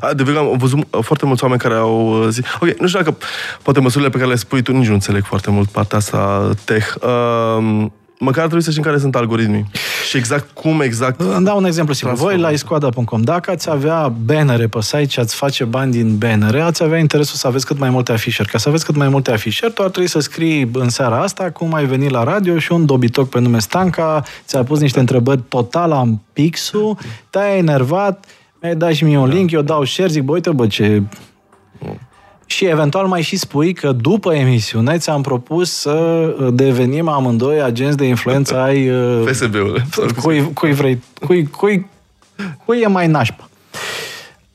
Adevărat, 0.01 0.43
am 0.43 0.57
văzut 0.57 0.87
foarte 1.01 1.25
mulți 1.25 1.43
oameni 1.43 1.61
care 1.61 1.73
au 1.73 2.25
zis... 2.29 2.45
Ok, 2.59 2.79
nu 2.79 2.87
știu 2.87 2.99
dacă 2.99 3.17
poate 3.61 3.79
măsurile 3.79 4.09
pe 4.09 4.17
care 4.17 4.29
le 4.29 4.35
spui 4.35 4.61
tu 4.61 4.71
nici 4.71 4.87
nu 4.87 4.93
înțeleg 4.93 5.23
foarte 5.23 5.51
mult 5.51 5.69
partea 5.69 5.97
asta 5.97 6.51
tech. 6.63 6.95
Uh, 7.01 7.85
măcar 8.21 8.41
trebuie 8.41 8.61
să 8.61 8.71
știm 8.71 8.83
care 8.83 8.97
sunt 8.97 9.15
algoritmii. 9.15 9.65
Și 10.09 10.17
exact 10.17 10.51
cum 10.53 10.81
exact... 10.81 11.19
Îmi 11.19 11.45
dau 11.45 11.57
un 11.57 11.65
exemplu 11.65 11.93
simplu. 11.93 12.17
Voi 12.17 12.37
la 12.37 12.49
iscoada.com, 12.49 13.21
dacă 13.21 13.51
ați 13.51 13.69
avea 13.69 14.13
bannere 14.25 14.67
pe 14.67 14.81
site 14.81 15.07
și 15.07 15.19
ați 15.19 15.35
face 15.35 15.63
bani 15.63 15.91
din 15.91 16.17
bannere, 16.17 16.61
ați 16.61 16.83
avea 16.83 16.97
interesul 16.97 17.35
să 17.35 17.47
aveți 17.47 17.65
cât 17.65 17.79
mai 17.79 17.89
multe 17.89 18.11
afișeri. 18.11 18.49
Ca 18.49 18.57
să 18.57 18.69
aveți 18.69 18.85
cât 18.85 18.95
mai 18.95 19.09
multe 19.09 19.31
afișeri, 19.31 19.73
tu 19.73 19.83
ar 19.83 19.89
trebui 19.89 20.09
să 20.09 20.19
scrii 20.19 20.69
în 20.73 20.89
seara 20.89 21.21
asta 21.21 21.51
cum 21.51 21.73
ai 21.73 21.85
venit 21.85 22.09
la 22.09 22.23
radio 22.23 22.59
și 22.59 22.71
un 22.71 22.85
dobitoc 22.85 23.29
pe 23.29 23.39
nume 23.39 23.59
Stanca 23.59 24.23
ți-a 24.45 24.63
pus 24.63 24.79
niște 24.79 24.99
întrebări 24.99 25.41
total 25.47 25.91
am 25.91 26.21
pixul, 26.33 26.97
te-ai 27.29 27.57
enervat, 27.57 28.25
mi-ai 28.61 28.75
dat 28.75 28.93
și 28.93 29.03
mie 29.03 29.17
un 29.17 29.29
link, 29.29 29.51
eu 29.51 29.61
dau 29.61 29.83
share, 29.83 30.09
zic, 30.09 30.23
bă, 30.23 30.31
uite, 30.31 30.49
bă, 30.49 30.67
ce 30.67 31.03
și 32.51 32.65
eventual 32.65 33.07
mai 33.07 33.21
și 33.21 33.35
spui 33.35 33.73
că 33.73 33.91
după 33.91 34.33
emisiune 34.33 34.97
ți-am 34.97 35.21
propus 35.21 35.71
să 35.71 35.91
uh, 35.91 36.47
devenim 36.53 37.07
amândoi 37.07 37.61
agenți 37.61 37.97
de 37.97 38.05
influență 38.05 38.59
ai... 38.59 38.91
FSB-ul. 39.25 39.81
Cui, 40.21 40.53
cui 40.53 40.73
vrei, 40.73 41.01
cui, 41.25 41.47
cui, 41.47 41.89
cui 42.65 42.79
e 42.79 42.87
mai 42.87 43.07
nașpa. 43.07 43.49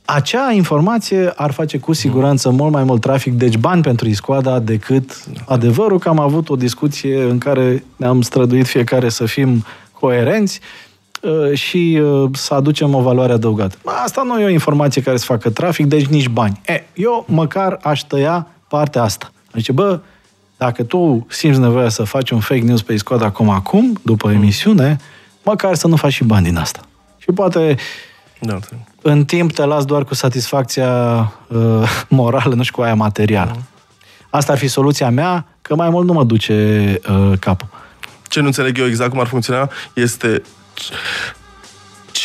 Acea 0.05 0.53
informație 0.53 1.32
ar 1.36 1.51
face 1.51 1.78
cu 1.78 1.92
siguranță 1.92 2.51
mult 2.51 2.72
mai 2.72 2.84
mult 2.84 3.01
trafic, 3.01 3.32
deci 3.32 3.57
bani 3.57 3.82
pentru 3.82 4.09
Iscoada, 4.09 4.59
decât 4.59 5.24
adevărul 5.47 5.99
că 5.99 6.09
am 6.09 6.18
avut 6.18 6.49
o 6.49 6.57
discuție 6.57 7.22
în 7.22 7.38
care 7.38 7.84
ne-am 7.97 8.22
străduit 8.22 8.66
fiecare 8.66 9.09
să 9.09 9.24
fim 9.24 9.64
coerenți 9.92 10.61
Uh, 10.61 10.86
și 11.52 12.00
uh, 12.02 12.30
să 12.32 12.54
aducem 12.54 12.94
o 12.94 13.00
valoare 13.00 13.32
adăugată. 13.32 13.76
Asta 14.04 14.22
nu 14.22 14.40
e 14.40 14.44
o 14.44 14.48
informație 14.48 15.02
care 15.02 15.16
să 15.16 15.24
facă 15.24 15.50
trafic, 15.50 15.86
deci 15.86 16.06
nici 16.06 16.28
bani. 16.28 16.60
E, 16.66 16.84
eu 16.94 17.24
măcar 17.28 17.78
aș 17.82 18.00
tăia 18.00 18.46
partea 18.68 19.02
asta. 19.02 19.30
Zice, 19.52 19.72
bă, 19.72 20.00
dacă 20.56 20.82
tu 20.82 21.26
simți 21.28 21.58
nevoia 21.58 21.88
să 21.88 22.02
faci 22.02 22.30
un 22.30 22.40
fake 22.40 22.60
news 22.60 22.82
pe 22.82 22.92
Iscod 22.92 23.22
acum, 23.22 23.48
acum, 23.48 23.98
după 24.02 24.30
emisiune, 24.30 24.96
măcar 25.42 25.74
să 25.74 25.86
nu 25.86 25.96
faci 25.96 26.12
și 26.12 26.24
bani 26.24 26.44
din 26.44 26.56
asta. 26.56 26.80
Și 27.18 27.32
poate 27.32 27.76
da, 28.40 28.58
în 29.02 29.24
timp 29.24 29.52
te 29.52 29.64
las 29.64 29.84
doar 29.84 30.04
cu 30.04 30.14
satisfacția 30.14 30.92
uh, 31.48 32.02
morală, 32.08 32.54
nu 32.54 32.62
știu, 32.62 32.76
cu 32.76 32.82
aia 32.82 32.94
materială. 32.94 33.50
Da. 33.54 33.60
Asta 34.30 34.52
ar 34.52 34.58
fi 34.58 34.68
soluția 34.68 35.10
mea, 35.10 35.46
că 35.62 35.74
mai 35.74 35.90
mult 35.90 36.06
nu 36.06 36.12
mă 36.12 36.24
duce 36.24 37.00
uh, 37.08 37.38
capul. 37.38 37.68
Ce 38.28 38.40
nu 38.40 38.46
înțeleg 38.46 38.78
eu 38.78 38.86
exact 38.86 39.10
cum 39.10 39.20
ar 39.20 39.26
funcționa 39.26 39.70
este 39.94 40.42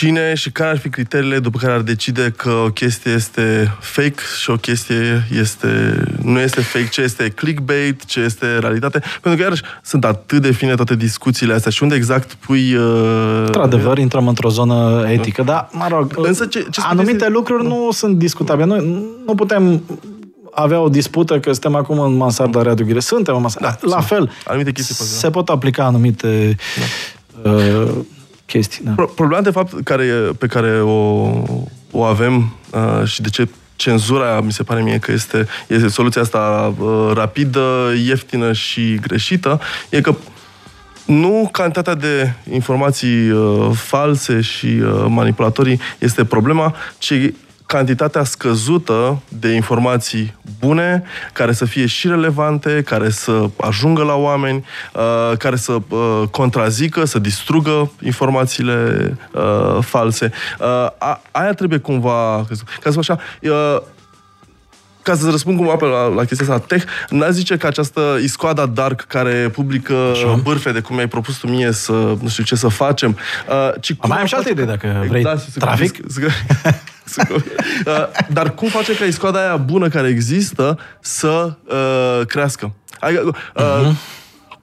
cine 0.02 0.34
și 0.34 0.52
care 0.52 0.70
ar 0.70 0.78
fi 0.78 0.90
criteriile 0.90 1.40
după 1.40 1.58
care 1.58 1.74
ar 1.74 1.82
decide 1.82 2.34
că 2.38 2.50
o 2.50 2.70
chestie 2.70 3.12
este 3.12 3.78
fake 3.80 4.22
și 4.42 4.50
o 4.50 4.56
chestie 4.56 5.28
este, 5.40 6.04
nu 6.24 6.40
este 6.40 6.62
fake, 6.62 6.88
ce 6.92 7.02
este 7.02 7.30
clickbait, 7.30 8.06
ce 8.06 8.20
este 8.20 8.58
realitate. 8.60 9.00
Pentru 9.00 9.36
că, 9.36 9.42
iarăși, 9.42 9.62
sunt 9.84 10.06
atât 10.06 10.42
de 10.42 10.52
fine 10.52 10.76
toate 10.76 10.96
discuțiile 10.96 11.54
astea 11.54 11.72
și 11.72 11.84
unde 11.84 11.96
exact 11.96 12.34
pui... 12.34 12.76
Uh... 12.76 13.44
Într-adevăr, 13.46 13.98
intrăm 13.98 14.28
într-o 14.28 14.50
zonă 14.50 15.06
etică, 15.08 15.44
dar, 15.44 15.70
mă 15.72 15.86
rog, 15.90 16.14
Însă 16.18 16.46
ce, 16.46 16.66
ce 16.72 16.82
anumite 16.84 17.12
este... 17.12 17.30
lucruri 17.30 17.68
nu 17.68 17.90
sunt 17.92 18.18
discutabile. 18.18 18.66
Noi 18.66 19.10
nu 19.26 19.36
putem 19.36 19.84
avea 20.52 20.80
o 20.80 20.90
dispută 20.90 21.40
că 21.40 21.52
suntem 21.52 21.76
acum 21.76 22.00
în 22.00 22.16
mansarda 22.16 22.62
Radio 22.62 22.86
Ghire. 22.86 23.00
Suntem 23.00 23.36
în 23.36 23.42
mansarda. 23.42 23.78
Da, 23.82 23.96
la 23.96 24.02
fel, 24.02 24.32
anumite 24.46 24.72
chestii 24.72 24.96
se 24.96 25.30
pot 25.30 25.50
aplica 25.50 25.84
anumite 25.84 26.56
da. 27.44 27.52
uh, 27.52 27.92
chestii. 28.52 28.84
Da. 28.84 29.06
Problema, 29.16 29.42
de 29.42 29.50
fapt, 29.50 29.84
care, 29.84 30.06
pe 30.38 30.48
care 30.48 30.82
o, 30.82 31.30
o 31.92 32.04
avem 32.04 32.56
uh, 32.72 33.08
și 33.08 33.22
de 33.22 33.30
ce 33.30 33.48
cenzura, 33.76 34.42
mi 34.42 34.52
se 34.52 34.64
pare 34.64 34.82
mie 34.82 34.98
că 34.98 35.12
este, 35.12 35.48
este 35.68 35.88
soluția 35.88 36.22
asta 36.22 36.74
uh, 36.78 37.12
rapidă, 37.14 37.94
ieftină 38.06 38.54
și 38.54 38.96
greșită, 38.96 39.62
e 39.90 40.02
că 40.02 40.16
nu 41.06 41.50
cantitatea 41.52 41.96
de 41.96 42.34
informații 42.52 43.30
uh, 43.30 43.70
false 43.74 44.42
și 44.42 44.66
uh, 44.66 45.06
manipulatorii 45.08 45.80
este 46.00 46.26
problema, 46.26 46.76
ci 46.98 47.14
cantitatea 47.72 48.24
scăzută 48.24 49.22
de 49.28 49.50
informații 49.50 50.36
bune, 50.60 51.04
care 51.34 51.52
să 51.52 51.66
fie 51.66 51.86
și 51.86 52.08
relevante, 52.08 52.82
care 52.82 53.10
să 53.10 53.50
ajungă 53.58 54.04
la 54.04 54.14
oameni, 54.14 54.66
uh, 54.94 55.38
care 55.38 55.56
să 55.56 55.78
uh, 55.88 56.24
contrazică, 56.32 57.06
să 57.06 57.20
distrugă 57.20 57.92
informațiile 58.04 59.18
uh, 59.32 59.78
false. 59.82 60.32
Uh, 60.60 61.16
aia 61.32 61.54
trebuie 61.54 61.80
cumva, 61.80 62.46
ca 62.82 62.92
să 62.92 63.00
așa, 63.00 63.20
uh, 63.42 63.78
ca 65.02 65.16
să 65.16 65.30
răspund 65.30 65.58
cumva 65.58 65.76
pe 65.76 65.86
la, 65.86 66.08
la 66.08 66.24
chestia 66.26 66.46
asta 66.54 66.66
tech, 66.68 66.86
n-a 67.10 67.30
zice 67.30 67.58
că 67.58 67.68
această 67.68 68.02
iscoada 68.22 68.66
dark 68.66 69.02
care 69.02 69.50
publică 69.50 69.94
Așa. 70.12 70.40
bârfe 70.44 70.72
de 70.72 70.80
cum 70.80 70.98
ai 70.98 71.08
propus 71.08 71.38
tu 71.38 71.48
mie 71.48 71.72
să, 71.72 71.92
nu 72.22 72.28
știu 72.28 72.44
ce 72.44 72.56
să 72.56 72.68
facem, 72.68 73.18
uh, 73.50 73.82
ci 73.82 73.96
mai 74.08 74.20
am 74.20 74.26
și 74.26 74.34
alte 74.34 74.50
idei 74.50 74.66
dacă 74.66 75.06
vrei. 75.08 75.24
Da, 75.24 75.36
trafic? 75.60 75.98
Uh, 77.86 78.08
dar 78.30 78.54
cum 78.54 78.68
face 78.68 78.96
ca 78.96 79.06
iscoada 79.06 79.40
aia 79.40 79.56
bună 79.58 79.88
care 79.90 80.08
există 80.08 80.80
să 81.00 81.54
uh, 81.66 82.26
crească? 82.26 82.74
Adică, 83.00 83.22
uh, 83.56 83.64
uh-huh 83.64 84.21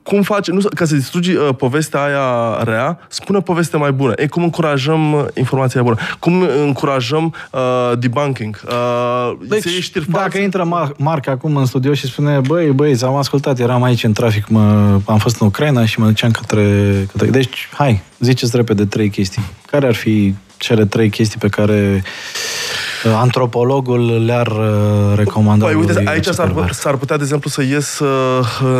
cum 0.08 0.22
face, 0.22 0.52
nu, 0.52 0.60
ca 0.74 0.84
să 0.84 0.94
distrugi 0.94 1.30
uh, 1.30 1.48
povestea 1.56 2.02
aia 2.02 2.62
rea, 2.62 2.98
spune 3.08 3.40
poveste 3.40 3.76
mai 3.76 3.92
bună. 3.92 4.12
E 4.16 4.26
cum 4.26 4.42
încurajăm 4.42 5.12
uh, 5.12 5.24
informația 5.34 5.82
bună? 5.82 5.96
Cum 6.18 6.48
încurajăm 6.64 7.34
uh, 7.50 7.98
debunking? 7.98 8.60
Uh, 8.68 9.46
deci, 9.48 9.90
dacă 10.08 10.38
intră 10.38 10.64
Mar- 10.64 10.96
Marc 10.96 11.26
acum 11.26 11.56
în 11.56 11.64
studio 11.64 11.94
și 11.94 12.06
spune, 12.06 12.40
băi, 12.46 12.66
băi, 12.66 12.96
am 13.02 13.14
ascultat, 13.14 13.58
eram 13.58 13.82
aici 13.82 14.04
în 14.04 14.12
trafic, 14.12 14.48
mă, 14.48 14.98
am 15.06 15.18
fost 15.18 15.40
în 15.40 15.46
Ucraina 15.46 15.84
și 15.84 16.00
mă 16.00 16.06
duceam 16.06 16.30
către, 16.30 16.92
către... 17.12 17.26
Deci, 17.26 17.68
hai, 17.72 18.02
ziceți 18.18 18.56
repede 18.56 18.84
trei 18.84 19.10
chestii. 19.10 19.42
Care 19.66 19.86
ar 19.86 19.94
fi 19.94 20.34
cele 20.56 20.86
trei 20.86 21.10
chestii 21.10 21.38
pe 21.38 21.48
care 21.48 22.02
uh, 22.04 22.87
antropologul 23.04 24.24
le-ar 24.24 24.46
uh, 24.46 25.16
recomanda. 25.16 25.64
Păi, 25.64 25.74
uite, 25.74 26.02
aici 26.04 26.26
s-ar, 26.26 26.70
s-ar 26.70 26.96
putea, 26.96 27.16
de 27.16 27.22
exemplu, 27.22 27.50
să 27.50 27.62
ies 27.62 27.98
uh, 27.98 28.08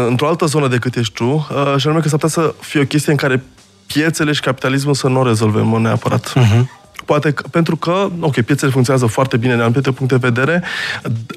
într-o 0.08 0.28
altă 0.28 0.46
zonă 0.46 0.68
decât 0.68 0.96
ești 0.96 1.12
tu, 1.12 1.24
uh, 1.24 1.74
și 1.76 1.86
anume 1.86 2.02
că 2.02 2.08
s-ar 2.08 2.18
putea 2.18 2.42
să 2.42 2.54
fie 2.60 2.80
o 2.80 2.84
chestie 2.84 3.12
în 3.12 3.18
care 3.18 3.42
piețele 3.86 4.32
și 4.32 4.40
capitalismul 4.40 4.94
să 4.94 5.08
nu 5.08 5.20
o 5.20 5.22
rezolvăm 5.22 5.82
neapărat. 5.82 6.32
Uh-huh. 6.36 6.62
Poate 7.08 7.30
că, 7.30 7.44
pentru 7.50 7.76
că, 7.76 8.08
ok, 8.20 8.40
piețele 8.40 8.70
funcționează 8.70 9.06
foarte 9.06 9.36
bine 9.36 9.52
din 9.52 9.62
anumite 9.62 9.90
puncte 9.90 10.16
de 10.16 10.26
vedere, 10.28 10.62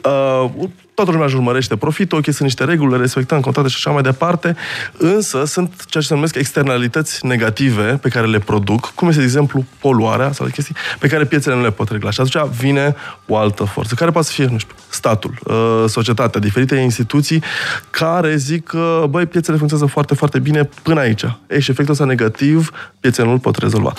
uh, 0.04 0.50
toată 0.94 1.12
lumea 1.12 1.26
își 1.26 1.36
urmărește 1.36 1.76
profitul, 1.76 2.18
ok, 2.18 2.24
sunt 2.24 2.40
niște 2.40 2.64
reguli, 2.64 2.92
le 2.92 2.98
respectăm, 2.98 3.40
contracte 3.40 3.72
și 3.72 3.76
așa 3.78 3.92
mai 3.92 4.02
departe, 4.02 4.56
însă 4.98 5.46
sunt 5.46 5.86
ceea 5.86 6.04
ce 6.04 6.10
se 6.10 6.14
numesc 6.14 6.36
externalități 6.36 7.26
negative 7.26 7.84
pe 8.02 8.10
care 8.10 8.28
le 8.28 8.40
produc, 8.40 8.92
cum 8.96 9.08
este, 9.08 9.20
de 9.20 9.26
exemplu, 9.26 9.66
poluarea 9.80 10.32
sau 10.32 10.48
chestii 10.48 10.76
pe 11.00 11.08
care 11.08 11.26
piețele 11.26 11.56
nu 11.56 11.62
le 11.62 11.72
pot 11.72 11.90
regla. 11.90 12.12
Și 12.12 12.22
atunci 12.22 12.50
vine 12.58 12.96
o 13.28 13.38
altă 13.38 13.64
forță, 13.64 13.96
care 13.96 14.12
poate 14.12 14.28
să 14.28 14.34
fie, 14.34 14.46
nu 14.46 14.58
știu, 14.58 14.76
statul, 14.90 15.34
uh, 15.44 15.84
societatea, 15.88 16.40
diferite 16.40 16.76
instituții 16.76 17.44
care 17.90 18.36
zic 18.36 18.64
că, 18.64 19.06
băi, 19.10 19.26
piețele 19.26 19.58
funcționează 19.58 19.92
foarte, 19.94 20.16
foarte 20.16 20.40
bine 20.40 20.70
până 20.84 21.00
aici. 21.00 21.24
Ei, 21.50 21.62
și 21.62 21.72
efectul 21.72 21.94
ăsta 21.94 22.06
negativ, 22.06 22.72
piețele 23.00 23.28
nu-l 23.28 23.40
pot 23.40 23.56
rezolva. 23.56 23.94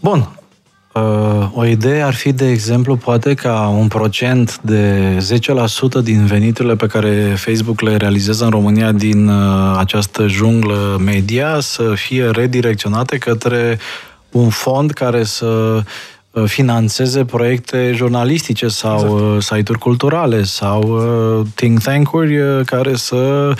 Bun. 0.00 0.28
Uh, 0.92 1.48
o 1.54 1.64
idee 1.64 2.02
ar 2.02 2.14
fi, 2.14 2.32
de 2.32 2.50
exemplu, 2.50 2.96
poate 2.96 3.34
ca 3.34 3.74
un 3.78 3.88
procent 3.88 4.60
de 4.62 5.16
10% 6.00 6.02
din 6.02 6.24
veniturile 6.24 6.76
pe 6.76 6.86
care 6.86 7.34
Facebook 7.36 7.80
le 7.80 7.96
realizează 7.96 8.44
în 8.44 8.50
România 8.50 8.92
din 8.92 9.28
uh, 9.28 9.74
această 9.78 10.26
junglă 10.26 11.00
media 11.04 11.60
să 11.60 11.92
fie 11.94 12.30
redirecționate 12.30 13.18
către 13.18 13.78
un 14.30 14.48
fond 14.48 14.90
care 14.90 15.24
să 15.24 15.82
uh, 16.30 16.44
financeze 16.46 17.24
proiecte 17.24 17.92
jurnalistice 17.94 18.68
sau 18.68 19.16
exact. 19.16 19.42
site-uri 19.42 19.78
culturale 19.78 20.42
sau 20.42 21.02
think 21.54 21.82
tank-uri 21.82 22.64
care 22.64 22.94
să 22.94 23.52
Uh, 23.54 23.56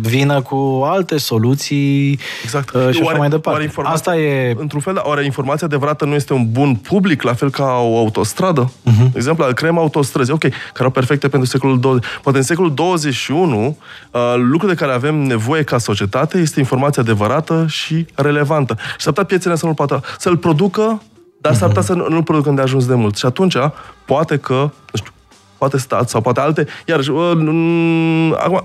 vină 0.00 0.40
cu 0.40 0.82
alte 0.84 1.16
soluții 1.16 2.18
exact. 2.42 2.74
Uh, 2.74 2.80
și 2.80 3.00
oare, 3.02 3.08
așa 3.08 3.18
mai 3.18 3.28
departe. 3.28 3.70
Asta 3.82 4.16
e... 4.16 4.56
Într-un 4.58 4.80
fel, 4.80 5.00
oare 5.02 5.24
informația 5.24 5.66
adevărată 5.66 6.04
nu 6.04 6.14
este 6.14 6.32
un 6.32 6.50
bun 6.50 6.74
public, 6.74 7.22
la 7.22 7.32
fel 7.32 7.50
ca 7.50 7.64
o 7.64 7.98
autostradă? 7.98 8.70
Uh-huh. 8.70 9.10
De 9.12 9.12
exemplu, 9.14 9.44
creăm 9.44 9.78
autostrăzi, 9.78 10.30
ok, 10.30 10.40
care 10.40 10.84
au 10.84 10.90
perfecte 10.90 11.28
pentru 11.28 11.48
secolul 11.48 11.80
20. 11.80 12.04
Poate 12.22 12.38
în 12.38 12.44
secolul 12.44 12.74
21, 12.74 13.76
uh, 14.10 14.20
lucrul 14.36 14.68
de 14.68 14.74
care 14.74 14.92
avem 14.92 15.14
nevoie 15.14 15.62
ca 15.62 15.78
societate 15.78 16.38
este 16.38 16.60
informația 16.60 17.02
adevărată 17.02 17.64
și 17.68 18.06
relevantă. 18.14 18.76
Și 18.78 18.84
s-ar 18.98 19.12
putea 19.12 19.24
piețele 19.24 19.56
să 19.56 19.66
nu 19.66 19.74
poată, 19.74 20.02
să-l 20.18 20.36
producă, 20.36 21.02
dar 21.40 21.52
uh-huh. 21.52 21.56
s-ar 21.56 21.68
putea 21.68 21.82
să 21.82 21.92
nu, 21.92 22.06
nu-l 22.08 22.22
producă 22.22 22.50
de 22.50 22.60
ajuns 22.60 22.86
de 22.86 22.94
mult. 22.94 23.16
Și 23.16 23.26
atunci, 23.26 23.56
poate 24.04 24.36
că, 24.36 24.54
nu 24.54 24.94
știu, 24.94 25.10
poate 25.58 25.78
stat 25.78 26.08
sau 26.08 26.20
poate 26.20 26.40
alte, 26.40 26.66
iar 26.86 26.98
uh, 26.98 28.32
acum, 28.36 28.64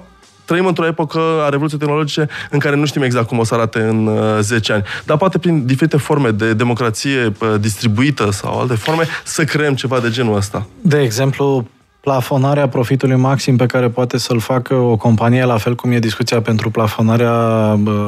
trăim 0.49 0.65
într-o 0.65 0.85
epocă 0.85 1.19
a 1.19 1.49
revoluției 1.49 1.79
tehnologice 1.79 2.27
în 2.49 2.59
care 2.59 2.75
nu 2.75 2.85
știm 2.85 3.01
exact 3.01 3.27
cum 3.27 3.39
o 3.39 3.43
să 3.43 3.53
arate 3.53 3.79
în 3.79 4.07
uh, 4.07 4.37
10 4.39 4.73
ani. 4.73 4.83
Dar 5.05 5.17
poate 5.17 5.37
prin 5.37 5.65
diferite 5.65 5.97
forme 5.97 6.31
de 6.31 6.53
democrație 6.53 7.25
uh, 7.25 7.55
distribuită 7.59 8.31
sau 8.31 8.59
alte 8.59 8.75
forme 8.75 9.03
să 9.23 9.43
creăm 9.43 9.75
ceva 9.75 9.99
de 9.99 10.09
genul 10.09 10.35
ăsta. 10.35 10.67
De 10.81 11.01
exemplu, 11.01 11.67
plafonarea 12.01 12.67
profitului 12.67 13.15
maxim 13.15 13.57
pe 13.57 13.65
care 13.65 13.89
poate 13.89 14.17
să-l 14.17 14.39
facă 14.39 14.73
o 14.73 14.95
companie, 14.95 15.45
la 15.45 15.57
fel 15.57 15.75
cum 15.75 15.91
e 15.91 15.99
discuția 15.99 16.41
pentru 16.41 16.69
plafonarea 16.69 17.33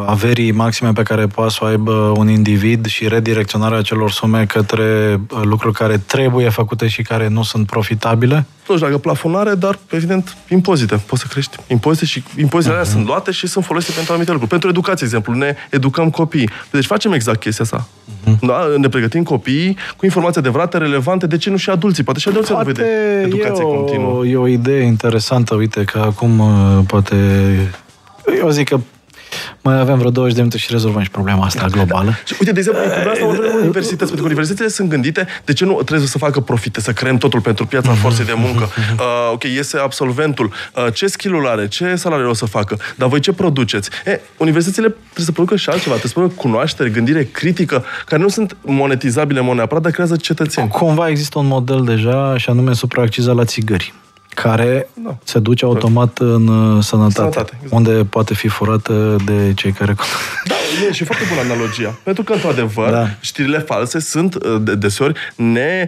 averii 0.06 0.52
maxime 0.52 0.92
pe 0.94 1.04
care 1.04 1.28
poate 1.28 1.52
să 1.52 1.60
o 1.62 1.66
aibă 1.66 2.14
un 2.18 2.30
individ 2.30 2.86
și 2.86 3.08
redirecționarea 3.08 3.78
acelor 3.78 4.12
sume 4.12 4.46
către 4.46 5.20
lucruri 5.42 5.74
care 5.74 5.98
trebuie 5.98 6.50
făcute 6.50 6.88
și 6.88 7.02
care 7.02 7.28
nu 7.28 7.44
sunt 7.44 7.66
profitabile? 7.66 8.46
Nu 8.68 8.76
știu 8.76 8.88
dacă 8.88 9.00
plafonare, 9.00 9.56
dar, 9.56 9.80
evident, 9.90 10.38
impozite. 10.50 10.96
Poți 11.06 11.22
să 11.22 11.28
crești 11.30 11.58
impozite 11.68 12.06
și 12.06 12.24
impozitele 12.38 12.78
uh-huh. 12.78 12.80
alea 12.80 12.94
sunt 12.94 13.06
luate 13.06 13.32
și 13.32 13.48
sunt 13.48 13.66
folosite 13.66 13.92
pentru 13.94 14.12
anumite 14.12 14.32
lucruri. 14.32 14.52
Pentru 14.52 14.70
educație, 14.70 15.06
exemplu, 15.06 15.34
ne 15.34 15.56
educăm 15.70 16.10
copiii. 16.10 16.50
Deci 16.72 16.86
facem 16.86 17.12
exact 17.12 17.40
chestia 17.40 17.66
asta. 17.66 17.88
Uh-huh. 17.88 18.40
Da? 18.42 18.68
Ne 18.78 18.90
pregătim 18.90 19.24
copiii 19.24 19.78
cu 19.98 20.06
informații 20.06 20.40
adevărate, 20.40 20.78
relevante. 20.78 21.28
De 21.28 21.38
ce 21.38 21.50
nu 21.50 21.58
și 21.58 21.70
adulții? 21.70 22.04
Poate 22.04 22.20
și 22.20 22.28
adulții 22.28 22.54
poate 22.54 22.70
au 22.70 22.74
de 22.74 23.22
educație 23.26 23.64
e 23.64 23.68
o, 23.68 23.81
continuă. 23.82 24.26
E 24.26 24.38
o 24.38 24.48
idee 24.48 24.84
interesantă, 24.84 25.56
uite, 25.56 25.84
că 25.84 26.00
acum 26.00 26.40
uh, 26.40 26.80
poate... 26.88 27.16
Eu 28.40 28.50
zic 28.50 28.70
că 28.70 28.80
mai 29.62 29.80
avem 29.80 29.98
vreo 29.98 30.10
20 30.10 30.34
de 30.34 30.40
minute 30.40 30.58
și 30.58 30.68
rezolvăm 30.72 31.02
și 31.02 31.10
problema 31.10 31.46
asta 31.46 31.66
globală. 31.66 32.14
Și, 32.26 32.36
uite, 32.40 32.52
de 32.52 32.60
exemplu, 32.60 32.84
în 32.84 33.08
asta 33.08 33.26
vorbim 33.26 33.52
universități, 33.62 33.98
pentru 33.98 34.16
că 34.16 34.26
universitățile 34.26 34.68
sunt 34.68 34.90
gândite 34.90 35.28
de 35.46 35.54
ce 35.54 35.66
nu 35.66 35.74
trebuie 35.74 36.08
să 36.08 36.18
facă 36.18 36.40
profite, 36.40 36.82
să 36.82 36.92
creăm 36.92 37.18
totul 37.18 37.42
pentru 37.42 37.66
piața 37.66 37.92
forței 37.94 38.26
de 38.26 38.34
muncă. 38.36 38.70
Uh, 38.98 39.32
ok, 39.34 39.44
iese 39.44 39.78
absolventul. 39.78 40.52
Uh, 40.76 40.94
ce 40.94 41.08
skill 41.08 41.48
are? 41.48 41.68
Ce 41.68 41.96
salariu 41.96 42.30
o 42.30 42.34
să 42.34 42.46
facă? 42.46 42.78
Dar 42.96 43.10
voi 43.10 43.20
ce 43.20 43.32
produceți? 43.32 43.90
E, 44.06 44.20
universitățile 44.38 44.88
trebuie 44.88 45.26
să 45.26 45.32
producă 45.32 45.56
și 45.56 45.70
altceva. 45.70 45.96
Trebuie 45.96 46.12
să 46.12 46.20
producă 46.20 46.42
cunoaștere, 46.42 46.90
gândire 46.90 47.24
critică, 47.24 47.84
care 48.06 48.22
nu 48.22 48.28
sunt 48.28 48.58
monetizabile 48.62 49.40
în 49.40 49.46
mod 49.46 49.56
neapărat, 49.56 49.84
dar 49.84 49.92
creează 49.92 50.16
cetățeni. 50.16 50.68
Cumva 50.68 51.10
există 51.10 51.40
un 51.40 51.48
model 51.48 51.84
deja, 51.84 52.38
și 52.38 52.50
anume 52.50 52.74
supraacciza 52.74 53.32
la 53.32 53.46
țigări 53.46 53.94
care 54.34 54.90
da. 54.94 55.18
se 55.24 55.40
duce 55.40 55.66
automat 55.66 56.18
în 56.18 56.48
uh, 56.48 56.84
sănătate, 56.84 57.14
sănătate 57.14 57.52
exact. 57.64 57.74
unde 57.74 58.06
poate 58.10 58.34
fi 58.34 58.48
furată 58.48 59.16
de 59.26 59.54
cei 59.56 59.72
care... 59.72 59.96
Da, 60.46 60.56
e 60.88 60.92
și 60.92 61.04
foarte 61.04 61.24
bună 61.30 61.42
analogia. 61.42 62.00
Pentru 62.04 62.24
că, 62.24 62.34
într-adevăr, 62.34 62.90
da. 62.90 63.08
știrile 63.20 63.58
false 63.58 64.00
sunt 64.00 64.36
uh, 64.36 64.58
de, 64.62 64.76
deseori, 64.76 65.20
ne, 65.36 65.88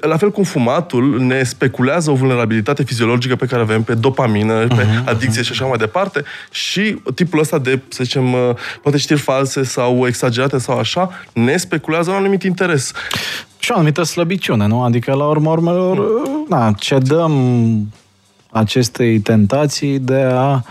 la 0.00 0.16
fel 0.16 0.30
cum 0.30 0.44
fumatul, 0.44 1.20
ne 1.20 1.42
speculează 1.42 2.10
o 2.10 2.14
vulnerabilitate 2.14 2.82
fiziologică 2.82 3.36
pe 3.36 3.46
care 3.46 3.62
avem 3.62 3.82
pe 3.82 3.94
dopamină, 3.94 4.64
uh-huh, 4.64 4.76
pe 4.76 4.86
mhm, 4.94 5.08
adicție 5.08 5.42
uh-huh. 5.42 5.44
și 5.44 5.52
așa 5.52 5.64
mai 5.64 5.78
departe 5.78 6.22
și 6.50 6.96
tipul 7.14 7.38
ăsta 7.38 7.58
de, 7.58 7.80
să 7.88 8.04
zicem, 8.04 8.32
uh, 8.32 8.40
poate 8.82 8.98
știri 8.98 9.20
false 9.20 9.62
sau 9.62 10.06
exagerate 10.06 10.58
sau 10.58 10.78
așa, 10.78 11.10
ne 11.32 11.56
speculează 11.56 12.10
un 12.10 12.16
anumit 12.16 12.42
interes 12.42 12.92
și 13.64 13.70
o 13.70 13.74
anumită 13.74 14.02
slăbiciune, 14.02 14.66
nu? 14.66 14.82
Adică, 14.82 15.12
la 15.12 15.26
urmă 15.26 15.50
urmelor, 15.50 15.98
mm. 15.98 16.46
na, 16.48 16.72
cedăm 16.72 17.32
acestei 18.50 19.18
tentații 19.18 19.98
de 19.98 20.26
a 20.32 20.62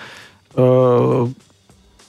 uh, 0.62 1.28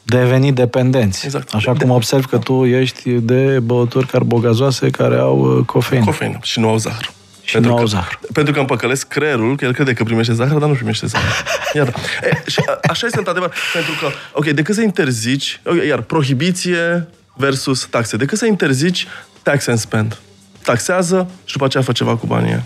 deveni 0.03 0.53
dependenți. 0.53 1.25
Exact. 1.25 1.55
Așa 1.55 1.73
cum 1.73 1.91
observ 1.91 2.25
că 2.25 2.39
tu 2.39 2.65
ești 2.65 3.11
de 3.11 3.61
băuturi 3.61 4.07
carbogazoase 4.07 4.91
care 4.91 5.17
au 5.17 5.57
uh, 5.57 5.65
cofeină. 5.67 6.05
Cofeină 6.05 6.39
și 6.43 6.61
nu 6.61 6.69
au 6.69 6.77
zahăr. 6.77 7.13
Și 7.43 7.53
pentru 7.53 7.71
nu 7.71 7.77
că, 7.77 7.83
au 7.83 7.89
zahăr. 7.89 8.21
Pentru 8.33 8.53
că 8.53 8.61
împăcălesc 8.61 9.09
creierul, 9.09 9.57
că 9.57 9.65
el 9.65 9.73
crede 9.73 9.93
că 9.93 10.05
primește 10.05 10.33
zahăr, 10.33 10.59
dar 10.59 10.69
nu 10.69 10.75
primește 10.75 11.07
zahăr. 11.07 11.45
Iar, 11.75 11.89
e, 12.23 12.43
și 12.51 12.61
a, 12.67 12.79
așa 12.89 13.07
este 13.07 13.19
într-adevăr. 13.19 13.55
Pentru 13.73 13.93
că, 14.01 14.07
ok, 14.33 14.47
decât 14.47 14.75
să 14.75 14.83
interzici, 14.83 15.61
okay, 15.65 15.87
iar 15.87 16.01
prohibiție 16.01 17.09
versus 17.35 17.87
taxe, 17.87 18.17
decât 18.17 18.39
să 18.39 18.47
interzici 18.47 19.07
tax 19.43 19.67
and 19.67 19.79
spend 19.79 20.19
taxează 20.65 21.31
și 21.45 21.53
după 21.53 21.65
aceea 21.65 21.83
fă 21.83 21.93
ceva 21.93 22.17
cu 22.17 22.27
banii 22.27 22.63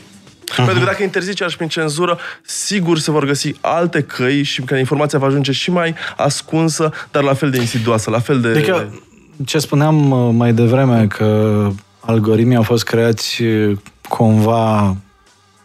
Uh-huh. 0.53 0.64
Pentru 0.64 0.78
că 0.78 0.84
dacă 0.84 1.03
interzice 1.03 1.44
așa 1.44 1.57
prin 1.57 1.68
cenzură, 1.68 2.18
sigur 2.44 2.99
se 2.99 3.11
vor 3.11 3.24
găsi 3.24 3.55
alte 3.61 4.03
căi 4.03 4.42
și 4.42 4.62
că 4.62 4.74
informația 4.74 5.18
va 5.18 5.26
ajunge 5.26 5.53
și 5.53 5.70
mai 5.70 5.94
ascunsă, 6.16 6.90
dar 7.11 7.22
la 7.22 7.34
fel 7.34 7.51
de 7.51 7.59
insidioasă, 7.59 8.11
la 8.11 8.18
fel 8.18 8.40
de... 8.40 8.49
Adică, 8.49 9.03
ce 9.44 9.59
spuneam 9.59 10.11
uh, 10.11 10.34
mai 10.34 10.53
devreme, 10.53 11.07
că 11.07 11.70
algoritmii 12.01 12.57
au 12.57 12.62
fost 12.62 12.84
creați 12.84 13.42
uh, 13.42 13.78
cumva 14.09 14.96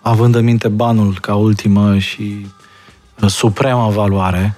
având 0.01 0.35
în 0.35 0.43
minte 0.43 0.67
banul 0.67 1.17
ca 1.21 1.35
ultimă 1.35 1.97
și 1.97 2.47
uh, 3.21 3.29
suprema 3.29 3.87
valoare, 3.87 4.55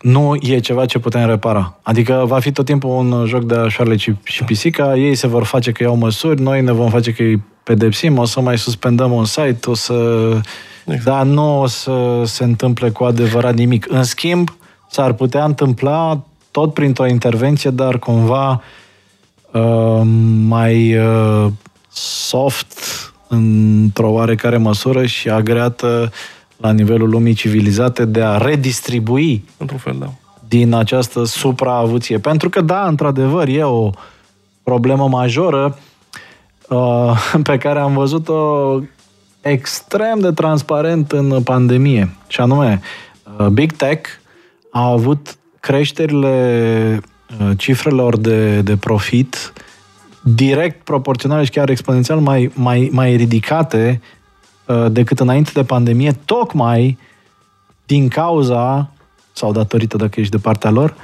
nu 0.00 0.36
e 0.40 0.58
ceva 0.58 0.84
ce 0.84 0.98
putem 0.98 1.26
repara. 1.26 1.78
Adică 1.82 2.24
va 2.26 2.38
fi 2.38 2.52
tot 2.52 2.64
timpul 2.64 2.90
un 2.90 3.24
joc 3.26 3.44
de 3.44 3.68
șoarele 3.68 3.96
și, 3.96 4.14
și 4.22 4.44
pisica, 4.44 4.96
ei 4.96 5.14
se 5.14 5.26
vor 5.26 5.44
face 5.44 5.72
că 5.72 5.82
iau 5.82 5.96
măsuri, 5.96 6.40
noi 6.40 6.62
ne 6.62 6.72
vom 6.72 6.90
face 6.90 7.12
că 7.12 7.22
îi 7.22 7.42
pedepsim, 7.62 8.18
o 8.18 8.24
să 8.24 8.40
mai 8.40 8.58
suspendăm 8.58 9.12
un 9.12 9.24
site, 9.24 9.70
o 9.70 9.74
să... 9.74 9.94
Exact. 10.84 11.04
Dar 11.04 11.24
nu 11.24 11.60
o 11.60 11.66
să 11.66 12.22
se 12.24 12.44
întâmple 12.44 12.90
cu 12.90 13.04
adevărat 13.04 13.54
nimic. 13.54 13.86
În 13.88 14.02
schimb, 14.02 14.56
s-ar 14.90 15.12
putea 15.12 15.44
întâmpla 15.44 16.24
tot 16.50 16.74
printr-o 16.74 17.06
intervenție, 17.06 17.70
dar 17.70 17.98
cumva 17.98 18.62
uh, 19.50 20.00
mai 20.46 20.96
uh, 20.96 21.46
soft 21.92 22.78
într-o 23.28 24.10
oarecare 24.10 24.56
măsură 24.56 25.06
și 25.06 25.28
agreată 25.28 26.12
la 26.56 26.72
nivelul 26.72 27.08
lumii 27.08 27.34
civilizate 27.34 28.04
de 28.04 28.22
a 28.22 28.36
redistribui 28.36 29.44
într-un 29.56 29.78
fel, 29.78 29.96
da. 29.98 30.12
din 30.48 30.74
această 30.74 31.24
supraavuție. 31.24 32.18
Pentru 32.18 32.48
că, 32.48 32.60
da, 32.60 32.86
într-adevăr, 32.86 33.48
e 33.48 33.62
o 33.62 33.90
problemă 34.62 35.08
majoră 35.08 35.78
uh, 36.68 37.34
pe 37.48 37.58
care 37.58 37.78
am 37.78 37.94
văzut-o 37.94 38.80
extrem 39.40 40.18
de 40.20 40.32
transparent 40.32 41.12
în 41.12 41.42
pandemie. 41.42 42.16
Și 42.26 42.40
anume, 42.40 42.80
uh, 43.38 43.46
Big 43.46 43.72
Tech 43.72 44.10
a 44.70 44.90
avut 44.90 45.38
creșterile 45.60 47.00
uh, 47.40 47.50
cifrelor 47.56 48.18
de, 48.18 48.60
de 48.60 48.76
profit 48.76 49.52
direct 50.22 50.84
proporționale 50.84 51.44
și 51.44 51.50
chiar 51.50 51.68
exponențial 51.68 52.18
mai, 52.18 52.50
mai, 52.54 52.88
mai 52.92 53.16
ridicate 53.16 54.00
Uh, 54.00 54.15
decât 54.88 55.20
înainte 55.20 55.50
de 55.54 55.64
pandemie, 55.64 56.12
tocmai 56.24 56.98
din 57.86 58.08
cauza, 58.08 58.90
sau 59.32 59.52
datorită 59.52 59.96
dacă 59.96 60.20
ești 60.20 60.32
de 60.32 60.42
partea 60.42 60.70
lor, 60.70 60.94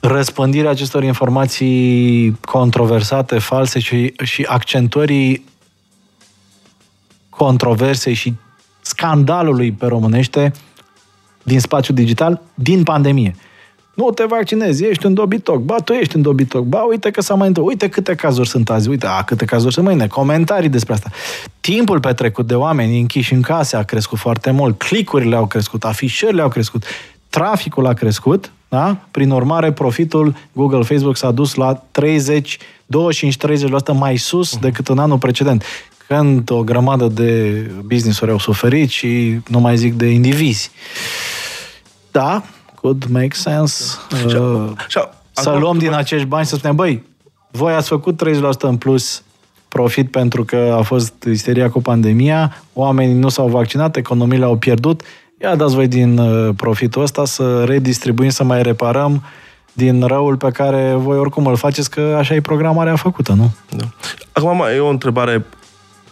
răspândirea 0.00 0.70
acestor 0.70 1.02
informații 1.02 2.38
controversate, 2.40 3.38
false 3.38 3.78
și, 3.78 4.14
și 4.22 4.42
accentuării 4.42 5.44
controversei 7.28 8.14
și 8.14 8.34
scandalului 8.80 9.72
pe 9.72 9.86
românește 9.86 10.52
din 11.42 11.60
spațiul 11.60 11.96
digital 11.96 12.42
din 12.54 12.82
pandemie. 12.82 13.34
Nu 13.98 14.10
te 14.10 14.24
vaccinezi, 14.24 14.84
ești 14.84 15.06
un 15.06 15.14
dobitoc. 15.14 15.58
Ba, 15.58 15.76
tu 15.76 15.92
ești 15.92 16.16
un 16.16 16.22
dobitoc. 16.22 16.64
Ba, 16.64 16.78
uite 16.78 17.10
că 17.10 17.20
s-a 17.20 17.34
mai 17.34 17.46
întâmplat. 17.46 17.74
Uite 17.74 17.88
câte 17.88 18.14
cazuri 18.14 18.48
sunt 18.48 18.70
azi. 18.70 18.88
Uite, 18.88 19.06
a, 19.06 19.22
câte 19.22 19.44
cazuri 19.44 19.74
sunt 19.74 19.86
mâine. 19.86 20.06
Comentarii 20.06 20.68
despre 20.68 20.92
asta. 20.92 21.10
Timpul 21.60 22.00
petrecut 22.00 22.46
de 22.46 22.54
oameni 22.54 23.00
închiși 23.00 23.32
în 23.32 23.42
case 23.42 23.76
a 23.76 23.82
crescut 23.82 24.18
foarte 24.18 24.50
mult. 24.50 24.78
Clicurile 24.78 25.36
au 25.36 25.46
crescut, 25.46 25.84
afișările 25.84 26.42
au 26.42 26.48
crescut. 26.48 26.84
Traficul 27.28 27.86
a 27.86 27.92
crescut, 27.92 28.52
da? 28.68 28.96
Prin 29.10 29.30
urmare, 29.30 29.72
profitul 29.72 30.34
Google, 30.52 30.82
Facebook 30.82 31.16
s-a 31.16 31.30
dus 31.30 31.54
la 31.54 31.84
30, 31.90 32.58
25-30% 32.58 33.94
mai 33.94 34.16
sus 34.16 34.56
uh-huh. 34.56 34.60
decât 34.60 34.88
în 34.88 34.98
anul 34.98 35.18
precedent 35.18 35.64
când 36.06 36.50
o 36.50 36.62
grămadă 36.62 37.06
de 37.06 37.50
business-uri 37.84 38.30
au 38.30 38.38
suferit 38.38 38.88
și 38.88 39.38
nu 39.48 39.60
mai 39.60 39.76
zic 39.76 39.94
de 39.94 40.06
indivizi. 40.06 40.70
Da, 42.10 42.42
could 42.88 43.04
make 43.10 43.34
sense. 43.34 43.98
Uh, 44.26 44.70
să 45.32 45.50
luăm 45.50 45.78
din 45.78 45.92
acești 45.92 46.26
bani 46.26 46.46
să 46.46 46.56
spunem, 46.56 46.76
băi, 46.76 47.04
voi 47.50 47.72
ați 47.72 47.88
făcut 47.88 48.22
30% 48.28 48.40
în 48.60 48.76
plus 48.76 49.22
profit 49.68 50.10
pentru 50.10 50.44
că 50.44 50.74
a 50.78 50.82
fost 50.82 51.12
isteria 51.24 51.70
cu 51.70 51.80
pandemia, 51.80 52.62
oamenii 52.72 53.14
nu 53.14 53.28
s-au 53.28 53.48
vaccinat, 53.48 53.96
economiile 53.96 54.44
au 54.44 54.56
pierdut, 54.56 55.02
ia 55.42 55.56
dați 55.56 55.74
voi 55.74 55.88
din 55.88 56.18
uh, 56.18 56.54
profitul 56.56 57.02
ăsta 57.02 57.24
să 57.24 57.64
redistribuim, 57.64 58.28
să 58.28 58.44
mai 58.44 58.62
reparăm 58.62 59.22
din 59.72 60.02
răul 60.02 60.36
pe 60.36 60.50
care 60.50 60.94
voi 60.96 61.18
oricum 61.18 61.46
îl 61.46 61.56
faceți, 61.56 61.90
că 61.90 62.14
așa 62.18 62.34
e 62.34 62.40
programarea 62.40 62.96
făcută, 62.96 63.32
nu? 63.32 63.50
Da. 63.76 63.84
Acum 64.32 64.64
e 64.74 64.78
o 64.78 64.88
întrebare 64.88 65.44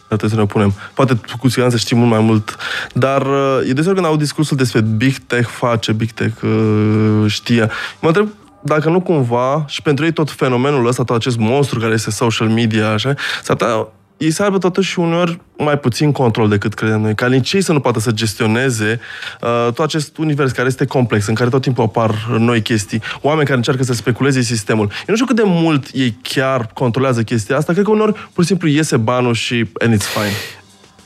trebuie 0.06 0.30
să 0.30 0.36
ne 0.36 0.46
punem. 0.46 0.74
Poate 0.94 1.20
cu 1.38 1.48
siguranță 1.48 1.76
știm 1.76 1.98
mult 1.98 2.10
mai 2.10 2.20
mult, 2.20 2.56
dar 2.92 3.22
uh, 3.22 3.68
e 3.68 3.72
deseori 3.72 3.96
când 3.96 4.10
au 4.10 4.16
discursul 4.16 4.56
despre 4.56 4.80
Big 4.80 5.16
Tech 5.16 5.48
face, 5.48 5.92
Big 5.92 6.10
Tech 6.10 6.42
uh, 6.42 7.24
știe. 7.26 7.70
Mă 8.00 8.08
întreb 8.08 8.28
dacă 8.60 8.88
nu 8.88 9.00
cumva, 9.00 9.64
și 9.68 9.82
pentru 9.82 10.04
ei 10.04 10.12
tot 10.12 10.30
fenomenul 10.30 10.86
ăsta, 10.86 11.04
tot 11.04 11.16
acest 11.16 11.36
monstru 11.36 11.80
care 11.80 11.92
este 11.92 12.10
social 12.10 12.48
media, 12.48 12.90
așa, 12.90 13.14
s-ar 13.42 13.56
putea 13.56 13.88
ei 14.16 14.30
să 14.30 14.42
aibă 14.42 14.58
totuși 14.58 14.98
uneori 14.98 15.40
mai 15.58 15.78
puțin 15.78 16.12
control 16.12 16.48
decât 16.48 16.74
credem 16.74 17.00
noi, 17.00 17.14
ca 17.14 17.26
nici 17.26 17.52
ei 17.52 17.62
să 17.62 17.72
nu 17.72 17.80
poată 17.80 18.00
să 18.00 18.10
gestioneze 18.10 19.00
uh, 19.40 19.72
tot 19.72 19.84
acest 19.84 20.16
univers 20.16 20.52
care 20.52 20.68
este 20.68 20.84
complex, 20.84 21.26
în 21.26 21.34
care 21.34 21.50
tot 21.50 21.62
timpul 21.62 21.84
apar 21.84 22.26
noi 22.38 22.62
chestii, 22.62 23.02
oameni 23.20 23.44
care 23.44 23.56
încearcă 23.56 23.82
să 23.82 23.92
speculeze 23.92 24.40
sistemul. 24.40 24.84
Eu 24.84 25.04
nu 25.06 25.14
știu 25.14 25.26
cât 25.26 25.36
de 25.36 25.42
mult 25.44 25.86
ei 25.92 26.18
chiar 26.22 26.70
controlează 26.74 27.22
chestia 27.22 27.56
asta, 27.56 27.72
cred 27.72 27.84
că 27.84 27.90
uneori 27.90 28.12
pur 28.32 28.42
și 28.42 28.48
simplu 28.48 28.68
iese 28.68 28.96
banul 28.96 29.34
și 29.34 29.54
and 29.54 29.94
it's 29.94 30.06
fine. 30.06 30.36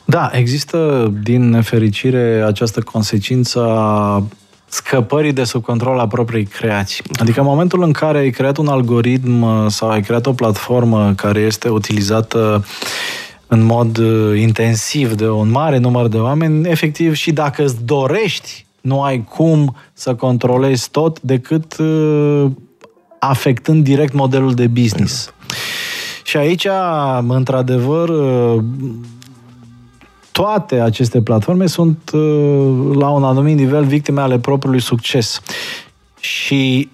Da, 0.05 0.31
există 0.33 1.11
din 1.23 1.49
nefericire 1.49 2.43
această 2.47 2.81
consecință 2.81 3.61
a 3.61 4.23
scăpării 4.71 5.33
de 5.33 5.45
sub 5.45 5.65
control 5.65 5.99
a 5.99 6.07
propriei 6.07 6.45
creații. 6.45 7.05
Adică 7.19 7.41
în 7.41 7.47
momentul 7.47 7.83
în 7.83 7.93
care 7.93 8.19
ai 8.19 8.31
creat 8.31 8.57
un 8.57 8.69
algoritm 8.69 9.43
uh, 9.43 9.67
sau 9.69 9.89
ai 9.89 10.03
creat 10.03 10.27
o 10.27 10.33
platformă 10.33 11.13
care 11.17 11.41
este 11.41 11.69
utilizată 11.69 12.65
în 13.47 13.63
mod 13.63 13.99
uh, 13.99 14.41
intensiv 14.41 15.15
de 15.15 15.29
un 15.29 15.51
mare 15.51 15.79
număr 15.79 16.09
de 16.09 16.17
oameni, 16.17 16.69
efectiv 16.69 17.15
și 17.15 17.33
dacă 17.33 17.65
îți 17.65 17.85
dorești, 17.85 18.67
nu 18.81 19.03
ai 19.03 19.25
cum 19.25 19.77
să 19.93 20.15
controlezi 20.15 20.91
tot 20.91 21.21
decât 21.21 21.77
uh, 21.79 22.47
afectând 23.19 23.85
direct 23.85 24.13
modelul 24.13 24.55
de 24.55 24.67
business. 24.67 25.15
Exact. 25.23 25.37
Și 26.25 26.37
aici, 26.37 26.67
într-adevăr, 27.29 28.11
toate 30.41 30.81
aceste 30.81 31.23
platforme 31.23 31.67
sunt 31.67 32.11
uh, 32.13 32.97
la 32.97 33.11
un 33.11 33.25
anumit 33.25 33.57
nivel 33.57 33.85
victime 33.85 34.21
ale 34.21 34.39
propriului 34.39 34.81
succes. 34.81 35.41
Și 36.21 36.91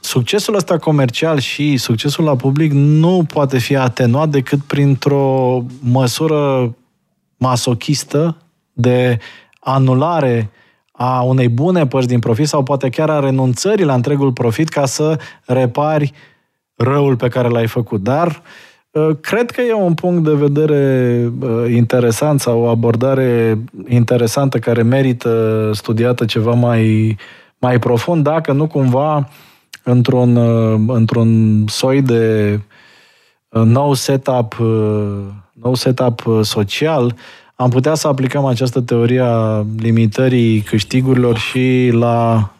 succesul 0.00 0.54
ăsta 0.54 0.78
comercial 0.78 1.38
și 1.38 1.76
succesul 1.76 2.24
la 2.24 2.36
public 2.36 2.72
nu 2.72 3.24
poate 3.32 3.58
fi 3.58 3.76
atenuat 3.76 4.28
decât 4.28 4.60
printr-o 4.60 5.62
măsură 5.80 6.74
masochistă 7.36 8.36
de 8.72 9.18
anulare 9.60 10.50
a 10.92 11.22
unei 11.22 11.48
bune 11.48 11.86
părți 11.86 12.08
din 12.08 12.18
profit 12.18 12.48
sau 12.48 12.62
poate 12.62 12.88
chiar 12.88 13.10
a 13.10 13.20
renunțării 13.20 13.84
la 13.84 13.94
întregul 13.94 14.32
profit 14.32 14.68
ca 14.68 14.86
să 14.86 15.18
repari 15.44 16.12
răul 16.74 17.16
pe 17.16 17.28
care 17.28 17.48
l-ai 17.48 17.66
făcut. 17.66 18.02
Dar 18.02 18.26
uh, 18.26 18.34
Uh, 18.34 18.69
cred 19.20 19.50
că 19.50 19.60
e 19.60 19.72
un 19.72 19.94
punct 19.94 20.24
de 20.24 20.34
vedere 20.34 21.32
uh, 21.40 21.72
interesant 21.74 22.40
sau 22.40 22.60
o 22.60 22.68
abordare 22.68 23.58
interesantă 23.88 24.58
care 24.58 24.82
merită 24.82 25.70
studiată 25.74 26.24
ceva 26.24 26.52
mai, 26.52 27.16
mai 27.58 27.78
profund, 27.78 28.24
dacă 28.24 28.52
nu 28.52 28.66
cumva 28.66 29.28
într-un, 29.82 30.36
uh, 30.36 30.80
într-un 30.86 31.64
soi 31.66 32.02
de 32.02 32.58
nou 33.48 33.94
setup, 33.94 34.56
nou 35.52 35.74
setup 35.74 36.22
social, 36.42 37.14
am 37.54 37.70
putea 37.70 37.94
să 37.94 38.08
aplicăm 38.08 38.44
această 38.44 38.80
teorie 38.80 39.20
a 39.20 39.64
limitării 39.78 40.60
câștigurilor 40.60 41.36
și 41.36 41.90
la 41.92 42.50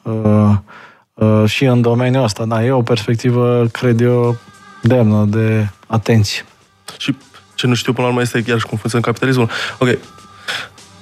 și 1.47 1.65
în 1.65 1.81
domeniul 1.81 2.23
ăsta. 2.23 2.45
Da, 2.45 2.65
e 2.65 2.71
o 2.71 2.83
perspectivă, 2.83 3.67
cred 3.73 4.01
eu, 4.01 4.37
demnă 4.83 5.25
de 5.29 5.69
atenție. 5.87 6.45
Și 6.99 7.17
ce 7.55 7.67
nu 7.67 7.75
știu 7.75 7.93
până 7.93 8.07
la 8.07 8.13
urmă 8.13 8.23
este 8.23 8.43
chiar 8.43 8.59
și 8.59 8.67
cum 8.67 8.79
funcționează 8.79 9.11
capitalismul. 9.11 9.51
Ok, 9.79 9.99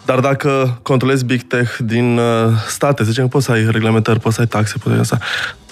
dar 0.04 0.20
dacă 0.20 0.78
controlezi 0.82 1.24
Big 1.24 1.42
Tech 1.42 1.76
din 1.78 2.18
uh, 2.18 2.52
state, 2.68 3.04
zicem 3.04 3.22
că 3.22 3.28
poți 3.28 3.44
să 3.44 3.52
ai 3.52 3.70
reglementări, 3.70 4.20
poți 4.20 4.34
să 4.34 4.40
ai 4.40 4.46
taxe, 4.46 4.72
poți 4.72 4.88
să 4.88 4.92
ai 4.94 5.00
asta, 5.00 5.18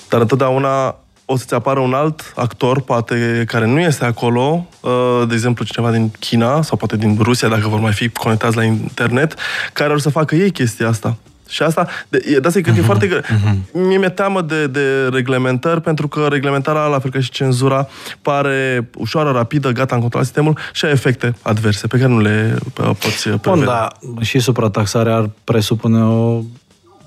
dar 0.08 0.20
întotdeauna 0.20 0.96
o 1.24 1.36
să-ți 1.36 1.54
apară 1.54 1.80
un 1.80 1.94
alt 1.94 2.32
actor, 2.36 2.80
poate 2.80 3.44
care 3.46 3.66
nu 3.66 3.80
este 3.80 4.04
acolo, 4.04 4.66
uh, 4.80 5.22
de 5.28 5.34
exemplu 5.34 5.64
cineva 5.64 5.90
din 5.90 6.10
China 6.18 6.62
sau 6.62 6.76
poate 6.76 6.96
din 6.96 7.18
Rusia, 7.20 7.48
dacă 7.48 7.68
vor 7.68 7.80
mai 7.80 7.92
fi 7.92 8.08
conectați 8.08 8.56
la 8.56 8.64
internet, 8.64 9.34
care 9.72 9.92
or 9.92 10.00
să 10.00 10.10
facă 10.10 10.34
ei 10.34 10.50
chestia 10.50 10.88
asta. 10.88 11.16
Și 11.48 11.62
asta, 11.62 11.88
de, 12.08 12.18
de 12.40 12.46
asta 12.46 12.58
e 12.58 12.62
că 12.62 12.70
uh-huh, 12.70 12.74
e 12.74 12.76
mhm, 12.76 12.84
foarte 12.84 13.06
greu. 13.06 13.20
Uh-huh. 13.20 13.72
Mie 13.72 13.98
mi-e 13.98 14.08
teamă 14.08 14.42
de, 14.42 14.66
de 14.66 15.08
reglementări, 15.12 15.80
pentru 15.80 16.08
că 16.08 16.26
reglementarea, 16.30 16.86
la 16.86 16.98
fel 16.98 17.10
ca 17.10 17.20
și 17.20 17.30
cenzura, 17.30 17.88
pare 18.22 18.88
ușoară, 18.96 19.30
rapidă, 19.30 19.70
gata, 19.70 19.94
în 19.94 20.00
control 20.00 20.22
sistemul 20.22 20.58
și 20.72 20.84
ai 20.84 20.90
efecte 20.90 21.34
adverse 21.42 21.86
pe 21.86 21.98
care 21.98 22.08
nu 22.08 22.20
le 22.20 22.56
uh, 22.80 22.90
poți 22.98 23.22
prevede. 23.22 23.40
Bun, 23.42 23.64
da, 23.64 23.88
și 24.20 24.38
suprataxarea 24.38 25.14
ar 25.14 25.30
presupune 25.44 26.02
o 26.02 26.42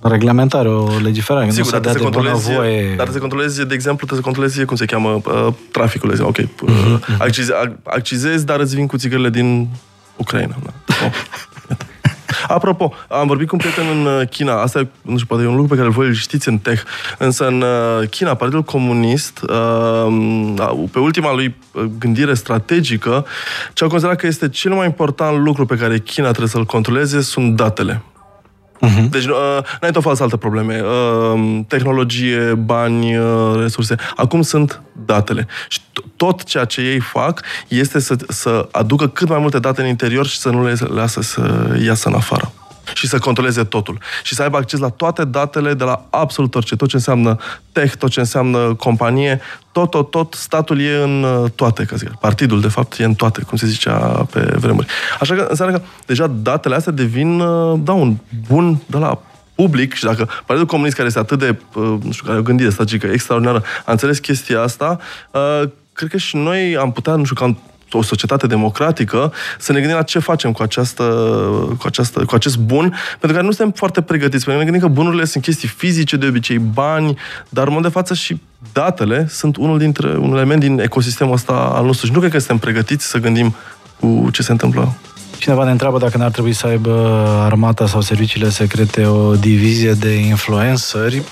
reglementare, 0.02 0.70
o 0.70 1.00
legiferare. 1.04 1.50
Sigur, 1.50 1.80
dar, 1.80 1.92
să 1.94 2.00
controlezi, 2.00 2.54
voie... 2.54 2.96
dar 2.96 3.10
să 3.10 3.18
controlezi, 3.18 3.66
de 3.66 3.74
exemplu, 3.74 4.06
trebuie 4.06 4.20
să 4.20 4.26
controlezi 4.26 4.66
cum 4.66 4.76
se 4.76 4.86
cheamă 4.86 5.10
uh, 5.10 5.54
traficul. 5.72 6.22
Ok, 6.22 6.38
uh, 6.38 6.46
uh-huh, 6.46 7.18
accizezi, 7.18 7.52
accizezi, 7.84 8.46
dar 8.46 8.60
îți 8.60 8.76
vin 8.76 8.88
cu 8.88 8.98
țigările 8.98 9.30
din 9.30 9.68
Ucraina. 10.16 10.56
Da. 10.64 10.72
Oh. 11.06 11.12
Apropo, 12.48 12.94
am 13.08 13.28
vorbit 13.28 13.48
cu 13.48 13.56
un 13.56 13.62
prieten 13.62 13.98
în 13.98 14.06
uh, 14.06 14.28
China, 14.28 14.62
asta 14.62 14.80
e, 14.80 14.88
nu 15.02 15.14
știu, 15.16 15.28
poate 15.28 15.44
e 15.44 15.48
un 15.48 15.56
lucru 15.56 15.76
pe 15.76 15.82
care 15.82 15.90
voi 15.90 16.08
îl 16.08 16.14
știți 16.14 16.48
în 16.48 16.58
tech, 16.58 16.84
însă 17.18 17.48
în 17.48 17.62
uh, 17.62 18.10
China, 18.10 18.34
Partidul 18.34 18.64
Comunist, 18.64 19.42
uh, 19.42 20.88
pe 20.92 21.00
ultima 21.00 21.34
lui 21.34 21.56
gândire 22.00 22.34
strategică, 22.34 23.26
ce 23.74 23.84
au 23.84 23.90
considerat 23.90 24.20
că 24.20 24.28
este 24.28 24.50
cel 24.50 24.74
mai 24.74 24.86
important 24.86 25.44
lucru 25.44 25.66
pe 25.66 25.76
care 25.76 26.00
China 26.00 26.28
trebuie 26.28 26.48
să-l 26.48 26.66
controleze 26.66 27.22
sunt 27.22 27.56
datele. 27.56 28.02
Uh-huh. 28.82 29.10
Deci, 29.10 29.26
uh, 29.26 29.60
n-ai 29.82 29.92
tot 29.92 30.04
falsă 30.04 30.24
alte 30.24 30.38
probleme. 30.38 30.82
Uh, 30.82 31.60
tehnologie, 31.68 32.54
bani, 32.54 33.18
uh, 33.18 33.56
resurse. 33.56 33.96
Acum 34.16 34.42
sunt 34.42 34.82
datele. 35.06 35.48
Și 35.68 35.80
tot 36.16 36.44
ceea 36.44 36.66
ce 36.66 36.82
ei 36.82 37.00
fac 37.00 37.42
este 37.68 38.00
să, 38.00 38.16
să 38.28 38.68
aducă 38.72 39.08
cât 39.08 39.30
mai 39.30 39.40
multe 39.40 39.60
date 39.60 39.82
în 39.82 39.88
interior 39.88 40.26
și 40.26 40.38
să 40.38 40.50
nu 40.50 40.66
le 40.66 40.74
lasă 40.88 41.22
să 41.22 41.76
iasă 41.86 42.08
în 42.08 42.16
afară 42.16 42.52
și 42.94 43.08
să 43.08 43.20
controleze 43.20 43.64
totul. 43.64 43.98
Și 44.24 44.36
să 44.36 44.42
aibă 44.42 44.58
acces 44.58 44.80
la 44.80 44.90
toate 44.90 45.26
datele 45.26 45.74
de 45.74 45.84
la 45.84 46.06
absolut 46.10 46.56
orice. 46.56 46.76
Tot 46.76 46.88
ce 46.88 46.96
înseamnă 46.96 47.38
tech, 47.72 47.96
tot 47.96 48.10
ce 48.10 48.20
înseamnă 48.20 48.74
companie, 48.74 49.42
tot, 49.72 49.90
tot, 49.90 50.12
tot, 50.12 50.34
statul 50.34 50.82
e 50.82 51.02
în 51.04 51.24
uh, 51.24 51.52
toate, 51.56 51.84
ca 51.84 51.96
zic. 51.96 52.10
Partidul, 52.10 52.62
de 52.62 52.68
fapt, 52.68 53.00
e 53.00 53.04
în 53.04 53.14
toate, 53.14 53.42
cum 53.42 53.58
se 53.58 53.68
zicea 53.68 53.98
pe 54.32 54.40
vremuri. 54.40 54.88
Așa 55.20 55.36
că 55.36 55.46
înseamnă 55.50 55.78
că 55.78 55.84
deja 56.06 56.28
datele 56.28 56.76
astea 56.76 56.92
devin, 56.92 57.40
uh, 57.40 57.80
da, 57.84 57.94
un 57.94 58.16
bun 58.48 58.82
de 58.86 58.98
la 58.98 59.22
public 59.56 59.94
și 59.94 60.04
dacă 60.04 60.24
Partidul 60.26 60.66
Comunist, 60.66 60.96
care 60.96 61.08
este 61.08 61.20
atât 61.20 61.40
de, 61.40 61.60
uh, 61.74 61.84
nu 61.84 62.12
știu, 62.12 62.24
care 62.24 62.30
are 62.30 62.40
o 62.40 62.44
gândire 62.44 62.70
strategică 62.70 63.08
extraordinară, 63.08 63.64
a 63.86 63.92
înțeles 63.92 64.20
chestia 64.20 64.62
asta, 64.62 65.00
cred 65.94 66.10
că 66.10 66.18
și 66.18 66.36
noi 66.36 66.78
am 66.78 66.92
putea, 66.92 67.16
nu 67.16 67.24
știu, 67.24 67.36
ca 67.36 67.56
o 67.92 68.02
societate 68.02 68.48
democratică, 68.48 69.34
să 69.60 69.72
ne 69.72 69.80
gândim 69.80 69.98
la 69.98 70.04
ce 70.04 70.20
facem 70.20 70.52
cu, 70.52 70.62
această, 70.62 71.04
cu, 71.80 71.88
această, 71.88 72.26
cu 72.26 72.36
acest 72.36 72.58
bun, 72.58 72.94
pentru 73.20 73.38
că 73.38 73.44
nu 73.44 73.52
suntem 73.52 73.74
foarte 73.76 74.02
pregătiți. 74.02 74.46
Pentru 74.46 74.52
că 74.54 74.58
ne 74.58 74.72
gândim 74.72 74.88
că 74.88 75.02
bunurile 75.02 75.26
sunt 75.26 75.44
chestii 75.44 75.68
fizice, 75.68 76.16
de 76.16 76.28
obicei 76.28 76.58
bani, 76.58 77.18
dar 77.50 77.68
în 77.68 77.74
mod 77.74 77.82
de 77.82 77.90
față 77.90 78.14
și 78.14 78.42
datele 78.74 79.28
sunt 79.30 79.58
unul 79.58 79.78
dintre 79.78 80.18
un 80.18 80.34
element 80.34 80.60
din 80.60 80.80
ecosistemul 80.80 81.34
ăsta 81.34 81.54
al 81.54 81.86
nostru. 81.86 82.06
Și 82.06 82.12
nu 82.12 82.20
cred 82.20 82.32
că 82.32 82.38
suntem 82.38 82.58
pregătiți 82.58 83.06
să 83.06 83.18
gândim 83.18 83.56
cu 84.00 84.30
ce 84.32 84.42
se 84.42 84.52
întâmplă. 84.52 84.94
Cineva 85.38 85.64
ne 85.64 85.72
întreabă 85.72 85.98
dacă 85.98 86.18
n-ar 86.18 86.32
trebui 86.32 86.54
să 86.54 86.68
aibă 86.68 86.92
armata 87.46 87.88
sau 87.88 88.02
serviciile 88.02 88.50
secrete 88.50 89.06
o 89.06 89.36
divizie 89.36 89.92
de 89.92 90.10
influenceri. 90.10 91.24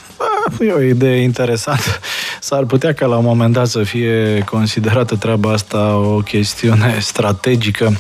E 0.60 0.72
o 0.72 0.82
idee 0.82 1.22
interesantă. 1.22 2.00
S-ar 2.40 2.64
putea 2.64 2.94
ca 2.94 3.06
la 3.06 3.18
un 3.18 3.26
moment 3.26 3.54
dat 3.54 3.68
să 3.68 3.84
fie 3.84 4.44
considerată 4.46 5.16
treaba 5.16 5.52
asta 5.52 5.96
o 5.96 6.18
chestiune 6.18 6.98
strategică. 7.00 7.98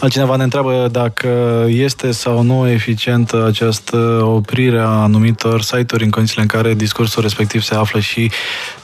Altcineva 0.00 0.36
ne 0.36 0.42
întreabă 0.42 0.88
dacă 0.90 1.64
este 1.68 2.10
sau 2.10 2.42
nu 2.42 2.68
eficientă 2.68 3.44
această 3.46 3.96
oprire 4.24 4.78
a 4.78 4.86
anumitor 4.86 5.62
site-uri 5.62 6.04
în 6.04 6.10
condițiile 6.10 6.42
în 6.42 6.48
care 6.48 6.74
discursul 6.74 7.22
respectiv 7.22 7.62
se 7.62 7.74
află 7.74 8.00
și 8.00 8.30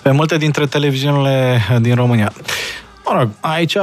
pe 0.02 0.10
multe 0.10 0.36
dintre 0.36 0.66
televiziunile 0.66 1.60
din 1.80 1.94
România. 1.94 2.32
Mă 3.04 3.18
rog, 3.18 3.28
aici, 3.40 3.76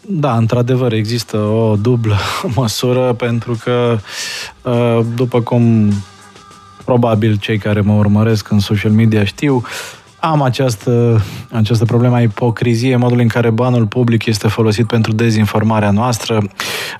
da, 0.00 0.36
într-adevăr, 0.36 0.92
există 0.92 1.36
o 1.36 1.76
dublă 1.76 2.16
măsură 2.56 3.12
pentru 3.12 3.58
că, 3.64 3.98
uh, 4.62 5.00
după 5.14 5.40
cum 5.40 5.92
probabil 6.86 7.36
cei 7.36 7.58
care 7.58 7.80
mă 7.80 7.92
urmăresc 7.92 8.50
în 8.50 8.58
social 8.58 8.92
media 8.92 9.24
știu, 9.24 9.62
am 10.20 10.42
această, 10.42 11.22
această 11.50 11.84
problemă 11.84 12.14
a 12.14 12.20
ipocriziei, 12.20 12.96
modul 12.96 13.18
în 13.18 13.28
care 13.28 13.50
banul 13.50 13.86
public 13.86 14.26
este 14.26 14.48
folosit 14.48 14.86
pentru 14.86 15.12
dezinformarea 15.12 15.90
noastră. 15.90 16.42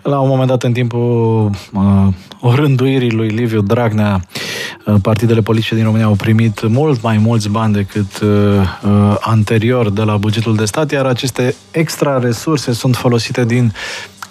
La 0.02 0.20
un 0.20 0.28
moment 0.28 0.48
dat, 0.48 0.62
în 0.62 0.72
timpul 0.72 1.50
uh, 1.72 2.06
orânduirii 2.40 3.10
lui 3.10 3.28
Liviu 3.28 3.60
Dragnea, 3.60 4.20
uh, 4.86 4.94
partidele 5.02 5.40
politice 5.40 5.74
din 5.74 5.84
România 5.84 6.06
au 6.06 6.14
primit 6.14 6.68
mult 6.68 7.02
mai 7.02 7.18
mulți 7.18 7.48
bani 7.48 7.72
decât 7.72 8.20
uh, 8.20 8.28
uh, 8.28 9.16
anterior 9.20 9.90
de 9.90 10.02
la 10.02 10.16
bugetul 10.16 10.56
de 10.56 10.64
stat, 10.64 10.90
iar 10.90 11.06
aceste 11.06 11.54
extra 11.70 12.18
resurse 12.18 12.72
sunt 12.72 12.96
folosite 12.96 13.44
din 13.44 13.72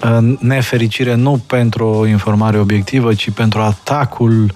uh, 0.04 0.36
nefericire 0.40 1.16
nu 1.16 1.44
pentru 1.48 1.88
o 1.88 2.06
informare 2.06 2.60
obiectivă, 2.60 3.14
ci 3.14 3.30
pentru 3.30 3.60
atacul 3.60 4.54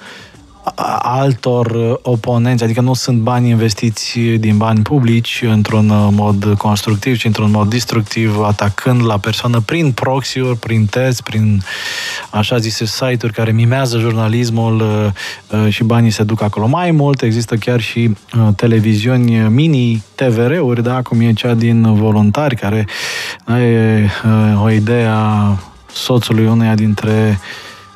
altor 1.02 1.66
uh, 1.66 1.94
oponenți, 2.02 2.64
adică 2.64 2.82
nu 2.82 2.94
sunt 2.94 3.20
bani 3.20 3.50
investiți 3.50 4.20
din 4.20 4.58
bani 4.58 4.82
publici 4.82 5.44
într-un 5.48 5.90
uh, 5.90 6.08
mod 6.12 6.54
constructiv, 6.58 7.18
ci 7.18 7.26
într-un 7.26 7.52
mod 7.52 7.70
destructiv, 7.70 8.40
atacând 8.42 9.06
la 9.06 9.18
persoană 9.18 9.62
prin 9.66 9.92
proxy-uri, 9.92 10.58
prin 10.58 10.86
test, 10.86 11.22
prin 11.22 11.62
așa 12.30 12.58
zise 12.58 12.86
site-uri 12.86 13.34
care 13.34 13.52
mimează 13.52 14.00
jurnalismul 14.00 14.82
uh, 14.82 15.70
și 15.70 15.84
banii 15.84 16.12
se 16.12 16.24
duc 16.24 16.42
acolo. 16.42 16.68
Mai 16.68 16.92
mult, 16.92 17.22
există 17.22 17.56
chiar 17.56 17.82
și 17.82 18.16
televiziuni 18.56 19.38
mini 19.38 20.04
TVR-uri, 20.16 20.84
da, 20.84 21.02
cum 21.02 21.22
e 21.22 21.34
cea 21.34 21.54
din 21.54 21.94
voluntari, 21.94 22.56
care 22.56 22.88
e 23.48 24.10
o 24.64 24.70
idee 24.70 25.06
a 25.06 25.58
soțului 25.94 26.46
uneia 26.46 26.76
dintre 26.76 27.40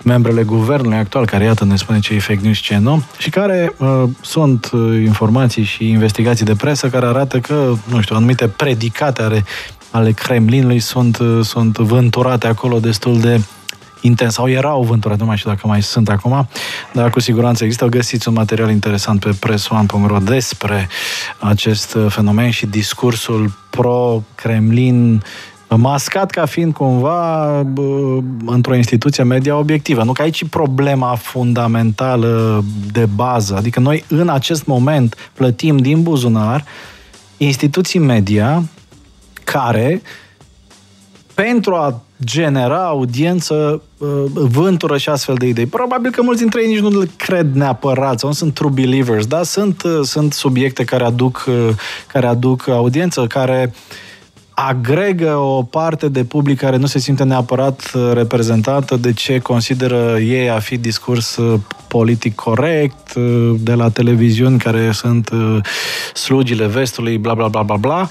membrele 0.04 0.44
guvernului 0.44 0.98
actual, 0.98 1.26
care 1.26 1.44
iată 1.44 1.66
ne 1.66 1.76
spune 1.76 2.00
ce 2.00 2.14
e 2.14 2.20
fake 2.20 2.40
news, 2.42 2.58
ce 2.58 2.78
nu, 2.78 3.04
și 3.18 3.30
care 3.30 3.74
uh, 3.78 4.04
sunt 4.22 4.70
uh, 4.74 5.02
informații 5.04 5.64
și 5.64 5.90
investigații 5.90 6.46
de 6.46 6.56
presă 6.56 6.90
care 6.90 7.06
arată 7.06 7.40
că, 7.40 7.74
nu 7.86 8.02
știu, 8.02 8.16
anumite 8.16 8.48
predicate 8.48 9.22
ale, 9.22 9.46
ale 9.92 10.12
Kremlinului 10.12 10.80
sunt, 10.80 11.18
uh, 11.18 11.40
sunt 11.46 11.78
vânturate 11.78 12.48
acolo 12.48 12.80
destul 12.80 13.20
de 13.20 13.42
intens, 14.02 14.34
sau 14.34 14.50
erau 14.50 14.84
vânturate, 14.84 15.20
nu 15.20 15.28
mai 15.28 15.38
știu 15.38 15.50
dacă 15.50 15.68
mai 15.68 15.82
sunt 15.82 16.10
acum, 16.10 16.48
dar 16.92 17.10
cu 17.10 17.20
siguranță 17.20 17.64
există. 17.64 17.86
Găsiți 17.86 18.28
un 18.28 18.34
material 18.34 18.70
interesant 18.70 19.20
pe 19.20 19.38
press1.ro 19.48 20.18
despre 20.18 20.90
acest 21.40 21.94
uh, 21.94 22.06
fenomen 22.10 22.50
și 22.50 22.66
discursul 22.66 23.52
pro-Kremlin 23.70 25.24
mascat 25.76 26.30
ca 26.30 26.46
fiind 26.46 26.74
cumva 26.74 27.60
într-o 28.46 28.76
instituție 28.76 29.24
media 29.24 29.58
obiectivă. 29.58 30.04
Nu 30.04 30.12
că 30.12 30.22
aici 30.22 30.42
e 30.42 30.46
problema 30.50 31.16
fundamentală 31.16 32.64
de 32.92 33.06
bază. 33.16 33.56
Adică 33.56 33.80
noi 33.80 34.04
în 34.08 34.30
acest 34.30 34.66
moment 34.66 35.32
plătim 35.34 35.78
din 35.78 36.04
buzunar 36.04 36.66
instituții 37.38 38.00
media 38.00 38.64
care 39.44 40.02
pentru 41.34 41.76
a 41.76 42.02
genera 42.24 42.86
audiență 42.86 43.82
vântură 44.34 44.98
și 44.98 45.10
astfel 45.10 45.36
de 45.36 45.48
idei. 45.48 45.66
Probabil 45.66 46.12
că 46.12 46.22
mulți 46.22 46.40
dintre 46.40 46.62
ei 46.62 46.68
nici 46.68 46.80
nu 46.80 47.00
le 47.00 47.10
cred 47.18 47.54
neapărat 47.54 48.20
sau 48.20 48.30
nu 48.30 48.36
sunt 48.36 48.54
true 48.54 48.72
believers, 48.74 49.26
dar 49.26 49.44
sunt, 49.44 49.84
sunt 50.04 50.34
subiecte 50.34 50.84
care 50.84 51.04
aduc, 51.04 51.46
care 52.08 52.28
aduc 52.28 52.68
audiență, 52.68 53.26
care 53.28 53.74
uh, 53.74 53.82
agregă 54.56 55.36
o 55.36 55.64
parte 55.64 56.10
de 56.10 56.24
public 56.24 56.58
care 56.60 56.78
nu 56.78 56.86
se 56.86 57.00
simte 57.00 57.24
neapărat 57.24 57.92
uh, 57.94 58.12
reprezentată 58.14 58.96
de 58.96 59.14
ce 59.14 59.40
consideră 59.40 60.18
ei 60.20 60.50
a 60.50 60.60
fi 60.60 60.78
discurs 60.78 61.36
uh, 61.36 61.60
politic 61.88 62.36
corect, 62.36 63.14
uh, 63.16 63.56
de 63.60 63.74
la 63.74 63.90
televiziuni 63.90 64.60
care 64.60 64.92
sunt 64.92 65.30
slugile 66.14 66.68
vestului, 66.68 67.18
bla 67.18 67.34
bla 67.34 67.48
bla 67.48 67.64
bla 67.64 67.76
bla, 67.76 68.10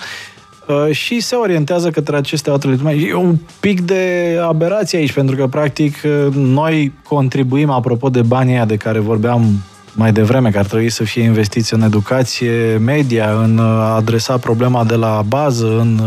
și 0.90 1.20
se 1.20 1.34
orientează 1.34 1.90
către 1.90 2.16
aceste 2.16 2.50
alte 2.50 2.78
E 3.08 3.14
un 3.14 3.36
pic 3.60 3.80
de 3.80 4.36
aberație 4.46 4.98
aici, 4.98 5.12
pentru 5.12 5.36
că, 5.36 5.46
practic, 5.46 5.96
noi 6.32 6.92
contribuim, 7.08 7.70
apropo 7.70 8.08
de 8.08 8.22
banii 8.22 8.66
de 8.66 8.76
care 8.76 8.98
vorbeam 8.98 9.62
mai 9.94 10.12
devreme, 10.12 10.50
că 10.50 10.58
ar 10.58 10.66
trebui 10.66 10.90
să 10.90 11.04
fie 11.04 11.22
investiți 11.22 11.74
în 11.74 11.82
educație 11.82 12.76
media, 12.76 13.42
în 13.42 13.58
a 13.58 13.94
adresa 13.94 14.36
problema 14.36 14.84
de 14.84 14.94
la 14.94 15.22
bază, 15.28 15.66
în 15.66 16.00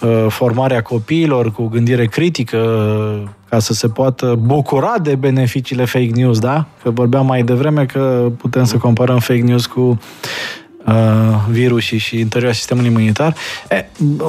uh, 0.00 0.26
formarea 0.28 0.82
copiilor 0.82 1.52
cu 1.52 1.66
gândire 1.66 2.06
critică, 2.06 2.58
ca 3.48 3.58
să 3.58 3.72
se 3.72 3.88
poată 3.88 4.38
bucura 4.40 4.94
de 5.02 5.14
beneficiile 5.14 5.84
fake 5.84 6.10
news, 6.14 6.38
da? 6.38 6.66
Că 6.82 6.90
vorbeam 6.90 7.26
mai 7.26 7.42
devreme 7.42 7.86
că 7.86 8.32
putem 8.36 8.64
să 8.64 8.76
comparăm 8.76 9.18
fake 9.18 9.40
news 9.40 9.66
cu 9.66 9.98
uh, 10.86 10.94
virusii 11.50 11.98
și 11.98 12.18
interiorul 12.18 12.54
sistemului 12.54 12.90
imunitar. 12.90 13.34
E, 13.70 13.84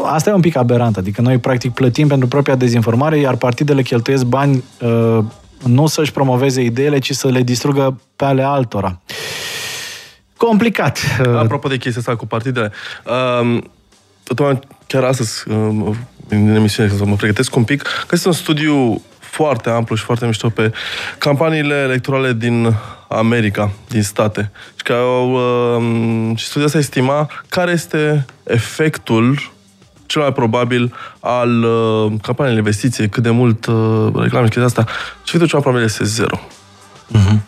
asta 0.05 0.29
e 0.29 0.33
un 0.33 0.41
pic 0.41 0.57
aberant, 0.57 0.97
adică 0.97 1.21
noi 1.21 1.37
practic 1.37 1.73
plătim 1.73 2.07
pentru 2.07 2.27
propria 2.27 2.55
dezinformare, 2.55 3.17
iar 3.17 3.35
partidele 3.35 3.81
cheltuiesc 3.81 4.23
bani 4.23 4.63
uh, 4.81 5.23
nu 5.65 5.87
să-și 5.87 6.11
promoveze 6.11 6.61
ideile, 6.61 6.99
ci 6.99 7.11
să 7.11 7.27
le 7.27 7.41
distrugă 7.41 8.01
pe 8.15 8.25
ale 8.25 8.43
altora. 8.43 9.01
Complicat. 10.37 10.99
Apropo 11.35 11.67
de 11.67 11.77
chestia 11.77 12.01
asta 12.01 12.15
cu 12.15 12.25
partidele, 12.25 12.71
um, 13.41 13.71
chiar 14.87 15.03
astăzi, 15.03 15.49
um, 15.49 15.95
în 16.27 16.55
emisiune, 16.55 16.89
să 16.89 17.05
mă 17.05 17.15
pregătesc 17.15 17.55
un 17.55 17.63
pic, 17.63 17.81
că 17.81 18.07
este 18.11 18.27
un 18.27 18.33
studiu 18.33 19.01
foarte 19.19 19.69
amplu 19.69 19.95
și 19.95 20.03
foarte 20.03 20.25
mișto 20.25 20.49
pe 20.49 20.71
campaniile 21.17 21.75
electorale 21.75 22.33
din 22.33 22.73
America, 23.07 23.71
din 23.87 24.03
state. 24.03 24.51
Și 24.75 24.83
că 24.83 24.93
au, 24.93 25.31
um, 25.75 26.35
și 26.35 26.45
studiul 26.45 26.65
ăsta 26.65 26.77
estima 26.77 27.29
care 27.49 27.71
este 27.71 28.25
efectul 28.43 29.51
cel 30.07 30.21
mai 30.21 30.33
probabil 30.33 30.93
al 31.19 31.63
uh, 31.63 32.11
campaniei 32.21 32.53
de 32.53 32.59
investiție, 32.59 33.07
cât 33.07 33.23
de 33.23 33.29
mult 33.29 33.65
uh, 33.65 34.09
reclame 34.13 34.45
și 34.45 34.51
chestia 34.51 34.63
asta, 34.63 34.85
și 35.23 35.31
cel 35.31 35.47
mai 35.51 35.61
probabil 35.61 35.83
este 35.83 36.03
zero. 36.03 36.39
Uh-huh. 37.13 37.39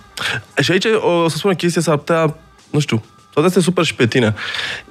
Și 0.60 0.72
aici 0.72 0.86
o 1.00 1.28
să 1.30 1.38
spun 1.38 1.52
o 1.52 1.56
chestie, 1.56 1.82
s-ar 1.82 1.98
putea, 1.98 2.36
nu 2.70 2.80
știu, 2.80 3.04
toate 3.34 3.48
astea 3.48 3.62
super 3.62 3.84
și 3.84 3.96
pe 3.96 4.08
tine. 4.08 4.36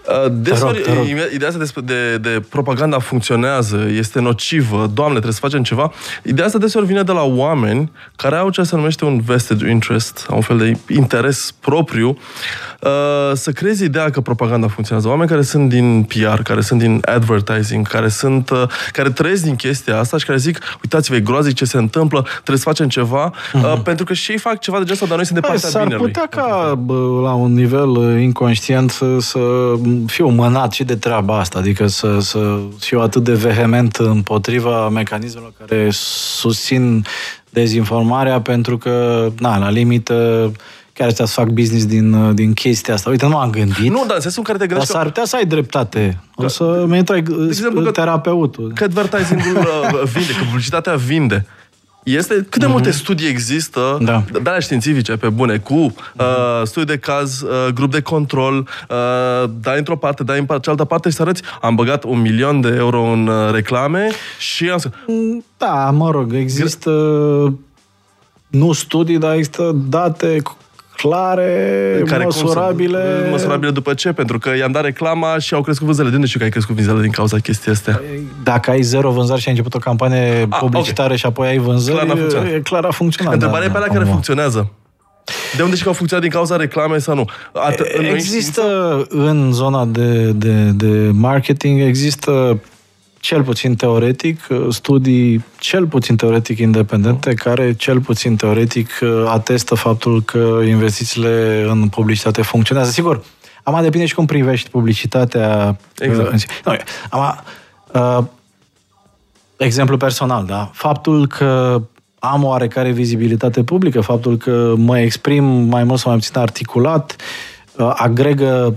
Uh, 0.09 0.32
deseori, 0.32 0.81
te 0.81 0.93
rog, 0.93 1.06
te 1.06 1.15
rog. 1.15 1.32
ideea 1.32 1.48
asta 1.48 1.81
de, 1.81 1.81
de, 1.85 2.19
de 2.19 2.43
propaganda 2.48 2.98
funcționează, 2.98 3.86
este 3.90 4.20
nocivă, 4.20 4.90
doamne, 4.94 5.12
trebuie 5.12 5.32
să 5.32 5.40
facem 5.40 5.62
ceva. 5.62 5.93
Ideea 6.23 6.47
asta 6.47 6.59
deseori 6.59 6.86
vine 6.86 7.02
de 7.02 7.12
la 7.12 7.23
oameni 7.23 7.93
care 8.16 8.36
au 8.36 8.51
ce 8.51 8.62
se 8.62 8.77
numește 8.77 9.05
un 9.05 9.20
vested 9.20 9.60
interest, 9.60 10.27
un 10.31 10.40
fel 10.40 10.59
de 10.59 10.94
interes 10.94 11.55
propriu, 11.60 12.09
uh, 12.09 12.90
să 13.35 13.51
creezi 13.51 13.85
ideea 13.85 14.10
că 14.10 14.20
propaganda 14.20 14.69
funcționează. 14.69 15.09
Oameni 15.09 15.28
care 15.28 15.43
sunt 15.43 15.69
din 15.69 16.02
PR, 16.02 16.43
care 16.43 16.60
sunt 16.60 16.81
din 16.81 17.02
advertising, 17.05 17.89
care 17.89 18.09
sunt, 18.09 18.51
uh, 18.51 18.62
care 18.93 19.10
trăiesc 19.10 19.43
din 19.43 19.56
chestia 19.56 19.98
asta 19.98 20.19
și 20.19 20.24
care 20.24 20.39
zic, 20.39 20.59
uitați-vă, 20.82 21.16
e 21.16 21.20
groazic 21.20 21.55
ce 21.55 21.65
se 21.65 21.77
întâmplă, 21.77 22.20
trebuie 22.32 22.56
să 22.56 22.65
facem 22.65 22.89
ceva, 22.89 23.32
uh-huh. 23.32 23.82
pentru 23.82 24.05
că 24.05 24.12
și 24.12 24.31
ei 24.31 24.39
fac 24.39 24.60
ceva 24.60 24.78
de 24.78 24.85
genul 24.85 25.06
dar 25.09 25.16
noi 25.16 25.27
sunt 25.27 25.40
de 25.40 25.47
partea 25.47 25.69
S-ar 25.69 25.82
binelui. 25.82 26.06
putea 26.06 26.27
ca 26.27 26.78
la 27.23 27.32
un 27.32 27.52
nivel 27.52 28.19
inconștient 28.29 28.91
să, 28.91 29.17
să 29.19 29.39
fiu 30.07 30.29
mânat 30.29 30.73
și 30.73 30.85
de 30.85 30.97
treaba 30.97 31.39
asta, 31.39 31.59
adică 31.59 31.87
să, 31.87 32.19
să 32.21 32.59
fiu 32.79 33.01
atât 33.01 33.25
de 33.25 33.33
vehement 33.33 33.97
împotriva 33.97 34.89
mecanismelor 34.89 35.53
care 35.59 35.89
susțin 35.91 37.05
dezinformarea 37.51 38.41
pentru 38.41 38.79
că, 38.79 39.27
na, 39.39 39.59
la 39.59 39.71
limită, 39.71 40.53
chiar 40.93 41.11
să 41.11 41.25
fac 41.25 41.49
business 41.49 41.87
din, 41.87 42.35
din 42.35 42.53
chestia 42.53 42.95
asta. 42.95 43.11
Uite, 43.11 43.27
nu 43.27 43.37
am 43.37 43.51
gândit. 43.51 43.91
Nu, 43.91 44.05
dar 44.07 44.15
în 44.15 44.21
sensul 44.21 44.39
în 44.39 44.45
care 44.45 44.59
te 44.59 44.67
gândești... 44.67 44.93
Dar 44.93 45.03
s-ar 45.03 45.11
putea 45.13 45.25
să 45.25 45.37
ai 45.37 45.45
dreptate. 45.45 46.21
O 46.35 46.43
da. 46.43 46.49
să 46.49 46.85
mi 46.89 46.97
intre 46.97 47.25
terapeutul. 47.93 48.73
Că 48.75 48.85
advertising-ul 48.85 49.57
uh, 49.67 50.03
vinde, 50.13 50.33
că 50.33 50.45
publicitatea 50.45 50.95
vinde. 50.95 51.47
Este 52.16 52.35
cât 52.35 52.60
de 52.60 52.66
mm-hmm. 52.66 52.70
multe 52.70 52.90
studii 52.90 53.28
există, 53.28 53.98
da. 54.01 54.24
de 54.43 54.51
ale 54.51 54.60
științifice, 54.60 55.16
pe 55.16 55.28
bune, 55.28 55.59
cu 55.59 55.74
uh, 55.74 55.93
studii 56.64 56.94
de 56.94 56.98
caz, 56.98 57.40
uh, 57.40 57.72
grup 57.74 57.90
de 57.90 58.01
control, 58.01 58.68
uh, 58.89 59.51
dai 59.60 59.78
într-o 59.78 59.97
parte, 59.97 60.24
dai 60.24 60.39
în 60.39 60.47
cealaltă 60.47 60.85
parte 60.85 61.09
și 61.09 61.14
să 61.14 61.22
arăți, 61.22 61.43
am 61.60 61.74
băgat 61.74 62.05
un 62.05 62.20
milion 62.20 62.60
de 62.60 62.74
euro 62.76 63.02
în 63.02 63.26
uh, 63.26 63.51
reclame 63.52 64.10
și 64.39 64.70
am 64.70 64.78
să... 64.78 64.90
Da, 65.56 65.90
mă 65.90 66.10
rog, 66.10 66.35
există 66.35 66.90
nu 68.48 68.72
studii, 68.72 69.18
dar 69.18 69.35
există 69.35 69.76
date 69.89 70.43
clare, 71.03 72.03
care 72.07 72.25
măsurabile. 72.25 73.20
Cum 73.23 73.31
măsurabile 73.31 73.70
după 73.70 73.95
ce? 73.95 74.12
Pentru 74.12 74.39
că 74.39 74.57
i-am 74.57 74.73
dat 74.73 74.85
reclama 74.85 75.39
și 75.39 75.55
au 75.55 75.62
crescut 75.62 75.87
vânzările. 75.87 76.11
De 76.11 76.16
unde 76.16 76.27
știu 76.29 76.39
că 76.39 76.45
ai 76.45 76.51
crescut 76.51 76.75
vânzările 76.75 77.03
din 77.03 77.12
cauza 77.12 77.39
chestii 77.39 77.70
astea? 77.70 78.01
Dacă 78.43 78.70
ai 78.70 78.83
zero 78.83 79.11
vânzări 79.11 79.41
și 79.41 79.49
ai 79.49 79.55
început 79.55 79.75
o 79.75 79.79
campanie 79.79 80.47
a, 80.49 80.57
publicitară 80.57 81.05
okay. 81.05 81.16
și 81.16 81.27
apoi 81.27 81.49
ai 81.49 81.59
vânzări, 81.59 82.07
clar, 82.07 82.45
a 82.45 82.49
e 82.55 82.61
clar 82.61 82.85
a 82.85 82.91
funcționat. 82.91 83.33
Întrebarea 83.33 83.69
da, 83.69 83.75
e 83.75 83.79
pe 83.79 83.85
alea 83.85 83.99
care 83.99 84.11
funcționează. 84.11 84.73
De 85.57 85.62
unde 85.62 85.77
și 85.77 85.83
că 85.83 85.89
au 85.89 85.95
funcționat 85.95 86.25
din 86.25 86.35
cauza 86.35 86.57
reclamei 86.57 87.01
sau 87.01 87.15
nu? 87.15 87.25
At- 87.70 88.12
există 88.12 88.62
în 89.09 89.53
zona 89.53 89.85
de, 89.85 90.31
de, 90.33 90.70
de 90.75 91.11
marketing, 91.12 91.81
există 91.81 92.61
cel 93.29 93.43
puțin 93.43 93.75
teoretic, 93.75 94.41
uh, 94.51 94.67
studii 94.71 95.45
cel 95.59 95.87
puțin 95.87 96.17
teoretic 96.17 96.59
independente, 96.59 97.35
care 97.35 97.75
cel 97.75 98.01
puțin 98.01 98.37
teoretic 98.37 98.89
uh, 99.03 99.25
atestă 99.27 99.75
faptul 99.75 100.23
că 100.23 100.61
investițiile 100.67 101.67
în 101.69 101.89
publicitate 101.89 102.43
funcționează. 102.43 102.91
Sigur, 102.91 103.23
am 103.63 103.83
depinde 103.83 104.07
și 104.07 104.15
cum 104.15 104.27
privești 104.27 104.71
publicitatea. 104.71 105.77
Uh, 106.01 106.07
exact. 106.07 106.33
În... 106.33 106.39
No, 106.65 106.73
am, 107.11 107.45
uh, 107.93 108.25
exemplu 109.57 109.97
personal, 109.97 110.45
da? 110.45 110.71
Faptul 110.73 111.27
că 111.27 111.83
am 112.19 112.45
oarecare 112.45 112.91
vizibilitate 112.91 113.63
publică, 113.63 114.01
faptul 114.01 114.37
că 114.37 114.75
mă 114.77 114.99
exprim 114.99 115.45
mai 115.45 115.85
mult 115.85 115.99
sau 115.99 116.11
mai 116.11 116.21
puțin 116.21 116.41
articulat, 116.41 117.17
uh, 117.77 117.93
agregă 117.95 118.77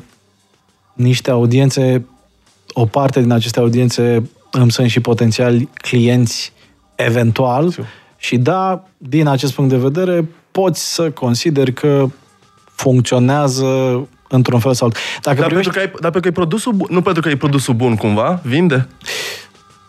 niște 0.93 1.31
audiențe 1.31 2.05
o 2.73 2.85
parte 2.85 3.21
din 3.21 3.31
aceste 3.31 3.59
audiențe 3.59 4.23
îmi 4.51 4.71
sunt 4.71 4.89
și 4.89 4.99
potențiali 4.99 5.69
clienți 5.73 6.53
eventual. 6.95 7.75
Și 8.17 8.37
da, 8.37 8.83
din 8.97 9.27
acest 9.27 9.53
punct 9.53 9.69
de 9.69 9.77
vedere, 9.77 10.27
poți 10.51 10.93
să 10.93 11.11
consideri 11.11 11.73
că 11.73 12.07
funcționează 12.63 13.65
într-un 14.27 14.59
fel 14.59 14.73
sau 14.73 14.87
altul. 14.87 15.01
Dacă 15.21 15.39
dar, 15.39 15.45
privești... 15.45 15.71
pentru 15.71 15.89
că 15.89 15.95
ai, 15.95 16.01
dar 16.01 16.11
pentru 16.11 16.19
că 16.21 16.27
e 16.27 16.31
produsul 16.31 16.73
bun, 16.73 16.87
nu 16.89 17.01
pentru 17.01 17.21
că 17.21 17.29
e 17.29 17.35
produsul 17.35 17.73
bun 17.73 17.95
cumva, 17.95 18.39
vinde? 18.43 18.87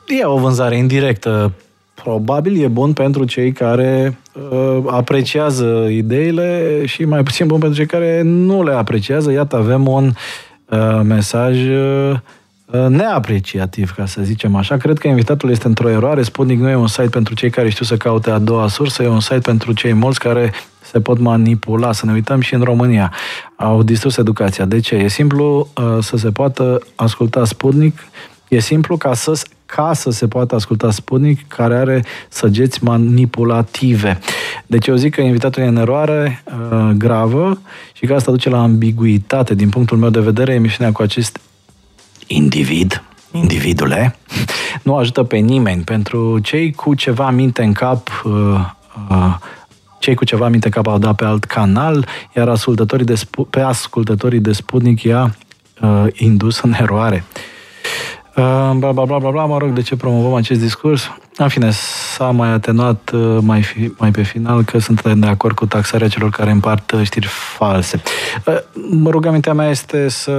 E 0.07 0.25
o 0.25 0.39
vânzare 0.39 0.77
indirectă. 0.77 1.53
Probabil 1.95 2.63
e 2.63 2.69
bun 2.69 2.93
pentru 2.93 3.25
cei 3.25 3.53
care 3.53 4.19
uh, 4.51 4.85
apreciază 4.87 5.87
ideile 5.91 6.83
și 6.87 7.05
mai 7.05 7.23
puțin 7.23 7.47
bun 7.47 7.59
pentru 7.59 7.79
cei 7.79 7.87
care 7.87 8.23
nu 8.23 8.63
le 8.63 8.73
apreciază. 8.73 9.33
Iată, 9.33 9.57
avem 9.57 9.87
un 9.87 10.13
uh, 10.69 11.01
mesaj 11.05 11.69
uh, 11.69 12.19
neapreciativ, 12.89 13.91
ca 13.91 14.07
să 14.07 14.23
zicem 14.23 14.55
așa. 14.55 14.77
Cred 14.77 14.99
că 14.99 15.09
invitatul 15.09 15.51
este 15.51 15.67
într-o 15.67 15.89
eroare. 15.89 16.23
Sputnik 16.23 16.59
nu 16.59 16.69
e 16.69 16.75
un 16.75 16.87
site 16.87 17.09
pentru 17.09 17.35
cei 17.35 17.51
care 17.51 17.69
știu 17.69 17.85
să 17.85 17.97
caute 17.97 18.31
a 18.31 18.39
doua 18.39 18.69
sursă, 18.69 19.03
e 19.03 19.09
un 19.09 19.21
site 19.21 19.39
pentru 19.39 19.73
cei 19.73 19.93
mulți 19.93 20.19
care 20.19 20.53
se 20.81 21.01
pot 21.01 21.19
manipula. 21.19 21.93
Să 21.93 22.07
ne 22.07 22.13
uităm 22.13 22.41
și 22.41 22.55
în 22.55 22.63
România. 22.63 23.13
Au 23.57 23.83
distrus 23.83 24.17
educația. 24.17 24.65
De 24.65 24.81
ce? 24.81 24.95
E 24.95 25.09
simplu 25.09 25.69
uh, 25.77 25.99
să 26.01 26.17
se 26.17 26.31
poată 26.31 26.79
asculta 26.95 27.45
Sputnik, 27.45 27.99
e 28.49 28.59
simplu 28.59 28.97
ca 28.97 29.15
să, 29.15 29.41
ca 29.67 29.93
să 29.95 30.11
se 30.11 30.29
poată 30.29 30.55
asculta 30.55 30.91
Sputnik, 30.91 31.49
care 31.49 31.75
are 31.75 32.05
săgeți 32.29 32.85
manipulative. 32.85 34.19
Deci 34.67 34.87
eu 34.87 34.95
zic 34.95 35.15
că 35.15 35.21
invitatul 35.21 35.63
e 35.63 35.67
în 35.67 35.77
eroare 35.77 36.43
uh, 36.45 36.91
gravă 36.97 37.61
și 37.93 38.07
că 38.07 38.15
asta 38.15 38.31
duce 38.31 38.49
la 38.49 38.63
ambiguitate. 38.63 39.55
Din 39.55 39.69
punctul 39.69 39.99
meu 39.99 40.11
de 40.11 40.21
vedere, 40.21 40.55
emisiunea 40.55 40.93
cu 40.93 41.03
acest 41.03 41.41
individ, 42.33 43.03
individule, 43.31 44.17
nu 44.83 44.97
ajută 44.97 45.23
pe 45.23 45.37
nimeni. 45.37 45.83
Pentru 45.83 46.39
cei 46.39 46.73
cu 46.73 46.95
ceva 46.95 47.31
minte 47.31 47.63
în 47.63 47.73
cap, 47.73 48.23
uh, 48.25 48.33
uh, 49.11 49.35
cei 49.99 50.15
cu 50.15 50.25
ceva 50.25 50.49
minte 50.49 50.67
în 50.67 50.73
cap 50.73 50.87
au 50.87 50.99
dat 50.99 51.17
pe 51.17 51.25
alt 51.25 51.45
canal, 51.45 52.07
iar 52.37 52.49
ascultătorii 52.49 53.07
de, 53.07 53.21
pe 53.51 53.61
ascultătorii 53.61 54.41
de 54.41 54.53
Sputnik 54.53 55.03
i-a 55.03 55.37
uh, 55.81 56.07
indus 56.13 56.61
în 56.61 56.73
eroare. 56.73 57.25
Uh, 58.37 58.71
bla, 58.77 58.93
bla, 58.93 59.05
bla, 59.05 59.19
bla, 59.19 59.31
bla, 59.31 59.45
mă 59.45 59.59
rog, 59.59 59.71
de 59.71 59.83
ce 59.83 59.97
promovăm 59.97 60.35
acest 60.35 60.61
discurs? 60.61 61.11
În 61.37 61.49
fine, 61.49 61.71
s-a 61.71 62.31
mai 62.31 62.49
atenuat 62.49 63.11
uh, 63.15 63.39
mai, 63.41 63.63
fi, 63.63 63.93
mai 63.99 64.11
pe 64.11 64.23
final 64.23 64.65
că 64.65 64.79
suntem 64.79 65.21
de 65.21 65.27
acord 65.27 65.55
cu 65.55 65.67
taxarea 65.67 66.09
celor 66.09 66.31
care 66.31 66.51
împart 66.51 66.91
uh, 66.91 67.03
știri 67.03 67.27
false. 67.27 68.03
Rugămintea 69.05 69.53
mea 69.53 69.69
este 69.69 70.09
să 70.09 70.33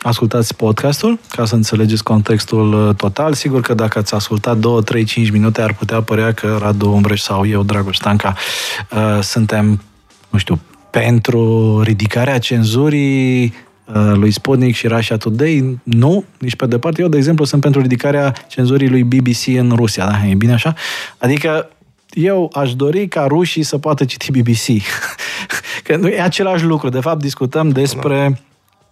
ascultați 0.00 0.56
podcastul 0.56 1.18
ca 1.28 1.44
să 1.44 1.54
înțelegeți 1.54 2.02
contextul 2.02 2.94
total. 2.96 3.32
Sigur 3.32 3.60
că 3.60 3.74
dacă 3.74 3.98
ați 3.98 4.14
ascultat 4.14 4.56
2, 4.56 4.82
3, 4.82 5.04
5 5.04 5.30
minute 5.30 5.62
ar 5.62 5.74
putea 5.74 6.02
părea 6.02 6.32
că 6.32 6.58
Radu 6.60 6.90
Umbreș 6.90 7.20
sau 7.20 7.46
eu, 7.46 7.62
Dragoș 7.62 7.96
Stanca, 7.96 8.34
suntem, 9.20 9.82
nu 10.30 10.38
știu, 10.38 10.60
pentru 10.90 11.80
ridicarea 11.82 12.38
cenzurii 12.38 13.44
Uh, 13.44 13.68
lui 14.14 14.30
Sputnik 14.30 14.74
și 14.74 14.86
Russia 14.86 15.16
Today, 15.16 15.78
nu, 15.82 16.24
nici 16.38 16.56
pe 16.56 16.66
departe. 16.66 17.02
Eu, 17.02 17.08
de 17.08 17.16
exemplu, 17.16 17.44
sunt 17.44 17.62
pentru 17.62 17.80
ridicarea 17.80 18.32
cenzurii 18.48 18.88
lui 18.88 19.04
BBC 19.04 19.46
în 19.46 19.72
Rusia, 19.74 20.06
da? 20.06 20.26
E 20.26 20.34
bine 20.34 20.52
așa? 20.52 20.74
Adică 21.18 21.68
eu 22.10 22.50
aș 22.54 22.74
dori 22.74 23.08
ca 23.08 23.24
rușii 23.24 23.62
să 23.62 23.78
poată 23.78 24.04
citi 24.04 24.30
BBC. 24.30 24.82
că 25.84 25.96
nu 25.96 26.08
e 26.08 26.20
același 26.20 26.64
lucru. 26.64 26.88
De 26.88 27.00
fapt, 27.00 27.20
discutăm 27.20 27.68
despre 27.68 28.40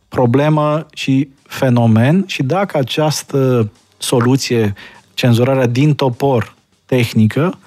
problemă 0.09 0.87
și 0.95 1.29
fenomen 1.43 2.25
și 2.27 2.43
dacă 2.43 2.79
această 2.79 3.71
soluție, 3.99 4.75
cenzurarea 5.15 5.67
din 5.67 5.95
topor 5.95 6.55
tehnică, 6.87 7.59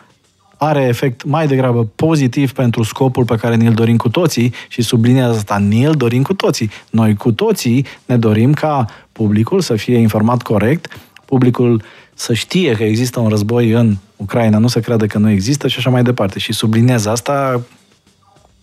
are 0.68 0.81
efect 0.81 1.23
mai 1.23 1.48
degrabă 1.48 1.88
pozitiv 1.95 2.52
pentru 2.52 2.84
scopul 2.84 3.26
pe 3.26 3.35
care 3.35 3.56
ne-l 3.56 3.73
dorim 3.73 3.98
cu 3.98 4.10
toții 4.10 4.53
și 4.68 4.81
sublinează 4.81 5.38
asta, 5.38 5.57
ne-l 5.57 5.91
dorim 5.91 6.22
cu 6.22 6.34
toții. 6.34 6.72
Noi 6.90 7.15
cu 7.15 7.31
toții 7.31 7.85
ne 8.06 8.18
dorim 8.18 8.53
ca 8.53 8.85
publicul 9.11 9.61
să 9.61 9.76
fie 9.76 9.98
informat 9.98 10.41
corect, 10.41 10.99
publicul 11.26 11.84
să 12.14 12.34
știe 12.34 12.73
că 12.73 12.84
există 12.84 13.19
un 13.19 13.30
război 13.30 13.72
în 13.72 13.95
Ucraina, 14.15 14.57
nu 14.57 14.68
să 14.68 14.80
creadă 14.80 15.06
că 15.06 15.18
nu 15.18 15.30
există 15.30 15.68
și 15.68 15.77
așa 15.77 15.90
mai 15.90 16.03
departe. 16.03 16.40
Și 16.40 16.53
sublinează 16.53 17.10
asta 17.10 17.61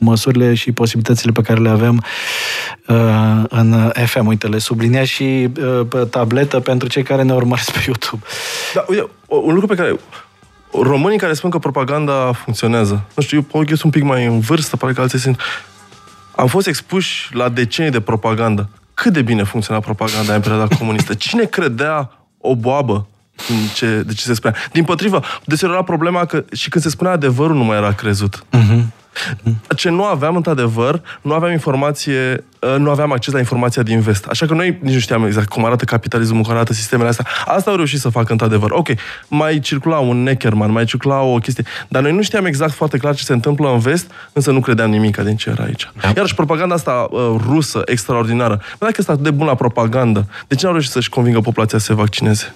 măsurile 0.01 0.55
și 0.55 0.73
posibilitățile 0.73 1.33
pe 1.33 1.43
care 1.43 1.61
le 1.61 1.69
avem 1.69 2.05
uh, 2.89 3.43
în 3.49 3.93
FM. 4.05 4.27
Uite, 4.27 4.47
le 4.47 4.59
sublinea 4.59 5.05
și 5.05 5.49
uh, 5.61 5.87
pe 5.89 5.99
tabletă 5.99 6.61
pentru 6.61 6.89
cei 6.89 7.03
care 7.03 7.23
ne 7.23 7.35
urmăresc 7.35 7.73
pe 7.73 7.83
YouTube. 7.87 8.23
Da, 8.75 8.85
uite, 8.89 9.09
un 9.27 9.53
lucru 9.53 9.67
pe 9.67 9.75
care 9.75 9.97
românii 10.73 11.19
care 11.19 11.33
spun 11.33 11.51
că 11.51 11.59
propaganda 11.59 12.33
funcționează. 12.33 13.03
Nu 13.15 13.23
știu, 13.23 13.47
eu, 13.53 13.61
eu 13.69 13.77
sunt 13.77 13.83
un 13.83 13.91
pic 13.91 14.03
mai 14.03 14.27
în 14.27 14.41
vârstă, 14.41 14.77
pare 14.77 14.93
că 14.93 15.01
alții 15.01 15.19
sunt... 15.19 15.41
Am 16.37 16.47
fost 16.47 16.67
expuși 16.67 17.29
la 17.35 17.49
decenii 17.49 17.91
de 17.91 18.01
propagandă. 18.01 18.69
Cât 18.95 19.13
de 19.13 19.23
bine 19.23 19.43
funcționa 19.43 19.81
propaganda 19.81 20.35
în 20.35 20.41
perioada 20.41 20.77
comunistă? 20.77 21.15
Cine 21.15 21.45
credea 21.45 22.11
o 22.39 22.57
boabă 22.57 23.07
în 23.49 23.57
ce, 23.75 24.03
de 24.07 24.13
ce 24.13 24.23
se 24.23 24.35
spunea? 24.35 24.57
Din 24.73 24.85
potrivă, 24.85 25.23
deseori 25.45 25.85
problema 25.85 26.25
că 26.25 26.45
și 26.53 26.69
când 26.69 26.85
se 26.85 26.91
spunea 26.91 27.13
adevărul 27.13 27.57
nu 27.57 27.65
mai 27.65 27.77
era 27.77 27.93
crezut. 27.93 28.45
Uh-huh. 28.57 28.83
Ce 29.77 29.89
nu 29.89 30.05
aveam, 30.05 30.37
într-adevăr, 30.37 31.03
nu 31.23 31.33
aveam 31.33 31.53
informație, 31.53 32.45
uh, 32.61 32.77
nu 32.79 32.91
aveam 32.91 33.13
acces 33.13 33.33
la 33.33 33.39
informația 33.39 33.83
din 33.83 34.01
vest. 34.01 34.25
Așa 34.25 34.47
că 34.47 34.55
noi 34.55 34.79
nici 34.81 34.93
nu 34.93 34.99
știam 34.99 35.25
exact 35.25 35.49
cum 35.49 35.65
arată 35.65 35.85
capitalismul, 35.85 36.43
cum 36.43 36.53
arată 36.53 36.73
sistemele 36.73 37.09
astea. 37.09 37.27
Asta 37.47 37.71
au 37.71 37.77
reușit 37.77 38.01
să 38.01 38.09
facă 38.09 38.33
într-adevăr. 38.33 38.71
Ok, 38.71 38.89
mai 39.29 39.61
circula 39.61 39.99
un 39.99 40.23
Neckerman, 40.23 40.71
mai 40.71 40.85
circula 40.85 41.21
o 41.21 41.37
chestie, 41.37 41.65
dar 41.89 42.03
noi 42.03 42.13
nu 42.13 42.23
știam 42.23 42.45
exact 42.45 42.73
foarte 42.73 42.99
clar 42.99 43.15
ce 43.15 43.25
se 43.25 43.33
întâmplă 43.33 43.73
în 43.73 43.79
vest, 43.79 44.11
însă 44.33 44.51
nu 44.51 44.61
credeam 44.61 44.91
nimic 44.91 45.17
din 45.17 45.37
ce 45.37 45.51
era 45.51 45.65
aici. 45.65 45.91
Da. 46.01 46.13
Iar 46.17 46.27
și 46.27 46.35
propaganda 46.35 46.75
asta 46.75 47.09
uh, 47.11 47.35
rusă, 47.49 47.83
extraordinară. 47.85 48.61
Dacă 48.79 48.95
este 48.99 49.11
atât 49.11 49.25
de 49.25 49.31
bună 49.31 49.51
la 49.51 49.57
propagandă, 49.57 50.27
de 50.49 50.55
ce 50.55 50.61
nu 50.63 50.69
au 50.69 50.73
reușit 50.73 50.93
să-și 50.93 51.09
convingă 51.09 51.41
populația 51.41 51.79
să 51.79 51.85
se 51.85 51.95
vaccineze? 51.95 52.55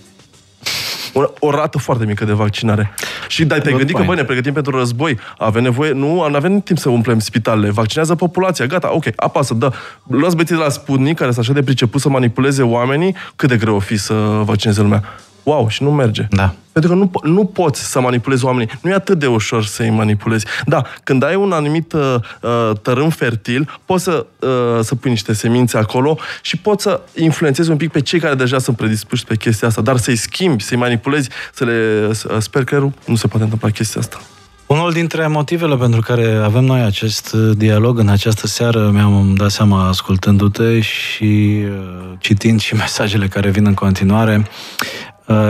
O, 1.15 1.23
o 1.39 1.51
rată 1.51 1.79
foarte 1.79 2.05
mică 2.05 2.25
de 2.25 2.33
vaccinare. 2.33 2.93
Și 3.29 3.45
dai, 3.45 3.61
te-ai 3.61 3.77
gândit 3.77 3.97
că, 3.97 4.03
băi, 4.03 4.17
ne 4.17 4.25
pregătim 4.25 4.53
pentru 4.53 4.79
război, 4.79 5.19
avem 5.39 5.63
nevoie, 5.63 5.93
nu, 5.93 6.29
nu 6.29 6.37
avem 6.37 6.61
timp 6.61 6.79
să 6.79 6.89
umplem 6.89 7.19
spitalele, 7.19 7.71
vaccinează 7.71 8.15
populația, 8.15 8.67
gata, 8.67 8.95
ok, 8.95 9.05
apasă, 9.17 9.55
da. 9.55 9.71
Luați 10.07 10.37
bețiți 10.37 10.59
de 10.59 10.63
la 10.63 10.69
Sputnik, 10.69 11.17
care 11.17 11.31
sunt 11.31 11.45
așa 11.45 11.55
de 11.55 11.63
priceput 11.63 12.01
să 12.01 12.09
manipuleze 12.09 12.63
oamenii, 12.63 13.15
cât 13.37 13.49
de 13.49 13.57
greu 13.57 13.75
o 13.75 13.79
fi 13.79 13.97
să 13.97 14.15
vaccineze 14.45 14.81
lumea 14.81 15.03
wow, 15.45 15.69
și 15.69 15.83
nu 15.83 15.93
merge. 15.93 16.27
Da. 16.31 16.55
Pentru 16.73 16.93
că 16.93 16.99
nu, 16.99 17.33
nu 17.33 17.45
poți 17.45 17.91
să 17.91 18.01
manipulezi 18.01 18.45
oamenii. 18.45 18.73
Nu 18.83 18.91
e 18.91 18.95
atât 18.95 19.19
de 19.19 19.27
ușor 19.27 19.65
să-i 19.65 19.91
manipulezi. 19.91 20.47
Da, 20.67 20.83
când 21.05 21.23
ai 21.23 21.35
un 21.35 21.53
anumit 21.53 21.93
uh, 21.93 22.15
uh, 22.41 22.71
tărâm 22.83 23.11
fertil, 23.11 23.81
poți 23.85 24.05
să, 24.05 24.27
uh, 24.39 24.49
să 24.81 24.95
pui 24.95 25.11
niște 25.11 25.33
semințe 25.33 25.79
acolo 25.79 26.19
și 26.43 26.57
poți 26.57 26.83
să 26.83 27.01
influențezi 27.15 27.71
un 27.71 27.77
pic 27.77 27.91
pe 27.91 28.01
cei 28.01 28.21
care 28.21 28.35
deja 28.35 28.59
sunt 28.59 28.77
predispuși 28.77 29.25
pe 29.25 29.37
chestia 29.37 29.69
asta. 29.69 29.81
Dar 29.81 29.97
să-i 29.97 30.17
schimbi, 30.17 30.63
să-i 30.63 30.77
manipulezi, 30.77 31.29
să 31.53 31.65
le 31.65 32.07
uh, 32.09 32.37
sper 32.39 32.65
că 32.65 32.89
nu 33.07 33.15
se 33.15 33.27
poate 33.27 33.45
întâmpla 33.45 33.71
chestia 33.71 34.01
asta. 34.01 34.21
Unul 34.67 34.93
dintre 34.93 35.27
motivele 35.27 35.77
pentru 35.77 36.01
care 36.01 36.41
avem 36.45 36.65
noi 36.65 36.81
acest 36.81 37.33
uh, 37.33 37.57
dialog 37.57 37.99
în 37.99 38.09
această 38.09 38.47
seară, 38.47 38.91
mi-am 38.93 39.35
dat 39.37 39.51
seama 39.51 39.89
ascultându-te 39.89 40.81
și 40.81 41.63
uh, 41.65 42.13
citind 42.19 42.61
și 42.61 42.75
mesajele 42.85 43.29
care 43.29 43.51
vin 43.51 43.67
în 43.67 43.75
continuare, 43.75 44.35
Uh, 44.37 45.04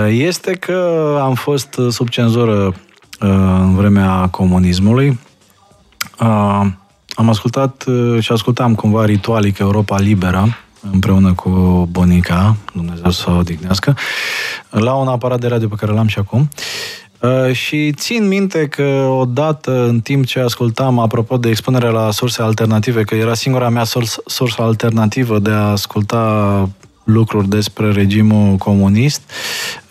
este 0.09 0.53
că 0.53 1.19
am 1.23 1.35
fost 1.35 1.81
sub 1.91 2.09
cenzură 2.09 2.65
uh, 2.65 3.29
în 3.61 3.75
vremea 3.75 4.29
comunismului. 4.31 5.19
Uh, 6.21 6.67
am 7.15 7.29
ascultat 7.29 7.85
și 8.19 8.33
ascultam 8.33 8.75
cumva 8.75 9.05
ritualic 9.05 9.59
Europa 9.59 9.99
Liberă 9.99 10.57
împreună 10.93 11.33
cu 11.33 11.51
bunica, 11.91 12.57
Dumnezeu 12.75 13.11
să 13.11 13.31
o 13.31 13.43
dignească, 13.43 13.97
la 14.71 14.95
un 14.95 15.09
aparat 15.09 15.41
de 15.41 15.47
radio 15.47 15.69
pe 15.69 15.75
care 15.79 15.93
l-am 15.93 16.07
și 16.07 16.19
acum. 16.19 16.49
Și 17.53 17.93
țin 17.93 18.29
minte 18.29 18.69
că 18.69 19.07
odată, 19.11 19.89
în 19.89 20.01
timp 20.01 20.27
ce 20.27 20.41
ascultam, 20.41 20.99
apropo 20.99 21.37
de 21.37 21.49
expunerea 21.49 21.91
la 21.91 22.11
surse 22.11 22.43
alternative, 22.43 23.03
că 23.03 23.15
era 23.15 23.35
singura 23.35 23.69
mea 23.69 23.85
sursă 24.27 24.63
alternativă 24.63 25.39
de 25.39 25.51
a 25.51 25.71
asculta 25.71 26.69
lucruri 27.05 27.49
despre 27.49 27.91
regimul 27.91 28.57
comunist, 28.57 29.23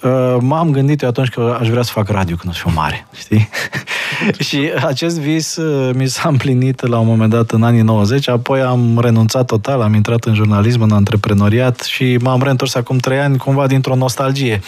uh, 0.02 0.38
m-am 0.40 0.72
gândit 0.72 1.02
eu 1.02 1.10
atunci 1.10 1.30
că 1.30 1.58
aș 1.60 1.70
vrea 1.70 1.82
să 1.82 1.92
fac 1.92 2.10
radio 2.10 2.36
când 2.36 2.54
o 2.54 2.56
să 2.56 2.62
fiu 2.64 2.72
mare, 2.76 3.08
știi? 3.14 3.50
și 4.48 4.72
acest 4.86 5.20
vis 5.20 5.56
uh, 5.56 5.96
mi 5.96 6.08
s-a 6.08 6.30
împlinit 6.30 6.88
la 6.88 7.00
un 7.00 7.08
moment 7.08 7.30
dat 7.30 7.52
în 7.52 7.64
anii 7.64 7.82
90, 7.82 8.28
apoi 8.28 8.62
am 8.62 9.00
renunțat 9.02 9.46
total, 9.46 9.82
am 9.82 9.94
intrat 9.94 10.24
în 10.24 10.34
jurnalism, 10.34 10.82
în 10.82 10.92
antreprenoriat 10.92 11.80
și 11.80 12.18
m-am 12.22 12.42
reîntors 12.42 12.76
acum 12.76 12.98
trei 12.98 13.20
ani 13.20 13.38
cumva 13.38 13.68
dintr-o 13.68 13.96
nostalgie. 13.96 14.60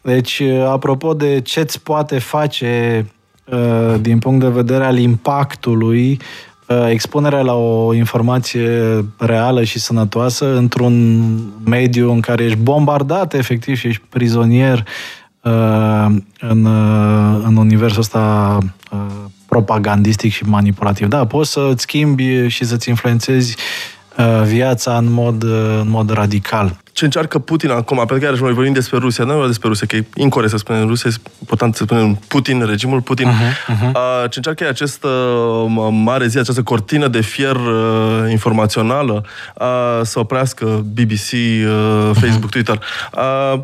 Deci, 0.00 0.38
uh, 0.38 0.66
apropo 0.68 1.14
de 1.14 1.40
ce-ți 1.40 1.80
poate 1.80 2.18
face 2.18 3.04
din 4.00 4.18
punct 4.18 4.40
de 4.40 4.48
vedere 4.48 4.84
al 4.84 4.98
impactului 4.98 6.20
Uh, 6.20 6.59
expunerea 6.88 7.40
la 7.40 7.54
o 7.54 7.94
informație 7.94 9.04
reală 9.18 9.64
și 9.64 9.78
sănătoasă 9.78 10.56
într-un 10.56 11.26
mediu 11.64 12.12
în 12.12 12.20
care 12.20 12.44
ești 12.44 12.58
bombardat 12.58 13.34
efectiv 13.34 13.76
și 13.76 13.86
ești 13.86 14.02
prizonier 14.08 14.86
în, 16.40 16.66
în 17.44 17.56
universul 17.56 18.00
ăsta 18.00 18.58
propagandistic 19.46 20.32
și 20.32 20.44
manipulativ. 20.44 21.08
Da, 21.08 21.26
poți 21.26 21.50
să-ți 21.50 21.82
schimbi 21.82 22.46
și 22.46 22.64
să-ți 22.64 22.88
influențezi 22.88 23.56
viața 24.44 24.96
în 24.96 25.12
mod, 25.12 25.42
în 25.80 25.88
mod 25.88 26.10
radical 26.10 26.76
ce 27.00 27.06
încearcă 27.06 27.38
Putin 27.38 27.70
acum, 27.70 27.96
pentru 27.96 28.16
că 28.16 28.24
iarăși 28.24 28.42
noi 28.42 28.52
vorbim 28.52 28.72
despre 28.72 28.98
Rusia, 28.98 29.24
nu 29.24 29.46
despre 29.46 29.68
Rusia, 29.68 29.86
că 29.86 29.96
e 29.96 30.04
incorrect 30.14 30.52
să 30.52 30.58
spunem 30.58 30.86
Rusia, 30.86 31.10
e 31.12 31.20
important 31.40 31.74
să 31.74 31.82
spunem 31.82 32.14
Putin, 32.28 32.66
regimul 32.66 33.00
Putin. 33.00 33.28
Uh-huh, 33.28 33.74
uh-huh. 33.74 34.28
Ce 34.28 34.36
încearcă 34.36 34.64
e 34.64 34.68
această 34.68 35.08
mare 35.90 36.26
zi, 36.26 36.38
această 36.38 36.62
cortină 36.62 37.08
de 37.08 37.20
fier 37.20 37.56
uh, 37.56 38.30
informațională 38.30 39.24
uh, 39.54 39.66
să 40.02 40.18
oprească 40.18 40.64
BBC, 40.64 41.32
uh, 41.32 42.10
Facebook, 42.12 42.46
uh-huh. 42.46 42.50
Twitter. 42.50 42.80
Uh, 43.12 43.60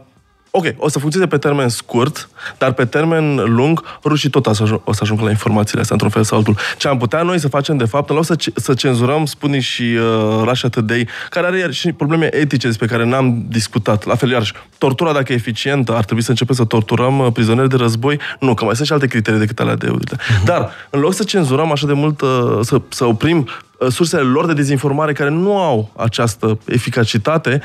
ok, 0.56 0.74
o 0.76 0.88
să 0.88 0.98
funcționeze 0.98 1.30
pe 1.30 1.38
termen 1.38 1.68
scurt, 1.68 2.28
dar 2.58 2.72
pe 2.72 2.84
termen 2.84 3.34
lung, 3.34 3.82
rușii 4.04 4.30
tot 4.30 4.46
o 4.46 4.52
să, 4.52 4.62
ajung, 4.62 4.80
o 4.84 4.92
să 4.92 4.98
ajungă 5.02 5.24
la 5.24 5.30
informațiile 5.30 5.80
astea 5.80 5.94
într-un 5.94 6.12
fel 6.12 6.22
sau 6.24 6.38
altul. 6.38 6.56
Ce 6.76 6.88
am 6.88 6.98
putea 6.98 7.22
noi 7.22 7.38
să 7.38 7.48
facem, 7.48 7.76
de 7.76 7.84
fapt, 7.84 8.10
în 8.10 8.16
loc 8.16 8.24
să, 8.24 8.36
să 8.54 8.74
cenzurăm 8.74 9.24
Sputnik 9.24 9.60
și 9.60 9.82
uh, 9.82 10.42
Russia 10.44 10.68
Today, 10.68 11.08
care 11.30 11.46
are 11.46 11.72
și 11.72 11.92
probleme 11.92 12.36
etice 12.36 12.66
despre 12.66 12.86
care 12.86 13.04
n-am 13.04 13.44
discutat. 13.48 14.04
La 14.04 14.14
fel, 14.14 14.30
iarăși, 14.30 14.52
tortura, 14.78 15.12
dacă 15.12 15.32
e 15.32 15.34
eficientă, 15.34 15.94
ar 15.94 16.04
trebui 16.04 16.22
să 16.22 16.30
începem 16.30 16.54
să 16.54 16.64
torturăm 16.64 17.18
uh, 17.18 17.32
prizonieri 17.32 17.68
de 17.68 17.76
război? 17.76 18.20
Nu, 18.40 18.54
că 18.54 18.64
mai 18.64 18.74
sunt 18.74 18.86
și 18.86 18.92
alte 18.92 19.06
criterii 19.06 19.38
decât 19.38 19.60
alea 19.60 19.74
de 19.74 19.88
utilitate. 19.88 20.22
Uh-huh. 20.22 20.44
Dar, 20.44 20.70
în 20.90 21.00
loc 21.00 21.14
să 21.14 21.22
cenzurăm 21.22 21.72
așa 21.72 21.86
de 21.86 21.92
mult, 21.92 22.20
uh, 22.20 22.28
să, 22.60 22.80
să 22.88 23.04
oprim 23.04 23.48
uh, 23.78 23.88
sursele 23.88 24.22
lor 24.22 24.46
de 24.46 24.52
dezinformare 24.52 25.12
care 25.12 25.30
nu 25.30 25.58
au 25.58 25.90
această 25.96 26.58
eficacitate, 26.64 27.62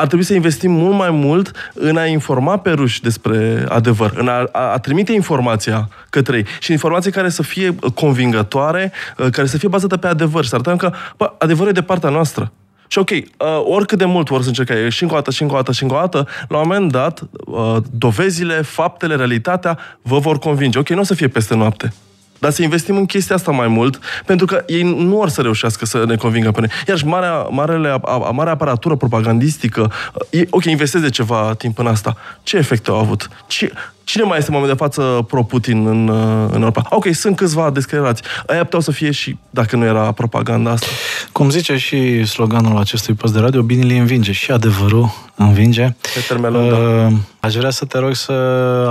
ar 0.00 0.06
trebui 0.06 0.24
să 0.24 0.34
investim 0.34 0.70
mult 0.70 0.96
mai 0.96 1.10
mult 1.10 1.70
în 1.74 1.96
a 1.96 2.04
informa 2.04 2.56
pe 2.56 2.70
ruși 2.70 3.02
despre 3.02 3.64
adevăr, 3.68 4.12
în 4.16 4.28
a, 4.28 4.44
a, 4.52 4.72
a 4.72 4.78
trimite 4.78 5.12
informația 5.12 5.88
către 6.10 6.36
ei 6.36 6.46
și 6.60 6.72
informații 6.72 7.10
care 7.10 7.28
să 7.28 7.42
fie 7.42 7.74
convingătoare, 7.94 8.92
uh, 9.18 9.26
care 9.30 9.46
să 9.46 9.58
fie 9.58 9.68
bazată 9.68 9.96
pe 9.96 10.06
adevăr. 10.06 10.44
Să 10.44 10.54
arătăm 10.54 10.76
că 10.76 10.92
bă, 11.16 11.32
adevărul 11.38 11.68
e 11.68 11.72
de 11.72 11.82
partea 11.82 12.08
noastră. 12.08 12.52
Și 12.86 12.98
ok, 12.98 13.10
uh, 13.10 13.20
oricât 13.64 13.98
de 13.98 14.04
mult 14.04 14.28
vor 14.28 14.42
să 14.42 14.48
încerce 14.48 14.88
și 14.88 15.02
încă 15.02 15.14
o 15.14 15.18
dată, 15.18 15.30
și 15.30 15.42
încă 15.42 15.54
o 15.54 15.56
dată, 15.56 15.72
și 15.72 15.82
încă 15.82 15.94
o 15.94 15.98
dată, 15.98 16.26
la 16.48 16.58
un 16.58 16.62
moment 16.66 16.92
dat, 16.92 17.20
uh, 17.46 17.76
dovezile, 17.90 18.54
faptele, 18.54 19.14
realitatea 19.14 19.78
vă 20.02 20.18
vor 20.18 20.38
convinge. 20.38 20.78
Ok, 20.78 20.88
nu 20.88 21.00
o 21.00 21.04
să 21.04 21.14
fie 21.14 21.28
peste 21.28 21.54
noapte. 21.54 21.92
Dar 22.40 22.50
să 22.50 22.62
investim 22.62 22.96
în 22.96 23.06
chestia 23.06 23.34
asta 23.36 23.50
mai 23.50 23.68
mult, 23.68 23.98
pentru 24.26 24.46
că 24.46 24.62
ei 24.66 24.82
nu 24.82 25.18
or 25.18 25.28
să 25.28 25.40
reușească 25.40 25.84
să 25.84 26.04
ne 26.06 26.16
convingă 26.16 26.50
pe 26.50 26.60
noi. 26.60 26.70
Iar 26.88 26.98
și 26.98 27.06
marea, 27.06 27.34
marele, 27.50 27.98
a, 28.02 28.30
marea 28.30 28.52
aparatură 28.52 28.96
propagandistică, 28.96 29.92
e, 30.30 30.46
ok, 30.50 30.64
investeze 30.64 31.08
ceva 31.08 31.54
timp 31.58 31.78
în 31.78 31.86
asta. 31.86 32.16
Ce 32.42 32.56
efecte 32.56 32.90
au 32.90 32.98
avut? 32.98 33.28
Ce, 33.46 33.72
Cine 34.10 34.22
mai 34.22 34.38
este 34.38 34.50
în 34.50 34.56
momentul 34.56 34.78
de 34.78 34.84
față 34.84 35.24
pro-Putin 35.28 35.86
în, 35.86 36.08
în 36.50 36.60
Europa? 36.60 36.86
Ok, 36.88 37.14
sunt 37.14 37.36
câțiva 37.36 37.70
descrerați. 37.70 38.22
Aia 38.46 38.62
puteau 38.62 38.82
să 38.82 38.90
fie 38.90 39.10
și 39.10 39.36
dacă 39.50 39.76
nu 39.76 39.84
era 39.84 40.12
propaganda 40.12 40.70
asta. 40.70 40.86
Cum 41.32 41.50
zice 41.50 41.76
și 41.76 42.24
sloganul 42.24 42.78
acestui 42.78 43.14
post 43.14 43.32
de 43.32 43.40
radio, 43.40 43.62
binele 43.62 43.98
învinge 43.98 44.32
și 44.32 44.50
adevărul 44.50 45.29
învinge. 45.44 45.94
Pe 46.14 46.24
termen 46.28 46.52
lung, 46.52 46.72
uh, 46.72 46.78
da. 46.78 47.16
Aș 47.40 47.54
vrea 47.54 47.70
să 47.70 47.84
te 47.84 47.98
rog 47.98 48.14
să 48.14 48.32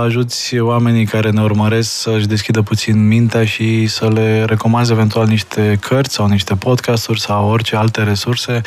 ajuți 0.04 0.58
oamenii 0.58 1.06
care 1.06 1.30
ne 1.30 1.42
urmăresc 1.42 1.90
să-și 1.90 2.26
deschidă 2.26 2.62
puțin 2.62 3.06
mintea 3.06 3.44
și 3.44 3.86
să 3.86 4.08
le 4.08 4.44
recomanzi 4.44 4.92
eventual 4.92 5.26
niște 5.26 5.78
cărți 5.80 6.14
sau 6.14 6.26
niște 6.26 6.54
podcasturi 6.54 7.20
sau 7.20 7.50
orice 7.50 7.76
alte 7.76 8.02
resurse. 8.02 8.60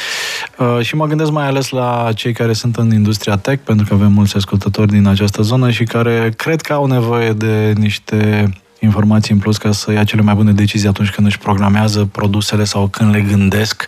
Uh, 0.58 0.80
și 0.82 0.96
mă 0.96 1.06
gândesc 1.06 1.32
mai 1.32 1.48
ales 1.48 1.70
la 1.70 2.10
cei 2.16 2.34
care 2.34 2.54
sunt 2.54 2.76
în 2.76 2.94
industria 2.94 3.38
tech, 3.38 3.64
pentru 3.64 3.86
că 3.86 3.94
avem 3.94 4.12
mulți 4.12 4.36
ascultători 4.36 4.92
din 4.92 5.08
această 5.08 5.42
zonă 5.42 5.70
și 5.70 5.84
care 5.84 6.34
cred 6.38 6.62
că 6.62 6.74
au 6.74 6.86
nevoie 6.86 7.32
de 7.32 7.74
niște 7.78 8.50
informații 8.80 9.34
în 9.34 9.40
plus 9.40 9.58
ca 9.58 9.72
să 9.72 9.92
ia 9.92 10.04
cele 10.04 10.22
mai 10.22 10.34
bune 10.34 10.52
decizii 10.52 10.88
atunci 10.88 11.10
când 11.10 11.28
își 11.28 11.38
programează 11.38 12.10
produsele 12.12 12.64
sau 12.64 12.88
când 12.88 13.14
le 13.14 13.22
gândesc, 13.22 13.86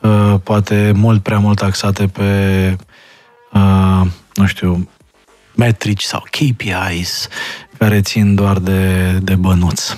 uh, 0.00 0.34
poate 0.42 0.92
mult 0.94 1.22
prea 1.22 1.38
mult 1.38 1.58
taxate 1.58 2.06
pe, 2.06 2.22
uh, 3.52 4.06
nu 4.34 4.46
știu, 4.46 4.88
metrici 5.54 6.02
sau 6.02 6.24
KPIs 6.30 7.28
care 7.78 8.00
țin 8.00 8.34
doar 8.34 8.58
de, 8.58 9.10
de 9.22 9.34
bănuț. 9.34 9.96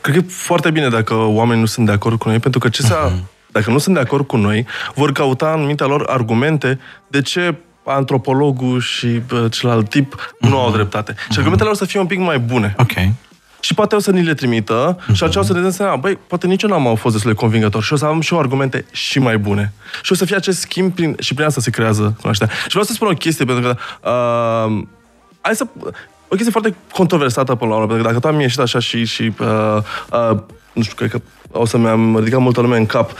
Cred 0.00 0.14
că 0.14 0.22
e 0.24 0.30
foarte 0.30 0.70
bine 0.70 0.88
dacă 0.88 1.14
oamenii 1.14 1.60
nu 1.60 1.66
sunt 1.66 1.86
de 1.86 1.92
acord 1.92 2.18
cu 2.18 2.28
noi, 2.28 2.38
pentru 2.38 2.60
că 2.60 2.68
ce 2.68 2.82
uh-huh. 2.82 3.12
dacă 3.46 3.70
nu 3.70 3.78
sunt 3.78 3.94
de 3.94 4.00
acord 4.00 4.26
cu 4.26 4.36
noi, 4.36 4.66
vor 4.94 5.12
căuta 5.12 5.52
în 5.52 5.64
mintea 5.64 5.86
lor 5.86 6.04
argumente 6.08 6.80
de 7.08 7.22
ce 7.22 7.54
antropologul 7.84 8.80
și 8.80 9.06
bă, 9.06 9.48
celălalt 9.48 9.88
tip 9.88 10.14
uh-huh. 10.14 10.48
nu 10.48 10.58
au 10.58 10.66
mhm. 10.66 10.74
dreptate. 10.74 11.12
Uh-huh. 11.12 11.30
Și 11.30 11.36
argumentele 11.36 11.68
lor 11.68 11.76
să 11.76 11.84
fie 11.84 12.00
un 12.00 12.06
pic 12.06 12.18
mai 12.18 12.38
bune. 12.38 12.74
Ok. 12.78 12.92
Și 13.64 13.74
poate 13.74 13.94
o 13.94 13.98
să 13.98 14.10
ni 14.10 14.22
le 14.22 14.34
trimită 14.34 14.96
uh-huh. 14.96 15.12
și 15.12 15.24
așa 15.24 15.40
o 15.40 15.42
să 15.42 15.52
ne 15.52 15.60
dăm 15.60 15.70
seama, 15.70 15.96
băi, 15.96 16.18
poate 16.26 16.46
nici 16.46 16.62
eu 16.62 16.68
n-am 16.68 16.94
fost 16.96 17.14
destul 17.14 17.32
de 17.32 17.36
convingător 17.36 17.82
și 17.82 17.92
o 17.92 17.96
să 17.96 18.04
am 18.04 18.20
și 18.20 18.32
eu 18.32 18.38
argumente 18.38 18.84
și 18.90 19.18
mai 19.18 19.38
bune. 19.38 19.72
Și 20.02 20.12
o 20.12 20.14
să 20.14 20.24
fie 20.24 20.36
acest 20.36 20.60
schimb 20.60 20.94
prin, 20.94 21.16
și 21.18 21.34
prin 21.34 21.46
asta 21.46 21.60
se 21.60 21.70
creează 21.70 22.14
cunoașterea. 22.16 22.54
Și 22.54 22.68
vreau 22.68 22.84
să 22.84 22.92
spun 22.92 23.08
o 23.08 23.14
chestie, 23.14 23.44
pentru 23.44 23.64
că 23.64 23.76
uh, 24.08 24.84
hai 25.40 25.56
să 25.56 25.66
o 26.28 26.34
chestie 26.34 26.50
foarte 26.50 26.74
controversată 26.92 27.54
până 27.54 27.70
la 27.70 27.76
urmă, 27.76 27.88
pentru 27.88 28.06
că 28.06 28.12
dacă 28.12 28.26
tu 28.26 28.34
am 28.34 28.40
ieșit 28.40 28.58
așa 28.58 28.78
și, 28.78 29.04
și 29.04 29.32
uh, 29.40 29.76
uh, 30.30 30.38
nu 30.72 30.82
știu, 30.82 30.94
cred 30.96 31.10
că 31.10 31.20
o 31.50 31.64
să 31.64 31.78
mi-am 31.78 32.16
ridicat 32.16 32.40
multă 32.40 32.60
lume 32.60 32.76
în 32.76 32.86
cap, 32.86 33.12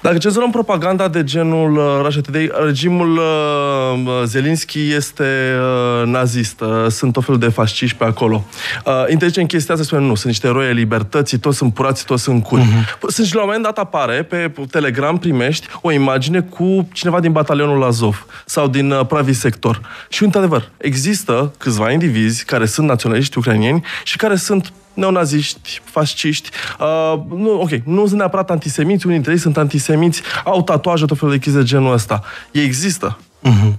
dacă 0.00 0.18
cenzurăm 0.18 0.50
propaganda 0.50 1.08
de 1.08 1.24
genul 1.24 1.76
uh, 1.76 2.00
Russia 2.02 2.20
Today, 2.20 2.50
regimul 2.64 3.16
uh, 3.16 4.22
Zelinski 4.24 4.92
este 4.92 5.54
uh, 5.58 6.06
nazist, 6.06 6.60
uh, 6.60 6.86
sunt 6.88 7.12
tot 7.12 7.24
felul 7.24 7.40
de 7.40 7.48
fasciști 7.48 7.96
pe 7.96 8.04
acolo. 8.04 8.44
Uh, 8.84 8.92
inteligent 9.10 9.48
chestia 9.48 9.74
asta 9.74 9.86
spune, 9.86 10.00
nu, 10.06 10.14
sunt 10.14 10.26
niște 10.26 10.46
eroi 10.46 10.74
libertății, 10.74 11.38
toți 11.38 11.56
sunt 11.56 11.74
purați, 11.74 12.04
toți 12.04 12.22
sunt 12.22 12.42
curi. 12.42 12.62
Uh-huh. 12.62 13.08
Sunt 13.08 13.26
și 13.26 13.34
la 13.34 13.40
un 13.40 13.46
moment 13.46 13.64
dat 13.64 13.78
apare, 13.78 14.22
pe 14.22 14.52
Telegram 14.70 15.18
primești 15.18 15.66
o 15.80 15.90
imagine 15.90 16.40
cu 16.40 16.88
cineva 16.92 17.20
din 17.20 17.32
batalionul 17.32 17.84
Azov 17.84 18.26
sau 18.44 18.68
din 18.68 18.90
uh, 18.90 19.06
Pravi 19.06 19.32
Sector. 19.32 19.80
Și, 20.08 20.24
într-adevăr, 20.24 20.70
există 20.76 21.52
câțiva 21.58 21.90
indivizi 21.90 22.44
care 22.44 22.66
sunt 22.66 22.88
naționaliști 22.88 23.38
ucrainieni 23.38 23.84
și 24.04 24.16
care 24.16 24.36
sunt 24.36 24.72
neonaziști, 24.98 25.80
fasciști, 25.84 26.50
uh, 26.80 27.20
nu, 27.36 27.60
ok, 27.60 27.70
nu 27.84 28.06
sunt 28.06 28.18
neapărat 28.18 28.50
antisemiți, 28.50 29.04
unii 29.06 29.16
dintre 29.16 29.32
ei 29.32 29.38
sunt 29.38 29.56
antisemiți, 29.56 30.22
au 30.44 30.62
tatuaje, 30.62 31.04
tot 31.04 31.18
felul 31.18 31.34
de 31.34 31.40
chestii 31.40 31.62
de 31.62 31.68
genul 31.68 31.92
ăsta. 31.92 32.22
Ei 32.50 32.64
există. 32.64 33.18
Uh-huh. 33.48 33.72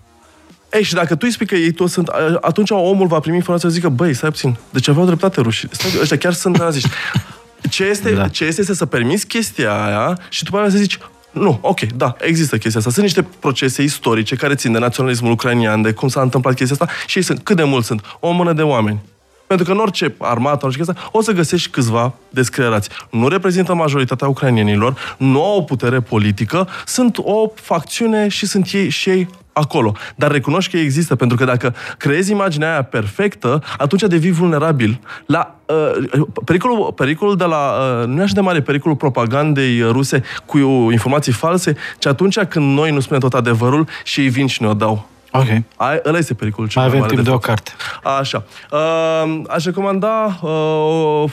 Ei, 0.73 0.83
și 0.83 0.93
dacă 0.93 1.15
tu 1.15 1.25
îi 1.25 1.31
spui 1.31 1.45
că 1.45 1.55
ei 1.55 1.71
toți 1.71 1.93
sunt, 1.93 2.07
atunci 2.41 2.69
omul 2.69 3.07
va 3.07 3.19
primi 3.19 3.35
informația 3.35 3.69
să 3.69 3.75
zică, 3.75 3.89
băi, 3.89 4.13
stai 4.13 4.29
puțin, 4.29 4.57
deci 4.69 4.87
aveau 4.87 5.05
dreptate 5.05 5.41
rușii, 5.41 5.69
stai, 5.71 5.91
ăștia 6.01 6.17
chiar 6.17 6.33
sunt 6.33 6.57
naziști. 6.57 6.89
Ce 7.69 7.83
este, 7.83 8.11
da. 8.11 8.27
ce 8.27 8.45
este, 8.45 8.61
este 8.61 8.73
să 8.73 8.85
permiți 8.85 9.27
chestia 9.27 9.83
aia 9.83 10.19
și 10.29 10.43
după 10.43 10.57
aceea 10.57 10.71
să 10.71 10.77
zici, 10.77 10.97
nu, 11.31 11.59
ok, 11.61 11.79
da, 11.79 12.15
există 12.19 12.57
chestia 12.57 12.79
asta. 12.79 12.91
Sunt 12.91 13.03
niște 13.03 13.27
procese 13.39 13.83
istorice 13.83 14.35
care 14.35 14.55
țin 14.55 14.71
de 14.71 14.79
naționalismul 14.79 15.31
ucrainian, 15.31 15.81
de 15.81 15.91
cum 15.91 16.07
s-a 16.07 16.21
întâmplat 16.21 16.55
chestia 16.55 16.77
asta 16.79 16.93
și 17.07 17.17
ei 17.17 17.23
sunt, 17.23 17.39
cât 17.43 17.55
de 17.55 17.63
mult 17.63 17.85
sunt? 17.85 18.01
O 18.19 18.31
mână 18.31 18.53
de 18.53 18.61
oameni. 18.61 18.99
Pentru 19.49 19.67
că 19.67 19.71
în 19.71 19.77
orice 19.77 20.15
armată, 20.17 20.65
orice 20.65 20.83
chestia, 20.83 21.09
o 21.11 21.21
să 21.21 21.31
găsești 21.31 21.69
câțiva 21.69 22.13
descrerați. 22.29 22.89
Nu 23.11 23.27
reprezintă 23.27 23.73
majoritatea 23.73 24.27
ucrainienilor, 24.27 25.15
nu 25.17 25.43
au 25.43 25.57
o 25.57 25.61
putere 25.61 25.99
politică, 25.99 26.67
sunt 26.85 27.17
o 27.17 27.51
facțiune 27.55 28.27
și 28.27 28.45
sunt 28.45 28.69
ei 28.73 28.89
și 28.89 29.09
ei 29.09 29.27
acolo. 29.53 29.93
Dar 30.15 30.31
recunoști 30.31 30.71
că 30.71 30.77
există, 30.77 31.15
pentru 31.15 31.37
că 31.37 31.45
dacă 31.45 31.75
creezi 31.97 32.31
imaginea 32.31 32.71
aia 32.71 32.83
perfectă, 32.83 33.63
atunci 33.77 34.01
devii 34.01 34.31
vulnerabil 34.31 34.99
la 35.25 35.55
uh, 35.65 36.21
pericolul, 36.45 36.93
pericolul 36.95 37.35
de 37.35 37.43
la... 37.43 37.73
Uh, 38.01 38.07
nu 38.07 38.19
e 38.19 38.23
așa 38.23 38.33
de 38.33 38.41
mare 38.41 38.61
pericolul 38.61 38.97
propagandei 38.97 39.81
ruse 39.81 40.23
cu 40.45 40.57
informații 40.91 41.31
false, 41.31 41.75
ci 41.99 42.05
atunci 42.05 42.39
când 42.39 42.77
noi 42.77 42.91
nu 42.91 42.99
spunem 42.99 43.21
tot 43.21 43.33
adevărul 43.33 43.87
și 44.03 44.21
ei 44.21 44.29
vin 44.29 44.47
și 44.47 44.61
ne-o 44.61 44.73
dau. 44.73 45.07
Ok. 45.31 45.47
Ai, 45.75 46.01
ăla 46.05 46.17
este 46.17 46.33
pericolul 46.33 46.69
cel 46.69 46.81
mai 46.81 46.89
avem 46.89 47.05
timp 47.05 47.15
de, 47.15 47.29
de 47.29 47.35
o 47.35 47.37
carte. 47.37 47.71
Așa. 48.19 48.43
Uh, 48.71 49.41
aș 49.47 49.65
recomanda 49.65 50.39
uh, 50.41 51.23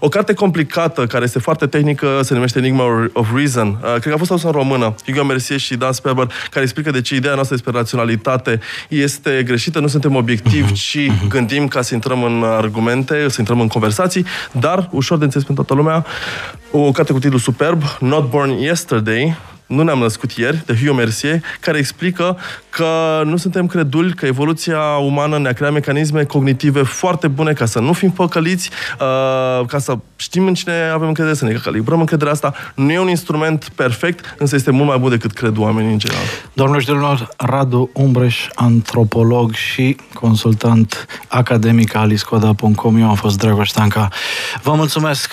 o 0.00 0.08
carte 0.08 0.34
complicată, 0.34 1.06
care 1.06 1.24
este 1.24 1.38
foarte 1.38 1.66
tehnică, 1.66 2.20
se 2.22 2.34
numește 2.34 2.58
Enigma 2.58 2.84
of 3.12 3.28
Reason. 3.34 3.66
Uh, 3.66 3.90
cred 3.90 4.02
că 4.02 4.12
a 4.12 4.16
fost 4.16 4.30
adusă 4.30 4.46
în 4.46 4.52
română. 4.52 4.94
Hugo 5.06 5.24
Mercier 5.24 5.58
și 5.58 5.76
Dan 5.76 5.92
Sperber, 5.92 6.32
care 6.50 6.64
explică 6.64 6.90
de 6.90 7.00
ce 7.00 7.14
ideea 7.14 7.34
noastră 7.34 7.56
despre 7.56 7.78
raționalitate 7.78 8.60
este 8.88 9.42
greșită. 9.42 9.80
Nu 9.80 9.86
suntem 9.86 10.16
obiectivi, 10.16 10.72
uh-huh. 10.72 10.74
ci 10.74 10.98
uh-huh. 10.98 11.28
gândim 11.28 11.68
ca 11.68 11.82
să 11.82 11.94
intrăm 11.94 12.22
în 12.22 12.42
argumente, 12.44 13.28
să 13.28 13.36
intrăm 13.38 13.60
în 13.60 13.68
conversații, 13.68 14.26
dar 14.52 14.88
ușor 14.90 15.18
de 15.18 15.24
înțeles 15.24 15.46
pentru 15.46 15.64
toată 15.64 15.82
lumea. 15.82 16.04
O 16.70 16.90
carte 16.90 17.12
cu 17.12 17.18
titlu 17.18 17.38
superb, 17.38 17.82
Not 18.00 18.30
Born 18.30 18.50
Yesterday, 18.50 19.36
Nu 19.72 19.82
ne-am 19.82 19.98
născut 19.98 20.32
ieri, 20.32 20.62
de 20.66 20.76
Hugh 20.84 20.96
Mercier, 20.96 21.40
care 21.60 21.78
explică 21.78 22.38
că 22.70 23.22
nu 23.24 23.36
suntem 23.36 23.66
creduli, 23.66 24.14
că 24.14 24.26
evoluția 24.26 24.80
umană 24.80 25.38
ne-a 25.38 25.52
creat 25.52 25.72
mecanisme 25.72 26.24
cognitive 26.24 26.82
foarte 26.82 27.28
bune 27.28 27.52
ca 27.52 27.64
să 27.64 27.78
nu 27.78 27.92
fim 27.92 28.10
păcăliți, 28.10 28.70
uh, 28.92 29.66
ca 29.66 29.78
să 29.78 29.98
știm 30.16 30.46
în 30.46 30.54
cine 30.54 30.90
avem 30.94 31.08
încredere, 31.08 31.34
să 31.34 31.44
ne 31.44 31.52
calibrăm 31.52 32.00
încrederea 32.00 32.32
asta. 32.32 32.54
Nu 32.74 32.92
e 32.92 32.98
un 32.98 33.08
instrument 33.08 33.68
perfect, 33.74 34.34
însă 34.38 34.54
este 34.54 34.70
mult 34.70 34.88
mai 34.88 34.98
bun 34.98 35.10
decât 35.10 35.32
cred 35.32 35.56
oamenii 35.56 35.92
în 35.92 35.98
general. 35.98 36.24
Domnul 36.52 36.80
și 36.80 36.86
domnilor, 36.86 37.28
Radu 37.36 37.90
Umbreș, 37.94 38.46
antropolog 38.54 39.52
și 39.52 39.96
consultant 40.14 41.06
academic 41.28 41.94
al 41.94 42.10
iscoda.com. 42.10 42.96
Eu 42.96 43.08
am 43.08 43.14
fost 43.14 43.38
Dragoș 43.38 43.68
Stanca. 43.68 44.08
Vă 44.62 44.72
mulțumesc! 44.74 45.30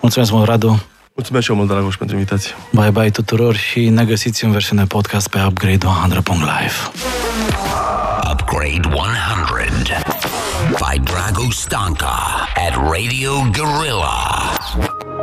Mulțumesc 0.00 0.30
mult, 0.30 0.46
Radu! 0.46 0.82
Mulțumesc 1.14 1.44
și 1.44 1.50
eu 1.50 1.56
mult, 1.56 1.68
Dragoș, 1.68 1.96
pentru 1.96 2.16
invitație. 2.16 2.54
Bye 2.72 2.90
bye 2.90 3.10
tuturor 3.10 3.54
și 3.56 3.88
ne 3.88 4.04
găsiți 4.04 4.44
în 4.44 4.50
versiune 4.50 4.84
podcast 4.84 5.28
pe 5.28 5.38
Upgrade 5.46 5.86
100.live. 5.86 6.74
Upgrade 8.32 8.88
100 8.88 9.02
by 10.68 10.98
Drago 11.02 11.50
Stanka 11.50 12.16
at 12.68 12.74
Radio 12.92 13.32
Gorilla. 13.52 14.50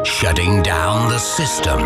Shutting 0.03 0.61
down 0.61 1.07
the 1.07 1.18
system. 1.18 1.80